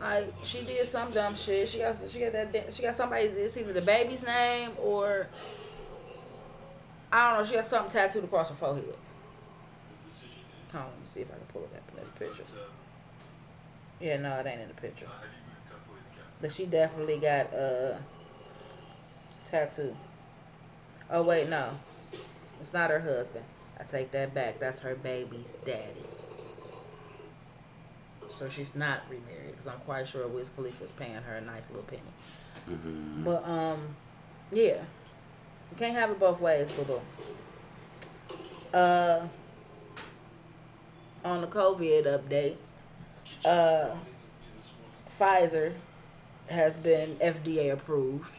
Like 0.00 0.32
she 0.42 0.62
did 0.62 0.86
some 0.86 1.10
dumb 1.10 1.34
shit. 1.34 1.68
She 1.68 1.78
got 1.78 1.96
she 2.08 2.20
got 2.20 2.32
that 2.32 2.72
she 2.72 2.82
got 2.82 2.94
somebody's 2.94 3.32
it's 3.32 3.56
either 3.56 3.72
the 3.72 3.82
baby's 3.82 4.24
name 4.24 4.70
or 4.80 5.26
I 7.10 7.28
don't 7.30 7.38
know. 7.38 7.44
She 7.44 7.56
got 7.56 7.64
something 7.64 7.90
tattooed 7.90 8.24
across 8.24 8.50
her 8.50 8.54
forehead. 8.54 8.94
On, 10.74 10.80
let 10.80 10.90
me 10.90 11.04
see 11.04 11.20
if 11.22 11.30
I 11.30 11.34
can 11.34 11.46
pull 11.52 11.62
it 11.62 11.74
up 11.74 11.82
in 11.92 12.00
this 12.00 12.10
picture. 12.10 12.44
Yeah, 14.00 14.18
no, 14.18 14.38
it 14.38 14.46
ain't 14.46 14.60
in 14.60 14.68
the 14.68 14.74
picture. 14.74 15.08
But 16.40 16.52
she 16.52 16.66
definitely 16.66 17.18
got 17.18 17.52
a 17.52 17.98
tattoo. 19.50 19.96
Oh 21.10 21.22
wait, 21.22 21.48
no, 21.48 21.70
it's 22.60 22.72
not 22.72 22.90
her 22.90 23.00
husband. 23.00 23.44
I 23.80 23.84
take 23.84 24.10
that 24.12 24.34
back. 24.34 24.60
That's 24.60 24.80
her 24.80 24.94
baby's 24.94 25.56
daddy. 25.64 26.04
So 28.28 28.48
she's 28.48 28.74
not 28.74 29.00
remarried 29.08 29.37
because 29.58 29.72
I'm 29.72 29.80
quite 29.80 30.06
sure 30.06 30.26
Wiz 30.28 30.50
Khalifa's 30.50 30.92
paying 30.92 31.14
her 31.14 31.34
a 31.34 31.40
nice 31.40 31.68
little 31.68 31.82
penny. 31.82 32.02
Mm-hmm. 32.70 33.24
But 33.24 33.44
um, 33.44 33.80
yeah, 34.52 34.76
you 35.70 35.76
can't 35.76 35.94
have 35.94 36.10
it 36.10 36.20
both 36.20 36.40
ways, 36.40 36.70
boo 36.70 36.84
boo. 36.84 37.00
Uh, 38.72 39.26
on 41.24 41.40
the 41.40 41.48
COVID 41.48 42.06
update, 42.06 42.56
uh, 43.44 43.96
Pfizer 45.10 45.72
has 46.48 46.76
been 46.76 47.16
FDA 47.16 47.72
approved. 47.72 48.32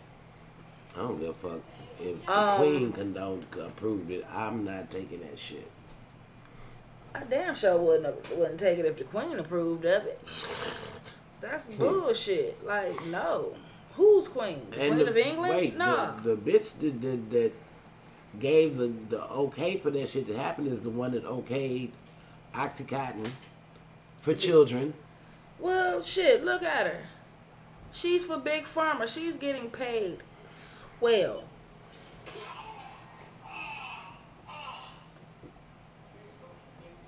I 0.95 0.99
don't 0.99 1.19
give 1.19 1.29
a 1.29 1.33
fuck. 1.33 1.61
If 1.99 2.25
the 2.25 2.31
Um, 2.31 2.57
Queen 2.57 2.93
condoned 2.93 3.45
approved 3.59 4.09
it, 4.09 4.25
I'm 4.33 4.63
not 4.63 4.89
taking 4.89 5.19
that 5.19 5.37
shit. 5.37 5.67
I 7.13 7.23
damn 7.23 7.55
sure 7.55 7.75
wouldn't 7.75 8.37
wouldn't 8.37 8.59
take 8.59 8.79
it 8.79 8.85
if 8.85 8.97
the 8.97 9.03
Queen 9.03 9.37
approved 9.37 9.83
of 9.83 10.05
it. 10.05 10.21
That's 11.41 11.69
hmm. 11.69 11.77
bullshit. 11.77 12.65
Like 12.65 13.05
no, 13.07 13.55
who's 13.93 14.27
Queen? 14.27 14.61
The 14.71 14.77
Queen 14.77 14.97
the, 14.97 15.07
of 15.07 15.17
England? 15.17 15.55
Wait, 15.55 15.77
nah. 15.77 16.15
the, 16.21 16.35
the 16.35 16.51
bitch 16.51 16.79
that, 16.79 17.01
that, 17.01 17.29
that 17.31 17.51
gave 18.39 18.77
the, 18.77 18.93
the 19.09 19.23
okay 19.23 19.77
for 19.77 19.89
that 19.91 20.09
shit 20.09 20.27
to 20.27 20.37
happen 20.37 20.67
is 20.67 20.81
the 20.81 20.89
one 20.89 21.11
that 21.11 21.23
okayed 21.23 21.91
Oxycontin 22.53 23.29
for 24.21 24.33
children. 24.33 24.93
Well, 25.59 26.01
shit, 26.01 26.43
look 26.43 26.63
at 26.63 26.87
her. 26.87 27.01
She's 27.91 28.23
for 28.23 28.37
Big 28.37 28.65
Pharma. 28.65 29.07
She's 29.07 29.35
getting 29.35 29.69
paid 29.69 30.19
swell. 30.45 31.43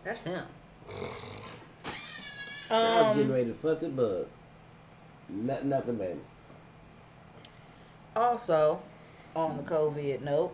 That's 0.04 0.24
him. 0.24 0.44
I 2.72 3.02
was 3.02 3.16
getting 3.18 3.24
Um, 3.26 3.32
ready 3.32 3.46
to 3.46 3.54
fuss 3.54 3.84
it, 3.84 3.96
but 3.96 4.28
not, 5.30 5.66
nothing, 5.66 5.96
baby. 5.98 6.20
also, 8.16 8.82
on 9.36 9.58
the 9.58 9.64
COVID 9.64 10.22
note, 10.22 10.54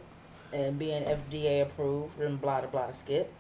and 0.54 0.78
being 0.80 1.04
FDA 1.04 1.62
approved 1.62 2.20
and 2.20 2.40
blah 2.40 2.62
blah 2.62 2.70
blah 2.70 2.92
skip, 2.92 3.34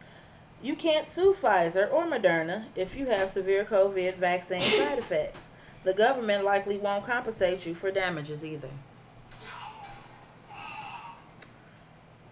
you 0.62 0.76
can't 0.76 1.08
sue 1.08 1.34
Pfizer 1.34 1.92
or 1.92 2.06
Moderna 2.06 2.66
if 2.76 2.96
you 2.98 3.06
have 3.08 3.30
severe 3.30 3.64
COVID 3.64 4.16
vaccine 4.16 4.62
side 4.62 4.98
effects. 5.06 5.50
The 5.84 5.94
government 5.94 6.44
likely 6.44 6.78
won't 6.78 7.06
compensate 7.06 7.66
you 7.66 7.74
for 7.74 7.92
damages 7.92 8.44
either. 8.44 8.70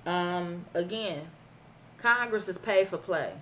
Um, 0.06 0.66
again, 0.74 1.28
Congress 1.98 2.48
is 2.48 2.58
pay 2.58 2.86
for 2.86 2.98
play. 2.98 3.34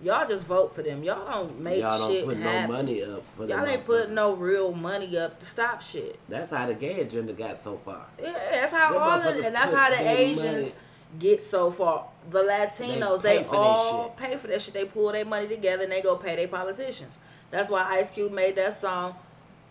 Y'all 0.00 0.26
just 0.28 0.44
vote 0.44 0.74
for 0.74 0.82
them. 0.82 1.02
Y'all 1.02 1.26
don't 1.26 1.60
make 1.60 1.74
shit. 1.74 1.82
Y'all 1.82 1.98
don't 1.98 2.12
shit 2.12 2.24
put 2.24 2.36
happen. 2.36 2.70
no 2.70 2.76
money 2.76 3.02
up 3.02 3.24
for. 3.36 3.46
Y'all 3.46 3.66
ain't 3.66 3.84
putting 3.84 4.14
no 4.14 4.34
real 4.34 4.72
money 4.72 5.18
up 5.18 5.40
to 5.40 5.46
stop 5.46 5.82
shit. 5.82 6.18
That's 6.28 6.50
how 6.52 6.66
the 6.66 6.74
gay 6.74 7.00
agenda 7.00 7.32
got 7.32 7.58
so 7.62 7.78
far. 7.84 8.06
Yeah, 8.20 8.32
that's 8.52 8.72
how 8.72 8.92
Them 8.92 9.02
all 9.02 9.20
of, 9.20 9.44
and 9.44 9.54
that's 9.54 9.74
how 9.74 9.90
the 9.90 10.08
Asians 10.08 10.40
money- 10.42 10.72
get 11.18 11.42
so 11.42 11.70
far. 11.72 12.06
The 12.30 12.42
Latinos, 12.42 13.22
They 13.22 13.38
they, 13.38 13.44
pay 13.44 13.50
that 13.50 13.56
all 13.56 14.10
pay 14.10 14.36
for 14.36 14.46
that 14.48 14.62
shit. 14.62 14.74
They 14.74 14.84
pull 14.84 15.10
their 15.10 15.24
money 15.24 15.48
together 15.48 15.82
and 15.82 15.90
they 15.90 16.02
go 16.02 16.16
pay 16.16 16.36
their 16.36 16.48
politicians. 16.48 17.18
That's 17.50 17.68
why 17.70 17.82
Ice 17.98 18.10
Cube 18.10 18.32
made 18.32 18.56
that 18.56 18.74
song. 18.76 19.14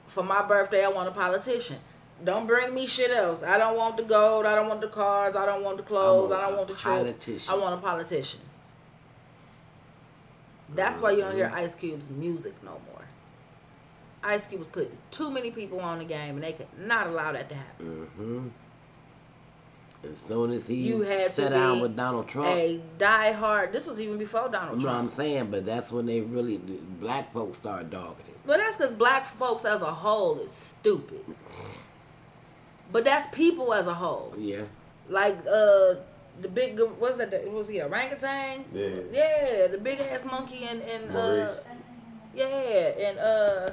For 0.07 0.23
my 0.23 0.41
birthday, 0.41 0.83
I 0.83 0.89
want 0.89 1.07
a 1.07 1.11
politician. 1.11 1.77
Don't 2.23 2.47
bring 2.47 2.73
me 2.73 2.87
shit 2.87 3.11
else. 3.11 3.43
I 3.43 3.57
don't 3.57 3.77
want 3.77 3.97
the 3.97 4.03
gold. 4.03 4.45
I 4.45 4.55
don't 4.55 4.67
want 4.67 4.81
the 4.81 4.87
cars. 4.87 5.35
I 5.35 5.45
don't 5.45 5.63
want 5.63 5.77
the 5.77 5.83
clothes. 5.83 6.31
I 6.31 6.41
don't 6.47 6.55
want 6.57 6.67
the 6.69 6.73
trips. 6.73 6.83
politician. 6.83 7.53
I 7.53 7.57
want 7.57 7.75
a 7.75 7.77
politician. 7.77 8.39
That's 10.75 10.99
why 11.01 11.11
you 11.11 11.21
don't 11.21 11.35
hear 11.35 11.47
Mm-hmm. 11.47 11.55
Ice 11.57 11.75
Cube's 11.75 12.09
music 12.09 12.53
no 12.63 12.71
more. 12.91 13.05
Ice 14.23 14.45
Cube 14.47 14.59
was 14.59 14.67
putting 14.67 14.97
too 15.11 15.31
many 15.31 15.51
people 15.51 15.79
on 15.79 15.99
the 15.99 16.05
game, 16.05 16.35
and 16.35 16.43
they 16.43 16.53
could 16.53 16.67
not 16.77 17.07
allow 17.07 17.31
that 17.31 17.47
to 17.49 17.55
happen. 17.55 17.85
hmm 18.17 18.47
As 20.03 20.19
soon 20.19 20.51
as 20.51 20.67
he 20.67 20.75
You 20.75 21.01
had 21.01 21.31
sat 21.31 21.51
down 21.51 21.79
with 21.79 21.95
Donald 21.95 22.27
Trump, 22.27 22.49
a 22.49 22.81
diehard. 22.97 23.71
This 23.71 23.85
was 23.85 24.01
even 24.01 24.17
before 24.17 24.49
Donald 24.49 24.79
you 24.79 24.85
know 24.87 24.93
what 24.93 24.99
I'm 24.99 25.09
saying? 25.09 25.49
But 25.51 25.65
that's 25.65 25.91
when 25.91 26.05
they 26.05 26.21
really, 26.21 26.57
black 26.57 27.31
folks 27.31 27.57
started 27.57 27.89
dogging 27.89 28.25
him. 28.25 28.35
But 28.45 28.57
that's 28.57 28.75
because 28.77 28.93
black 28.93 29.25
folks 29.25 29.63
as 29.65 29.81
a 29.81 29.93
whole 29.93 30.39
is 30.39 30.51
stupid. 30.51 31.23
But 32.91 33.03
that's 33.05 33.27
people 33.35 33.73
as 33.73 33.87
a 33.87 33.93
whole. 33.93 34.33
Yeah. 34.37 34.63
Like 35.09 35.37
uh, 35.49 35.95
the 36.41 36.47
big 36.47 36.77
gor- 36.77 36.87
what's 36.99 37.17
that? 37.17 37.51
Was 37.51 37.69
he 37.69 37.81
orangutan? 37.81 38.65
Yeah. 38.73 38.89
Yeah, 39.11 39.67
the 39.67 39.77
big 39.77 39.99
ass 39.99 40.25
monkey 40.25 40.65
and 40.65 40.81
and 40.81 41.15
uh, 41.15 41.53
yeah, 42.35 42.45
and 42.45 43.19
uh, 43.19 43.71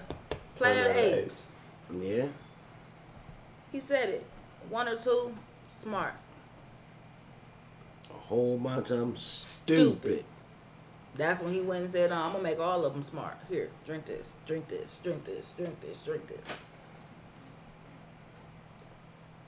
Planet 0.57 0.87
of 0.87 0.87
Planet 0.87 0.87
of 0.87 0.95
the 0.95 1.23
Apes. 1.23 1.47
Yeah. 1.93 2.27
He 3.73 3.81
said 3.81 4.09
it. 4.09 4.27
One 4.71 4.89
or 4.89 4.97
two, 4.97 5.35
smart. 5.69 6.15
A 8.11 8.19
whole 8.29 8.57
bunch 8.57 8.91
of 8.91 8.99
them 8.99 9.17
stupid. 9.17 10.01
Stupid. 10.01 10.25
That's 11.17 11.41
when 11.41 11.53
he 11.53 11.61
went 11.61 11.83
and 11.83 11.91
said, 11.91 12.11
oh, 12.11 12.17
"I'm 12.17 12.33
gonna 12.33 12.43
make 12.43 12.59
all 12.59 12.85
of 12.85 12.93
them 12.93 13.03
smart. 13.03 13.37
Here, 13.49 13.69
drink 13.87 14.07
this, 14.07 14.33
drink 14.47 14.67
this, 14.69 14.99
drink 15.03 15.25
this, 15.25 15.53
drink 15.57 15.81
this, 15.81 15.99
drink 15.99 16.27
this." 16.27 16.57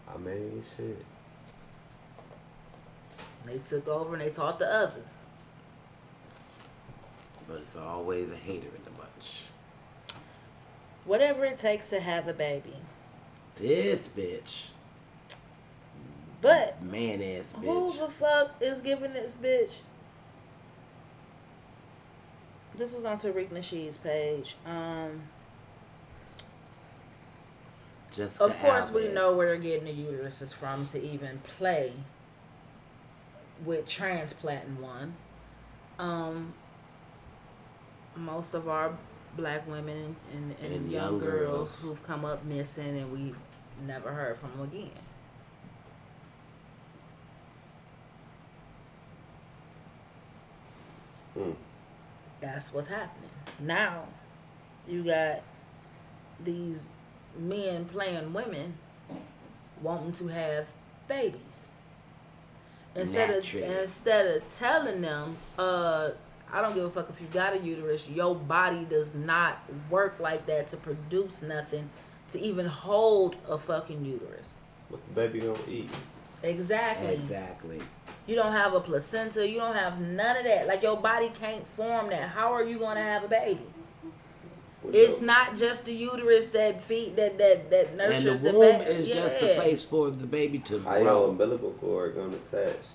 I 0.09 0.19
mean, 0.19 0.63
shit. 0.77 1.05
They 3.47 3.59
took 3.59 3.87
over 3.89 4.15
and 4.15 4.23
they 4.23 4.31
taught 4.31 4.59
the 4.59 4.67
others. 4.67 5.25
But 7.49 7.59
it's 7.59 7.77
always 7.77 8.31
a 8.31 8.37
hater 8.37 8.67
in 8.67 8.85
the 8.85 8.91
bunch. 8.91 9.43
Whatever 11.05 11.45
it 11.45 11.57
takes 11.57 11.89
to 11.91 12.01
have 12.01 12.27
a 12.27 12.33
baby. 12.33 12.75
This 13.55 14.09
bitch. 14.09 14.67
But 16.43 16.83
Man 16.83 17.23
ass 17.23 17.53
bitch. 17.57 17.65
who 17.65 17.99
the 17.99 18.09
fuck 18.09 18.57
is 18.61 18.81
giving 18.83 19.13
this 19.13 19.39
bitch? 19.39 19.77
This 22.77 22.93
was 22.93 23.05
on 23.05 23.19
Tariq 23.19 23.51
Nasheed's 23.51 23.97
page. 23.97 24.57
Um, 24.67 25.23
Jessica 28.15 28.45
of 28.45 28.59
course, 28.59 28.91
we 28.91 29.09
know 29.09 29.35
where 29.35 29.47
they're 29.47 29.57
getting 29.57 29.85
the 29.85 29.93
uteruses 29.93 30.53
from 30.53 30.87
to 30.89 31.03
even 31.03 31.39
play 31.39 31.93
with 33.65 33.87
transplanting 33.87 34.81
one. 34.81 35.15
Um, 35.99 36.53
most 38.15 38.55
of 38.55 38.69
our 38.69 38.97
black 39.37 39.67
women 39.69 40.17
and, 40.33 40.55
and, 40.63 40.73
And 40.75 40.91
young, 40.91 41.13
young 41.13 41.19
girls, 41.19 41.51
girls. 41.51 41.77
who've 41.77 42.03
come 42.07 42.25
up 42.25 42.45
missing 42.45 42.99
and 42.99 43.13
we've 43.13 43.37
never 43.87 44.13
heard 44.13 44.39
from 44.39 44.51
them 44.53 44.63
again. 44.63 44.91
Hmm. 51.35 51.51
That's 52.41 52.73
what's 52.73 52.89
happening. 52.89 53.31
Now, 53.61 54.05
you 54.89 55.03
got 55.03 55.43
these 56.43 56.87
men 57.39 57.85
playing 57.87 58.33
women 58.33 58.75
wanting 59.83 60.13
to 60.13 60.29
have 60.29 60.67
babies. 61.09 61.73
Instead 62.97 63.31
Naturally. 63.31 63.67
of 63.67 63.83
instead 63.83 64.37
of 64.37 64.57
telling 64.57 65.01
them, 65.01 65.37
uh, 65.59 66.11
I 66.53 66.61
don't 66.61 66.75
give 66.75 66.85
a 66.85 66.91
fuck 66.91 67.09
if 67.11 67.21
you 67.21 67.27
got 67.29 67.55
a 67.55 67.59
uterus. 67.59 68.09
Your 68.09 68.35
body 68.35 68.87
does 68.89 69.15
not 69.15 69.59
work 69.91 70.17
like 70.21 70.47
that 70.47 70.69
to 70.69 70.77
produce 70.77 71.43
nothing 71.43 71.91
to 72.31 72.41
even 72.41 72.67
hold 72.67 73.37
a 73.49 73.59
fucking 73.59 74.05
uterus. 74.05 74.61
What 74.89 75.01
the 75.09 75.15
baby 75.15 75.41
gonna 75.41 75.59
eat? 75.69 75.91
Exactly. 76.43 77.15
Exactly. 77.15 77.81
You 78.27 78.37
don't 78.37 78.53
have 78.53 78.75
a 78.75 78.81
placenta. 78.81 79.49
You 79.49 79.59
don't 79.59 79.77
have 79.77 80.01
none 80.01 80.37
of 80.37 80.45
that. 80.45 80.67
Like 80.67 80.83
your 80.83 80.97
body 80.97 81.31
can't 81.41 81.67
form 81.67 82.11
that. 82.11 82.29
How 82.31 82.53
are 82.53 82.65
you 82.65 82.79
gonna 82.79 83.03
have 83.03 83.25
a 83.25 83.29
baby? 83.29 83.61
What 84.87 84.95
It's 84.95 85.19
the- 85.19 85.27
not 85.27 85.57
just 85.57 85.85
the 85.85 85.93
uterus 85.93 86.51
that 86.51 86.81
feed 86.81 87.17
that 87.17 87.37
that 87.39 87.71
that 87.71 87.89
And 87.89 87.97
nurtures 87.99 88.41
the 88.41 88.53
the, 88.53 88.59
womb 88.59 88.79
baby. 88.79 88.91
is 89.03 89.09
yeah. 89.09 89.15
just 89.17 89.43
a 89.43 89.55
place 89.57 89.83
for 89.83 90.11
the 90.11 90.27
baby 90.27 90.61
to 90.61 90.79
How 90.81 90.95
your 90.95 91.05
grow. 91.05 91.25
umbilical 91.31 91.73
cord 91.73 92.15
gonna 92.15 92.37
attach? 92.37 92.87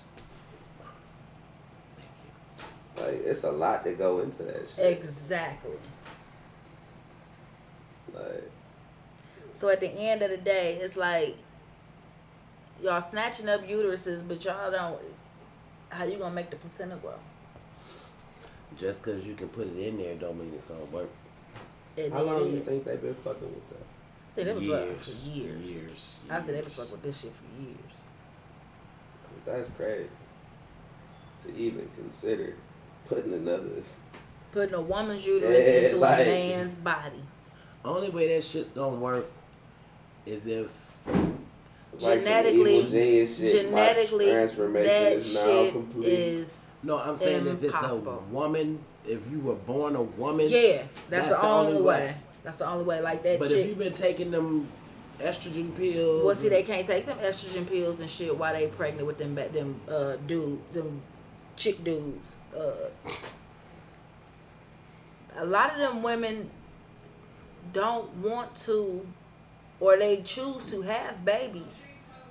Like 2.96 3.22
it's 3.26 3.44
a 3.44 3.50
lot 3.52 3.84
that 3.84 3.98
go 3.98 4.20
into 4.20 4.42
that 4.44 4.68
shit. 4.74 4.98
Exactly. 4.98 5.72
Like 8.14 8.50
So 9.54 9.68
at 9.68 9.80
the 9.80 9.88
end 9.90 10.22
of 10.22 10.30
the 10.30 10.36
day, 10.38 10.78
it's 10.80 10.96
like 10.96 11.36
y'all 12.82 13.00
snatching 13.02 13.48
up 13.48 13.62
uteruses, 13.66 14.26
but 14.26 14.42
y'all 14.44 14.70
don't. 14.70 14.98
How 15.90 16.04
you 16.04 16.16
gonna 16.16 16.34
make 16.34 16.48
the 16.48 16.56
placenta 16.56 16.96
grow? 16.96 17.12
Just 18.78 19.02
because 19.02 19.26
you 19.26 19.34
can 19.34 19.48
put 19.48 19.66
it 19.66 19.76
in 19.78 19.98
there 19.98 20.14
don't 20.14 20.38
mean 20.38 20.52
it's 20.54 20.64
gonna 20.64 20.84
work. 20.86 21.10
And 21.96 22.12
how 22.12 22.18
then 22.20 22.26
long 22.26 22.42
it 22.42 22.44
do 22.50 22.50
you 22.56 22.60
think 22.62 22.84
they've 22.84 23.00
been 23.02 23.14
fucking 23.14 23.42
with 23.42 23.68
that? 23.70 23.86
I 24.32 24.44
think 24.44 24.58
they 24.60 24.66
been 24.66 24.96
fucking 24.96 24.98
for 24.98 25.28
years. 25.28 25.60
Years. 25.62 26.18
I 26.30 26.34
think 26.36 26.46
they've 26.46 26.54
been 26.56 26.64
years. 26.64 26.74
fucking 26.74 26.92
with 26.92 27.02
this 27.02 27.20
shit 27.20 27.32
for 27.34 27.62
years. 27.62 27.76
That's 29.44 29.68
crazy. 29.76 30.08
To 31.44 31.56
even 31.56 31.88
consider 31.96 32.54
putting 33.08 33.32
another 33.34 33.68
Putting 34.52 34.74
a 34.74 34.80
woman's 34.80 35.26
uterus 35.26 35.66
Yeah, 35.66 35.72
into 35.88 35.96
like- 35.96 36.20
a 36.20 36.24
man's 36.24 36.74
body. 36.76 37.22
Only 37.84 38.10
way 38.10 38.28
that 38.36 38.44
shit's 38.44 38.70
gonna 38.70 38.96
work 38.96 39.26
is 40.26 40.46
if 40.46 40.70
like 41.06 42.00
some 42.00 42.10
Genetically- 42.22 42.78
evil 42.78 42.90
genius 42.90 43.36
shit. 43.38 43.66
Genetically, 43.66 44.26
transformation 44.30 44.88
that 44.88 45.12
is 45.14 45.34
now 45.34 45.40
shit 45.42 45.72
complete. 45.72 46.06
is 46.06 46.66
no, 46.82 46.98
I'm 46.98 47.16
saying 47.16 47.46
if 47.46 47.62
it's 47.62 47.74
Impossible. 47.74 48.24
a 48.30 48.32
woman, 48.32 48.78
if 49.06 49.20
you 49.30 49.40
were 49.40 49.54
born 49.54 49.96
a 49.96 50.02
woman, 50.02 50.46
yeah. 50.48 50.82
That's, 51.08 51.28
the, 51.28 51.42
only 51.42 51.80
way. 51.80 52.14
That's 52.42 52.58
the 52.58 52.68
only 52.68 52.84
way. 52.84 53.00
Like 53.00 53.22
that 53.22 53.38
But 53.38 53.50
if 53.50 53.66
you've 53.66 53.78
been 53.78 53.94
taking 53.94 54.30
them 54.30 54.68
estrogen 55.18 55.74
pills, 55.76 56.24
Well, 56.24 56.36
see, 56.36 56.48
they 56.48 56.62
can't 56.62 56.86
take 56.86 57.06
them 57.06 57.18
estrogen 57.18 57.66
pills 57.68 58.00
and 58.00 58.08
shit 58.08 58.36
while 58.36 58.52
they 58.52 58.66
pregnant 58.68 59.06
with 59.06 59.18
them, 59.18 59.34
them 59.34 59.80
uh, 59.88 60.16
dude, 60.26 60.60
them 60.72 61.02
chick 61.56 61.82
dudes. 61.84 62.36
Uh, 62.56 62.72
a 65.36 65.44
lot 65.44 65.72
of 65.72 65.78
them 65.78 66.02
women 66.02 66.50
don't 67.72 68.12
want 68.16 68.54
to, 68.56 69.06
or 69.80 69.96
they 69.96 70.22
choose 70.22 70.70
to 70.70 70.82
have 70.82 71.24
babies 71.24 71.84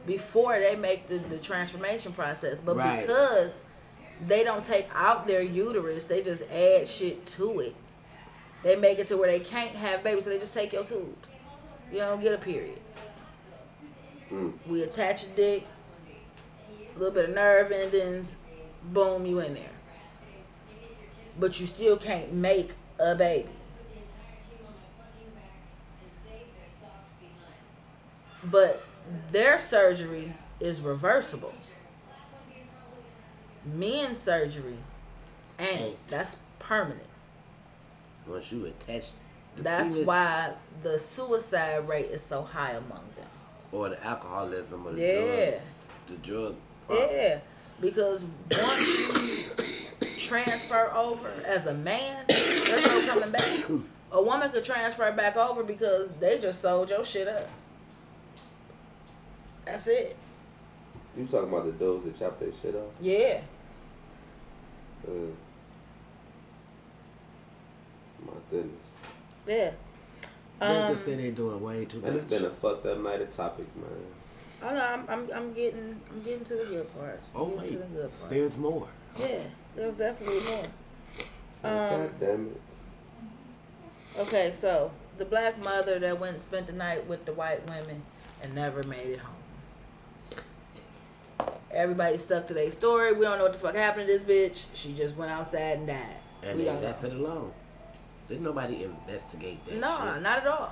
before 0.06 0.60
they 0.60 0.76
make 0.76 1.07
the, 1.07 1.18
the 1.18 1.38
transformation 1.38 2.11
process. 2.11 2.61
But 2.61 2.77
Right. 2.77 3.02
because 3.02 3.64
they 4.27 4.43
don't 4.43 4.64
take 4.64 4.88
out 4.93 5.27
their 5.27 5.41
uterus, 5.41 6.06
they 6.06 6.22
just 6.22 6.43
add 6.52 6.88
shit 6.88 7.26
to 7.26 7.60
it. 7.60 7.76
They 8.64 8.76
make 8.76 8.99
it 8.99 9.07
to 9.07 9.18
where 9.18 9.30
they 9.30 9.39
can't 9.39 9.72
have 9.72 10.03
babies, 10.03 10.26
so 10.26 10.30
they 10.30 10.38
just 10.38 10.53
take 10.53 10.72
your 10.72 10.84
tubes. 10.84 11.35
You 11.91 11.99
don't 11.99 12.22
get 12.22 12.34
a 12.34 12.38
period. 12.38 12.80
Mm. 14.31 14.53
We 14.68 14.84
attach 14.84 15.23
a 15.26 15.27
dick, 15.30 15.65
a 16.95 16.99
little 16.99 17.14
bit 17.14 17.30
of 17.30 17.35
nerve 17.35 17.72
endings, 17.72 18.38
boom, 18.93 19.26
you 19.26 19.39
in 19.39 19.56
there. 19.56 19.64
But 21.39 21.60
you 21.60 21.65
still 21.65 21.98
can't 21.98 22.31
make 22.34 22.72
a 22.99 23.15
baby. 23.15 23.49
But 28.43 28.84
their 29.31 29.60
surgery 29.60 30.34
is 30.60 30.81
reversible. 30.81 31.53
Men's 33.65 34.19
surgery 34.19 34.77
ain't. 35.59 36.07
That's 36.07 36.38
permanent. 36.59 37.05
once 38.27 38.51
you 38.51 38.65
attach, 38.67 39.11
That's 39.57 39.93
penis 39.93 40.05
why 40.07 40.53
the 40.83 40.97
suicide 40.99 41.88
rate 41.88 42.05
is 42.11 42.21
so 42.21 42.41
high 42.43 42.71
among 42.71 43.03
them. 43.15 43.27
or 43.71 43.89
the 43.89 44.03
alcoholism 44.03 44.85
or 44.88 44.93
the 44.93 45.01
Yeah. 45.01 45.51
drug, 45.51 45.59
the 46.07 46.15
drug. 46.27 46.55
problem. 46.88 47.09
Yeah, 47.11 47.39
because 47.79 48.25
once 48.51 48.88
you 48.88 49.45
transfer 50.17 50.91
over 50.93 51.29
as 51.45 51.65
a 51.67 51.73
man, 51.73 52.25
there's 52.27 52.85
no 52.85 53.05
coming 53.07 53.31
back. 53.31 53.65
A 54.13 54.21
woman 54.21 54.51
could 54.51 54.65
transfer 54.65 55.09
back 55.13 55.38
over 55.38 55.63
because 55.63 56.11
they 56.13 56.38
just 56.39 56.61
sold 56.61 56.89
your 56.89 57.03
shit 57.05 57.27
up. 57.27 57.47
That's 59.65 59.88
it. 59.88 60.17
You 61.17 61.25
talking 61.25 61.49
about 61.49 61.65
the 61.65 61.71
dudes 61.73 62.05
that 62.05 62.17
chop 62.17 62.39
their 62.39 62.51
shit 62.61 62.75
off? 62.75 62.91
Yeah. 63.01 63.41
Uh, 65.07 65.11
my 68.25 68.33
goodness. 68.49 68.71
Yeah. 69.47 69.71
That's 70.59 70.89
Um, 70.89 70.95
just 70.95 71.05
that 71.09 71.17
they 71.17 71.31
doing 71.31 71.61
way 71.61 71.85
too 71.85 71.99
Man, 71.99 72.13
much. 72.13 72.21
it's 72.21 72.31
been 72.31 72.45
a 72.45 72.49
fucked 72.51 72.85
up 72.85 72.99
night 72.99 73.21
of 73.21 73.35
topics, 73.35 73.71
man. 73.75 73.89
I 74.63 74.73
know. 74.75 74.85
I'm, 74.85 75.05
I'm, 75.09 75.29
I'm 75.33 75.53
getting, 75.53 75.99
I'm 76.11 76.21
getting 76.21 76.43
to 76.45 76.55
the 76.55 76.65
good 76.65 76.97
parts. 76.99 77.31
I'm 77.33 77.41
oh 77.41 77.45
getting 77.47 77.59
wait, 77.61 77.67
to 77.69 77.77
the 77.77 77.85
good 77.85 78.19
parts. 78.19 78.29
there's 78.33 78.57
more. 78.57 78.88
Yeah, 79.17 79.39
there's 79.75 79.95
definitely 79.95 80.39
more. 80.49 80.65
It's 81.49 81.63
like, 81.63 81.73
Um, 81.73 81.89
God 82.01 82.19
damn 82.19 82.47
it. 82.47 82.61
Okay, 84.19 84.51
so 84.53 84.91
the 85.17 85.25
black 85.25 85.57
mother 85.63 85.97
that 85.99 86.19
went 86.19 86.33
and 86.33 86.41
spent 86.41 86.67
the 86.67 86.73
night 86.73 87.07
with 87.07 87.25
the 87.25 87.33
white 87.33 87.65
women 87.67 88.03
and 88.43 88.53
never 88.53 88.83
made 88.83 89.07
it 89.07 89.19
home. 89.19 89.35
Everybody 91.73 92.18
stuck 92.18 92.47
to 92.47 92.53
their 92.53 92.72
story. 92.72 93.13
We 93.13 93.22
don't 93.26 93.38
know 93.38 93.45
what 93.45 93.53
the 93.53 93.59
fuck 93.59 93.76
happened 93.76 94.07
to 94.07 94.13
this 94.13 94.23
bitch. 94.23 94.63
She 94.73 94.93
just 94.93 95.15
went 95.15 95.31
outside 95.31 95.77
and 95.77 95.88
died. 95.88 96.18
And 96.43 96.57
we 96.57 96.63
they 96.65 96.72
don't 96.72 96.81
left 96.81 97.03
know. 97.03 97.09
it 97.09 97.15
alone. 97.15 97.51
Didn't 98.27 98.43
nobody 98.43 98.84
investigate 98.84 99.65
that 99.65 99.76
No, 99.76 100.19
not 100.19 100.39
at 100.39 100.47
all. 100.47 100.72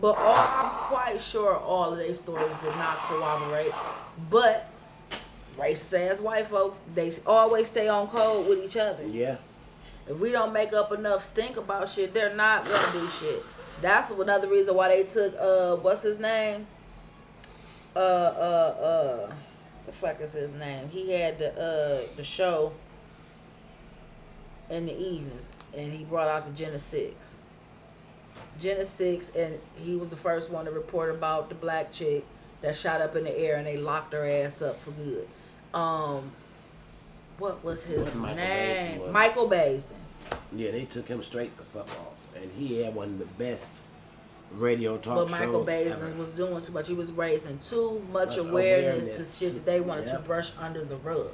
But 0.00 0.16
all, 0.18 0.34
I'm 0.36 0.70
quite 0.70 1.20
sure 1.20 1.56
all 1.56 1.92
of 1.92 1.98
their 1.98 2.14
stories 2.14 2.56
did 2.58 2.76
not 2.76 2.98
corroborate. 2.98 3.72
But 4.30 4.68
racist 5.58 6.10
ass 6.10 6.20
white 6.20 6.46
folks, 6.46 6.80
they 6.94 7.12
always 7.26 7.68
stay 7.68 7.88
on 7.88 8.08
code 8.08 8.46
with 8.48 8.64
each 8.64 8.76
other. 8.76 9.06
Yeah. 9.06 9.36
If 10.08 10.20
we 10.20 10.30
don't 10.32 10.52
make 10.52 10.72
up 10.72 10.92
enough 10.92 11.24
stink 11.24 11.56
about 11.56 11.88
shit, 11.88 12.14
they're 12.14 12.34
not 12.34 12.64
gonna 12.64 12.92
do 12.92 13.06
shit. 13.08 13.42
That's 13.80 14.10
another 14.10 14.48
reason 14.48 14.74
why 14.74 14.88
they 14.88 15.04
took 15.04 15.34
uh 15.38 15.76
what's 15.76 16.02
his 16.02 16.18
name? 16.18 16.66
Uh 17.98 18.00
uh 18.00 18.80
uh 18.80 19.32
the 19.86 19.92
fuck 19.92 20.20
is 20.20 20.32
his 20.32 20.54
name? 20.54 20.88
He 20.88 21.10
had 21.10 21.38
the 21.38 21.50
uh 21.60 22.06
the 22.16 22.22
show 22.22 22.72
in 24.70 24.86
the 24.86 24.96
evenings 24.96 25.50
and 25.76 25.92
he 25.92 26.04
brought 26.04 26.28
out 26.28 26.44
the 26.44 26.50
Jena 26.52 26.78
Six. 26.78 27.38
Jena 28.60 28.84
Six 28.84 29.30
and 29.30 29.58
he 29.74 29.96
was 29.96 30.10
the 30.10 30.16
first 30.16 30.48
one 30.50 30.64
to 30.66 30.70
report 30.70 31.10
about 31.10 31.48
the 31.48 31.56
black 31.56 31.90
chick 31.90 32.24
that 32.60 32.76
shot 32.76 33.00
up 33.00 33.16
in 33.16 33.24
the 33.24 33.36
air 33.36 33.56
and 33.56 33.66
they 33.66 33.76
locked 33.76 34.12
her 34.12 34.24
ass 34.24 34.62
up 34.62 34.80
for 34.80 34.92
good. 34.92 35.28
Um 35.74 36.30
what 37.38 37.64
was 37.64 37.84
his 37.84 38.14
Michael 38.14 38.36
name? 38.36 39.00
Was. 39.00 39.12
Michael 39.12 39.48
Baisden. 39.50 39.94
Yeah, 40.54 40.70
they 40.70 40.84
took 40.84 41.08
him 41.08 41.22
straight 41.22 41.56
the 41.56 41.64
fuck 41.64 41.88
off. 41.88 42.14
And 42.40 42.50
he 42.52 42.82
had 42.82 42.94
one 42.94 43.08
of 43.08 43.18
the 43.18 43.24
best 43.24 43.80
radio 44.52 44.96
talk 44.98 45.16
But 45.16 45.30
Michael 45.30 45.64
shows 45.64 45.68
Baisden 45.68 46.08
ever. 46.10 46.18
was 46.18 46.30
doing 46.30 46.60
too 46.62 46.72
much. 46.72 46.88
He 46.88 46.94
was 46.94 47.12
raising 47.12 47.58
too 47.58 48.02
much 48.12 48.30
Much 48.30 48.38
awareness, 48.38 49.04
awareness. 49.06 49.38
to 49.38 49.44
shit 49.46 49.54
that 49.54 49.66
they 49.66 49.80
wanted 49.80 50.08
to 50.08 50.18
brush 50.20 50.52
under 50.58 50.84
the 50.84 50.96
rug. 50.96 51.32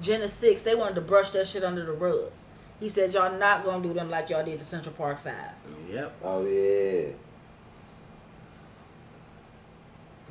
Jena 0.00 0.28
Six, 0.28 0.62
they 0.62 0.74
wanted 0.74 0.94
to 0.96 1.00
brush 1.00 1.30
that 1.30 1.46
shit 1.46 1.64
under 1.64 1.84
the 1.84 1.92
rug. 1.92 2.30
He 2.80 2.88
said, 2.90 3.14
"Y'all 3.14 3.38
not 3.38 3.64
gonna 3.64 3.82
do 3.82 3.94
them 3.94 4.10
like 4.10 4.28
y'all 4.28 4.44
did 4.44 4.60
the 4.60 4.64
Central 4.64 4.94
Park 4.94 5.18
Five. 5.22 5.52
Yep. 5.90 6.12
Oh 6.22 6.44
yeah. 6.44 7.08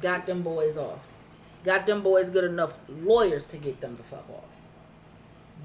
Got 0.01 0.25
them 0.27 0.41
boys 0.43 0.77
off. 0.77 0.99
Got 1.63 1.87
them 1.87 2.01
boys 2.01 2.29
good 2.29 2.43
enough 2.43 2.77
lawyers 2.89 3.47
to 3.47 3.57
get 3.57 3.81
them 3.81 3.95
the 3.95 4.03
fuck 4.03 4.29
off. 4.29 4.43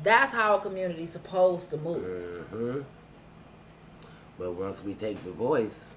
That's 0.03 0.33
how 0.33 0.57
a 0.57 0.61
community's 0.61 1.11
supposed 1.11 1.69
to 1.71 1.77
move. 1.77 2.03
hmm 2.51 2.81
But 4.39 4.53
once 4.53 4.83
we 4.83 4.95
take 4.95 5.23
the 5.25 5.33
voice, 5.33 5.95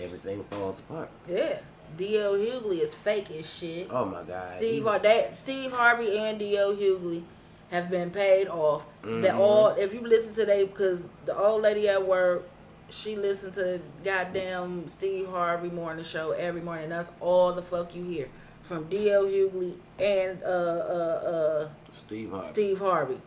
everything 0.00 0.44
falls 0.50 0.78
apart. 0.80 1.08
Yeah, 1.28 1.58
D.L. 1.96 2.34
Hughley 2.34 2.80
is 2.80 2.94
fake 2.94 3.30
as 3.32 3.52
shit. 3.52 3.88
Oh 3.90 4.04
my 4.04 4.22
God. 4.22 4.50
Steve 4.50 4.84
Har- 4.84 4.98
they, 4.98 5.28
Steve 5.32 5.72
Harvey 5.72 6.18
and 6.18 6.38
D.L. 6.38 6.74
Hughley 6.74 7.22
have 7.70 7.90
been 7.90 8.10
paid 8.10 8.48
off. 8.48 8.84
That 9.02 9.34
Mhm. 9.34 9.38
all 9.38 9.68
if 9.70 9.94
you 9.94 10.00
listen 10.00 10.34
to 10.34 10.44
they 10.44 10.64
because 10.64 11.08
the 11.24 11.36
old 11.36 11.62
lady 11.62 11.88
at 11.88 12.04
work, 12.06 12.48
she 12.88 13.14
listened 13.16 13.54
to 13.54 13.80
goddamn 14.04 14.88
Steve 14.88 15.28
Harvey 15.28 15.68
morning 15.70 16.04
show 16.04 16.32
every 16.32 16.60
morning. 16.60 16.88
That's 16.88 17.10
all 17.20 17.52
the 17.52 17.62
fuck 17.62 17.94
you 17.94 18.02
hear. 18.04 18.28
from 18.62 18.84
D.L. 18.88 19.24
Hughley 19.24 19.72
and 19.98 20.40
uh, 20.44 20.46
uh, 20.46 21.62
uh, 21.64 21.68
Steve 21.90 22.30
Harvey. 22.30 22.46
Steve 22.46 22.78
Harvey. 22.78 23.20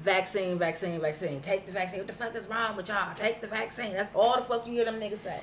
Vaccine, 0.00 0.58
vaccine, 0.58 1.00
vaccine. 1.00 1.40
Take 1.40 1.64
the 1.66 1.72
vaccine. 1.72 1.98
What 2.00 2.08
the 2.08 2.12
fuck 2.12 2.34
is 2.34 2.48
wrong 2.48 2.76
with 2.76 2.88
y'all? 2.88 3.14
Take 3.14 3.40
the 3.40 3.46
vaccine. 3.46 3.92
That's 3.92 4.10
all 4.14 4.36
the 4.36 4.42
fuck 4.42 4.66
you 4.66 4.72
hear 4.72 4.84
them 4.84 4.96
niggas 5.00 5.18
say. 5.18 5.38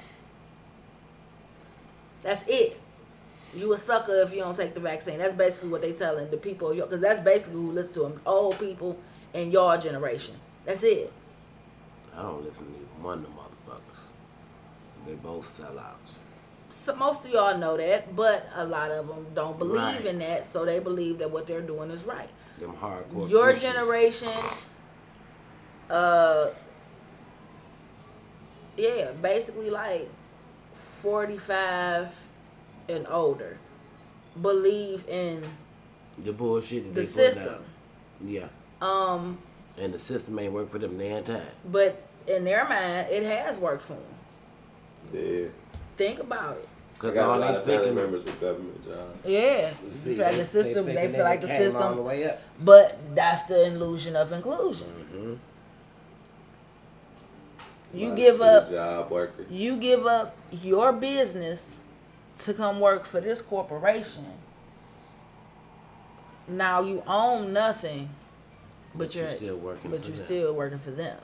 That's 2.24 2.44
it. 2.48 2.80
You 3.54 3.74
a 3.74 3.78
sucker 3.78 4.22
if 4.22 4.32
you 4.34 4.40
don't 4.42 4.56
take 4.56 4.74
the 4.74 4.80
vaccine. 4.80 5.18
That's 5.18 5.34
basically 5.34 5.70
what 5.70 5.82
they 5.82 5.94
telling 5.94 6.30
the 6.30 6.38
people. 6.38 6.74
Because 6.74 7.02
that's 7.02 7.20
basically 7.22 7.56
who 7.56 7.72
listen 7.72 7.94
to 7.94 8.00
them. 8.02 8.22
Old 8.26 8.60
people 8.60 8.98
in 9.34 9.52
your 9.52 9.78
generation. 9.78 10.36
That's 10.66 10.84
it. 10.84 11.12
I 12.16 12.22
don't 12.22 12.44
listen 12.44 12.66
to 12.66 12.72
either 12.78 12.86
one 13.02 13.20
of 13.20 13.24
them 13.24 13.34
motherfuckers. 13.34 15.08
They 15.08 15.16
both 15.16 15.48
sellouts. 15.60 16.18
So 16.70 16.96
most 16.96 17.26
of 17.26 17.32
y'all 17.32 17.58
know 17.58 17.78
that, 17.78 18.16
but 18.16 18.48
a 18.56 18.66
lot 18.66 18.92
of 18.92 19.08
them 19.08 19.26
don't 19.34 19.58
believe 19.58 19.82
Right. 19.82 20.06
in 20.06 20.20
that, 20.20 20.46
so 20.46 20.66
they 20.66 20.80
believe 20.80 21.18
that 21.18 21.32
what 21.32 21.48
they're 21.48 21.62
doing 21.62 21.90
is 21.90 22.04
right. 22.04 22.30
Them 22.60 22.74
hardcore. 22.80 23.28
Your 23.30 23.54
generation, 23.54 24.32
uh, 25.90 26.50
yeah, 28.78 29.12
basically 29.22 29.70
like 29.70 30.10
forty-five 31.02 32.10
and 32.88 33.08
older, 33.10 33.58
believe 34.42 35.08
in 35.08 35.44
The 36.18 36.32
bullshit 36.34 36.84
that 36.86 36.94
the 36.96 37.02
they 37.02 37.06
put 37.08 37.14
system. 37.34 37.46
down. 37.54 37.64
Yeah. 38.26 38.48
Um, 38.82 39.38
And 39.78 39.94
the 39.94 40.00
system 40.00 40.38
ain't 40.40 40.54
work 40.54 40.72
for 40.72 40.80
them 40.80 40.98
the 40.98 41.04
damn 41.06 41.24
time. 41.24 41.42
but 41.66 42.02
in 42.28 42.44
their 42.44 42.68
mind, 42.68 43.08
it 43.10 43.24
has 43.24 43.58
worked 43.58 43.82
for 43.82 43.94
them. 43.94 45.14
Yeah. 45.14 45.48
Think 45.98 46.20
about 46.20 46.58
it. 46.58 46.68
I 46.96 47.02
Cause 47.02 47.14
got 47.14 47.30
a 47.30 47.32
all 47.32 47.40
lot 47.40 47.52
they 47.52 47.58
of 47.58 47.64
family 47.66 47.78
thinking, 47.78 47.96
members 47.96 48.24
with 48.26 48.42
government 48.42 48.86
jobs. 48.86 49.18
Yeah, 49.26 49.70
You 49.82 49.88
you 49.88 49.94
see, 49.94 50.16
feel 50.16 50.26
like 50.26 50.36
the 50.36 50.46
system. 50.46 50.86
They, 50.86 50.94
thinking 50.96 51.16
feel 51.16 51.24
like 51.24 51.40
the 51.42 51.48
came 51.48 51.56
all 51.56 51.72
the 51.72 51.72
system, 51.72 52.04
way 52.04 52.26
up. 52.30 52.42
but 52.60 53.00
that's 53.16 53.44
the 53.46 53.68
illusion 53.68 54.16
of 54.18 54.32
inclusion. 54.34 54.88
hmm 54.90 55.34
You 57.94 58.10
Lot 58.10 58.18
give 58.18 58.42
up 58.42 58.70
Job 58.70 59.10
workers. 59.12 59.48
you 59.50 59.78
give 59.78 60.06
up 60.06 60.36
your 60.52 60.94
business 60.94 61.78
to 62.40 62.54
come 62.54 62.80
work 62.80 63.06
for 63.06 63.20
this 63.22 63.42
corporation. 63.42 64.26
Now 66.48 66.82
you 66.82 67.04
own 67.08 67.54
nothing, 67.54 68.10
but, 68.96 69.08
But 69.08 69.16
you're, 69.16 69.28
you're 69.30 69.38
still 69.38 69.58
working 69.58 69.92
But 69.92 70.02
for 70.02 70.08
you're 70.08 70.18
them. 70.18 70.26
still 70.26 70.54
working 70.56 70.80
for 70.80 70.92
them. 70.92 71.18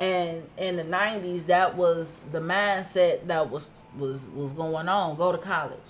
And 0.00 0.48
in 0.56 0.76
the 0.76 0.84
'90s, 0.84 1.46
that 1.46 1.76
was 1.76 2.18
the 2.32 2.40
mindset 2.40 3.26
that 3.26 3.50
was 3.50 3.70
was 3.98 4.28
was 4.30 4.52
going 4.52 4.88
on. 4.88 5.16
Go 5.16 5.32
to 5.32 5.38
college, 5.38 5.80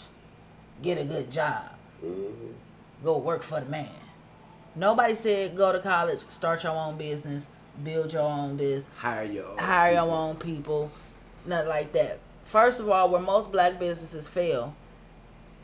get 0.82 0.98
a 0.98 1.04
good 1.04 1.30
job, 1.30 1.64
hmm 2.00 2.52
go 3.04 3.16
work 3.18 3.42
for 3.42 3.60
the 3.60 3.66
man. 3.66 3.88
Nobody 4.74 5.14
said 5.14 5.56
go 5.56 5.72
to 5.72 5.80
college, 5.80 6.20
start 6.30 6.64
your 6.64 6.72
own 6.72 6.96
business, 6.96 7.48
build 7.84 8.12
your 8.12 8.22
own 8.22 8.56
this, 8.56 8.86
Hire 8.98 9.24
your 9.24 9.46
own. 9.46 9.58
hire 9.58 9.92
your 9.92 10.02
people. 10.02 10.16
own 10.16 10.36
people, 10.36 10.90
nothing 11.46 11.68
like 11.68 11.92
that. 11.92 12.18
First 12.44 12.80
of 12.80 12.88
all, 12.88 13.08
where 13.10 13.20
most 13.20 13.52
black 13.52 13.78
businesses 13.78 14.26
fail, 14.26 14.74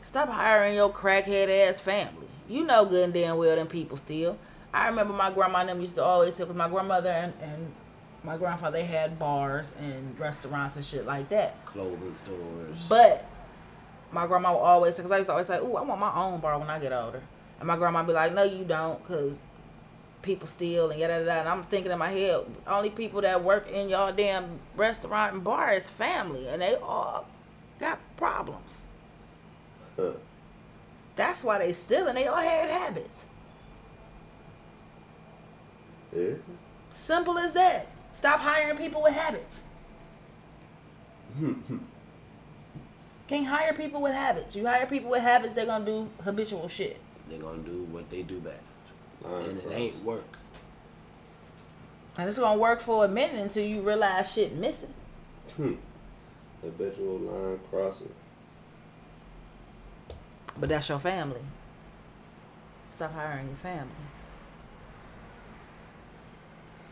stop 0.01 0.29
hiring 0.29 0.75
your 0.75 0.91
crackhead 0.91 1.49
ass 1.67 1.79
family. 1.79 2.27
You 2.47 2.63
know 2.63 2.85
good 2.85 3.05
and 3.05 3.13
damn 3.13 3.37
well 3.37 3.55
them 3.55 3.67
people 3.67 3.97
still. 3.97 4.37
I 4.73 4.87
remember 4.87 5.13
my 5.13 5.31
grandma 5.31 5.59
and 5.59 5.69
them 5.69 5.81
used 5.81 5.95
to 5.95 6.03
always 6.03 6.35
say, 6.35 6.43
because 6.43 6.55
my 6.57 6.69
grandmother 6.69 7.09
and, 7.09 7.33
and 7.41 7.73
my 8.23 8.37
grandfather 8.37 8.77
they 8.77 8.85
had 8.85 9.17
bars 9.17 9.73
and 9.79 10.19
restaurants 10.19 10.75
and 10.75 10.85
shit 10.85 11.05
like 11.05 11.29
that. 11.29 11.65
Clothing 11.65 12.13
stores. 12.13 12.77
But 12.89 13.25
my 14.11 14.27
grandma 14.27 14.51
would 14.53 14.59
always 14.59 14.95
say, 14.95 15.01
because 15.03 15.11
I 15.11 15.17
used 15.17 15.27
to 15.27 15.31
always 15.33 15.47
say, 15.47 15.57
"Ooh, 15.59 15.75
I 15.75 15.81
want 15.81 15.99
my 15.99 16.13
own 16.13 16.39
bar 16.39 16.57
when 16.59 16.69
I 16.69 16.77
get 16.79 16.91
older," 16.93 17.21
and 17.59 17.67
my 17.67 17.75
grandma 17.77 18.01
would 18.01 18.07
be 18.07 18.13
like, 18.13 18.33
"No, 18.33 18.43
you 18.43 18.63
don't, 18.63 19.01
because 19.01 19.41
people 20.25 20.47
steal 20.47 20.89
and 20.91 20.99
yada 20.99 21.13
yada." 21.13 21.25
yada." 21.25 21.39
And 21.41 21.49
I'm 21.49 21.63
thinking 21.63 21.91
in 21.91 21.97
my 21.97 22.11
head, 22.11 22.45
only 22.67 22.89
people 22.89 23.21
that 23.21 23.43
work 23.43 23.69
in 23.69 23.87
y'all 23.89 24.11
damn 24.11 24.59
restaurant 24.75 25.33
and 25.33 25.43
bar 25.43 25.71
is 25.71 25.89
family, 25.89 26.47
and 26.47 26.61
they 26.61 26.75
all 26.75 27.27
got 27.79 27.99
problems. 28.17 28.89
Huh. 29.95 30.11
That's 31.15 31.43
why 31.43 31.59
they 31.59 31.71
stealing. 31.71 32.09
And 32.09 32.17
they 32.17 32.27
all 32.27 32.41
had 32.41 32.69
habits. 32.69 33.27
Yeah. 36.15 36.33
Simple 36.91 37.37
as 37.37 37.53
that. 37.53 37.87
Stop 38.11 38.39
hiring 38.39 38.77
people 38.77 39.01
with 39.01 39.13
habits. 39.13 39.63
Can't 43.27 43.47
hire 43.47 43.73
people 43.73 44.01
with 44.01 44.13
habits. 44.13 44.55
You 44.55 44.65
hire 44.67 44.85
people 44.85 45.09
with 45.09 45.21
habits, 45.21 45.55
they're 45.55 45.65
gonna 45.65 45.85
do 45.85 46.09
habitual 46.23 46.67
shit. 46.67 46.97
They're 47.27 47.39
gonna 47.39 47.63
do 47.63 47.83
what 47.83 48.09
they 48.09 48.21
do 48.21 48.39
best, 48.39 48.74
Line 49.31 49.43
and 49.49 49.57
it 49.57 49.61
cross. 49.63 49.73
ain't 49.73 50.03
work. 50.03 50.37
And 52.17 52.29
it's 52.29 52.37
gonna 52.37 52.59
work 52.59 52.79
for 52.79 53.05
a 53.05 53.07
minute 53.07 53.35
until 53.41 53.65
you 53.65 53.81
realize 53.81 54.31
shit 54.33 54.55
missing. 54.55 54.93
Hmm. 55.57 55.73
Habitual 56.61 57.19
line 57.19 57.59
crossing. 57.69 58.13
But 60.57 60.69
that's 60.69 60.87
your 60.87 60.99
family. 60.99 61.41
Stop 62.89 63.13
hiring 63.13 63.47
your 63.47 63.57
family. 63.57 63.91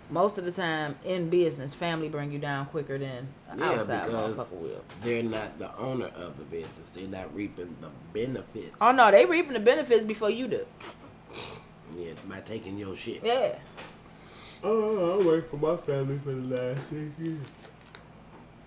Most 0.09 0.37
of 0.37 0.43
the 0.45 0.51
time 0.51 0.95
in 1.05 1.29
business, 1.29 1.73
family 1.73 2.09
bring 2.09 2.31
you 2.31 2.37
down 2.37 2.65
quicker 2.67 2.97
than 2.97 3.29
an 3.49 3.59
Yeah, 3.59 3.71
outside 3.71 4.07
because 4.07 4.35
motherfucker 4.35 4.51
will. 4.51 4.83
they're 5.01 5.23
not 5.23 5.57
the 5.57 5.75
owner 5.77 6.07
of 6.07 6.37
the 6.37 6.43
business. 6.43 6.91
They're 6.93 7.07
not 7.07 7.33
reaping 7.33 7.75
the 7.79 7.89
benefits. 8.13 8.75
Oh 8.81 8.91
no, 8.91 9.09
they 9.09 9.25
reaping 9.25 9.53
the 9.53 9.59
benefits 9.61 10.03
before 10.05 10.29
you 10.29 10.47
do. 10.47 10.65
Yeah, 11.97 12.13
by 12.27 12.39
taking 12.41 12.77
your 12.77 12.95
shit. 12.95 13.21
Yeah. 13.23 13.55
Oh, 14.63 15.19
I 15.21 15.25
worked 15.25 15.51
for 15.51 15.57
my 15.57 15.75
family 15.77 16.19
for 16.23 16.31
the 16.31 16.55
last 16.55 16.89
six 16.89 17.11
years. 17.19 17.39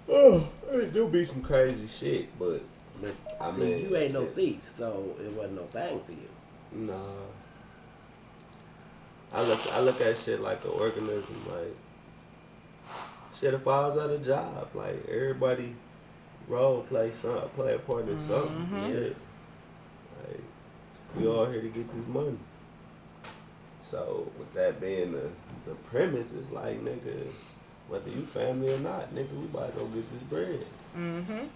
Oh, 0.09 0.47
it 0.71 0.93
do 0.93 1.09
be 1.09 1.25
some 1.25 1.43
crazy 1.43 1.87
shit, 1.89 2.39
but 2.39 2.63
But 3.01 3.15
I 3.41 3.51
see, 3.51 3.61
mean, 3.61 3.79
you 3.91 3.97
ain't 3.97 4.13
no 4.13 4.27
thief, 4.27 4.61
so 4.69 5.17
it 5.21 5.33
wasn't 5.33 5.57
no 5.57 5.65
thing 5.67 6.01
for 6.05 6.13
you. 6.13 6.87
nah. 6.87 6.95
I 9.33 9.43
look, 9.43 9.61
I 9.73 9.81
look 9.81 10.01
at 10.01 10.17
shit 10.19 10.41
like 10.41 10.65
an 10.65 10.71
organism. 10.71 11.45
Like 11.51 11.77
shit, 13.39 13.53
it 13.55 13.59
falls 13.59 13.99
out 13.99 14.11
of 14.11 14.25
job. 14.25 14.69
Like 14.75 15.05
everybody 15.09 15.75
role 16.49 16.83
play 16.83 17.11
some, 17.13 17.49
play 17.57 17.75
a 17.75 17.79
part 17.79 18.09
in 18.09 18.21
something. 18.21 18.57
Mm-hmm. 18.57 18.93
Yeah. 18.93 19.09
Like 20.29 20.41
we 21.19 21.27
all 21.27 21.47
here 21.47 21.61
to 21.61 21.69
get 21.69 21.93
this 21.97 22.07
money. 22.07 22.39
So 23.91 24.31
with 24.37 24.53
that 24.55 24.81
being 24.81 25.13
the 25.13 25.31
the 25.65 25.75
premise, 25.91 26.33
is 26.33 26.51
like 26.51 26.85
nigga, 26.85 27.27
whether 27.89 28.11
you 28.11 28.23
family 28.27 28.73
or 28.73 28.79
not, 28.79 29.15
nigga, 29.15 29.33
we 29.39 29.45
about 29.45 29.73
to 29.75 29.81
go 29.81 29.87
get 29.87 30.13
this 30.13 30.23
bread. 30.23 30.67
Mm-hmm. 30.97 31.47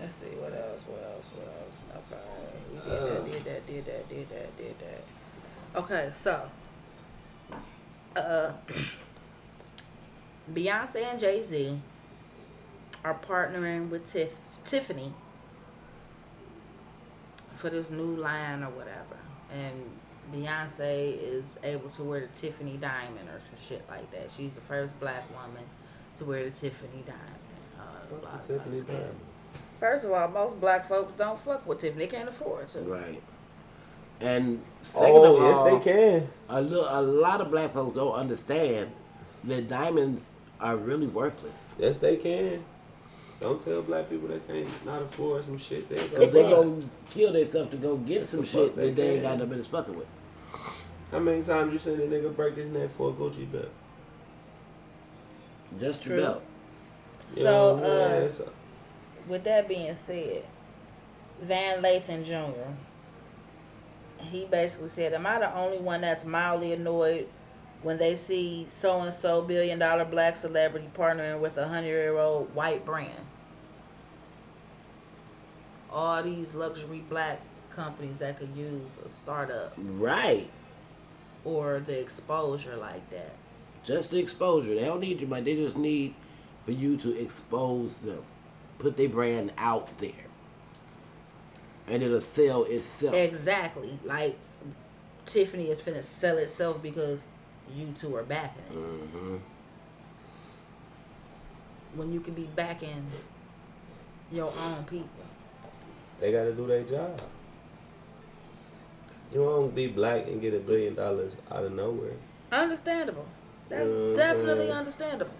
Let's 0.00 0.16
see 0.16 0.26
what 0.26 0.52
else. 0.52 0.84
What 0.86 1.02
else? 1.14 1.30
What 1.34 1.48
else? 1.66 1.84
Okay, 2.10 3.20
we 3.24 3.30
did 3.30 3.44
that. 3.44 3.66
Did 3.66 3.84
that. 3.86 4.08
Did 4.08 4.28
that. 4.30 4.56
Did 4.56 4.58
that. 4.58 4.58
Did 4.58 4.78
that. 4.78 5.80
Okay, 5.82 6.10
so, 6.14 6.48
uh, 8.16 8.52
Beyonce 10.52 11.04
and 11.04 11.20
Jay 11.20 11.42
Z 11.42 11.78
are 13.04 13.14
partnering 13.14 13.90
with 13.90 14.06
Tiff- 14.10 14.36
Tiffany 14.64 15.12
for 17.54 17.68
this 17.68 17.90
new 17.90 18.16
line 18.16 18.62
or 18.62 18.70
whatever, 18.70 19.16
and 19.52 19.82
Beyonce 20.34 21.16
is 21.20 21.58
able 21.62 21.88
to 21.90 22.02
wear 22.02 22.20
the 22.20 22.26
Tiffany 22.28 22.76
diamond 22.76 23.28
or 23.28 23.40
some 23.40 23.56
shit 23.58 23.84
like 23.88 24.10
that. 24.12 24.30
She's 24.36 24.54
the 24.54 24.60
first 24.60 24.98
black 25.00 25.24
woman 25.34 25.62
to 26.16 26.24
wear 26.24 26.44
the 26.44 26.50
Tiffany 26.50 27.04
diamond. 27.06 27.22
Uh, 27.78 28.06
blah, 28.08 28.18
blah, 28.18 28.30
Fuck 28.38 28.46
the 28.46 28.54
Tiffany 28.70 28.80
diamond. 28.82 29.16
First 29.80 30.04
of 30.04 30.12
all, 30.12 30.28
most 30.28 30.60
black 30.60 30.86
folks 30.88 31.12
don't 31.12 31.38
fuck 31.40 31.66
with 31.66 31.80
Tiffany. 31.80 32.06
They 32.06 32.10
can't 32.16 32.28
afford 32.28 32.68
to. 32.68 32.80
Right. 32.80 33.22
And 34.20 34.62
second 34.82 35.08
Oh 35.10 35.36
of 35.36 35.42
yes, 35.42 35.56
all, 35.58 35.78
they 35.78 35.84
can. 35.84 36.28
A, 36.48 36.62
lo- 36.62 36.88
a 36.90 37.02
lot 37.02 37.40
of 37.42 37.50
black 37.50 37.72
folks 37.74 37.94
don't 37.96 38.14
understand 38.14 38.90
that 39.44 39.68
diamonds 39.68 40.30
are 40.58 40.76
really 40.76 41.06
worthless. 41.06 41.74
Yes, 41.78 41.98
they 41.98 42.16
can. 42.16 42.64
Don't 43.38 43.60
tell 43.60 43.82
black 43.82 44.08
people 44.08 44.28
they 44.28 44.38
can't 44.38 44.86
not 44.86 45.02
afford 45.02 45.44
some 45.44 45.58
shit. 45.58 45.90
They 45.90 45.96
Because 45.96 46.32
they 46.32 46.42
go. 46.44 46.64
gonna 46.64 46.82
kill 47.10 47.34
themselves 47.34 47.70
to 47.72 47.76
go 47.76 47.98
get 47.98 48.20
That's 48.20 48.30
some 48.30 48.40
the 48.40 48.46
shit 48.46 48.66
fuck 48.68 48.76
they 48.76 48.86
that 48.86 48.96
they 48.96 49.10
ain't 49.16 49.22
got 49.22 49.38
no 49.38 49.44
business 49.44 49.66
fucking 49.66 49.94
with. 49.98 50.06
How 51.10 51.18
many 51.20 51.42
times 51.42 51.72
you 51.72 51.78
seen 51.78 52.00
a 52.00 52.04
nigga 52.04 52.34
break 52.34 52.56
his 52.56 52.68
neck 52.68 52.90
for 52.96 53.10
a 53.10 53.12
Gucci 53.12 53.50
belt? 53.50 53.68
Just 55.78 56.02
to 56.02 56.08
True. 56.10 56.20
belt. 56.20 56.42
You 57.28 57.42
So, 57.42 57.76
know, 57.76 57.84
uh, 57.84 58.20
yeah, 58.22 58.28
so- 58.28 58.52
With 59.28 59.44
that 59.44 59.68
being 59.68 59.94
said, 59.94 60.44
Van 61.40 61.82
Lathan 61.82 62.24
Jr. 62.24 62.70
He 64.24 64.44
basically 64.46 64.88
said, 64.88 65.12
"Am 65.14 65.26
I 65.26 65.38
the 65.38 65.54
only 65.54 65.78
one 65.78 66.00
that's 66.00 66.24
mildly 66.24 66.72
annoyed 66.72 67.28
when 67.82 67.98
they 67.98 68.16
see 68.16 68.64
so 68.66 69.00
and 69.00 69.12
so 69.12 69.42
billion 69.42 69.78
dollar 69.78 70.04
black 70.04 70.34
celebrity 70.36 70.88
partnering 70.96 71.40
with 71.40 71.58
a 71.58 71.68
hundred 71.68 71.88
year 71.88 72.16
old 72.18 72.54
white 72.54 72.84
brand?" 72.86 73.12
all 75.90 76.22
these 76.22 76.52
luxury 76.54 76.98
black 77.08 77.40
companies 77.76 78.18
that 78.20 78.38
could 78.38 78.56
use 78.56 78.98
a 79.04 79.08
startup 79.08 79.74
Right. 79.76 80.48
or 81.44 81.80
the 81.86 82.00
exposure 82.00 82.76
like 82.76 83.08
that. 83.10 83.32
Just 83.84 84.10
the 84.10 84.18
exposure. 84.18 84.74
They 84.74 84.84
don't 84.84 84.98
need 85.00 85.20
you, 85.20 85.26
but 85.28 85.44
They 85.44 85.54
just 85.54 85.76
need 85.76 86.14
for 86.64 86.72
you 86.72 86.96
to 86.96 87.16
expose 87.20 88.00
them. 88.00 88.24
Put 88.78 88.96
their 88.96 89.08
brand 89.08 89.52
out 89.58 89.96
there. 89.98 90.10
And 91.86 92.02
it'll 92.02 92.20
sell 92.20 92.64
itself. 92.64 93.14
Exactly. 93.14 93.98
Like 94.04 94.36
Tiffany 95.26 95.70
is 95.70 95.80
finna 95.80 96.02
sell 96.02 96.38
itself 96.38 96.82
because 96.82 97.26
you 97.74 97.92
two 97.96 98.16
are 98.16 98.22
backing 98.24 98.62
it. 98.70 98.74
hmm 98.74 99.36
When 101.94 102.12
you 102.12 102.20
can 102.20 102.34
be 102.34 102.48
backing 102.56 103.06
your 104.32 104.52
own 104.58 104.82
people. 104.84 105.08
They 106.20 106.32
gotta 106.32 106.52
do 106.52 106.66
their 106.66 106.82
job. 106.82 107.20
You 109.32 109.40
won't 109.42 109.74
be 109.74 109.86
black 109.88 110.26
and 110.26 110.40
get 110.40 110.54
a 110.54 110.58
billion 110.58 110.94
dollars 110.94 111.36
out 111.50 111.64
of 111.64 111.72
nowhere. 111.72 112.12
Understandable. 112.52 113.26
That's 113.68 113.90
definitely 114.16 114.70
understandable. 114.70 115.32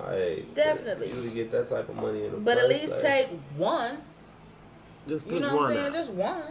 Like 0.00 0.52
Definitely. 0.54 1.10
You 1.12 1.30
get 1.30 1.50
that 1.52 1.68
type 1.68 1.88
of 1.88 1.94
money 1.96 2.24
in 2.26 2.32
the 2.32 2.38
But 2.38 2.58
at 2.58 2.68
least 2.68 2.88
place. 2.88 3.02
take 3.02 3.28
one. 3.56 3.98
Just 5.06 5.24
pick 5.26 5.34
You 5.34 5.40
know 5.40 5.56
what 5.56 5.66
I'm 5.66 5.74
saying? 5.74 5.86
out. 5.86 5.92
Just 5.92 6.12
one. 6.12 6.42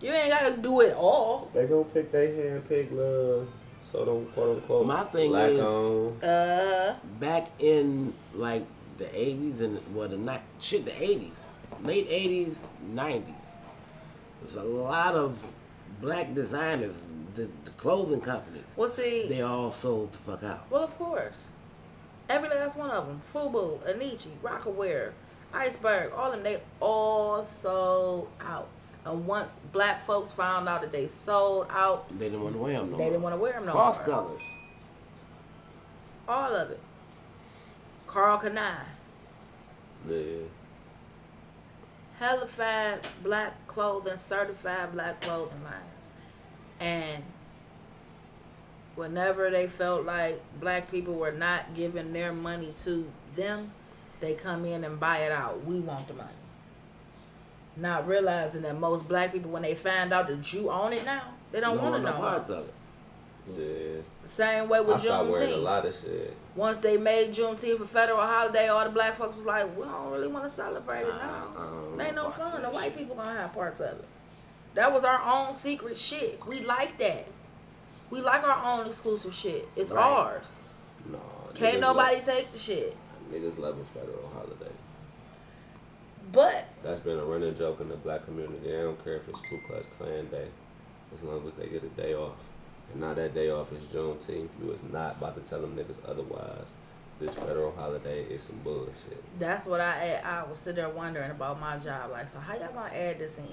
You 0.00 0.10
ain't 0.10 0.30
gotta 0.30 0.56
do 0.56 0.80
it 0.80 0.94
all. 0.96 1.48
They 1.54 1.66
gonna 1.66 1.84
pick 1.84 2.10
their 2.10 2.34
hand 2.34 2.68
pick 2.68 2.88
love. 2.90 3.46
so 3.88 4.04
don't 4.04 4.32
quote 4.34 4.56
unquote 4.56 4.86
My 4.86 5.04
thing 5.04 5.30
black 5.30 5.50
is- 5.50 5.60
owned. 5.60 6.24
Uh 6.24 6.94
Back 7.20 7.50
in 7.60 8.12
like 8.34 8.64
the 8.98 9.04
80s 9.04 9.60
and 9.60 9.78
well 9.94 10.08
the 10.08 10.16
ni- 10.16 10.38
shit 10.60 10.84
the 10.84 10.90
80s, 10.90 11.36
late 11.84 12.08
80s, 12.08 12.56
90s. 12.92 13.41
There's 14.42 14.56
a 14.56 14.62
lot 14.64 15.14
of 15.14 15.38
black 16.00 16.34
designers, 16.34 16.94
the, 17.34 17.48
the 17.64 17.70
clothing 17.72 18.20
companies. 18.20 18.64
well 18.76 18.88
see 18.88 19.26
They 19.28 19.40
all 19.42 19.72
sold 19.72 20.12
the 20.12 20.18
fuck 20.18 20.42
out. 20.42 20.66
Well, 20.70 20.84
of 20.84 20.96
course. 20.98 21.46
Every 22.28 22.48
last 22.48 22.76
one 22.76 22.90
of 22.90 23.06
them. 23.06 23.20
Fubu, 23.32 23.78
Anichi, 23.80 24.28
Rocawear, 24.42 25.12
Iceberg, 25.52 26.12
all 26.12 26.26
of 26.32 26.32
them, 26.32 26.42
they 26.44 26.60
all 26.80 27.44
sold 27.44 28.28
out. 28.40 28.68
And 29.04 29.26
once 29.26 29.60
black 29.72 30.06
folks 30.06 30.30
found 30.30 30.68
out 30.68 30.80
that 30.82 30.92
they 30.92 31.06
sold 31.08 31.66
out, 31.70 32.08
They 32.14 32.26
didn't 32.30 32.42
want 32.44 32.54
to 32.54 32.60
wear 32.60 32.78
them 32.78 32.92
no 32.92 32.98
they 32.98 33.04
didn't 33.06 33.22
want 33.22 33.34
to 33.34 33.40
wear 33.40 33.52
them 33.54 33.66
no 33.66 33.72
Cross 33.72 33.96
more. 33.98 34.06
colors. 34.06 34.42
All 36.28 36.54
of 36.54 36.70
it. 36.70 36.80
Karl 38.06 38.38
Kani. 38.38 38.76
Yeah. 40.08 40.16
Hella 42.22 42.46
fat 42.46 43.04
black 43.24 43.66
clothing, 43.66 44.16
certified 44.16 44.92
black 44.92 45.20
clothing 45.22 45.64
lines. 45.64 46.12
And 46.78 47.24
whenever 48.94 49.50
they 49.50 49.66
felt 49.66 50.04
like 50.04 50.40
black 50.60 50.88
people 50.88 51.14
were 51.14 51.32
not 51.32 51.74
giving 51.74 52.12
their 52.12 52.32
money 52.32 52.74
to 52.84 53.10
them, 53.34 53.72
they 54.20 54.34
come 54.34 54.64
in 54.64 54.84
and 54.84 55.00
buy 55.00 55.18
it 55.18 55.32
out. 55.32 55.66
We 55.66 55.80
want 55.80 56.06
the 56.06 56.14
money. 56.14 56.30
Not 57.76 58.06
realizing 58.06 58.62
that 58.62 58.78
most 58.78 59.08
black 59.08 59.32
people, 59.32 59.50
when 59.50 59.62
they 59.62 59.74
find 59.74 60.12
out 60.12 60.28
that 60.28 60.52
you 60.52 60.70
own 60.70 60.92
it 60.92 61.04
now, 61.04 61.24
they 61.50 61.58
don't 61.58 61.82
want 61.82 61.96
to 61.96 62.02
know. 62.02 62.18
parts 62.18 62.48
of 62.50 62.66
it. 62.68 62.74
Yeah. 63.48 64.00
Same 64.24 64.68
way 64.68 64.78
I 64.78 64.82
with 64.82 65.00
stopped 65.00 65.28
wearing 65.30 65.50
a 65.52 65.56
Juneteenth. 65.56 65.62
lot 65.62 65.84
of 65.86 65.94
shit. 65.94 66.36
Once 66.54 66.80
they 66.80 66.96
made 66.96 67.32
Juneteenth 67.32 67.80
a 67.80 67.86
federal 67.86 68.20
holiday, 68.20 68.68
all 68.68 68.84
the 68.84 68.90
black 68.90 69.16
folks 69.16 69.34
was 69.36 69.46
like, 69.46 69.76
we 69.76 69.84
don't 69.84 70.10
really 70.12 70.28
want 70.28 70.44
to 70.44 70.48
celebrate 70.48 71.02
it 71.02 71.08
now. 71.08 71.48
It 71.98 72.02
ain't 72.06 72.14
no 72.14 72.30
fun. 72.30 72.62
The 72.62 72.68
white 72.68 72.84
shit. 72.84 72.98
people 72.98 73.16
gonna 73.16 73.38
have 73.38 73.52
parts 73.52 73.80
of 73.80 73.98
it. 73.98 74.04
That 74.74 74.92
was 74.92 75.04
our 75.04 75.20
own 75.22 75.54
secret 75.54 75.96
shit. 75.98 76.40
We 76.46 76.60
like 76.60 76.98
that. 76.98 77.26
We 78.10 78.20
like 78.20 78.42
our 78.44 78.64
own 78.78 78.86
exclusive 78.86 79.34
shit. 79.34 79.68
It's 79.76 79.90
Right. 79.90 80.02
ours. 80.04 80.52
No. 81.10 81.18
Can't 81.54 81.80
nobody 81.80 82.16
Love, 82.16 82.24
take 82.24 82.52
the 82.52 82.58
shit. 82.58 82.96
niggas 83.30 83.58
love 83.58 83.76
a 83.78 83.84
federal 83.98 84.28
holiday. 84.32 84.70
But 86.30 86.68
That's 86.82 87.00
been 87.00 87.18
a 87.18 87.24
running 87.24 87.56
joke 87.56 87.80
in 87.80 87.88
the 87.88 87.96
black 87.96 88.24
community. 88.24 88.60
They 88.70 88.72
don't 88.80 89.02
care 89.04 89.16
if 89.16 89.28
it's 89.28 89.40
Ku 89.40 89.58
Klux 89.66 89.86
Klan 89.98 90.26
Day, 90.30 90.46
as 91.14 91.22
long 91.22 91.46
as 91.46 91.54
they 91.54 91.66
get 91.66 91.82
a 91.82 91.88
day 91.88 92.14
off. 92.14 92.36
And 92.92 93.00
now 93.00 93.14
that 93.14 93.34
day 93.34 93.50
off 93.50 93.72
is 93.72 93.84
Juneteenth. 93.84 94.48
You 94.62 94.72
is 94.72 94.82
not 94.92 95.16
about 95.16 95.34
to 95.36 95.48
tell 95.48 95.60
them 95.60 95.76
niggas 95.76 95.98
otherwise. 96.08 96.68
This 97.20 97.34
federal 97.34 97.72
holiday 97.72 98.24
is 98.24 98.42
some 98.42 98.56
bullshit. 98.64 99.22
that's 99.38 99.66
what 99.66 99.80
I 99.80 100.20
I 100.24 100.42
was 100.42 100.58
sitting 100.58 100.82
there 100.82 100.88
wondering 100.92 101.30
about 101.30 101.60
my 101.60 101.78
job. 101.78 102.10
Like, 102.10 102.28
so 102.28 102.40
how 102.40 102.54
y'all 102.54 102.72
gonna 102.72 102.92
add 102.92 103.18
this 103.18 103.38
in? 103.38 103.46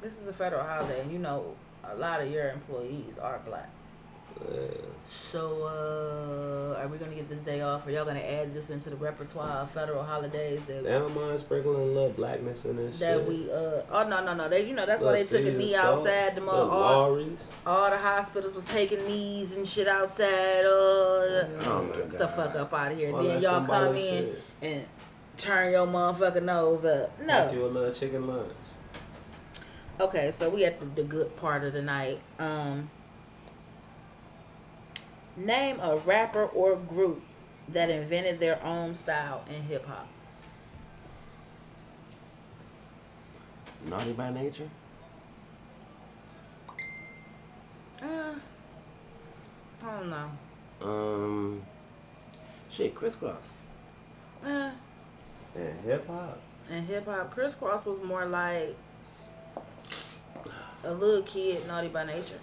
This 0.00 0.18
is 0.18 0.26
a 0.26 0.32
federal 0.32 0.64
holiday, 0.64 1.00
and 1.02 1.12
you 1.12 1.18
know 1.18 1.54
a 1.84 1.94
lot 1.94 2.20
of 2.20 2.30
your 2.30 2.50
employees 2.50 3.18
are 3.18 3.40
black. 3.46 3.68
Yeah. 4.50 4.58
So, 5.02 5.62
uh, 5.64 6.80
are 6.80 6.88
we 6.88 6.98
gonna 6.98 7.14
get 7.14 7.28
this 7.28 7.42
day 7.42 7.62
off? 7.62 7.86
Are 7.86 7.90
y'all 7.90 8.04
gonna 8.04 8.20
add 8.20 8.54
this 8.54 8.70
into 8.70 8.90
the 8.90 8.96
repertoire 8.96 9.62
of 9.62 9.70
federal 9.70 10.02
holidays 10.02 10.60
that 10.66 10.84
They 10.84 10.90
don't 10.90 11.14
mind 11.14 11.38
sprinkling 11.40 11.76
a 11.80 11.84
little 11.84 12.10
blackness 12.10 12.64
in 12.64 12.76
this 12.76 12.98
that 12.98 13.18
shit. 13.18 13.28
we 13.28 13.50
uh 13.50 13.82
oh 13.90 14.06
no 14.08 14.24
no 14.24 14.34
no 14.34 14.48
they 14.48 14.66
you 14.66 14.74
know 14.74 14.86
that's 14.86 15.02
why 15.02 15.12
Little 15.12 15.26
they 15.26 15.38
took 15.38 15.46
a 15.46 15.56
Caesar 15.56 15.58
knee 15.58 15.72
salt, 15.74 15.98
outside 15.98 16.34
the 16.36 16.40
little 16.42 16.70
all, 16.70 17.08
Lawry's. 17.08 17.48
all 17.66 17.90
the 17.90 17.98
hospitals 17.98 18.54
was 18.54 18.66
taking 18.66 19.04
knees 19.06 19.56
and 19.56 19.66
shit 19.66 19.88
outside 19.88 20.64
uh 20.64 20.68
Oh 20.68 21.86
my 21.88 21.96
get 21.96 22.18
the 22.18 22.28
fuck 22.28 22.54
up 22.54 22.72
out 22.72 22.92
of 22.92 22.98
here 22.98 23.14
All 23.14 23.22
then 23.22 23.42
y'all 23.42 23.66
come 23.66 23.96
in 23.96 24.24
shit. 24.24 24.42
and 24.62 24.86
turn 25.36 25.72
your 25.72 25.86
motherfucking 25.86 26.42
nose 26.44 26.84
up 26.84 27.18
Pack 27.26 27.52
you 27.52 27.64
a 27.64 27.66
little 27.66 27.92
chicken 27.92 28.26
lunch. 28.26 28.52
okay 30.00 30.30
so 30.30 30.48
we 30.50 30.64
at 30.64 30.78
the, 30.80 30.86
the 31.02 31.04
good 31.04 31.34
part 31.36 31.64
of 31.64 31.72
the 31.72 31.82
night 31.82 32.20
um 32.38 32.90
name 35.36 35.78
a 35.80 35.96
rapper 35.98 36.44
or 36.46 36.76
group 36.76 37.22
that 37.68 37.88
invented 37.90 38.40
their 38.40 38.62
own 38.64 38.94
style 38.94 39.44
in 39.48 39.62
hip-hop 39.62 40.06
Naughty 43.86 44.12
by 44.12 44.30
nature? 44.30 44.68
uh, 48.02 48.34
I 49.82 49.86
don't 49.98 50.10
know 50.10 50.30
Um, 50.82 51.62
shit, 52.70 52.94
Kris 52.94 53.14
Kross. 53.16 53.36
uh, 54.44 54.70
And 55.56 55.80
hip 55.84 56.06
hop. 56.06 56.38
And 56.70 56.86
hip 56.86 57.06
hop, 57.06 57.30
Kris 57.32 57.54
Kross 57.54 57.84
was 57.86 58.00
more 58.02 58.26
like 58.26 58.76
a 60.84 60.92
little 60.92 61.22
kid, 61.22 61.66
naughty 61.66 61.88
by 61.88 62.04
nature. 62.04 62.38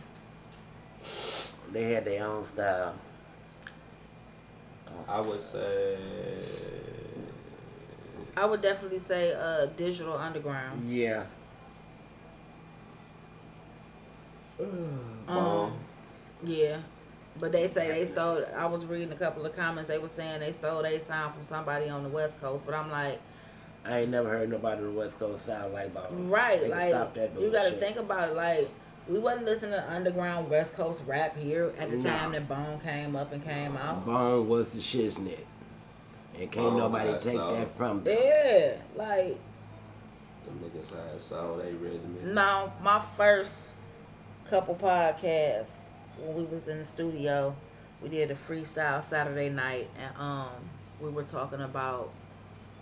They 1.71 1.93
had 1.93 2.05
their 2.05 2.25
own 2.25 2.45
style. 2.45 2.95
I 5.07 5.21
would 5.21 5.41
say. 5.41 5.97
I 8.35 8.45
would 8.45 8.61
definitely 8.61 8.99
say 8.99 9.33
uh, 9.33 9.67
digital 9.77 10.17
underground. 10.17 10.91
Yeah. 10.91 11.23
Um, 15.27 15.73
yeah, 16.41 16.77
but 17.37 17.51
they 17.51 17.67
say 17.67 17.89
they 17.89 18.05
stole. 18.05 18.45
I 18.55 18.65
was 18.65 18.85
reading 18.85 19.11
a 19.11 19.15
couple 19.15 19.45
of 19.45 19.53
comments. 19.53 19.89
They 19.89 19.97
were 19.97 20.07
saying 20.07 20.39
they 20.39 20.53
stole 20.53 20.83
their 20.83 21.01
sound 21.01 21.33
from 21.33 21.43
somebody 21.43 21.89
on 21.89 22.03
the 22.03 22.07
West 22.07 22.39
Coast, 22.39 22.65
but 22.65 22.73
I'm 22.73 22.89
like, 22.89 23.19
I 23.83 23.99
ain't 23.99 24.11
never 24.11 24.29
heard 24.29 24.49
nobody 24.49 24.81
on 24.81 24.93
the 24.93 24.99
West 24.99 25.19
Coast 25.19 25.45
sound 25.45 25.73
like 25.73 25.93
Bone. 25.93 26.29
right, 26.29 26.61
They 26.61 26.69
like 26.69 26.89
stop 26.91 27.13
that 27.15 27.37
you 27.37 27.51
got 27.51 27.65
to 27.65 27.71
think 27.71 27.97
about 27.97 28.29
it. 28.29 28.35
Like 28.35 28.69
we 29.09 29.19
wasn't 29.19 29.45
listening 29.45 29.71
to 29.71 29.91
underground 29.91 30.49
West 30.49 30.75
Coast 30.75 31.03
rap 31.07 31.37
here 31.37 31.71
at 31.77 31.89
the 31.89 31.97
No. 31.97 32.03
time 32.03 32.31
that 32.33 32.47
Bone 32.47 32.79
came 32.83 33.15
up 33.15 33.31
and 33.31 33.43
came 33.43 33.77
out. 33.77 34.05
Bone 34.05 34.47
was 34.47 34.71
the 34.71 34.79
shiznit. 34.79 35.45
And 36.39 36.51
can't 36.51 36.67
Bone 36.67 36.77
nobody 36.77 37.11
take 37.13 37.37
soul. 37.37 37.53
that 37.55 37.75
from 37.77 38.03
them. 38.03 38.15
Yeah, 38.17 38.73
like 38.95 39.37
Them 40.45 40.59
niggas 40.63 40.89
had 41.11 41.21
soul, 41.21 41.57
they 41.57 41.73
rhythm. 41.73 42.33
No, 42.33 42.71
my 42.83 42.99
first 43.15 43.73
couple 44.49 44.75
podcasts 44.75 45.81
when 46.19 46.35
we 46.35 46.43
was 46.43 46.67
in 46.67 46.77
the 46.79 46.85
studio, 46.85 47.55
we 48.01 48.09
did 48.09 48.31
a 48.31 48.35
freestyle 48.35 49.01
Saturday 49.03 49.49
night, 49.49 49.89
and 49.99 50.15
um, 50.17 50.49
we 50.99 51.09
were 51.09 51.23
talking 51.23 51.61
about 51.61 52.11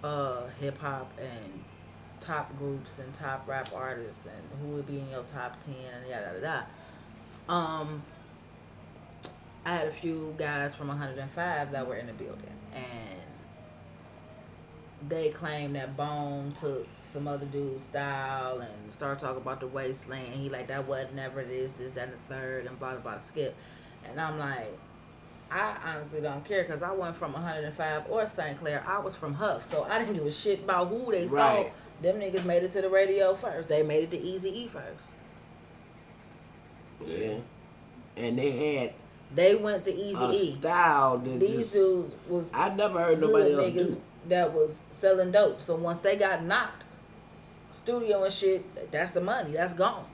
uh 0.04 0.42
hip 0.60 0.78
hop 0.80 1.12
and 1.20 1.64
top 2.26 2.58
groups 2.58 3.00
and 3.00 3.14
top 3.14 3.48
rap 3.48 3.70
artists 3.76 4.26
and 4.26 4.62
who 4.62 4.76
would 4.76 4.88
be 4.88 5.00
in 5.00 5.10
your 5.10 5.24
top 5.24 5.60
ten 5.62 5.76
and 5.76 6.10
yada 6.10 6.26
yada 6.26 6.40
yada. 6.40 6.66
Um, 7.48 8.02
I 9.66 9.74
had 9.74 9.88
a 9.88 9.92
few 9.92 10.34
guys 10.38 10.76
from 10.76 10.88
105 10.90 11.72
that 11.72 11.88
were 11.88 11.96
in 11.96 12.08
the 12.08 12.14
building, 12.14 12.54
and 12.74 13.20
they 15.08 15.30
claimed 15.30 15.76
that 15.76 15.96
Bone 15.96 16.54
took 16.60 16.88
some 17.02 17.28
other 17.28 17.46
dude's 17.46 17.86
style 17.86 18.60
and 18.60 18.92
started 18.92 19.20
talking 19.20 19.42
about 19.42 19.60
the 19.60 19.68
wasteland. 19.68 20.34
He 20.34 20.50
like 20.50 20.68
that 20.68 20.88
wasn't 20.88 21.16
never 21.16 21.44
this, 21.44 21.78
this, 21.78 21.94
that, 21.94 22.10
and 22.10 22.14
the 22.14 22.34
third, 22.34 22.66
and 22.66 22.78
blah 22.80 22.92
blah 22.92 23.00
blah. 23.02 23.18
Skip, 23.18 23.56
and 24.08 24.20
I'm 24.20 24.40
like, 24.40 24.78
I 25.52 25.76
honestly 25.86 26.22
don't 26.22 26.44
care 26.44 26.64
because 26.64 26.82
I 26.82 26.92
wasn't 26.92 27.18
from 27.18 27.34
105 27.34 28.04
or 28.10 28.26
St. 28.26 28.60
Clair. 28.60 28.84
I 28.88 29.00
was 29.00 29.16
from 29.16 29.34
Huff, 29.36 29.64
so 29.66 29.84
I 29.84 30.00
didn't 30.00 30.16
give 30.16 30.26
a 30.26 30.32
shit 30.32 30.64
about 30.64 30.88
who 30.90 31.12
they 31.12 31.28
stole. 31.28 31.40
Right. 31.40 31.74
Them 32.02 32.18
niggas 32.18 32.46
made 32.46 32.64
it 32.64 32.72
to 32.72 32.82
the 32.82 32.90
radio 32.90 33.36
first. 33.36 33.68
They 33.70 33.84
made 33.84 34.04
it 34.04 34.12
to 34.12 34.20
Easy 34.20 34.50
E 34.64 34.68
first. 34.68 35.14
Yeah. 37.06 37.36
And 38.18 38.38
they 38.38 38.78
had 38.78 38.94
They 39.34 39.56
went 39.56 39.86
to 39.86 39.94
Easy 39.94 40.26
E. 40.26 40.56
style 40.56 41.18
that 41.18 41.40
These 41.40 41.58
just, 41.58 41.74
dudes 41.74 42.16
was 42.28 42.54
I 42.54 42.74
never 42.74 43.00
heard 43.04 43.20
nobody 43.22 43.54
else 43.54 43.64
niggas 43.66 43.94
do. 43.96 44.02
that 44.30 44.54
was 44.54 44.84
selling 44.92 45.32
dope. 45.32 45.62
So 45.62 45.76
once 45.76 46.00
they 46.00 46.16
got 46.16 46.44
knocked, 46.44 46.84
studio 47.72 48.24
and 48.24 48.34
shit, 48.34 48.92
that's 48.92 49.12
the 49.12 49.22
money. 49.22 49.52
That's 49.52 49.74
gone. 49.74 50.06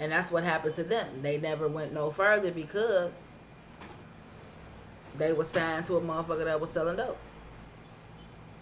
And 0.00 0.12
that's 0.12 0.30
what 0.30 0.44
happened 0.44 0.74
to 0.74 0.84
them. 0.84 1.22
They 1.22 1.38
never 1.38 1.66
went 1.68 1.92
no 1.92 2.10
further 2.10 2.50
because 2.52 3.24
they 5.16 5.32
were 5.32 5.44
signed 5.44 5.84
to 5.86 5.96
a 5.96 6.00
motherfucker 6.00 6.44
that 6.44 6.60
was 6.60 6.70
selling 6.70 6.96
dope. 6.96 7.18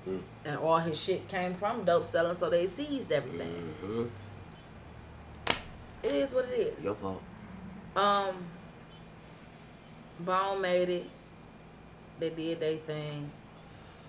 Mm. 0.08 0.20
And 0.44 0.56
all 0.58 0.78
his 0.78 1.00
shit 1.00 1.26
came 1.28 1.54
from 1.54 1.84
dope 1.84 2.06
selling, 2.06 2.36
so 2.36 2.48
they 2.48 2.66
seized 2.66 3.10
everything. 3.10 3.74
hmm 3.80 4.04
It 6.02 6.12
is 6.12 6.32
what 6.32 6.44
it 6.46 6.74
is. 6.78 6.84
Your 6.84 6.94
fault. 6.94 7.22
Um, 7.96 8.36
Bone 10.20 10.60
made 10.60 10.88
it. 10.88 11.10
They 12.18 12.30
did 12.30 12.60
their 12.60 12.76
thing. 12.76 13.30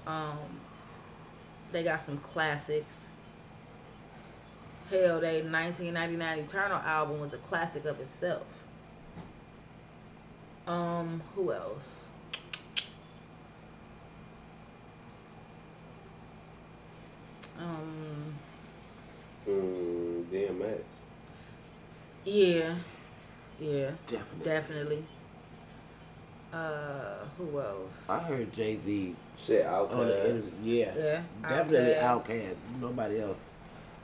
Um, 0.06 0.38
they 1.72 1.84
got 1.84 2.00
some 2.02 2.18
classics. 2.20 3.10
Hell, 4.90 5.20
they 5.20 5.42
1999 5.42 6.40
Eternal 6.40 6.78
album 6.78 7.20
was 7.20 7.34
a 7.34 7.38
classic 7.38 7.84
of 7.86 8.00
itself. 8.00 8.46
Um, 10.66 11.22
who 11.36 11.52
else? 11.52 12.07
Um, 17.60 18.34
Mm, 19.48 20.26
DMX. 20.32 20.82
yeah, 22.26 22.76
yeah, 23.60 23.92
Definitely. 24.06 24.44
definitely. 24.44 25.04
Uh, 26.52 27.24
who 27.38 27.60
else? 27.60 28.10
I 28.10 28.20
heard 28.20 28.52
Jay 28.54 28.78
Z 28.84 29.16
Shit, 29.38 29.66
on 29.66 29.88
Outkast. 29.90 30.52
Yeah. 30.64 30.94
Yeah, 30.98 31.22
Definitely 31.42 31.94
Outkast. 31.94 32.28
Outkast. 32.28 32.58
Nobody 32.82 33.20
else. 33.22 33.52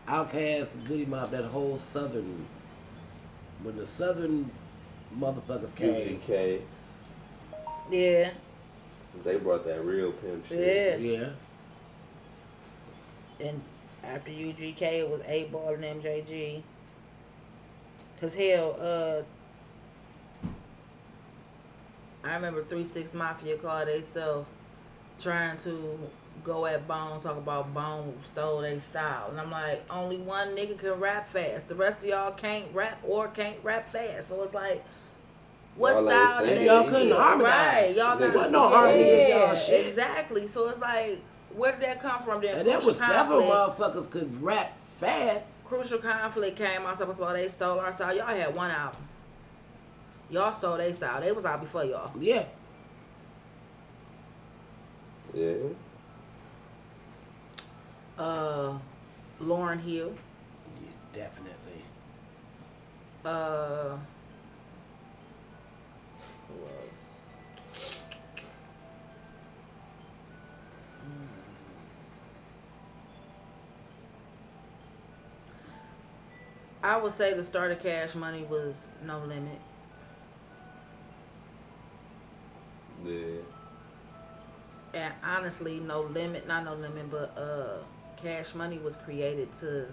Outkast, 0.07 0.85
Goodie 0.85 1.05
Mob, 1.05 1.31
that 1.31 1.45
whole 1.45 1.77
southern. 1.79 2.45
When 3.63 3.75
the 3.77 3.87
southern 3.87 4.49
motherfuckers 5.17 5.75
came. 5.75 6.19
UGK. 6.27 6.61
Yeah, 7.91 8.31
They 9.25 9.37
brought 9.37 9.65
that 9.65 9.83
real 9.83 10.11
pimp 10.13 10.45
shit. 10.47 10.99
yeah. 11.01 11.19
Yeah. 11.19 11.29
And 13.39 13.61
after 14.03 14.31
UGK, 14.31 14.81
it 14.81 15.09
was 15.09 15.21
8Ball 15.21 15.75
and 15.75 16.01
MJG. 16.01 16.61
Cause 18.19 18.35
hell, 18.35 18.77
uh, 18.79 19.21
I 22.23 22.35
remember 22.35 22.63
Three 22.63 22.85
Six 22.85 23.13
Mafia 23.13 23.57
called 23.57 23.87
theyself 23.87 24.45
trying 25.19 25.57
to 25.59 25.99
go 26.43 26.65
at 26.65 26.87
Bone, 26.87 27.19
talk 27.19 27.37
about 27.37 27.73
Bone 27.73 28.13
stole 28.23 28.61
their 28.61 28.79
style, 28.79 29.27
and 29.29 29.39
I'm 29.39 29.51
like, 29.51 29.83
only 29.89 30.17
one 30.17 30.49
nigga 30.55 30.77
can 30.77 30.91
rap 30.99 31.27
fast. 31.27 31.67
The 31.67 31.75
rest 31.75 31.99
of 31.99 32.05
y'all 32.05 32.31
can't 32.31 32.65
rap 32.73 32.99
or 33.05 33.27
can't 33.27 33.57
rap 33.63 33.89
fast. 33.89 34.29
So 34.29 34.41
it's 34.43 34.53
like. 34.53 34.83
What 35.75 35.95
Y'all 35.95 36.05
style 36.07 36.39
singing. 36.41 36.55
did 36.55 36.65
Y'all 36.67 36.83
couldn't 36.83 37.07
get? 37.07 37.17
harmonize. 37.17 37.51
Right, 37.51 37.93
y'all 37.97 38.17
There 38.19 38.27
not. 38.27 38.35
wasn't 38.35 38.51
no 38.53 38.67
harmony 38.69 39.01
in 39.01 39.07
yeah, 39.29 39.37
y'all 39.53 39.55
shit. 39.55 39.87
exactly. 39.87 40.45
So 40.45 40.69
it's 40.69 40.77
like, 40.79 41.19
where 41.55 41.71
did 41.73 41.81
that 41.81 42.01
come 42.01 42.21
from? 42.23 42.41
Then 42.41 42.59
And 42.59 42.67
there 42.67 42.75
was 42.75 42.85
Crucial 42.85 43.05
several 43.07 43.41
Conflict- 43.41 43.95
motherfuckers 43.95 44.09
could 44.11 44.41
rap 44.43 44.77
fast. 44.99 45.43
Crucial 45.65 45.99
Conflict 45.99 46.57
came 46.57 46.81
out, 46.85 46.97
so 46.97 47.05
they 47.33 47.47
stole 47.47 47.79
our 47.79 47.91
style. 47.93 48.15
Y'all 48.15 48.25
had 48.27 48.55
one 48.55 48.69
album. 48.71 49.01
Y'all 50.29 50.53
stole 50.53 50.77
their 50.77 50.93
style. 50.93 51.21
They 51.21 51.31
was 51.31 51.45
out 51.45 51.61
before 51.61 51.83
y'all. 51.83 52.11
Yeah. 52.19 52.45
Yeah. 55.33 55.55
Uh, 58.17 58.77
Lauryn 59.41 59.79
Hill. 59.81 60.13
Yeah, 60.81 60.89
definitely. 61.11 61.83
Uh, 63.25 63.97
who 66.47 66.65
else? 66.65 68.01
I 76.83 76.97
would 76.97 77.13
say 77.13 77.33
the 77.33 77.43
start 77.43 77.71
of 77.71 77.81
Cash 77.81 78.13
Money 78.13 78.43
was 78.49 78.89
No 79.05 79.19
Limit. 79.19 79.59
Yeah. 83.05 83.39
And 84.93 85.13
honestly, 85.23 85.79
No 85.79 86.01
Limit, 86.01 86.45
not 86.45 86.65
No 86.65 86.75
Limit, 86.75 87.09
but 87.09 87.37
uh, 87.37 87.77
Cash 88.21 88.53
Money 88.53 88.79
was 88.79 88.97
created 88.97 89.53
to 89.61 89.87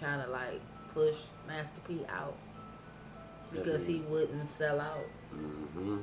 kind 0.00 0.20
of 0.20 0.30
like 0.30 0.60
push 0.92 1.16
Master 1.46 1.80
P 1.86 2.00
out 2.08 2.36
because 3.52 3.86
he 3.86 4.00
wouldn't 4.08 4.48
sell 4.48 4.80
out. 4.80 5.06
Mm-hmm. 5.32 5.98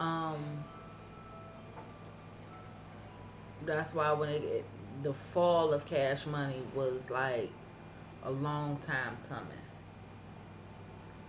Um, 0.00 0.64
that's 3.66 3.94
why 3.94 4.10
when 4.14 4.30
it, 4.30 4.42
it 4.42 4.64
the 5.02 5.12
fall 5.12 5.74
of 5.74 5.84
Cash 5.84 6.26
Money 6.26 6.62
was 6.74 7.10
like 7.10 7.50
a 8.24 8.30
long 8.30 8.76
time 8.78 9.16
coming 9.28 9.46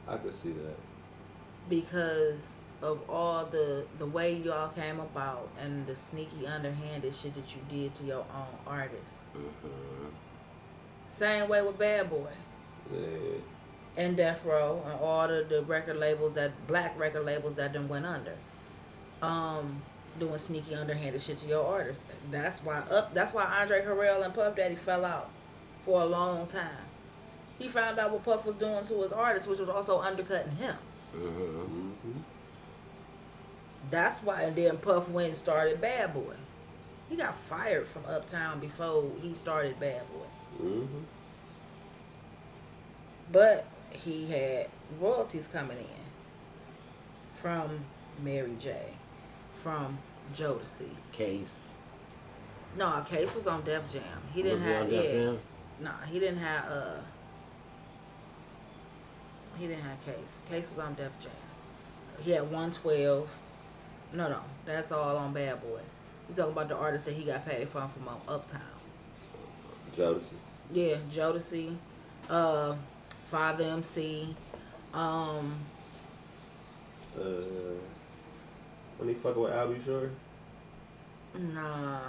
I 0.08 0.18
could 0.18 0.34
see 0.34 0.52
that. 0.52 0.78
because 1.70 2.58
of 2.82 3.00
all 3.10 3.46
the 3.46 3.86
the 4.00 4.06
way 4.06 4.34
y'all 4.36 4.70
came 4.70 5.00
about 5.00 5.48
and 5.62 5.86
the 5.88 5.96
sneaky 5.96 6.48
underhanded 6.48 7.14
shit 7.14 7.34
that 7.36 7.46
you 7.56 7.62
did 7.70 7.94
to 7.96 8.04
your 8.04 8.26
own 8.36 8.48
artists. 8.66 9.26
Same 11.08 11.48
way 11.50 11.62
with 11.62 11.78
Bad 11.78 12.10
Boy 12.10 12.28
Yeah. 12.92 13.00
and 13.98 14.18
Death 14.18 14.44
Row 14.46 14.82
and 14.86 14.94
all 15.00 15.28
the, 15.28 15.46
the 15.48 15.62
record 15.64 15.98
labels 15.98 16.34
that 16.34 16.52
black 16.68 16.98
record 17.00 17.26
labels 17.26 17.54
that 17.56 17.74
then 17.74 17.88
went 17.88 18.06
under. 18.06 18.36
Um, 19.22 19.82
doing 20.20 20.38
sneaky 20.40 20.74
underhanded 20.76 21.22
shit 21.22 21.38
to 21.40 21.48
your 21.48 21.66
artists. 21.66 22.06
That's 22.32 22.60
why 22.64 22.80
up 22.90 23.14
that's 23.14 23.34
why 23.34 23.44
Andre 23.62 23.82
Harrell 23.86 24.26
and 24.26 24.34
Puff 24.34 24.56
Daddy 24.56 24.76
fell 24.76 25.06
out 25.06 25.30
for 25.82 26.02
a 26.02 26.06
long 26.06 26.48
time. 26.48 26.86
He 27.60 27.68
found 27.68 28.00
out 28.00 28.12
what 28.12 28.24
Puff 28.24 28.46
was 28.46 28.56
doing 28.56 28.86
to 28.86 29.02
his 29.02 29.12
artists, 29.12 29.48
which 29.48 29.60
was 29.60 29.70
also 29.70 30.00
undercutting 30.00 30.56
him. 30.56 30.76
Mm-hmm. 31.16 32.12
That's 33.90 34.24
why 34.24 34.44
and 34.44 34.56
then 34.56 34.78
Puff 34.78 35.10
went 35.10 35.30
and 35.30 35.38
started 35.38 35.82
Bad 35.82 36.14
Boy. 36.14 36.36
He 37.10 37.18
got 37.18 37.36
fired 37.36 37.88
from 37.88 38.06
Uptown 38.06 38.60
before 38.60 39.12
he 39.22 39.34
started 39.34 39.80
Bad 39.80 40.02
Boy. 40.08 40.64
Mm-hmm. 40.66 41.00
But 43.32 43.66
he 43.92 44.28
had 44.28 44.68
royalties 45.00 45.48
coming 45.48 45.78
in 45.78 46.02
from 47.36 47.82
Mary 48.24 48.56
J, 48.60 48.78
from 49.62 49.98
Jodeci. 50.34 50.90
Case. 51.12 51.74
No, 52.78 53.04
Case 53.08 53.36
was 53.36 53.48
on 53.48 53.64
Def 53.64 53.92
Jam. 53.92 54.04
He 54.34 54.44
didn't 54.44 54.60
Was 54.60 54.68
have 54.68 54.90
Def 54.90 55.14
yeah. 55.14 55.34
Nah, 55.82 55.98
he 56.12 56.20
didn't 56.20 56.38
have 56.38 56.66
uh. 56.70 56.94
He 59.58 59.68
didn't 59.68 59.84
have 59.84 60.06
Case. 60.06 60.38
Case 60.48 60.70
was 60.70 60.80
on 60.80 60.94
Def 60.94 61.18
Jam. 61.20 61.32
He 62.22 62.32
had 62.32 62.50
one 62.52 62.72
twelve. 62.72 63.36
No, 64.14 64.30
no, 64.30 64.40
that's 64.66 64.92
all 64.92 65.18
on 65.18 65.34
Bad 65.34 65.62
Boy. 65.62 65.80
We 66.30 66.36
talking 66.36 66.52
about 66.52 66.70
the 66.70 66.76
artist 66.78 67.06
that 67.06 67.16
he 67.16 67.24
got 67.24 67.46
paid 67.46 67.68
from 67.70 67.90
from 67.90 68.08
um, 68.08 68.18
Uptown. 68.28 68.62
Jodeci. 69.96 70.34
Yeah, 70.72 70.98
Jodeci, 71.12 71.76
uh, 72.30 72.76
Father 73.30 73.66
MC, 73.66 74.36
um, 74.94 75.56
Uh, 77.18 77.22
when 78.98 79.10
he 79.10 79.16
fucking 79.16 79.42
with 79.42 79.52
Al 79.52 79.68
B. 79.74 79.82
Sure? 79.84 80.10
Nah. 81.38 82.00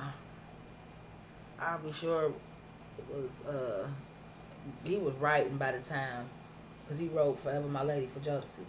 Al 1.58 1.78
B. 1.78 1.90
Sure 1.92 2.32
was 3.12 3.44
uh 3.46 3.86
he 4.84 4.96
was 4.96 5.14
writing 5.14 5.56
by 5.56 5.72
the 5.72 5.80
time 5.80 6.28
because 6.84 6.98
he 6.98 7.08
wrote 7.08 7.38
Forever 7.38 7.66
My 7.68 7.82
Lady 7.82 8.06
for 8.06 8.20
Jodeci. 8.20 8.64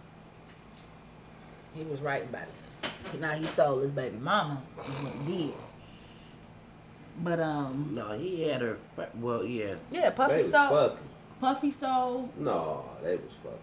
He 1.74 1.84
was 1.84 2.00
writing 2.00 2.28
by 2.30 2.40
then. 2.40 3.20
Now 3.20 3.32
he 3.32 3.44
stole 3.46 3.80
his 3.80 3.90
baby 3.92 4.16
mama. 4.18 4.62
He 4.82 5.04
went 5.04 5.26
did. 5.26 5.52
But 7.22 7.40
um 7.40 7.90
No, 7.92 8.12
he 8.12 8.42
had 8.48 8.60
her. 8.60 8.78
Well, 9.20 9.44
yeah. 9.44 9.74
yeah, 9.90 10.10
Puffy 10.10 10.42
stole 10.42 10.68
fucking. 10.70 10.98
Puffy 11.40 11.70
stole 11.70 12.28
No, 12.38 12.84
they 13.02 13.16
was 13.16 13.32
fucking. 13.42 13.58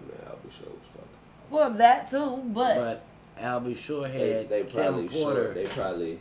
And 0.00 0.10
the 0.10 0.26
Al 0.28 0.36
B. 0.42 0.50
Sure 0.50 0.68
was 0.68 0.88
fucking. 0.88 1.08
well 1.50 1.70
that 1.70 2.10
too, 2.10 2.42
but, 2.52 2.74
But 2.76 3.04
Al 3.38 3.60
B. 3.60 3.74
Sure 3.74 4.06
had 4.08 4.48
they 4.48 4.64
probably 4.64 5.08
Kim 5.08 5.22
Porter. 5.22 5.44
shared. 5.44 5.56
They 5.56 5.66
probably 5.66 6.18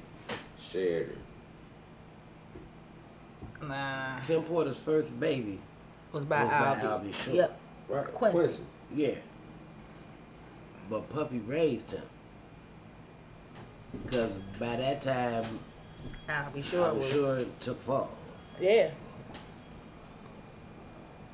shared 0.59 1.09
it. 1.09 1.17
Nah, 3.67 4.19
Kim 4.27 4.43
Porter's 4.43 4.77
first 4.77 5.17
baby. 5.19 5.59
was 6.11 6.25
by 6.25 6.43
Was 6.43 6.51
by 6.51 6.57
Albie. 6.57 6.83
Al 6.83 6.99
B. 6.99 7.11
Sure. 7.11 7.33
Yep. 7.33 7.59
Right. 7.89 8.05
Quincy. 8.13 8.63
Yeah. 8.95 9.15
But 10.89 11.09
Puffy 11.09 11.39
raised 11.39 11.91
him. 11.91 12.03
Because 14.03 14.31
by 14.59 14.75
that 14.75 15.01
time, 15.01 15.59
Al 16.27 16.51
B. 16.51 16.61
Sure 16.61 16.87
Albie 16.91 16.99
was. 16.99 17.09
Shore 17.11 17.45
took 17.59 17.81
fall. 17.83 18.09
Yeah. 18.59 18.91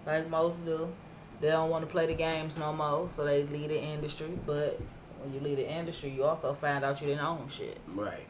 Like 0.06 0.30
most 0.30 0.66
do. 0.66 0.88
They 1.42 1.50
don't 1.50 1.70
want 1.70 1.86
to 1.86 1.92
play 1.92 2.06
the 2.06 2.14
games 2.16 2.58
no 2.58 2.74
more, 2.74 3.10
so 3.10 3.24
they 3.24 3.44
leave 3.44 3.70
the 3.70 3.82
industry. 3.82 4.38
But 4.46 4.80
when 5.22 5.34
you 5.34 5.40
leave 5.40 5.58
the 5.58 5.72
industry, 5.72 6.10
you 6.10 6.24
also 6.24 6.54
find 6.54 6.84
out 6.84 7.00
you 7.02 7.08
didn't 7.08 7.24
own 7.26 7.48
shit. 7.50 7.78
Right. 7.88 8.26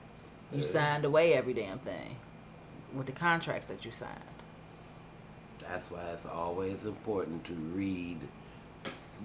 You 0.51 0.61
Yeah. 0.61 0.67
signed 0.67 1.05
away 1.05 1.33
every 1.33 1.53
damn 1.53 1.79
thing 1.79 2.15
with 2.93 3.05
the 3.05 3.11
contracts 3.11 3.67
that 3.67 3.85
you 3.85 3.91
signed. 3.91 4.13
That's 5.59 5.91
why 5.91 6.01
it's 6.13 6.25
always 6.25 6.85
important 6.85 7.43
to 7.45 7.53
read. 7.53 8.17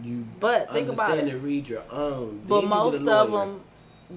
You 0.02 0.26
But 0.40 0.72
think 0.72 0.88
about 0.88 1.10
understand 1.10 1.28
it. 1.30 1.34
and 1.34 1.42
read 1.44 1.68
your 1.68 1.82
own. 1.90 2.42
But 2.46 2.60
Then 2.62 2.70
most 2.70 3.06
of 3.06 3.30
them 3.30 3.60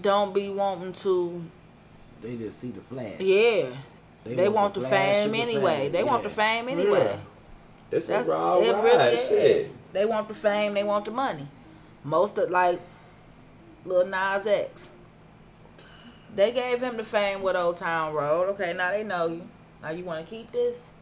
don't 0.01 0.33
be 0.33 0.49
wanting 0.49 0.93
to. 0.93 1.43
they 2.21 2.35
just 2.35 2.59
see 2.59 2.71
the 2.71 2.81
flash. 2.81 3.19
Yeah, 3.19 3.69
they, 4.25 4.49
want, 4.49 4.73
the 4.73 4.81
flash 4.81 4.89
fame 4.91 5.27
of 5.29 5.31
the 5.35 5.41
anyway. 5.41 5.75
fame. 5.83 5.91
They 5.91 6.03
want 6.03 6.23
the 6.23 6.29
fame 6.29 6.67
anyway. 6.67 7.19
It's 7.91 8.07
That's 8.07 8.27
a 8.27 8.31
raw 8.31 8.57
it 8.59 8.73
ride. 8.73 8.83
really 8.83 9.13
is. 9.15 9.29
Shit. 9.29 9.93
They 9.93 10.05
want 10.05 10.27
the 10.27 10.33
fame. 10.33 10.73
They 10.73 10.83
want 10.83 11.05
the 11.05 11.11
money. 11.11 11.47
Most 12.03 12.37
of 12.37 12.49
like 12.49 12.81
Lil 13.85 14.05
Nas 14.07 14.45
X. 14.45 14.89
They 16.38 16.51
gave 16.51 16.80
him 16.81 16.97
the 16.97 17.03
fame 17.03 17.41
with 17.41 17.55
Old 17.55 17.77
Town 17.77 18.14
Road. 18.14 18.49
Okay, 18.49 18.72
now 18.77 18.91
they 18.91 19.03
know 19.03 19.26
you. 19.27 19.49
Now 19.81 19.89
you 19.89 20.03
want 20.05 20.23
to 20.23 20.30
keep 20.30 20.51
this? 20.51 20.93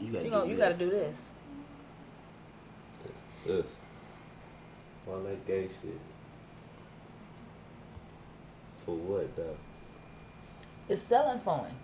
You 0.00 0.12
gotta, 0.12 0.24
You 0.24 0.30
gonna, 0.30 0.44
do 0.44 0.50
you 0.52 0.56
got 0.56 0.68
to 0.68 0.74
this. 0.76 0.78
do 0.78 0.90
this. 3.46 3.58
Ugh. 3.58 3.66
All 5.08 5.20
that 5.22 5.44
gay 5.44 5.64
shit. 5.82 6.00
For 8.84 8.94
what 8.94 9.34
though? 9.36 9.56
It's 10.88 11.02
selling 11.02 11.40
for 11.40 11.58
him. 11.66 11.74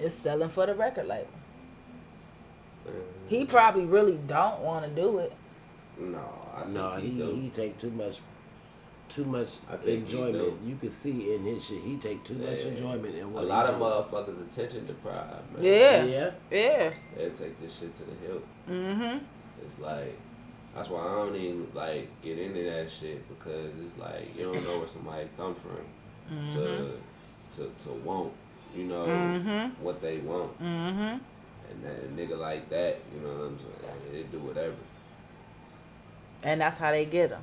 It's 0.00 0.16
selling 0.16 0.48
for 0.48 0.66
the 0.66 0.74
record 0.74 1.06
label. 1.06 1.28
Man, 2.84 2.94
He 3.28 3.44
probably 3.44 3.84
really 3.84 4.18
don't 4.26 4.58
want 4.60 4.84
to 4.84 4.90
do 4.90 5.18
it. 5.18 5.32
no, 5.96 6.18
I 6.56 6.62
think 6.62 6.74
No, 6.74 6.96
he, 6.96 7.10
he, 7.10 7.40
he 7.42 7.48
take 7.50 7.78
too 7.78 7.90
much, 7.90 8.18
too 9.08 9.24
much 9.24 9.56
I 9.70 9.76
think 9.76 10.06
he 10.08 10.16
enjoyment. 10.16 10.58
You 10.66 10.76
can 10.76 10.92
see 10.92 11.34
in 11.34 11.42
his 11.44 11.64
shit, 11.64 11.80
he 11.82 11.96
take 11.96 12.24
too 12.24 12.34
much 12.34 12.60
Yeah. 12.60 12.68
enjoyment 12.68 13.14
in 13.14 13.24
a 13.24 13.28
lot 13.42 13.66
of 13.66 13.78
do. 13.78 13.84
motherfuckers 13.84 14.40
attention 14.40 14.86
deprived, 14.86 15.52
man. 15.54 15.62
Yeah. 15.64 16.04
Yeah, 16.04 16.30
Yeah. 16.50 16.92
They 17.16 17.28
take 17.30 17.60
this 17.60 17.78
shit 17.78 17.94
to 17.96 18.04
the 18.04 18.14
hill. 18.26 18.42
Mm-hmm. 18.68 19.18
It's 19.64 19.78
like 19.78 20.16
that's 20.74 20.88
why 20.90 21.00
I 21.00 21.14
don't 21.14 21.34
even 21.34 21.66
like 21.74 22.08
get 22.22 22.38
into 22.38 22.62
that 22.70 22.90
shit 22.90 23.26
because 23.28 23.70
it's 23.84 23.96
like 23.98 24.36
you 24.36 24.44
don't 24.52 24.62
know 24.64 24.78
where 24.78 24.88
somebody 24.88 25.28
come 25.36 25.54
from 25.56 26.48
to 26.50 26.92
to 27.56 27.72
to 27.84 27.90
want 28.04 28.32
you 28.76 28.84
know 28.84 29.06
Mm-hmm. 29.06 29.82
what 29.82 30.00
they 30.02 30.18
want 30.18 30.52
Mm-hmm. 30.62 31.00
and 31.70 31.82
that 31.82 32.04
a 32.04 32.08
nigga 32.14 32.38
like 32.38 32.68
that 32.68 33.00
you 33.14 33.20
know 33.22 33.34
what 33.34 33.44
I'm 33.46 33.58
saying 33.58 34.12
they 34.12 34.22
do 34.24 34.38
whatever. 34.38 34.74
And 36.44 36.60
that's 36.60 36.78
how 36.78 36.90
they 36.92 37.04
get 37.06 37.30
them. 37.30 37.42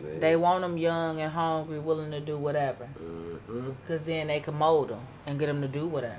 Man. 0.00 0.20
They 0.20 0.36
want 0.36 0.62
them 0.62 0.76
young 0.78 1.20
and 1.20 1.32
hungry, 1.32 1.78
willing 1.78 2.10
to 2.12 2.20
do 2.20 2.36
whatever. 2.38 2.86
hmm 2.86 3.70
Cause 3.86 4.04
then 4.04 4.28
they 4.28 4.40
can 4.40 4.54
mold 4.54 4.88
them 4.88 5.00
and 5.26 5.38
get 5.38 5.46
them 5.46 5.60
to 5.62 5.68
do 5.68 5.86
whatever. 5.86 6.16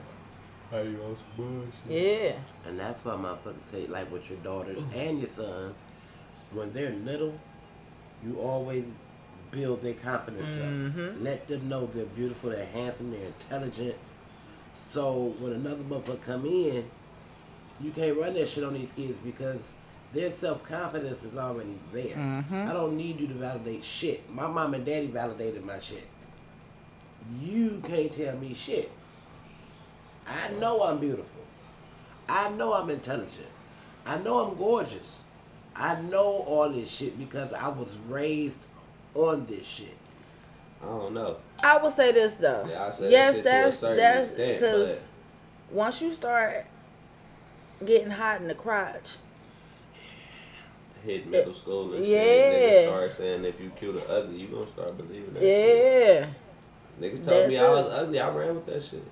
Yeah. 1.90 2.34
and 2.66 2.80
that's 2.80 3.04
why 3.04 3.14
motherfuckers 3.14 3.56
say 3.72 3.88
like 3.88 4.12
with 4.12 4.30
your 4.30 4.40
daughters 4.40 4.80
and 4.94 5.20
your 5.20 5.30
sons, 5.30 5.78
when 6.54 6.72
they're 6.74 6.92
little, 6.92 7.34
you 8.26 8.40
always 8.40 8.86
build 9.52 9.82
their 9.82 9.96
confidence 9.96 10.46
Mhm. 10.48 11.16
up. 11.18 11.22
Let 11.22 11.48
them 11.48 11.68
know 11.68 11.88
they're 11.94 12.06
beautiful, 12.06 12.52
they're 12.52 12.66
handsome, 12.66 13.12
they're 13.12 13.26
intelligent. 13.28 13.96
So 14.92 15.34
when 15.40 15.54
another 15.54 15.84
motherfucker 15.84 16.22
come 16.22 16.46
in, 16.46 16.86
you 17.82 17.92
can't 17.92 18.18
run 18.18 18.34
that 18.36 18.48
shit 18.48 18.64
on 18.64 18.74
these 18.74 18.92
kids 18.96 19.18
because 19.26 19.62
their 20.14 20.32
self 20.32 20.64
confidence 20.64 21.24
is 21.24 21.38
already 21.38 21.78
there. 21.94 22.16
Mhm. 22.16 22.70
I 22.70 22.74
don't 22.74 22.98
need 22.98 23.20
you 23.20 23.28
to 23.28 23.34
validate 23.34 23.84
shit. 23.84 24.30
My 24.34 24.48
mom 24.48 24.74
and 24.74 24.86
daddy 24.86 25.08
validated 25.08 25.66
my 25.66 25.80
shit. 25.80 26.08
You 27.42 27.82
can't 27.86 28.12
tell 28.14 28.36
me 28.38 28.54
shit. 28.54 28.92
I 30.28 30.50
know 30.60 30.84
I'm 30.84 31.00
beautiful. 31.00 31.42
I 32.28 32.50
know 32.50 32.74
I'm 32.74 32.90
intelligent. 32.90 33.48
I 34.06 34.18
know 34.18 34.40
I'm 34.40 34.56
gorgeous. 34.56 35.20
I 35.76 35.96
know 36.02 36.26
all 36.26 36.70
this 36.70 36.90
shit 36.90 37.18
because 37.18 37.54
I 37.54 37.70
was 37.70 37.96
raised 38.10 38.60
on 39.16 39.46
this 39.46 39.66
shit. 39.66 39.96
I 40.82 40.86
don't 40.86 41.14
know. 41.14 41.38
I 41.62 41.78
will 41.78 41.92
say 41.92 42.12
this 42.12 42.38
though. 42.38 42.66
Yeah, 42.68 42.86
I 42.86 42.90
said 42.90 43.12
yes, 43.12 43.42
that 43.42 43.44
shit 43.44 43.44
to 43.44 43.50
a 43.50 43.62
that's 43.64 43.78
certain 43.78 43.98
that's 43.98 44.32
because 44.32 45.00
but 45.00 45.76
once 45.76 46.02
you 46.02 46.14
start 46.14 46.66
getting 47.86 48.10
hot 48.12 48.42
in 48.42 48.48
the 48.48 48.56
crotch, 48.56 49.18
hit 51.06 51.28
middle 51.28 51.54
school 51.54 51.94
and 51.94 52.06
Yeah. 52.06 52.24
shit, 52.24 52.54
niggas 52.54 52.84
start 52.88 53.12
saying 53.12 53.46
if 53.46 53.60
you 53.60 53.70
cute 53.72 53.96
or 53.96 54.12
ugly, 54.12 54.38
you 54.38 54.48
gonna 54.48 54.68
start 54.68 54.98
believing 54.98 55.34
that 55.34 55.42
shit. 55.42 55.78
yeah, 56.20 56.28
Niggas 57.00 57.26
told 57.26 57.48
me 57.48 57.56
That's 57.56 57.68
I 57.68 57.70
was 57.72 57.86
ugly. 57.88 58.20
I 58.20 58.30
ran 58.30 58.56
with 58.56 58.66
that 58.68 58.84
shit. 58.84 59.04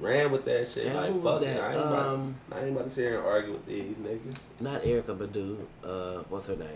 Ran 0.00 0.30
with 0.32 0.44
that 0.46 0.66
shit. 0.66 0.86
And 0.86 0.96
like 0.96 1.10
who 1.12 1.18
was 1.18 1.40
fuck 1.40 1.48
it. 1.48 1.54
that? 1.54 1.62
I 1.62 1.68
ain't, 1.74 1.76
about, 1.80 2.08
Um, 2.08 2.34
I 2.50 2.60
ain't 2.60 2.70
about 2.72 2.84
to 2.84 2.90
sit 2.90 3.02
here 3.10 3.18
and 3.18 3.26
argue 3.26 3.52
with 3.52 3.66
these 3.66 3.96
niggas. 3.98 4.36
Not 4.58 4.82
Erykah 4.82 5.16
Badu. 5.18 5.56
Uh, 5.84 6.22
what's 6.30 6.46
her 6.46 6.56
name? 6.56 6.68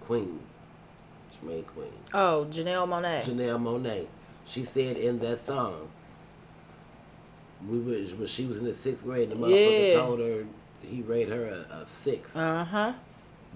Queen. 0.00 0.38
She 1.32 1.46
made 1.46 1.66
Queen. 1.68 1.92
oh 2.14 2.46
Janelle 2.50 2.86
Monáe. 2.88 3.22
Janelle 3.24 3.58
Monáe. 3.60 4.06
She 4.46 4.64
said 4.64 4.96
in 4.96 5.18
that 5.20 5.44
song, 5.44 5.88
we 7.68 7.78
was 7.80 8.14
when 8.14 8.26
she 8.28 8.46
was 8.46 8.58
in 8.58 8.64
the 8.64 8.74
sixth 8.74 9.02
grade, 9.04 9.30
the 9.30 9.34
motherfucker 9.34 9.88
Yeah. 9.92 9.94
told 9.98 10.20
her 10.20 10.44
he 10.88 11.02
rated 11.02 11.34
her 11.34 11.46
a, 11.46 11.74
a 11.82 11.86
six. 11.86 12.34
Uh 12.36 12.64
huh. 12.64 12.92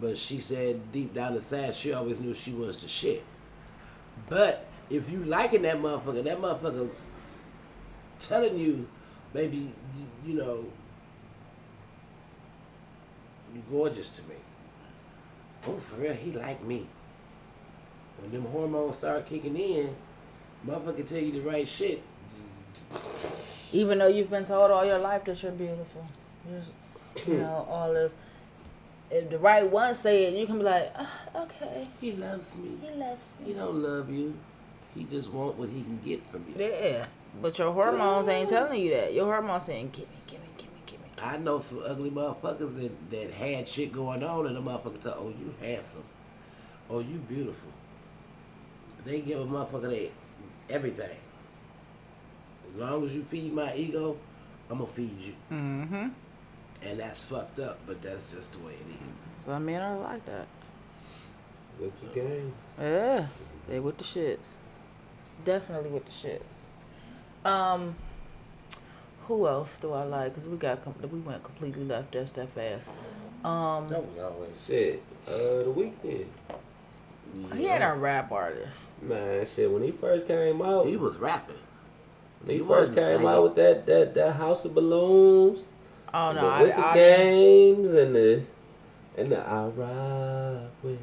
But 0.01 0.17
she 0.17 0.39
said 0.39 0.93
deep 0.93 1.15
down 1.15 1.35
inside, 1.35 1.75
she 1.75 1.93
always 1.93 2.19
knew 2.21 2.35
she 2.35 2.53
was 2.53 2.79
the 2.79 2.89
shit. 2.89 3.25
But 4.29 4.67
if 4.89 5.11
you 5.11 5.19
liking 5.25 5.63
that 5.63 5.77
motherfucker, 5.77 6.25
that 6.25 6.39
motherfucker 6.41 6.89
telling 8.19 8.59
you, 8.59 8.89
baby, 9.33 9.73
you, 10.27 10.33
you 10.33 10.39
know, 10.39 10.65
you 13.55 13.63
gorgeous 13.71 14.11
to 14.11 14.23
me. 14.23 14.37
Oh, 15.67 15.77
for 15.77 15.97
real, 16.01 16.15
he 16.15 16.33
like 16.33 16.63
me. 16.65 16.87
When 18.19 18.31
them 18.31 18.45
hormones 18.51 18.97
start 18.97 19.27
kicking 19.27 19.57
in, 19.57 19.95
motherfucker 20.67 21.07
tell 21.07 21.19
you 21.19 21.33
the 21.33 21.41
right 21.41 21.67
shit. 21.67 22.03
Even 23.73 23.99
though 23.99 24.09
you've 24.09 24.31
been 24.31 24.45
told 24.45 24.71
all 24.71 24.85
your 24.85 24.99
life 24.99 25.25
that 25.25 25.43
you're 25.43 25.53
beautiful, 25.53 26.05
You're- 26.49 26.63
you 27.27 27.35
know 27.39 27.67
all 27.69 27.93
this. 27.93 28.17
If 29.11 29.29
the 29.31 29.39
right 29.39 29.69
one 29.69 29.95
say 29.95 30.25
it, 30.27 30.35
you 30.39 30.47
can 30.47 30.59
be 30.59 30.65
like, 30.65 30.93
"Ah, 30.97 31.11
okay, 31.35 31.89
He 32.01 32.13
loves 32.13 32.55
me. 32.57 32.71
he 32.81 32.95
loves 32.97 33.37
me. 33.41 33.47
He 33.47 33.53
don't 33.55 33.83
love 33.83 34.09
you. 34.11 34.35
He 34.95 35.05
just 35.05 35.31
want 35.33 35.57
what 35.57 35.69
he 35.69 35.83
can 35.83 36.01
get 36.05 36.25
from 36.31 36.45
you. 36.49 36.65
Yeah, 36.65 37.07
but 37.43 37.59
your 37.59 37.73
hormones 37.73 38.29
ain't 38.29 38.49
telling 38.49 38.81
you 38.81 38.91
that. 38.95 39.13
Your 39.15 39.25
hormones 39.27 39.65
saying, 39.65 39.91
"Give 39.93 40.09
me, 40.09 40.17
give 40.27 40.41
me, 40.41 40.47
give 40.57 40.67
me, 40.73 40.81
give 40.87 41.01
me." 41.01 41.07
Give 41.17 41.25
me. 41.25 41.29
I 41.29 41.39
know 41.39 41.59
some 41.61 41.83
ugly 41.85 42.11
motherfuckers 42.11 42.77
that, 42.81 43.11
that 43.11 43.31
had 43.33 43.67
shit 43.69 43.93
going 43.93 44.23
on 44.23 44.47
and 44.47 44.57
the 44.57 44.61
motherfucker 44.63 45.03
tell, 45.03 45.17
oh, 45.19 45.29
you 45.39 45.53
handsome. 45.61 46.05
Oh, 46.89 47.01
you 47.01 47.19
beautiful. 47.29 47.71
They 49.05 49.21
give 49.21 49.41
a 49.41 49.45
motherfucker 49.45 49.91
that 49.91 50.11
everything. 50.69 51.17
As 52.75 52.81
long 52.81 53.05
as 53.05 53.15
you 53.15 53.23
feed 53.23 53.53
my 53.53 53.75
ego, 53.75 54.17
I'm 54.71 54.79
gonna 54.79 54.91
feed 54.91 55.19
you. 55.21 55.35
Mm-hmm. 55.51 56.09
And 56.83 56.99
that's 56.99 57.23
fucked 57.23 57.59
up, 57.59 57.79
but 57.87 58.01
that's 58.01 58.33
just 58.33 58.53
the 58.53 58.59
way 58.61 58.73
it 58.73 58.87
is. 59.15 59.45
Some 59.45 59.67
men 59.67 59.83
are 59.83 59.99
like 59.99 60.25
that. 60.27 60.47
With 61.79 61.93
the 62.01 62.21
game. 62.21 62.53
Yeah, 62.81 63.27
they 63.69 63.81
with 63.81 63.99
the 63.99 64.05
shits. 64.05 64.57
Definitely 65.45 65.91
with 65.91 66.05
the 66.07 66.13
shits. 66.13 67.49
Um, 67.51 67.95
who 69.27 69.47
else 69.47 69.79
do 69.79 69.93
I 69.93 70.05
like? 70.05 70.35
Cause 70.35 70.45
we 70.45 70.57
got 70.57 70.83
com- 70.85 70.95
we 71.11 71.19
went 71.21 71.43
completely 71.45 71.85
left 71.85 72.15
us 72.17 72.33
that 72.33 72.49
fast. 72.55 72.91
Um, 73.45 73.89
That 73.89 74.05
was 74.05 74.19
always 74.19 74.65
Shit. 74.67 75.03
Uh, 75.27 75.31
the 75.65 75.73
Weeknd. 75.75 76.27
he 77.57 77.67
ain't 77.67 77.83
a 77.85 77.95
rap 77.95 78.33
artist. 78.33 78.89
Man, 79.01 79.47
shit. 79.47 79.71
When 79.71 79.83
he 79.83 79.91
first 79.93 80.27
came 80.27 80.61
out, 80.61 80.87
He 80.87 80.97
was 80.97 81.17
rapping. 81.19 81.57
when 82.43 82.57
he, 82.57 82.63
he 82.63 82.69
first 82.69 82.95
came 82.95 83.05
singing. 83.19 83.27
out 83.27 83.43
with 83.43 83.55
that 83.57 83.87
that 83.87 84.15
that 84.15 84.33
House 84.37 84.65
of 84.67 84.75
Balloons, 84.75 85.65
Oh 86.13 86.31
and 86.31 86.37
no, 86.37 86.43
the 86.43 86.49
I, 86.49 86.63
Wicked 86.63 86.79
I 86.79 86.95
Games, 86.95 87.93
and 87.93 88.15
the 88.15 88.43
and 89.17 89.33
the 89.33 89.39
I 89.39 89.65
ride 89.67 90.69
with 90.83 90.99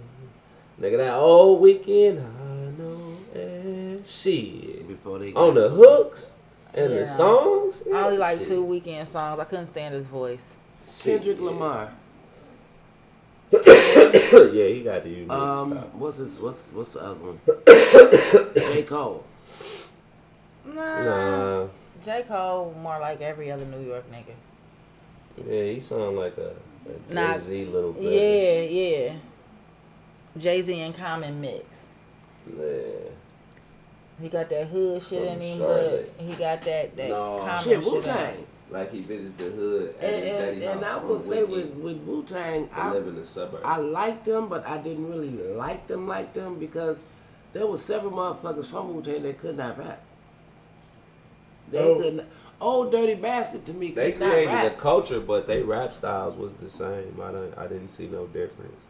Nigga, 0.82 0.98
that 0.98 1.14
old 1.16 1.62
Weeknd, 1.62 2.20
I 2.20 2.82
know 2.82 3.00
and 3.34 4.06
shit. 4.06 4.88
Before 4.88 5.18
they 5.20 5.34
On 5.34 5.56
the 5.56 5.70
to- 5.70 5.76
hooks 5.76 6.32
and 6.74 6.92
the 6.92 6.98
Yeah. 7.00 7.06
songs. 7.18 7.84
I 7.94 8.06
only 8.06 8.18
like 8.18 8.40
shit. 8.40 8.48
two 8.48 8.64
Weeknd 8.66 9.08
songs. 9.08 9.40
I 9.40 9.44
couldn't 9.46 9.68
stand 9.68 9.94
his 9.96 10.06
voice. 10.06 10.56
Shit, 10.86 11.22
Kendrick 11.24 11.38
yeah. 11.40 11.46
Lamar. 11.46 11.92
yeah, 13.52 14.68
he 14.68 14.82
got 14.84 15.04
the 15.04 15.10
unique 15.10 15.32
Um, 15.32 15.72
style. 15.72 15.90
what's 15.94 16.18
his? 16.18 16.38
What's 16.40 16.68
what's 16.74 16.92
the 16.92 17.00
other 17.02 17.16
one? 17.16 17.40
J 18.56 18.84
Cole. 18.84 19.24
Nah. 20.66 21.04
Nah, 21.04 21.68
J. 22.04 22.24
Cole 22.28 22.76
more 22.82 23.00
like 23.00 23.22
every 23.22 23.50
other 23.52 23.66
New 23.66 23.80
York 23.88 24.04
nigga. 24.12 24.34
Yeah, 25.46 25.64
he 25.74 25.80
sound 25.80 26.18
like 26.18 26.38
a, 26.38 26.54
a 27.12 27.14
Jay 27.14 27.40
Z 27.40 27.66
little 27.66 27.94
bit. 27.94 28.04
Yeah, 28.04 28.62
yeah. 29.08 29.14
Jay 30.38 30.62
Z 30.62 30.80
and 30.80 30.96
Common 30.96 31.42
mix. 31.42 31.88
Yeah. 32.58 32.66
He 34.22 34.30
got 34.30 34.50
that 34.50 34.68
hood 34.68 35.02
shit 35.04 35.20
From 35.20 35.28
in 35.34 35.42
him, 35.42 35.58
Charlotte. 35.60 36.14
but 36.18 36.26
he 36.26 36.34
got 36.34 36.62
that 36.64 36.96
that 36.96 37.10
No. 37.10 37.40
Common 37.40 37.64
Shit, 37.64 37.84
shit 37.84 37.94
Wu. 37.94 38.02
Tang. 38.02 38.48
Like 38.70 38.92
he 38.92 39.02
visits 39.02 39.36
the 39.36 39.46
hood 39.46 39.96
at 40.02 40.04
And 40.04 40.16
his 40.24 40.30
and, 40.30 40.40
daddy's 40.40 40.64
and 40.64 40.86
I 40.86 40.90
house 40.90 41.04
will 41.04 41.22
say 41.22 41.44
with 41.44 41.74
with 41.76 41.98
Wu 42.00 42.24
Tang, 42.24 42.70
and 42.76 42.94
live 42.94 43.08
in 43.08 43.16
the 43.16 43.26
suburbs. 43.26 43.64
I 43.66 43.78
liked 43.78 44.26
them, 44.26 44.50
but 44.50 44.68
I 44.68 44.78
didn't 44.80 45.08
really 45.10 45.30
like 45.32 45.88
them 45.88 46.08
like 46.08 46.34
them 46.34 46.60
because 46.60 46.98
there 47.54 47.66
was 47.66 47.84
several 47.84 48.12
motherfuckers 48.12 48.66
from 48.66 48.94
Wu 48.94 49.02
Tang 49.02 49.24
that 49.24 49.40
could 49.40 49.56
not 49.58 49.78
rap. 49.78 50.02
They 51.72 51.80
Oh. 51.80 51.96
couldn't. 51.98 52.28
Old 52.60 52.92
dirty 52.92 53.14
bastard 53.14 53.66
to 53.66 53.74
me 53.74 53.92
they 53.92 54.14
could 54.14 54.22
not 54.22 54.32
created 54.32 54.56
a 54.66 54.70
culture, 54.72 55.20
but 55.20 55.46
they 55.46 55.62
rap 55.62 55.94
styles 55.94 56.36
was 56.36 56.52
the 56.54 56.70
same. 56.70 57.16
I 57.22 57.32
don't, 57.32 57.56
I 57.58 57.68
didn't 57.68 57.90
see 57.90 58.08
no 58.08 58.26
difference. 58.28 58.82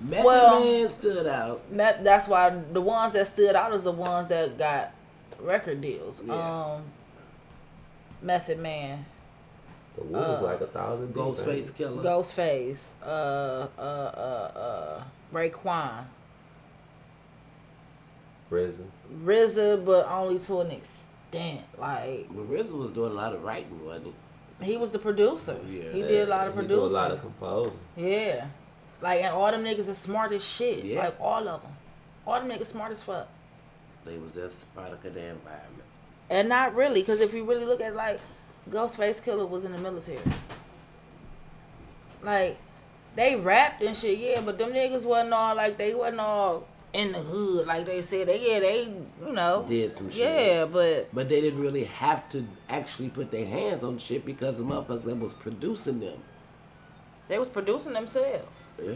Method 0.00 0.24
Well- 0.24 0.60
Man 0.64 0.90
stood 0.90 1.26
out. 1.26 1.62
That, 1.72 2.02
that's 2.04 2.28
why 2.28 2.50
the 2.72 2.80
ones 2.80 3.12
that 3.12 3.26
stood 3.26 3.54
out 3.56 3.72
is 3.74 3.82
the 3.82 3.92
ones 3.92 4.28
that 4.28 4.56
got 4.56 4.92
record 5.40 5.80
deals. 5.80 6.22
Yeah. 6.24 6.32
Um, 6.74 6.82
Method 8.22 8.58
Man, 8.60 9.04
The 9.96 10.04
Wu 10.04 10.12
was 10.12 10.40
Uh, 10.40 10.44
like 10.44 10.60
a 10.60 10.66
thousand. 10.68 11.12
Ghostface? 11.12 11.72
Killah. 11.72 12.02
Ghostface, 12.04 12.92
uh, 13.02 13.66
uh, 13.76 13.80
uh, 13.80 14.58
uh, 14.58 15.04
Raekwon, 15.34 16.04
Prison. 18.48 18.90
RZA, 19.24 19.84
but 19.84 20.06
only 20.08 20.38
to 20.38 20.60
an 20.60 20.70
extent. 20.70 21.08
Like 21.78 22.28
But 22.28 22.50
RZA 22.50 22.70
was 22.70 22.90
doing 22.92 23.12
a 23.12 23.14
lot 23.14 23.34
of 23.34 23.42
writing, 23.42 23.84
wasn't 23.84 24.14
he 24.62 24.76
was 24.76 24.90
the 24.90 24.98
producer. 24.98 25.58
Yeah. 25.68 25.92
he 25.92 26.02
did 26.02 26.28
a 26.28 26.30
lot 26.30 26.46
of 26.46 26.54
producing. 26.54 26.82
He 26.82 26.88
do 26.88 26.94
a 26.94 26.98
lot 26.98 27.10
of 27.10 27.20
composing. 27.20 27.78
Yeah. 27.96 28.46
Like, 29.00 29.22
and 29.22 29.34
all 29.34 29.50
them 29.50 29.64
niggas 29.64 29.88
are 29.88 29.94
smart 29.94 30.32
as 30.32 30.44
shit. 30.44 30.84
Yeah. 30.84 31.00
Like, 31.00 31.20
all 31.20 31.48
of 31.48 31.62
them. 31.62 31.72
All 32.26 32.40
them 32.40 32.48
niggas 32.48 32.66
smart 32.66 32.92
as 32.92 33.02
fuck. 33.02 33.28
They 34.04 34.16
was 34.18 34.32
just 34.32 34.62
a 34.62 34.66
product 34.66 35.04
of 35.04 35.14
the 35.14 35.20
environment. 35.20 35.82
And 36.30 36.48
not 36.48 36.74
really, 36.74 37.00
because 37.00 37.20
if 37.20 37.34
you 37.34 37.44
really 37.44 37.64
look 37.64 37.80
at, 37.80 37.94
like, 37.96 38.20
Ghostface 38.70 39.22
Killah 39.22 39.48
was 39.48 39.64
in 39.64 39.72
the 39.72 39.78
military. 39.78 40.18
Like, 42.22 42.56
they 43.16 43.36
rapped 43.36 43.82
and 43.82 43.96
shit, 43.96 44.18
yeah, 44.18 44.40
but 44.40 44.56
them 44.58 44.70
niggas 44.70 45.04
wasn't 45.04 45.32
all, 45.32 45.56
like, 45.56 45.76
they 45.76 45.94
wasn't 45.94 46.20
all 46.20 46.68
in 46.92 47.12
the 47.12 47.18
hood, 47.20 47.66
like 47.66 47.86
they 47.86 48.02
said. 48.02 48.28
They, 48.28 48.52
yeah, 48.52 48.60
they, 48.60 48.82
you 49.26 49.32
know. 49.32 49.64
Did 49.68 49.92
some 49.92 50.10
shit. 50.10 50.18
Yeah, 50.20 50.64
but, 50.66 51.08
But 51.14 51.28
they 51.28 51.40
didn't 51.40 51.60
really 51.60 51.84
have 51.84 52.28
to 52.32 52.46
actually 52.68 53.08
put 53.08 53.30
their 53.30 53.46
hands 53.46 53.82
on 53.82 53.98
shit 53.98 54.24
because 54.26 54.58
the 54.58 54.64
motherfuckers 54.64 55.04
that 55.04 55.16
was 55.18 55.32
producing 55.34 56.00
them. 56.00 56.18
they 57.28 57.38
was 57.38 57.48
producing 57.48 57.92
themselves. 57.94 58.68
Yeah. 58.82 58.94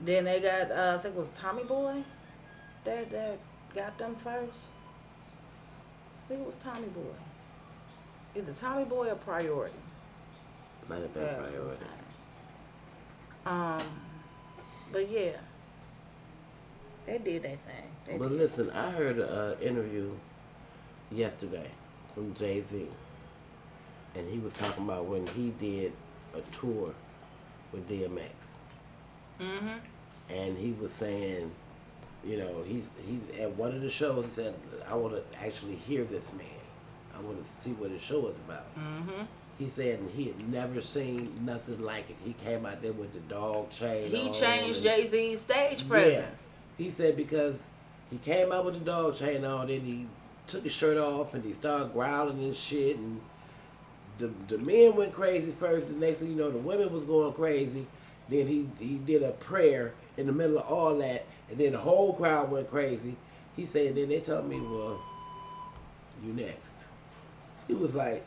Then 0.00 0.24
they 0.24 0.40
got, 0.40 0.70
uh, 0.70 0.96
I 0.98 1.02
think 1.02 1.14
it 1.14 1.18
was 1.18 1.28
Tommy 1.28 1.64
Boy 1.64 2.02
that, 2.84 3.10
that 3.10 3.38
got 3.74 3.98
them 3.98 4.14
first. 4.16 4.70
I 6.24 6.28
think 6.28 6.40
it 6.40 6.46
was 6.46 6.56
Tommy 6.56 6.88
Boy. 6.88 7.16
Either 8.36 8.52
Tommy 8.52 8.84
Boy 8.84 9.08
or 9.10 9.14
Priority. 9.16 9.74
Might 10.88 11.00
have 11.02 11.14
been 11.14 11.22
Yeah, 11.22 11.34
priority. 11.34 11.84
Um, 13.46 13.82
but 14.92 15.10
yeah, 15.10 15.32
they 17.08 17.18
did 17.18 17.42
their 17.42 17.56
thing. 17.56 17.84
They 18.06 18.16
But 18.18 18.28
did. 18.28 18.38
listen, 18.38 18.70
I 18.70 18.90
heard 18.90 19.18
an 19.18 19.28
uh, 19.28 19.56
interview 19.60 20.10
yesterday 21.10 21.70
from 22.14 22.34
Jay 22.34 22.60
Z, 22.60 22.86
and 24.14 24.28
he 24.30 24.38
was 24.38 24.52
talking 24.54 24.84
about 24.84 25.06
when 25.06 25.26
he 25.28 25.50
did 25.58 25.92
a 26.34 26.40
tour 26.54 26.94
with 27.72 27.88
DMX, 27.88 28.30
Mhm. 29.40 29.80
and 30.30 30.58
he 30.58 30.72
was 30.72 30.92
saying, 30.92 31.50
you 32.24 32.36
know, 32.36 32.62
he's 32.66 32.84
he 33.06 33.20
at 33.40 33.54
one 33.56 33.74
of 33.74 33.80
the 33.80 33.90
shows 33.90 34.24
he 34.26 34.30
said, 34.30 34.54
I 34.88 34.94
want 34.94 35.14
to 35.14 35.38
actually 35.38 35.76
hear 35.76 36.04
this 36.04 36.32
man. 36.32 36.46
I 37.16 37.20
want 37.20 37.42
to 37.44 37.50
see 37.50 37.70
what 37.72 37.90
his 37.90 38.02
show 38.02 38.26
is 38.28 38.36
about. 38.38 38.66
Mhm. 38.76 39.26
He 39.58 39.68
said 39.70 39.98
he 40.14 40.26
had 40.26 40.48
never 40.52 40.80
seen 40.80 41.44
nothing 41.44 41.80
like 41.82 42.08
it. 42.10 42.16
He 42.24 42.32
came 42.34 42.64
out 42.64 42.80
there 42.80 42.92
with 42.92 43.12
the 43.12 43.20
dog 43.20 43.70
chain. 43.70 44.10
He 44.14 44.30
changed 44.30 44.82
Jay 44.82 45.06
Z's 45.06 45.40
stage 45.40 45.82
Yeah. 45.82 46.28
He 46.78 46.90
said 46.90 47.16
because 47.16 47.66
he 48.10 48.16
came 48.18 48.52
out 48.52 48.64
with 48.64 48.74
the 48.74 48.80
dog 48.80 49.16
chain 49.16 49.44
on, 49.44 49.66
then 49.66 49.80
he 49.80 50.06
took 50.46 50.64
his 50.64 50.72
shirt 50.72 50.96
off 50.96 51.34
and 51.34 51.44
he 51.44 51.52
started 51.52 51.92
growling 51.92 52.42
and 52.42 52.56
shit, 52.56 52.96
and 52.96 53.20
the 54.16 54.30
the 54.48 54.58
men 54.58 54.96
went 54.96 55.12
crazy 55.12 55.52
first. 55.52 55.92
The 55.92 55.98
next 55.98 56.18
thing 56.20 56.30
you 56.30 56.36
know, 56.36 56.50
the 56.50 56.58
women 56.58 56.90
was 56.92 57.04
going 57.04 57.32
crazy. 57.34 57.86
Then 58.28 58.46
he 58.46 58.68
he 58.78 58.98
did 58.98 59.22
a 59.22 59.32
prayer 59.32 59.92
in 60.16 60.26
the 60.26 60.32
middle 60.32 60.58
of 60.58 60.66
all 60.66 60.96
that, 60.98 61.26
and 61.50 61.58
then 61.58 61.72
the 61.72 61.78
whole 61.78 62.14
crowd 62.14 62.50
went 62.50 62.70
crazy. 62.70 63.16
He 63.56 63.66
said, 63.66 63.96
then 63.96 64.08
they 64.08 64.20
told 64.20 64.48
me, 64.48 64.60
well, 64.60 65.02
you 66.24 66.32
next. 66.32 66.70
He 67.66 67.74
was 67.74 67.94
like, 67.94 68.24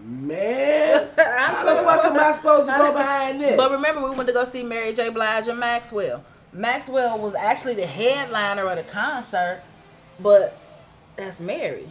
man, 0.00 1.08
how 1.16 1.64
the 1.64 1.82
fuck 1.84 2.04
am 2.06 2.18
I 2.18 2.36
supposed 2.36 2.68
to 2.68 2.76
go 2.76 2.92
behind 2.96 3.40
this? 3.40 3.56
But 3.56 3.70
remember, 3.70 4.02
we 4.08 4.16
went 4.16 4.26
to 4.26 4.32
go 4.32 4.44
see 4.44 4.64
Mary 4.64 4.92
J. 4.92 5.10
Blige 5.10 5.46
and 5.48 5.60
Maxwell. 5.60 6.24
Maxwell 6.52 7.18
was 7.18 7.34
actually 7.34 7.74
the 7.74 7.86
headliner 7.86 8.64
of 8.66 8.76
the 8.76 8.82
concert, 8.82 9.62
but 10.18 10.56
that's 11.16 11.40
Mary. 11.40 11.90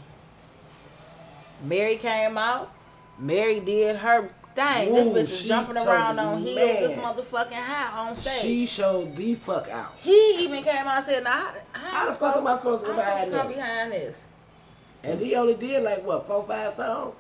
Mary 1.63 1.97
came 1.97 2.37
out. 2.37 2.71
Mary 3.17 3.59
did 3.59 3.97
her 3.97 4.29
thing. 4.55 4.89
Ooh, 4.91 4.95
this 4.95 5.07
bitch 5.31 5.33
is 5.41 5.43
jumping 5.45 5.77
around 5.77 6.19
on 6.19 6.41
heels. 6.41 6.55
This 6.57 6.95
motherfucking 6.97 7.51
high 7.53 8.07
on 8.07 8.15
stage. 8.15 8.41
she 8.41 8.65
showed 8.65 9.15
the 9.15 9.35
fuck 9.35 9.69
out. 9.69 9.93
he 10.01 10.35
even 10.43 10.63
came 10.63 10.87
out 10.87 10.97
and 10.97 11.05
said, 11.05 11.23
"Now, 11.23 11.53
how, 11.73 11.89
How 11.89 12.05
the 12.09 12.15
fuck 12.15 12.37
am 12.37 12.47
I 12.47 12.57
supposed 12.57 12.85
to 12.85 12.87
go 12.91 12.93
how 12.93 13.01
am 13.01 13.07
I 13.07 13.25
behind 13.25 13.31
come 13.31 13.47
this?" 13.47 13.55
behind 13.57 13.91
this?" 13.91 14.27
And 15.03 15.19
he 15.21 15.35
only 15.35 15.53
did 15.55 15.83
like 15.83 16.05
what 16.05 16.27
four, 16.27 16.43
five 16.45 16.75
songs. 16.75 17.19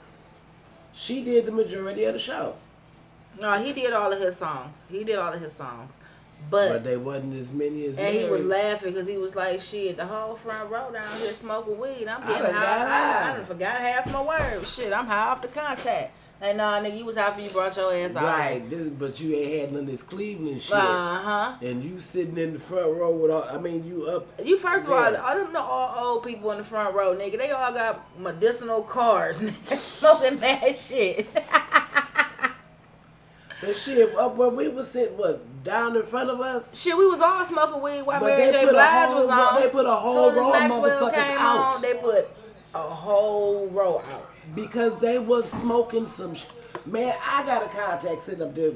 She 0.93 1.23
did 1.23 1.45
the 1.45 1.51
majority 1.51 2.03
of 2.05 2.13
the 2.13 2.19
show, 2.19 2.55
No, 3.39 3.53
he 3.61 3.71
did 3.73 3.93
all 3.93 4.11
of 4.11 4.19
his 4.19 4.35
songs. 4.35 4.83
He 4.89 5.03
did 5.05 5.17
all 5.17 5.31
of 5.31 5.39
his 5.39 5.53
songs, 5.53 5.99
but, 6.49 6.69
but 6.69 6.83
they 6.83 6.97
wasn't 6.97 7.35
as 7.35 7.51
many 7.53 7.85
as. 7.85 7.97
and 7.97 8.15
he 8.15 8.25
was 8.25 8.43
laughing 8.43 8.93
because 8.93 9.07
he 9.07 9.17
was 9.17 9.35
like, 9.35 9.61
"Shit, 9.61 9.97
the 9.97 10.05
whole 10.05 10.35
front 10.35 10.69
row 10.69 10.91
down 10.91 11.17
here 11.19 11.31
smoking 11.33 11.77
weed. 11.79 12.07
I'm 12.07 12.27
getting 12.27 12.53
high. 12.53 12.83
I, 12.83 12.87
high." 12.87 13.31
I 13.33 13.37
done 13.37 13.45
forgot 13.45 13.75
half 13.75 14.11
my 14.11 14.21
words. 14.23 14.73
Shit, 14.73 14.91
I'm 14.93 15.05
high 15.05 15.29
off 15.29 15.41
the 15.41 15.47
contact. 15.47 16.13
Like, 16.41 16.55
nah, 16.55 16.79
nigga, 16.79 16.97
you 16.97 17.03
was 17.03 17.17
for 17.17 17.41
you 17.41 17.49
brought 17.49 17.75
your 17.75 17.93
ass 17.93 18.15
out. 18.15 18.23
Right, 18.23 18.69
this, 18.69 18.87
but 18.87 19.19
you 19.19 19.35
ain't 19.35 19.59
had 19.61 19.71
none 19.73 19.81
of 19.81 19.87
this 19.87 20.01
Cleveland 20.03 20.61
shit, 20.61 20.73
Uh 20.73 21.19
huh. 21.19 21.55
and 21.61 21.83
you 21.83 21.99
sitting 21.99 22.37
in 22.37 22.53
the 22.53 22.59
front 22.59 22.95
row 22.95 23.11
with 23.11 23.29
all. 23.29 23.43
I 23.43 23.57
mean, 23.57 23.85
you 23.85 24.05
up. 24.05 24.25
You 24.41 24.57
first 24.57 24.85
of 24.85 24.93
all, 24.93 25.17
I 25.17 25.33
don't 25.33 25.51
know 25.51 25.59
all 25.61 26.13
old 26.13 26.23
people 26.23 26.49
in 26.51 26.59
the 26.59 26.63
front 26.63 26.95
row, 26.95 27.13
nigga. 27.13 27.37
They 27.37 27.51
all 27.51 27.73
got 27.73 28.17
medicinal 28.17 28.83
cars, 28.83 29.39
nigga, 29.41 29.75
smoking 29.75 30.37
that 30.37 30.75
shit. 30.77 31.25
But 33.61 33.75
shit, 33.75 34.15
uh, 34.15 34.25
up 34.27 34.35
where 34.35 34.49
we 34.49 34.67
was 34.69 34.89
sitting, 34.89 35.17
what 35.17 35.63
down 35.63 35.95
in 35.95 36.03
front 36.03 36.29
of 36.29 36.39
us. 36.39 36.63
Shit, 36.79 36.97
we 36.97 37.05
was 37.07 37.19
all 37.19 37.43
smoking 37.43 37.81
weed 37.81 38.03
while 38.03 38.19
But 38.19 38.37
Mary 38.37 38.51
J. 38.51 38.69
Blige 38.69 39.09
whole 39.09 39.21
was 39.21 39.29
on. 39.29 39.61
they 39.61 39.69
put 39.69 39.85
a 39.85 39.95
whole 39.95 40.31
row 40.31 40.47
of 40.47 40.53
Maxwell 40.53 40.81
motherfuckers 41.01 41.13
came 41.27 41.37
out. 41.37 41.75
on, 41.75 41.81
they 41.81 41.93
put 41.95 42.29
a 42.73 42.79
whole 42.79 43.67
row 43.67 43.99
out. 44.13 44.29
Because 44.55 44.97
they 44.99 45.19
was 45.19 45.49
smoking 45.51 46.07
some. 46.15 46.35
Sh- 46.35 46.45
Man, 46.85 47.13
I 47.23 47.43
got 47.45 47.63
a 47.63 47.67
contact 47.67 48.25
sitting 48.25 48.41
up 48.41 48.55
there 48.55 48.71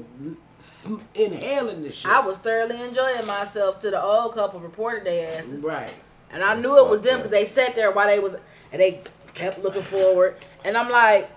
sm- 0.58 0.96
inhaling 1.14 1.82
this 1.82 1.94
shit. 1.94 2.10
I 2.10 2.20
was 2.20 2.38
thoroughly 2.38 2.80
enjoying 2.82 3.26
myself 3.26 3.80
to 3.80 3.90
the 3.90 4.02
old 4.02 4.34
couple 4.34 4.60
reported 4.60 5.04
their 5.06 5.38
asses. 5.38 5.62
right. 5.64 5.92
And 6.30 6.42
I 6.42 6.54
knew 6.56 6.76
it 6.84 6.88
was 6.90 7.02
them 7.02 7.18
because 7.18 7.30
they 7.30 7.44
sat 7.46 7.74
there 7.76 7.90
while 7.92 8.06
they 8.08 8.18
was, 8.18 8.34
and 8.72 8.80
they 8.82 9.00
kept 9.34 9.60
looking 9.60 9.82
forward. 9.82 10.36
And 10.64 10.76
I'm 10.76 10.90
like, 10.90 11.30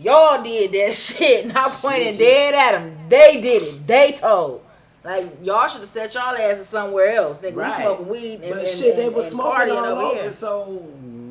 y'all 0.00 0.42
did 0.42 0.72
that 0.72 0.94
shit. 0.96 1.44
And 1.44 1.56
I 1.56 1.68
pointed 1.68 2.18
dead 2.18 2.54
at 2.54 2.78
them. 2.80 2.96
They 3.08 3.40
did 3.40 3.62
it. 3.62 3.86
They 3.86 4.12
told. 4.12 4.64
Like, 5.02 5.26
y'all 5.42 5.66
should 5.68 5.80
have 5.80 5.88
set 5.88 6.12
y'all 6.14 6.34
asses 6.36 6.68
somewhere 6.68 7.14
else. 7.14 7.40
Nigga, 7.40 7.56
Right. 7.56 7.76
we 7.78 7.82
smoking 7.84 8.08
weed 8.08 8.40
and, 8.42 8.50
But 8.54 8.58
and, 8.58 8.68
shit, 8.68 8.96
they 8.96 9.08
was 9.08 9.30
smoking 9.30 9.70
all 9.72 9.84
over 9.84 10.02
over. 10.02 10.14
here. 10.22 10.32
So 10.32 10.64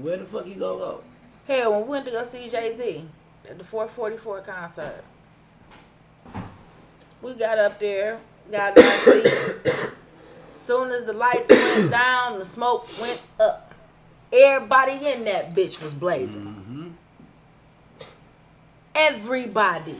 where 0.01 0.17
the 0.17 0.25
fuck 0.25 0.47
you 0.47 0.55
gonna 0.55 0.79
go? 0.79 1.01
Hell, 1.47 1.71
when 1.73 1.81
we 1.83 1.87
went 1.89 2.05
to 2.05 2.11
go 2.11 2.23
see 2.23 2.49
Jay 2.49 2.75
Z 2.75 3.05
at 3.49 3.57
the 3.59 3.63
444 3.63 4.41
concert, 4.41 5.03
we 7.21 7.33
got 7.33 7.57
up 7.59 7.79
there, 7.79 8.19
got 8.51 8.77
our 8.77 8.83
seats, 8.83 9.59
Soon 10.51 10.89
as 10.91 11.05
the 11.05 11.13
lights 11.13 11.47
went 11.77 11.91
down, 11.91 12.39
the 12.39 12.45
smoke 12.45 12.87
went 12.99 13.21
up. 13.39 13.73
Everybody 14.31 14.93
in 15.05 15.23
that 15.25 15.53
bitch 15.55 15.81
was 15.83 15.93
blazing. 15.93 16.58
Everybody. 19.07 19.95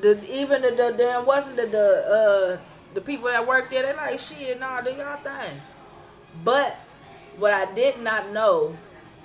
The 0.00 0.22
even 0.32 0.62
the, 0.62 0.70
the 0.70 0.94
damn 0.96 1.26
wasn't 1.26 1.56
the 1.56 1.66
the 1.66 2.58
uh 2.60 2.60
the 2.94 3.00
people 3.00 3.28
that 3.28 3.46
worked 3.46 3.70
there. 3.70 3.82
They 3.84 3.94
like 3.94 4.20
shit. 4.20 4.60
Nah, 4.60 4.80
do 4.80 4.90
y'all 4.92 5.16
thing. 5.16 5.60
But 6.44 6.76
what 7.36 7.52
I 7.52 7.72
did 7.74 8.00
not 8.00 8.30
know 8.32 8.76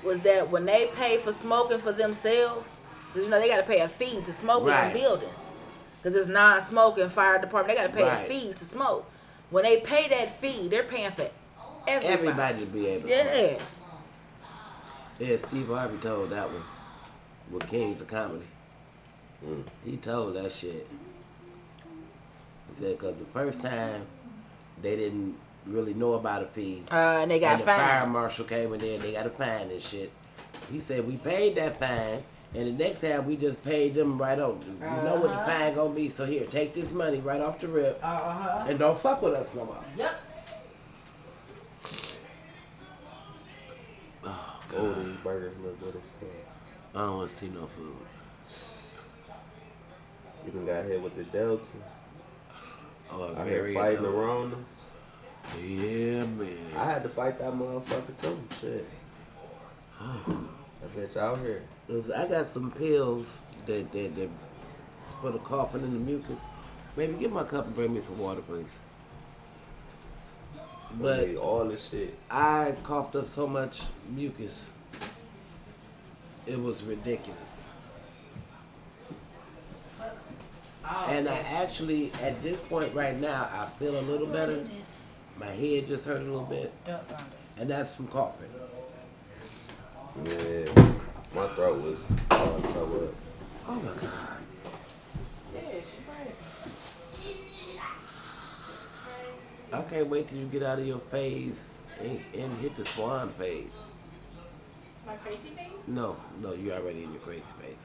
was 0.03 0.21
that 0.21 0.49
when 0.49 0.65
they 0.65 0.89
pay 0.95 1.17
for 1.17 1.31
smoking 1.31 1.77
for 1.79 1.91
themselves, 1.91 2.79
you 3.15 3.29
know 3.29 3.39
they 3.39 3.47
got 3.49 3.57
to 3.57 3.63
pay 3.63 3.79
a 3.81 3.87
fee 3.87 4.21
to 4.25 4.33
smoke 4.33 4.65
Right. 4.65 4.87
in 4.87 4.93
buildings, 5.01 5.53
because 5.97 6.15
it's 6.15 6.27
non-smoking 6.27 7.09
fire 7.09 7.39
department. 7.39 7.77
They 7.77 7.83
got 7.83 7.91
to 7.91 7.95
pay 7.97 8.03
Right. 8.03 8.25
a 8.25 8.25
fee 8.25 8.53
to 8.53 8.65
smoke. 8.65 9.09
When 9.51 9.63
they 9.63 9.79
pay 9.81 10.09
that 10.09 10.29
fee, 10.41 10.67
they're 10.67 10.83
paying 10.83 11.11
for 11.11 11.29
everybody. 11.87 12.13
Everybody 12.27 12.59
to 12.61 12.65
be 12.65 12.87
able 12.87 13.07
to. 13.07 13.13
Yeah. 13.15 13.59
Yeah, 15.19 15.37
Steve 15.37 15.67
Harvey 15.67 15.97
told 15.97 16.31
that 16.31 16.49
one 16.49 16.63
with 17.53 17.67
Kings 17.67 18.01
of 18.01 18.07
Comedy. 18.07 18.45
Mm. 19.45 19.63
He 19.85 19.97
told 19.97 20.35
that 20.35 20.51
shit. 20.51 20.87
He 22.75 22.81
said, 22.83 22.97
because 22.97 23.17
the 23.17 23.25
first 23.25 23.61
time 23.61 24.05
they 24.81 24.95
didn't 24.95 25.35
really 25.65 25.93
know 25.93 26.13
about 26.13 26.43
a 26.43 26.47
fee. 26.47 26.83
Uh, 26.91 27.19
and 27.21 27.31
they 27.31 27.39
got 27.39 27.53
and 27.53 27.61
the 27.61 27.65
fire 27.65 28.07
marshal 28.07 28.45
came 28.45 28.73
in 28.73 28.79
there 28.79 28.95
and 28.95 29.03
they 29.03 29.11
got 29.13 29.27
a 29.27 29.29
fine 29.29 29.69
and 29.69 29.81
shit. 29.81 30.11
He 30.71 30.79
said, 30.79 31.05
we 31.07 31.17
paid 31.17 31.55
that 31.55 31.79
fine. 31.79 32.23
And 32.55 32.67
the 32.67 32.83
next 32.83 33.01
time 33.01 33.25
we 33.25 33.35
just 33.35 33.63
paid 33.63 33.95
them 33.95 34.17
right 34.19 34.37
on. 34.39 34.59
We 34.59 34.85
know 34.87 35.15
what 35.15 35.23
the 35.23 35.29
Uh-huh. 35.29 35.45
fine 35.45 35.75
gonna 35.75 35.93
be, 35.93 36.09
so 36.09 36.25
here, 36.25 36.45
take 36.45 36.73
this 36.73 36.91
money 36.91 37.17
right 37.19 37.41
off 37.41 37.59
the 37.59 37.67
rip 37.67 37.99
Uh 38.03 38.07
huh. 38.07 38.65
and 38.67 38.77
don't 38.79 38.97
fuck 38.97 39.21
with 39.21 39.33
us 39.33 39.53
no 39.55 39.65
more. 39.65 39.83
Yep. 39.97 40.21
Oh, 44.25 44.59
Oh, 44.75 44.93
God. 44.93 45.05
these 45.05 45.15
burgers 45.23 45.53
look 45.63 45.79
good 45.79 45.95
as 45.95 46.01
fuck. 46.01 46.12
I 46.95 46.99
don't 46.99 47.17
want 47.17 47.31
to 47.31 47.35
see 47.35 47.47
no 47.47 47.67
food. 47.75 47.95
You 50.45 50.51
done 50.51 50.65
got 50.65 50.85
hit 50.85 51.01
with 51.01 51.15
the 51.15 51.23
Delta. 51.23 51.63
Oh, 53.11 53.33
I 53.35 53.43
very 53.43 53.73
fighting 53.73 54.03
the 54.03 54.09
Rona. 54.09 54.57
Yeah, 55.59 56.25
man. 56.25 56.57
I 56.75 56.85
had 56.85 57.03
to 57.03 57.09
fight 57.09 57.39
that 57.39 57.53
motherfucker 57.53 58.21
too. 58.21 58.39
Shit. 58.59 58.87
That 60.81 60.97
bitch 60.97 61.15
out 61.15 61.39
here. 61.39 61.63
Cause 61.87 62.11
I 62.11 62.27
got 62.27 62.53
some 62.53 62.69
pills 62.69 63.43
that 63.67 63.89
that, 63.93 64.15
that 64.17 64.29
for 65.21 65.31
the 65.31 65.39
coughing 65.39 65.81
and 65.81 65.95
the 65.95 65.99
mucus. 65.99 66.41
Baby, 66.97 67.13
get 67.13 67.31
my 67.31 67.45
cup 67.45 67.67
and 67.67 67.73
bring 67.73 67.93
me 67.93 68.01
some 68.01 68.19
water, 68.19 68.41
please. 68.41 68.79
But 70.99 71.35
all 71.37 71.63
this 71.63 71.89
shit. 71.89 72.17
I 72.29 72.75
coughed 72.83 73.15
up 73.15 73.29
so 73.29 73.47
much 73.47 73.79
mucus, 74.09 74.71
it 76.45 76.61
was 76.61 76.83
ridiculous. 76.83 77.67
And 81.07 81.29
I 81.29 81.37
actually, 81.37 82.11
at 82.21 82.41
this 82.43 82.59
point 82.61 82.93
right 82.93 83.19
now, 83.19 83.49
I 83.53 83.65
feel 83.79 83.99
a 83.99 84.01
little 84.01 84.27
better. 84.27 84.65
My 85.37 85.47
head 85.47 85.87
just 85.87 86.05
hurt 86.05 86.21
a 86.21 86.23
little 86.23 86.41
bit, 86.41 86.73
and 87.57 87.69
that's 87.69 87.95
from 87.95 88.07
coughing. 88.07 88.49
Yeah. 90.25 90.93
My 91.33 91.47
throat 91.55 91.81
was 91.81 91.97
all 92.29 92.61
toe 92.61 93.07
up. 93.07 93.15
Oh 93.67 93.75
my 93.75 94.01
god. 94.01 94.33
I 99.71 99.81
can't 99.81 100.07
wait 100.07 100.29
till 100.29 100.37
you 100.37 100.45
get 100.45 100.61
out 100.61 100.77
of 100.77 100.85
your 100.85 100.99
phase 100.99 101.55
and, 101.99 102.19
and 102.37 102.59
hit 102.59 102.75
the 102.75 102.85
swan 102.85 103.29
phase. 103.39 103.65
My 105.07 105.15
crazy 105.15 105.49
face? 105.55 105.72
No, 105.87 106.15
no, 106.41 106.53
you're 106.53 106.75
already 106.75 107.03
in 107.03 107.11
your 107.11 107.21
crazy 107.21 107.43
phase. 107.59 107.75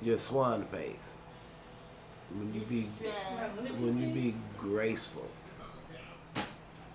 Your 0.00 0.18
swan 0.18 0.64
phase. 0.64 1.16
When 2.30 2.52
you 2.54 2.60
be 2.62 2.82
when 3.78 4.00
you 4.00 4.08
be 4.08 4.34
graceful. 4.58 5.28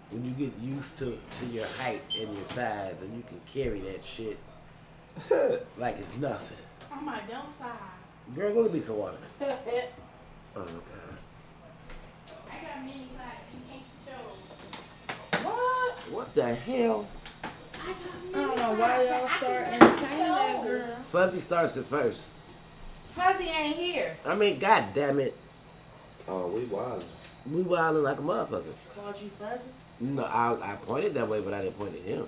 When 0.10 0.26
you 0.26 0.32
get 0.32 0.58
used 0.60 0.98
to, 0.98 1.20
to 1.40 1.46
your 1.46 1.68
height 1.68 2.02
and 2.20 2.36
your 2.36 2.46
size 2.56 2.96
and 3.02 3.16
you 3.16 3.24
can 3.28 3.40
carry 3.54 3.80
that 3.82 4.04
shit 4.04 4.40
like 5.78 5.98
it's 6.00 6.18
nothing. 6.18 6.58
On 6.92 7.06
my 7.06 7.22
downside. 7.30 7.78
Girl, 8.36 8.54
go 8.54 8.64
get 8.64 8.74
me 8.74 8.80
some 8.80 8.98
water. 8.98 9.18
Oh 10.56 10.64
god. 10.66 11.20
I 12.52 12.66
got 12.66 12.84
many 12.84 13.08
sides. 13.16 13.46
You 13.54 13.62
can't. 13.70 15.46
What? 15.46 15.94
What 16.12 16.36
the 16.36 16.56
hell? 16.56 17.08
I 18.36 18.42
don't 18.42 18.58
know 18.58 18.74
why 18.76 19.04
y'all 19.04 19.28
start 19.30 19.68
entertaining 19.68 20.28
that 20.28 20.64
girl. 20.64 20.96
Fuzzy 21.12 21.40
starts 21.40 21.78
it 21.78 21.86
first. 21.86 22.26
Fuzzy 23.16 23.46
ain't 23.46 23.76
here. 23.76 24.16
I 24.26 24.36
mean, 24.36 24.60
god 24.60 24.86
damn 24.94 25.20
it. 25.20 25.36
Oh, 26.28 26.48
we 26.48 26.66
wild. 26.66 27.04
We 27.52 27.64
wildin' 27.64 28.04
like 28.04 28.20
a 28.20 28.22
motherfucker. 28.22 28.74
Called 28.96 29.16
you 29.22 29.30
Fuzzy? 29.30 29.70
No, 30.02 30.24
I, 30.24 30.74
I 30.74 30.76
pointed 30.76 31.14
that 31.16 31.28
way, 31.28 31.42
but 31.42 31.54
I 31.54 31.64
didn't 31.64 31.78
point 31.80 31.96
at 31.96 32.02
him. 32.02 32.28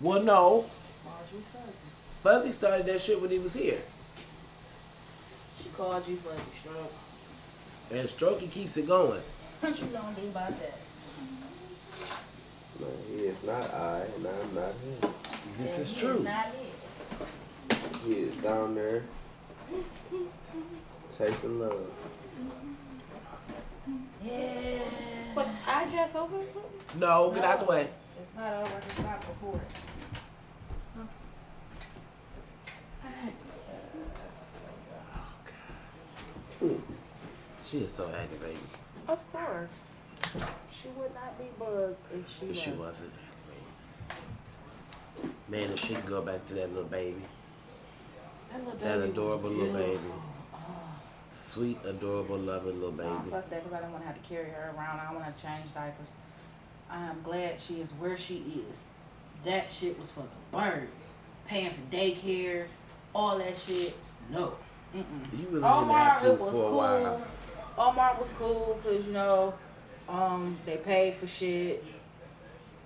Well, 0.00 0.22
no. 0.22 0.66
Called 1.04 1.26
you 1.32 1.38
Fuzzy. 1.38 1.72
Fuzzy 2.22 2.52
started 2.52 2.86
that 2.86 3.00
shit 3.00 3.20
when 3.20 3.30
he 3.30 3.38
was 3.38 3.54
here. 3.54 3.80
She 5.62 5.68
called 5.70 6.06
you 6.06 6.16
Fuzzy 6.16 6.42
Stroke. 6.60 6.92
And 7.92 8.08
Strokey 8.08 8.50
keeps 8.50 8.76
it 8.76 8.86
going. 8.86 9.20
What 9.60 9.80
you 9.80 9.86
gonna 9.86 10.14
do 10.14 10.28
about 10.28 10.50
that? 10.60 10.78
No, 12.78 12.86
he 13.08 13.24
is 13.26 13.42
not 13.44 13.72
I, 13.74 14.02
and 14.16 14.26
I'm 14.26 14.54
not 14.54 14.72
him. 14.72 15.14
This 15.58 15.78
is 15.78 15.96
true. 15.96 16.26
He 18.04 18.12
is 18.14 18.34
down 18.36 18.74
there 18.74 19.02
chasing 21.16 21.60
love. 21.60 21.74
Yeah. 24.24 24.78
But 25.34 25.48
I 25.66 25.84
dress 25.86 26.14
over 26.14 26.36
or 26.36 26.44
something? 26.52 27.00
No, 27.00 27.30
get 27.34 27.44
out 27.44 27.60
the 27.60 27.66
way. 27.66 27.88
It's 28.20 28.36
not 28.36 28.52
over. 28.54 28.78
It's 28.86 28.98
not 28.98 29.20
before. 29.20 29.56
It. 29.56 29.72
Huh? 30.96 31.06
Oh 35.14 35.34
God. 36.60 36.80
She 37.64 37.78
is 37.78 37.92
so 37.92 38.08
aggravating. 38.08 38.58
Of 39.08 39.32
course. 39.32 39.90
She 40.86 41.00
would 41.00 41.14
not 41.14 41.36
be 41.38 41.46
bugged 41.58 41.96
if 42.14 42.28
she 42.28 42.40
But 42.46 42.48
was. 42.48 42.58
she 42.58 42.70
wasn't. 42.70 43.12
Man, 45.48 45.62
if 45.70 45.78
she 45.80 45.94
could 45.94 46.06
go 46.06 46.22
back 46.22 46.46
to 46.46 46.54
that 46.54 46.68
little 46.72 46.84
baby. 46.88 47.22
That, 48.52 48.64
little 48.64 48.78
That 48.78 48.98
baby 49.00 49.10
adorable 49.10 49.50
little 49.50 49.74
baby. 49.74 49.86
beautiful. 49.90 50.22
Sweet, 51.44 51.78
adorable, 51.84 52.38
loving 52.38 52.80
little 52.80 52.88
Oh, 53.00 53.18
baby. 53.18 53.30
fuck 53.30 53.50
that, 53.50 53.64
because 53.64 53.72
I 53.78 53.80
don't 53.80 53.92
want 53.92 54.02
to 54.04 54.06
have 54.08 54.22
to 54.22 54.28
carry 54.28 54.50
her 54.50 54.74
around. 54.76 55.00
I 55.00 55.04
don't 55.10 55.20
want 55.20 55.36
to 55.36 55.42
change 55.42 55.72
diapers. 55.74 56.10
I 56.90 57.02
am 57.06 57.20
glad 57.24 57.58
she 57.58 57.80
is 57.80 57.90
where 57.92 58.16
she 58.16 58.62
is. 58.68 58.80
That 59.44 59.68
shit 59.70 59.98
was 59.98 60.10
for 60.10 60.20
the 60.20 60.56
birds. 60.56 61.10
Paying 61.48 61.70
for 61.70 61.96
daycare, 61.96 62.66
all 63.14 63.38
that 63.38 63.56
shit. 63.56 63.96
No. 64.30 64.52
Mm-mm. 64.94 65.32
You 65.40 65.46
really 65.50 65.64
Omar, 65.64 66.20
it 66.26 66.38
was 66.38 66.54
for 66.54 66.64
a 66.64 66.72
while. 66.76 67.22
cool. 67.76 67.86
Omar 67.88 68.16
was 68.20 68.30
cool 68.38 68.78
because, 68.82 69.06
you 69.06 69.12
know, 69.12 69.54
um, 70.08 70.58
they 70.64 70.76
paid 70.76 71.14
for 71.14 71.26
shit. 71.26 71.84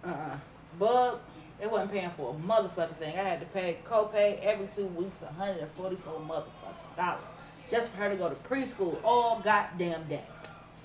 Uh-uh. 0.05 0.37
But 0.79 1.21
they 1.61 1.67
wasn't 1.67 1.93
paying 1.93 2.11
for 2.11 2.35
a 2.35 2.47
motherfucking 2.47 2.97
thing. 2.97 3.19
I 3.19 3.23
had 3.23 3.41
to 3.41 3.47
pay 3.47 3.79
copay 3.85 4.41
every 4.41 4.67
two 4.69 4.87
weeks, 4.87 5.23
144 5.23 6.21
motherfucking 6.21 6.97
dollars. 6.97 7.35
Just 7.69 7.91
for 7.91 7.99
her 7.99 8.09
to 8.09 8.17
go 8.17 8.29
to 8.29 8.35
preschool 8.35 8.97
all 9.05 9.41
goddamn 9.45 10.09
day. 10.09 10.25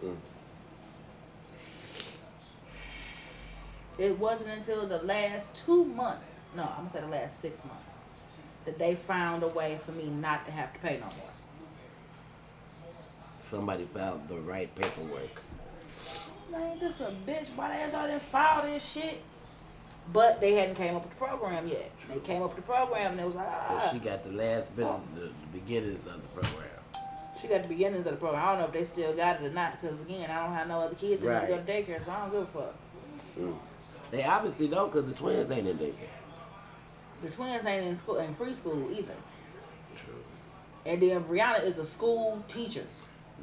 Mm. 0.04 0.16
It 3.98 4.20
wasn't 4.20 4.58
until 4.58 4.86
the 4.86 5.02
last 5.04 5.56
two 5.66 5.86
months, 5.86 6.42
no, 6.56 6.64
I'm 6.64 6.88
gonna 6.88 6.90
say 6.90 7.00
the 7.00 7.08
last 7.08 7.40
six 7.40 7.64
months, 7.64 7.96
that 8.66 8.78
they 8.78 8.96
found 8.96 9.42
a 9.44 9.48
way 9.48 9.80
for 9.86 9.94
me 9.94 10.08
not 10.08 10.46
to 10.46 10.52
have 10.52 10.74
to 10.74 10.80
pay 10.80 10.98
no 11.00 11.06
more. 11.06 11.30
Somebody 13.42 13.86
found 13.86 14.28
the 14.28 14.36
right 14.36 14.74
paperwork. 14.76 15.42
Man, 16.52 16.80
this 16.80 17.02
a 17.02 17.14
bitch. 17.28 17.50
Why 17.56 17.70
the 17.70 17.74
hell 17.76 17.92
y'all 17.92 18.08
didn't 18.08 18.22
file 18.22 18.64
this 18.64 18.92
shit? 18.92 19.22
But 20.14 20.40
they 20.40 20.54
hadn't 20.54 20.76
came 20.76 20.96
up 20.96 21.04
with 21.04 21.12
the 21.12 21.26
program 21.26 21.68
yet. 21.68 21.92
They 22.10 22.20
came 22.20 22.44
up 22.44 22.56
with 22.56 22.58
the 22.58 22.72
program 22.72 23.14
and 23.14 23.20
it 23.20 23.26
was 23.26 23.36
like, 23.36 23.48
So 23.48 23.52
ah. 23.70 23.90
she 23.92 24.00
got 24.00 24.24
the 24.24 24.32
last 24.32 24.76
bit 24.76 24.86
of 24.86 25.02
the, 25.16 25.22
the 25.22 25.32
beginnings 25.60 26.08
of 26.08 26.22
the 26.22 26.28
program. 26.28 26.70
She 27.42 27.48
got 27.48 27.64
the 27.64 27.68
beginnings 27.68 28.06
of 28.06 28.14
the 28.14 28.18
program. 28.18 28.44
I 28.44 28.52
don't 28.52 28.60
know 28.60 28.66
if 28.66 28.72
they 28.72 28.84
still 28.84 29.14
got 29.14 29.42
it 29.42 29.48
or 29.48 29.54
not, 29.54 29.82
because 29.82 30.00
again, 30.02 30.30
I 30.30 30.44
don't 30.46 30.54
have 30.54 30.68
no 30.68 30.80
other 30.80 30.96
kids 30.96 31.22
that 31.22 31.50
need 31.50 31.56
to 31.56 31.62
go 31.62 31.66
to 31.66 31.72
daycare, 31.72 32.02
so 32.02 32.12
I 32.12 32.20
don't 32.22 32.32
give 32.32 32.42
a 32.42 32.46
fuck. 32.46 32.76
They 34.12 34.24
obviously 34.24 34.68
don't 34.68 34.92
because 34.92 35.08
the 35.08 35.14
twins 35.14 35.50
ain't 35.52 35.68
in 35.68 35.78
daycare. 35.78 35.94
The 37.22 37.30
twins 37.30 37.66
ain't 37.66 37.86
in 37.86 37.96
school 37.96 38.18
in 38.18 38.36
preschool 38.36 38.92
either. 38.92 39.16
True. 39.96 40.14
And 40.86 41.02
then 41.02 41.24
Brianna 41.24 41.64
is 41.64 41.80
a 41.80 41.86
school 41.86 42.44
teacher. 42.48 42.86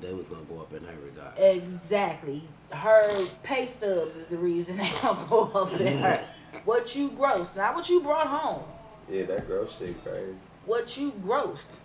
They 0.00 0.12
was 0.12 0.28
gonna 0.28 0.42
go 0.42 0.60
up 0.60 0.72
in 0.72 0.84
her 0.84 0.94
regard. 1.04 1.34
Exactly. 1.38 2.42
Her 2.72 3.26
pay 3.42 3.66
stubs 3.66 4.16
is 4.16 4.28
the 4.28 4.38
reason 4.38 4.76
they 4.78 4.90
don't 5.02 5.28
go 5.28 5.44
up 5.54 5.72
in 5.80 5.98
her. 5.98 6.24
What 6.64 6.94
you 6.94 7.10
grossed, 7.10 7.56
not 7.56 7.74
what 7.74 7.88
you 7.88 8.00
brought 8.00 8.26
home. 8.26 8.62
Yeah, 9.10 9.24
that 9.24 9.46
gross 9.46 9.76
shit 9.78 10.02
crazy. 10.04 10.34
What 10.64 10.96
you 10.96 11.12
grossed. 11.24 11.76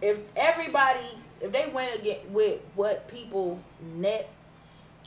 If 0.00 0.18
everybody, 0.36 1.00
if 1.40 1.50
they 1.52 1.70
went 1.72 1.96
again 1.98 2.18
with 2.30 2.60
what 2.74 3.08
people 3.08 3.60
net 3.96 4.30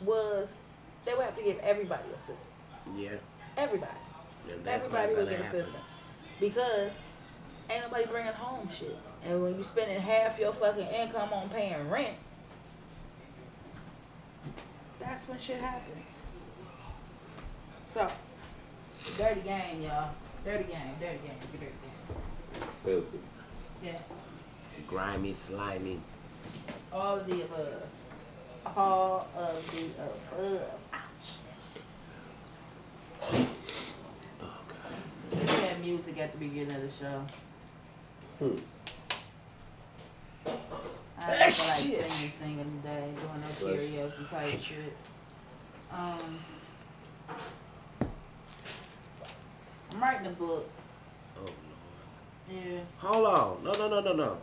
was, 0.03 0.61
they 1.05 1.13
would 1.13 1.23
have 1.23 1.37
to 1.37 1.43
give 1.43 1.59
everybody 1.59 2.03
assistance. 2.13 2.47
Yeah. 2.95 3.11
Everybody. 3.57 3.91
And 4.51 4.63
that's 4.65 4.83
Everybody 4.85 5.07
not 5.13 5.17
would 5.17 5.25
gonna 5.25 5.37
get 5.37 5.45
happen. 5.45 5.61
assistance. 5.61 5.93
Because 6.39 7.01
ain't 7.69 7.83
nobody 7.83 8.05
bringing 8.07 8.33
home 8.33 8.67
shit. 8.69 8.97
And 9.23 9.41
when 9.41 9.55
you 9.55 9.63
spending 9.63 9.99
half 10.01 10.39
your 10.39 10.51
fucking 10.53 10.87
income 10.87 11.31
on 11.31 11.49
paying 11.49 11.89
rent, 11.89 12.15
that's 15.01 15.27
when 15.27 15.37
shit 15.39 15.57
happens. 15.57 16.27
So, 17.87 18.09
dirty 19.17 19.41
game, 19.41 19.81
y'all. 19.81 20.11
Dirty 20.45 20.63
game, 20.63 20.95
dirty 20.99 21.19
game, 21.25 21.35
dirty 21.51 21.65
game. 21.65 22.69
Filthy. 22.83 23.19
Yeah. 23.83 23.99
Grimy, 24.87 25.35
slimy. 25.47 25.99
All 26.93 27.17
of 27.17 27.27
the 27.27 27.41
above. 27.41 27.83
All 28.75 29.27
of 29.35 29.71
the 29.71 29.85
above. 30.03 30.61
Ouch. 30.93 31.37
Oh 34.41 34.61
god. 34.67 34.97
We 35.31 35.67
had 35.67 35.79
music 35.81 36.17
at 36.19 36.31
the 36.31 36.37
beginning 36.37 36.75
of 36.75 36.81
the 36.81 36.89
show. 36.89 37.25
Hmm. 38.39 38.57
I 41.19 41.37
don't 41.37 41.51
feel 42.21 42.47
singing, 42.47 42.81
today, 42.83 43.09
doing 43.15 43.41
no 43.41 43.47
karaoke 43.73 44.29
type 44.29 44.61
shit. 44.61 44.95
Um, 45.91 46.39
I'm 49.91 50.01
writing 50.01 50.27
a 50.27 50.29
book. 50.31 50.69
Oh 51.37 51.39
lord. 51.41 51.53
Yeah. 52.49 52.79
Hold 52.99 53.27
on. 53.27 53.63
No, 53.63 53.71
no, 53.73 53.89
no, 53.89 54.01
no, 54.01 54.13
no. 54.13 54.37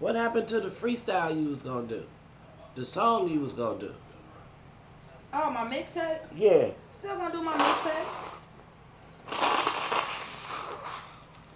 What 0.00 0.16
happened 0.16 0.48
to 0.48 0.60
the 0.60 0.70
freestyle 0.70 1.40
you 1.40 1.50
was 1.50 1.62
gonna 1.62 1.86
do? 1.86 2.02
The 2.74 2.84
song 2.84 3.28
you 3.28 3.40
was 3.40 3.52
gonna 3.52 3.78
do? 3.78 3.94
Oh, 5.32 5.50
my 5.50 5.64
mixtape. 5.64 6.18
Yeah. 6.36 6.70
Still 6.92 7.16
gonna 7.16 7.32
do 7.32 7.42
my 7.42 7.52
mixtape. 7.52 8.30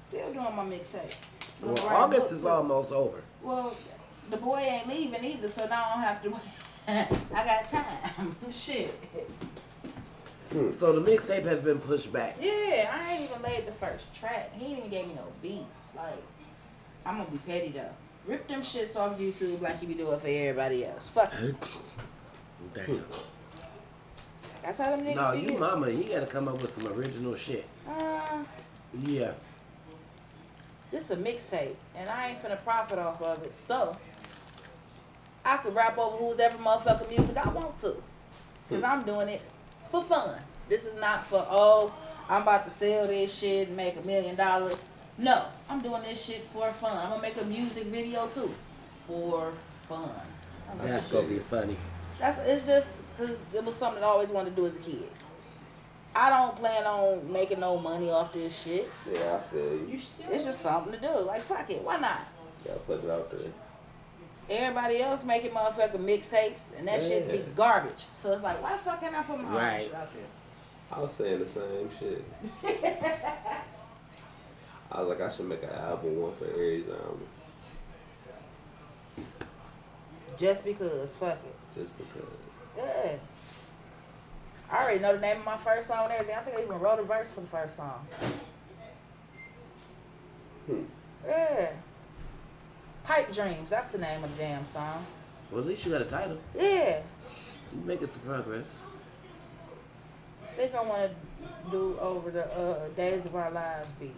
Still 0.09 0.33
doing 0.33 0.57
my 0.57 0.65
mixtape. 0.65 1.17
Well, 1.63 1.89
August 1.89 2.33
is 2.33 2.43
too. 2.43 2.49
almost 2.49 2.93
over. 2.93 3.21
Well, 3.43 3.77
the 4.31 4.37
boy 4.37 4.59
ain't 4.59 4.89
leaving 4.89 5.25
either, 5.25 5.49
so 5.49 5.67
now 5.67 5.87
I 5.91 5.95
don't 5.95 6.03
have 6.05 6.23
to. 6.23 6.31
Wait. 6.31 6.41
I 7.35 7.45
got 7.45 7.69
time. 7.71 8.37
Shit. 8.51 8.95
So 10.73 10.99
the 10.99 11.11
mixtape 11.11 11.45
has 11.45 11.61
been 11.61 11.79
pushed 11.79 12.11
back. 12.13 12.37
Yeah, 12.41 12.91
I 12.91 13.13
ain't 13.13 13.31
even 13.31 13.43
laid 13.43 13.67
the 13.67 13.73
first 13.73 14.13
track. 14.15 14.55
He 14.55 14.67
ain't 14.67 14.79
even 14.79 14.91
gave 14.91 15.07
me 15.09 15.15
no 15.15 15.25
beats. 15.43 15.95
Like, 15.95 16.23
I'm 17.05 17.19
gonna 17.19 17.31
be 17.31 17.37
petty 17.39 17.69
though. 17.69 17.91
Rip 18.27 18.49
them 18.49 18.63
shits 18.63 18.97
off 18.97 19.19
YouTube 19.19 19.61
like 19.61 19.81
you 19.83 19.89
be 19.89 19.95
doing 19.95 20.19
for 20.19 20.27
everybody 20.27 20.87
else. 20.87 21.09
Fuck. 21.09 21.33
it. 21.35 21.55
Damn. 22.75 23.05
That's 24.63 24.79
how 24.79 24.97
them 24.97 25.07
niggas 25.07 25.17
No, 25.17 25.33
do 25.35 25.41
you 25.53 25.59
mama, 25.59 25.89
you 25.91 26.05
gotta 26.05 26.27
come 26.27 26.49
up 26.49 26.61
with 26.61 26.81
some 26.81 26.93
original 26.93 27.35
shit. 27.37 27.67
Uh, 27.87 28.39
Yeah. 29.05 29.33
this 30.91 31.11
a 31.11 31.17
mixtape, 31.17 31.77
and 31.97 32.09
I 32.09 32.31
ain't 32.31 32.43
finna 32.43 32.63
profit 32.65 32.99
off 32.99 33.21
of 33.23 33.43
it. 33.45 33.53
So, 33.53 33.95
I 35.49 35.57
could 35.57 35.75
rap 35.75 35.97
over 35.97 36.19
who's 36.19 36.39
ever 36.41 36.59
motherfucking 36.59 37.09
music 37.09 37.39
I 37.39 37.49
want 37.49 37.79
to. 37.79 37.97
Cause 38.69 38.83
I'm 38.83 39.03
doing 39.03 39.31
it 39.31 39.43
for 39.91 40.03
fun. 40.03 40.39
This 40.69 40.85
is 40.85 41.01
not 41.01 41.25
for, 41.25 41.43
oh, 41.49 41.95
I'm 42.29 42.43
about 42.43 42.67
to 42.67 42.71
sell 42.71 43.07
this 43.07 43.35
shit 43.35 43.69
and 43.69 43.77
make 43.77 43.97
a 43.97 44.03
million 44.03 44.37
dollars. 44.37 44.77
No, 45.17 45.47
I'm 45.71 45.81
doing 45.81 46.03
this 46.03 46.23
shit 46.23 46.45
for 46.53 46.71
fun. 46.73 46.95
I'm 46.99 47.09
gonna 47.09 47.23
make 47.23 47.41
a 47.41 47.45
music 47.45 47.85
video 47.85 48.27
too. 48.27 48.55
For 49.07 49.53
fun. 49.89 50.11
That's 50.83 51.11
gonna 51.11 51.27
be 51.27 51.39
funny. 51.39 51.79
That's 52.19 52.39
it's 52.41 52.67
just 52.67 53.01
because 53.17 53.41
it 53.55 53.65
was 53.65 53.75
something 53.75 54.03
I 54.03 54.07
always 54.07 54.29
wanted 54.29 54.51
to 54.51 54.57
do 54.57 54.67
as 54.67 54.77
a 54.77 54.81
kid. 54.81 55.09
I 56.15 56.29
don't 56.29 56.57
plan 56.57 56.85
on 56.85 57.33
making 57.33 57.61
no 57.61 57.79
money 57.79 58.11
off 58.11 58.35
this 58.35 58.65
shit. 58.65 58.91
Yeah, 59.11 59.37
I 59.37 59.41
feel 59.51 59.63
you. 59.63 59.87
You 59.87 60.01
It's 60.31 60.45
just 60.45 60.61
something 60.61 60.93
to 60.93 61.01
do. 61.01 61.21
Like 61.21 61.41
fuck 61.41 61.71
it, 61.71 61.83
why 61.83 61.97
not? 61.97 62.21
Gotta 62.67 62.81
put 62.81 63.03
it 63.03 63.11
out 63.11 63.31
there. 63.31 63.51
Everybody 64.51 65.01
else 65.03 65.25
making 65.25 65.51
motherfucking 65.51 66.01
mixtapes 66.01 66.71
and 66.79 66.89
that 66.89 67.03
shit 67.03 67.31
be 67.31 67.45
garbage. 67.55 68.07
So 68.15 68.33
it's 68.33 68.43
like, 68.43 68.63
why 68.63 68.73
the 68.73 68.79
fuck 68.79 69.01
can't 69.01 69.15
I 69.15 69.23
put 69.23 69.39
my 69.41 69.49
own 69.49 69.55
Right. 69.55 69.83
shit 69.85 69.95
out 69.95 70.09
there? 70.15 70.25
I 70.91 71.01
was 71.01 71.13
saying 71.13 71.39
the 71.41 71.47
same 71.47 71.89
shit. 71.99 72.25
I 74.91 75.01
was 75.03 75.09
like, 75.11 75.21
I 75.21 75.29
should 75.35 75.47
make 75.49 75.63
an 75.63 75.69
album, 75.69 76.17
one 76.23 76.33
for 76.37 76.47
every 76.47 76.83
genre, 76.83 77.19
Just 80.39 80.65
because, 80.65 81.15
fuck 81.17 81.37
it. 81.45 81.55
just 81.79 81.91
because. 81.99 82.33
Yeah. 82.77 83.17
I 84.71 84.83
already 84.83 85.01
know 85.01 85.13
the 85.15 85.21
name 85.21 85.39
of 85.41 85.45
my 85.45 85.57
first 85.59 85.89
song 85.89 86.05
and 86.05 86.13
everything. 86.13 86.37
I 86.37 86.41
think 86.41 86.57
I 86.59 86.63
even 86.63 86.79
wrote 86.81 86.99
a 87.01 87.03
verse 87.03 87.31
for 87.33 87.41
the 87.43 87.47
first 87.49 87.77
song. 87.77 88.07
Hmm. 90.67 90.83
Yeah. 91.27 91.71
Pipe 93.09 93.33
Dreams, 93.33 93.71
that's 93.71 93.89
the 93.89 93.97
name 93.97 94.23
of 94.23 94.37
the 94.37 94.43
damn 94.43 94.67
song. 94.67 95.07
Well, 95.51 95.63
at 95.63 95.67
least 95.67 95.87
you 95.87 95.93
got 95.93 96.03
a 96.03 96.05
title. 96.05 96.37
Yeah. 96.55 97.01
You 97.73 97.83
making 97.87 98.09
some 98.09 98.21
progress. 98.21 98.67
I 100.43 100.55
think 100.55 100.75
I 100.75 100.83
want 100.83 101.11
to 101.11 101.71
do 101.71 101.97
over 102.01 102.31
the 102.31 102.45
uh, 102.55 102.89
Days 102.89 103.25
of 103.25 103.35
Our 103.35 103.51
Lives 103.51 103.89
beat. 103.99 104.13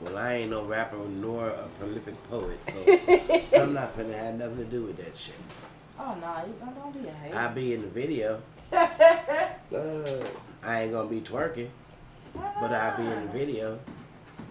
Well, 0.00 0.18
I 0.18 0.34
ain't 0.34 0.50
no 0.50 0.64
rapper 0.64 0.96
nor 0.96 1.50
a 1.50 1.68
prolific 1.78 2.16
poet, 2.28 2.58
so 2.66 3.54
I'm 3.62 3.72
not 3.72 3.96
gonna 3.96 4.18
have 4.18 4.34
nothing 4.34 4.56
to 4.56 4.64
do 4.64 4.82
with 4.86 4.96
that 4.96 5.14
shit. 5.14 5.34
Oh 6.00 6.16
no, 6.20 6.46
you 6.48 6.54
don't, 6.58 6.74
don't 6.74 7.00
be 7.00 7.08
a 7.08 7.12
hater. 7.12 7.38
I 7.38 7.46
be 7.46 7.74
in 7.74 7.82
the 7.82 7.86
video. 7.86 8.42
Uh, 8.72 8.88
I 10.64 10.82
ain't 10.82 10.92
gonna 10.92 11.08
be 11.08 11.20
twerking, 11.20 11.68
but 12.34 12.72
I'll 12.72 12.96
be 12.96 13.04
in 13.04 13.26
the 13.26 13.32
video. 13.32 13.78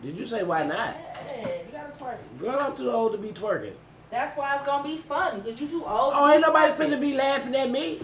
Did 0.01 0.15
you 0.15 0.25
say 0.25 0.43
why 0.43 0.63
not? 0.63 0.93
Hey, 0.95 1.61
you 1.65 1.71
gotta 1.71 1.91
twerk. 1.91 2.17
Girl, 2.39 2.57
I'm 2.59 2.75
too 2.75 2.91
old 2.91 3.11
to 3.11 3.17
be 3.17 3.29
twerking. 3.29 3.73
That's 4.09 4.35
why 4.37 4.55
it's 4.55 4.65
gonna 4.65 4.83
be 4.83 4.97
fun 4.97 5.39
because 5.41 5.59
you 5.59 5.67
too 5.67 5.85
old. 5.85 6.13
Oh, 6.15 6.27
to 6.27 6.33
ain't 6.33 6.43
be 6.43 6.47
nobody 6.47 6.71
twerking. 6.73 6.97
finna 6.97 7.01
be 7.01 7.13
laughing 7.13 7.55
at 7.55 7.69
me. 7.69 7.99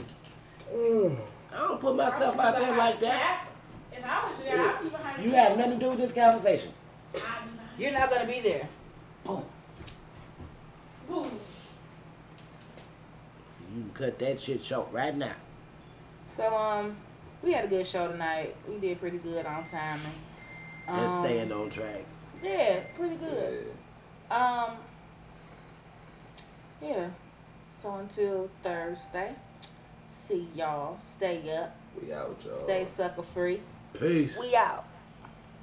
I 0.71 1.57
don't 1.57 1.79
put 1.79 1.95
myself 1.95 2.37
out 2.37 2.57
there 2.57 2.75
like 2.75 2.99
that. 2.99 3.47
If 3.93 4.05
I 4.05 4.29
was 4.29 4.43
there, 4.43 4.59
I'd 4.59 4.83
be 4.83 4.89
behind 4.89 5.23
You 5.23 5.31
the 5.31 5.37
have 5.37 5.57
nothing 5.57 5.79
to 5.79 5.85
do 5.85 5.89
with 5.91 5.99
this 5.99 6.11
conversation. 6.11 6.69
I'd 7.13 7.19
be 7.19 7.19
behind. 7.21 7.79
You're 7.79 7.91
not 7.93 8.09
gonna 8.09 8.27
be 8.27 8.41
there. 8.41 8.67
Oh, 9.25 9.43
Who? 11.07 11.23
you 11.23 11.31
can 13.81 13.91
cut 13.93 14.19
that 14.19 14.39
shit 14.39 14.63
short 14.63 14.89
right 14.91 15.15
now. 15.15 15.33
So 16.27 16.53
um, 16.55 16.95
we 17.41 17.53
had 17.53 17.65
a 17.65 17.67
good 17.67 17.87
show 17.87 18.11
tonight. 18.11 18.55
We 18.67 18.77
did 18.79 18.99
pretty 18.99 19.17
good 19.17 19.45
on 19.45 19.63
timing. 19.63 20.11
And 20.87 20.97
Um, 20.97 21.23
staying 21.23 21.51
on 21.51 21.69
track. 21.69 22.03
Yeah, 22.43 22.81
pretty 22.95 23.15
good. 23.15 23.67
yeah. 24.29 24.37
good. 24.37 24.41
Um, 24.43 24.77
yeah. 26.81 27.07
So 27.81 27.95
until 27.95 28.49
Thursday, 28.63 29.35
see 30.07 30.47
y'all. 30.55 30.97
Stay 30.99 31.55
up. 31.55 31.75
We 32.01 32.11
out, 32.13 32.37
y'all. 32.43 32.55
Stay 32.55 32.85
sucker 32.85 33.23
free. 33.23 33.61
Peace. 33.93 34.37
We 34.39 34.55
out. 34.55 34.85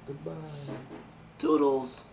Goodbye. 0.07 0.31
Toodles. 1.37 2.05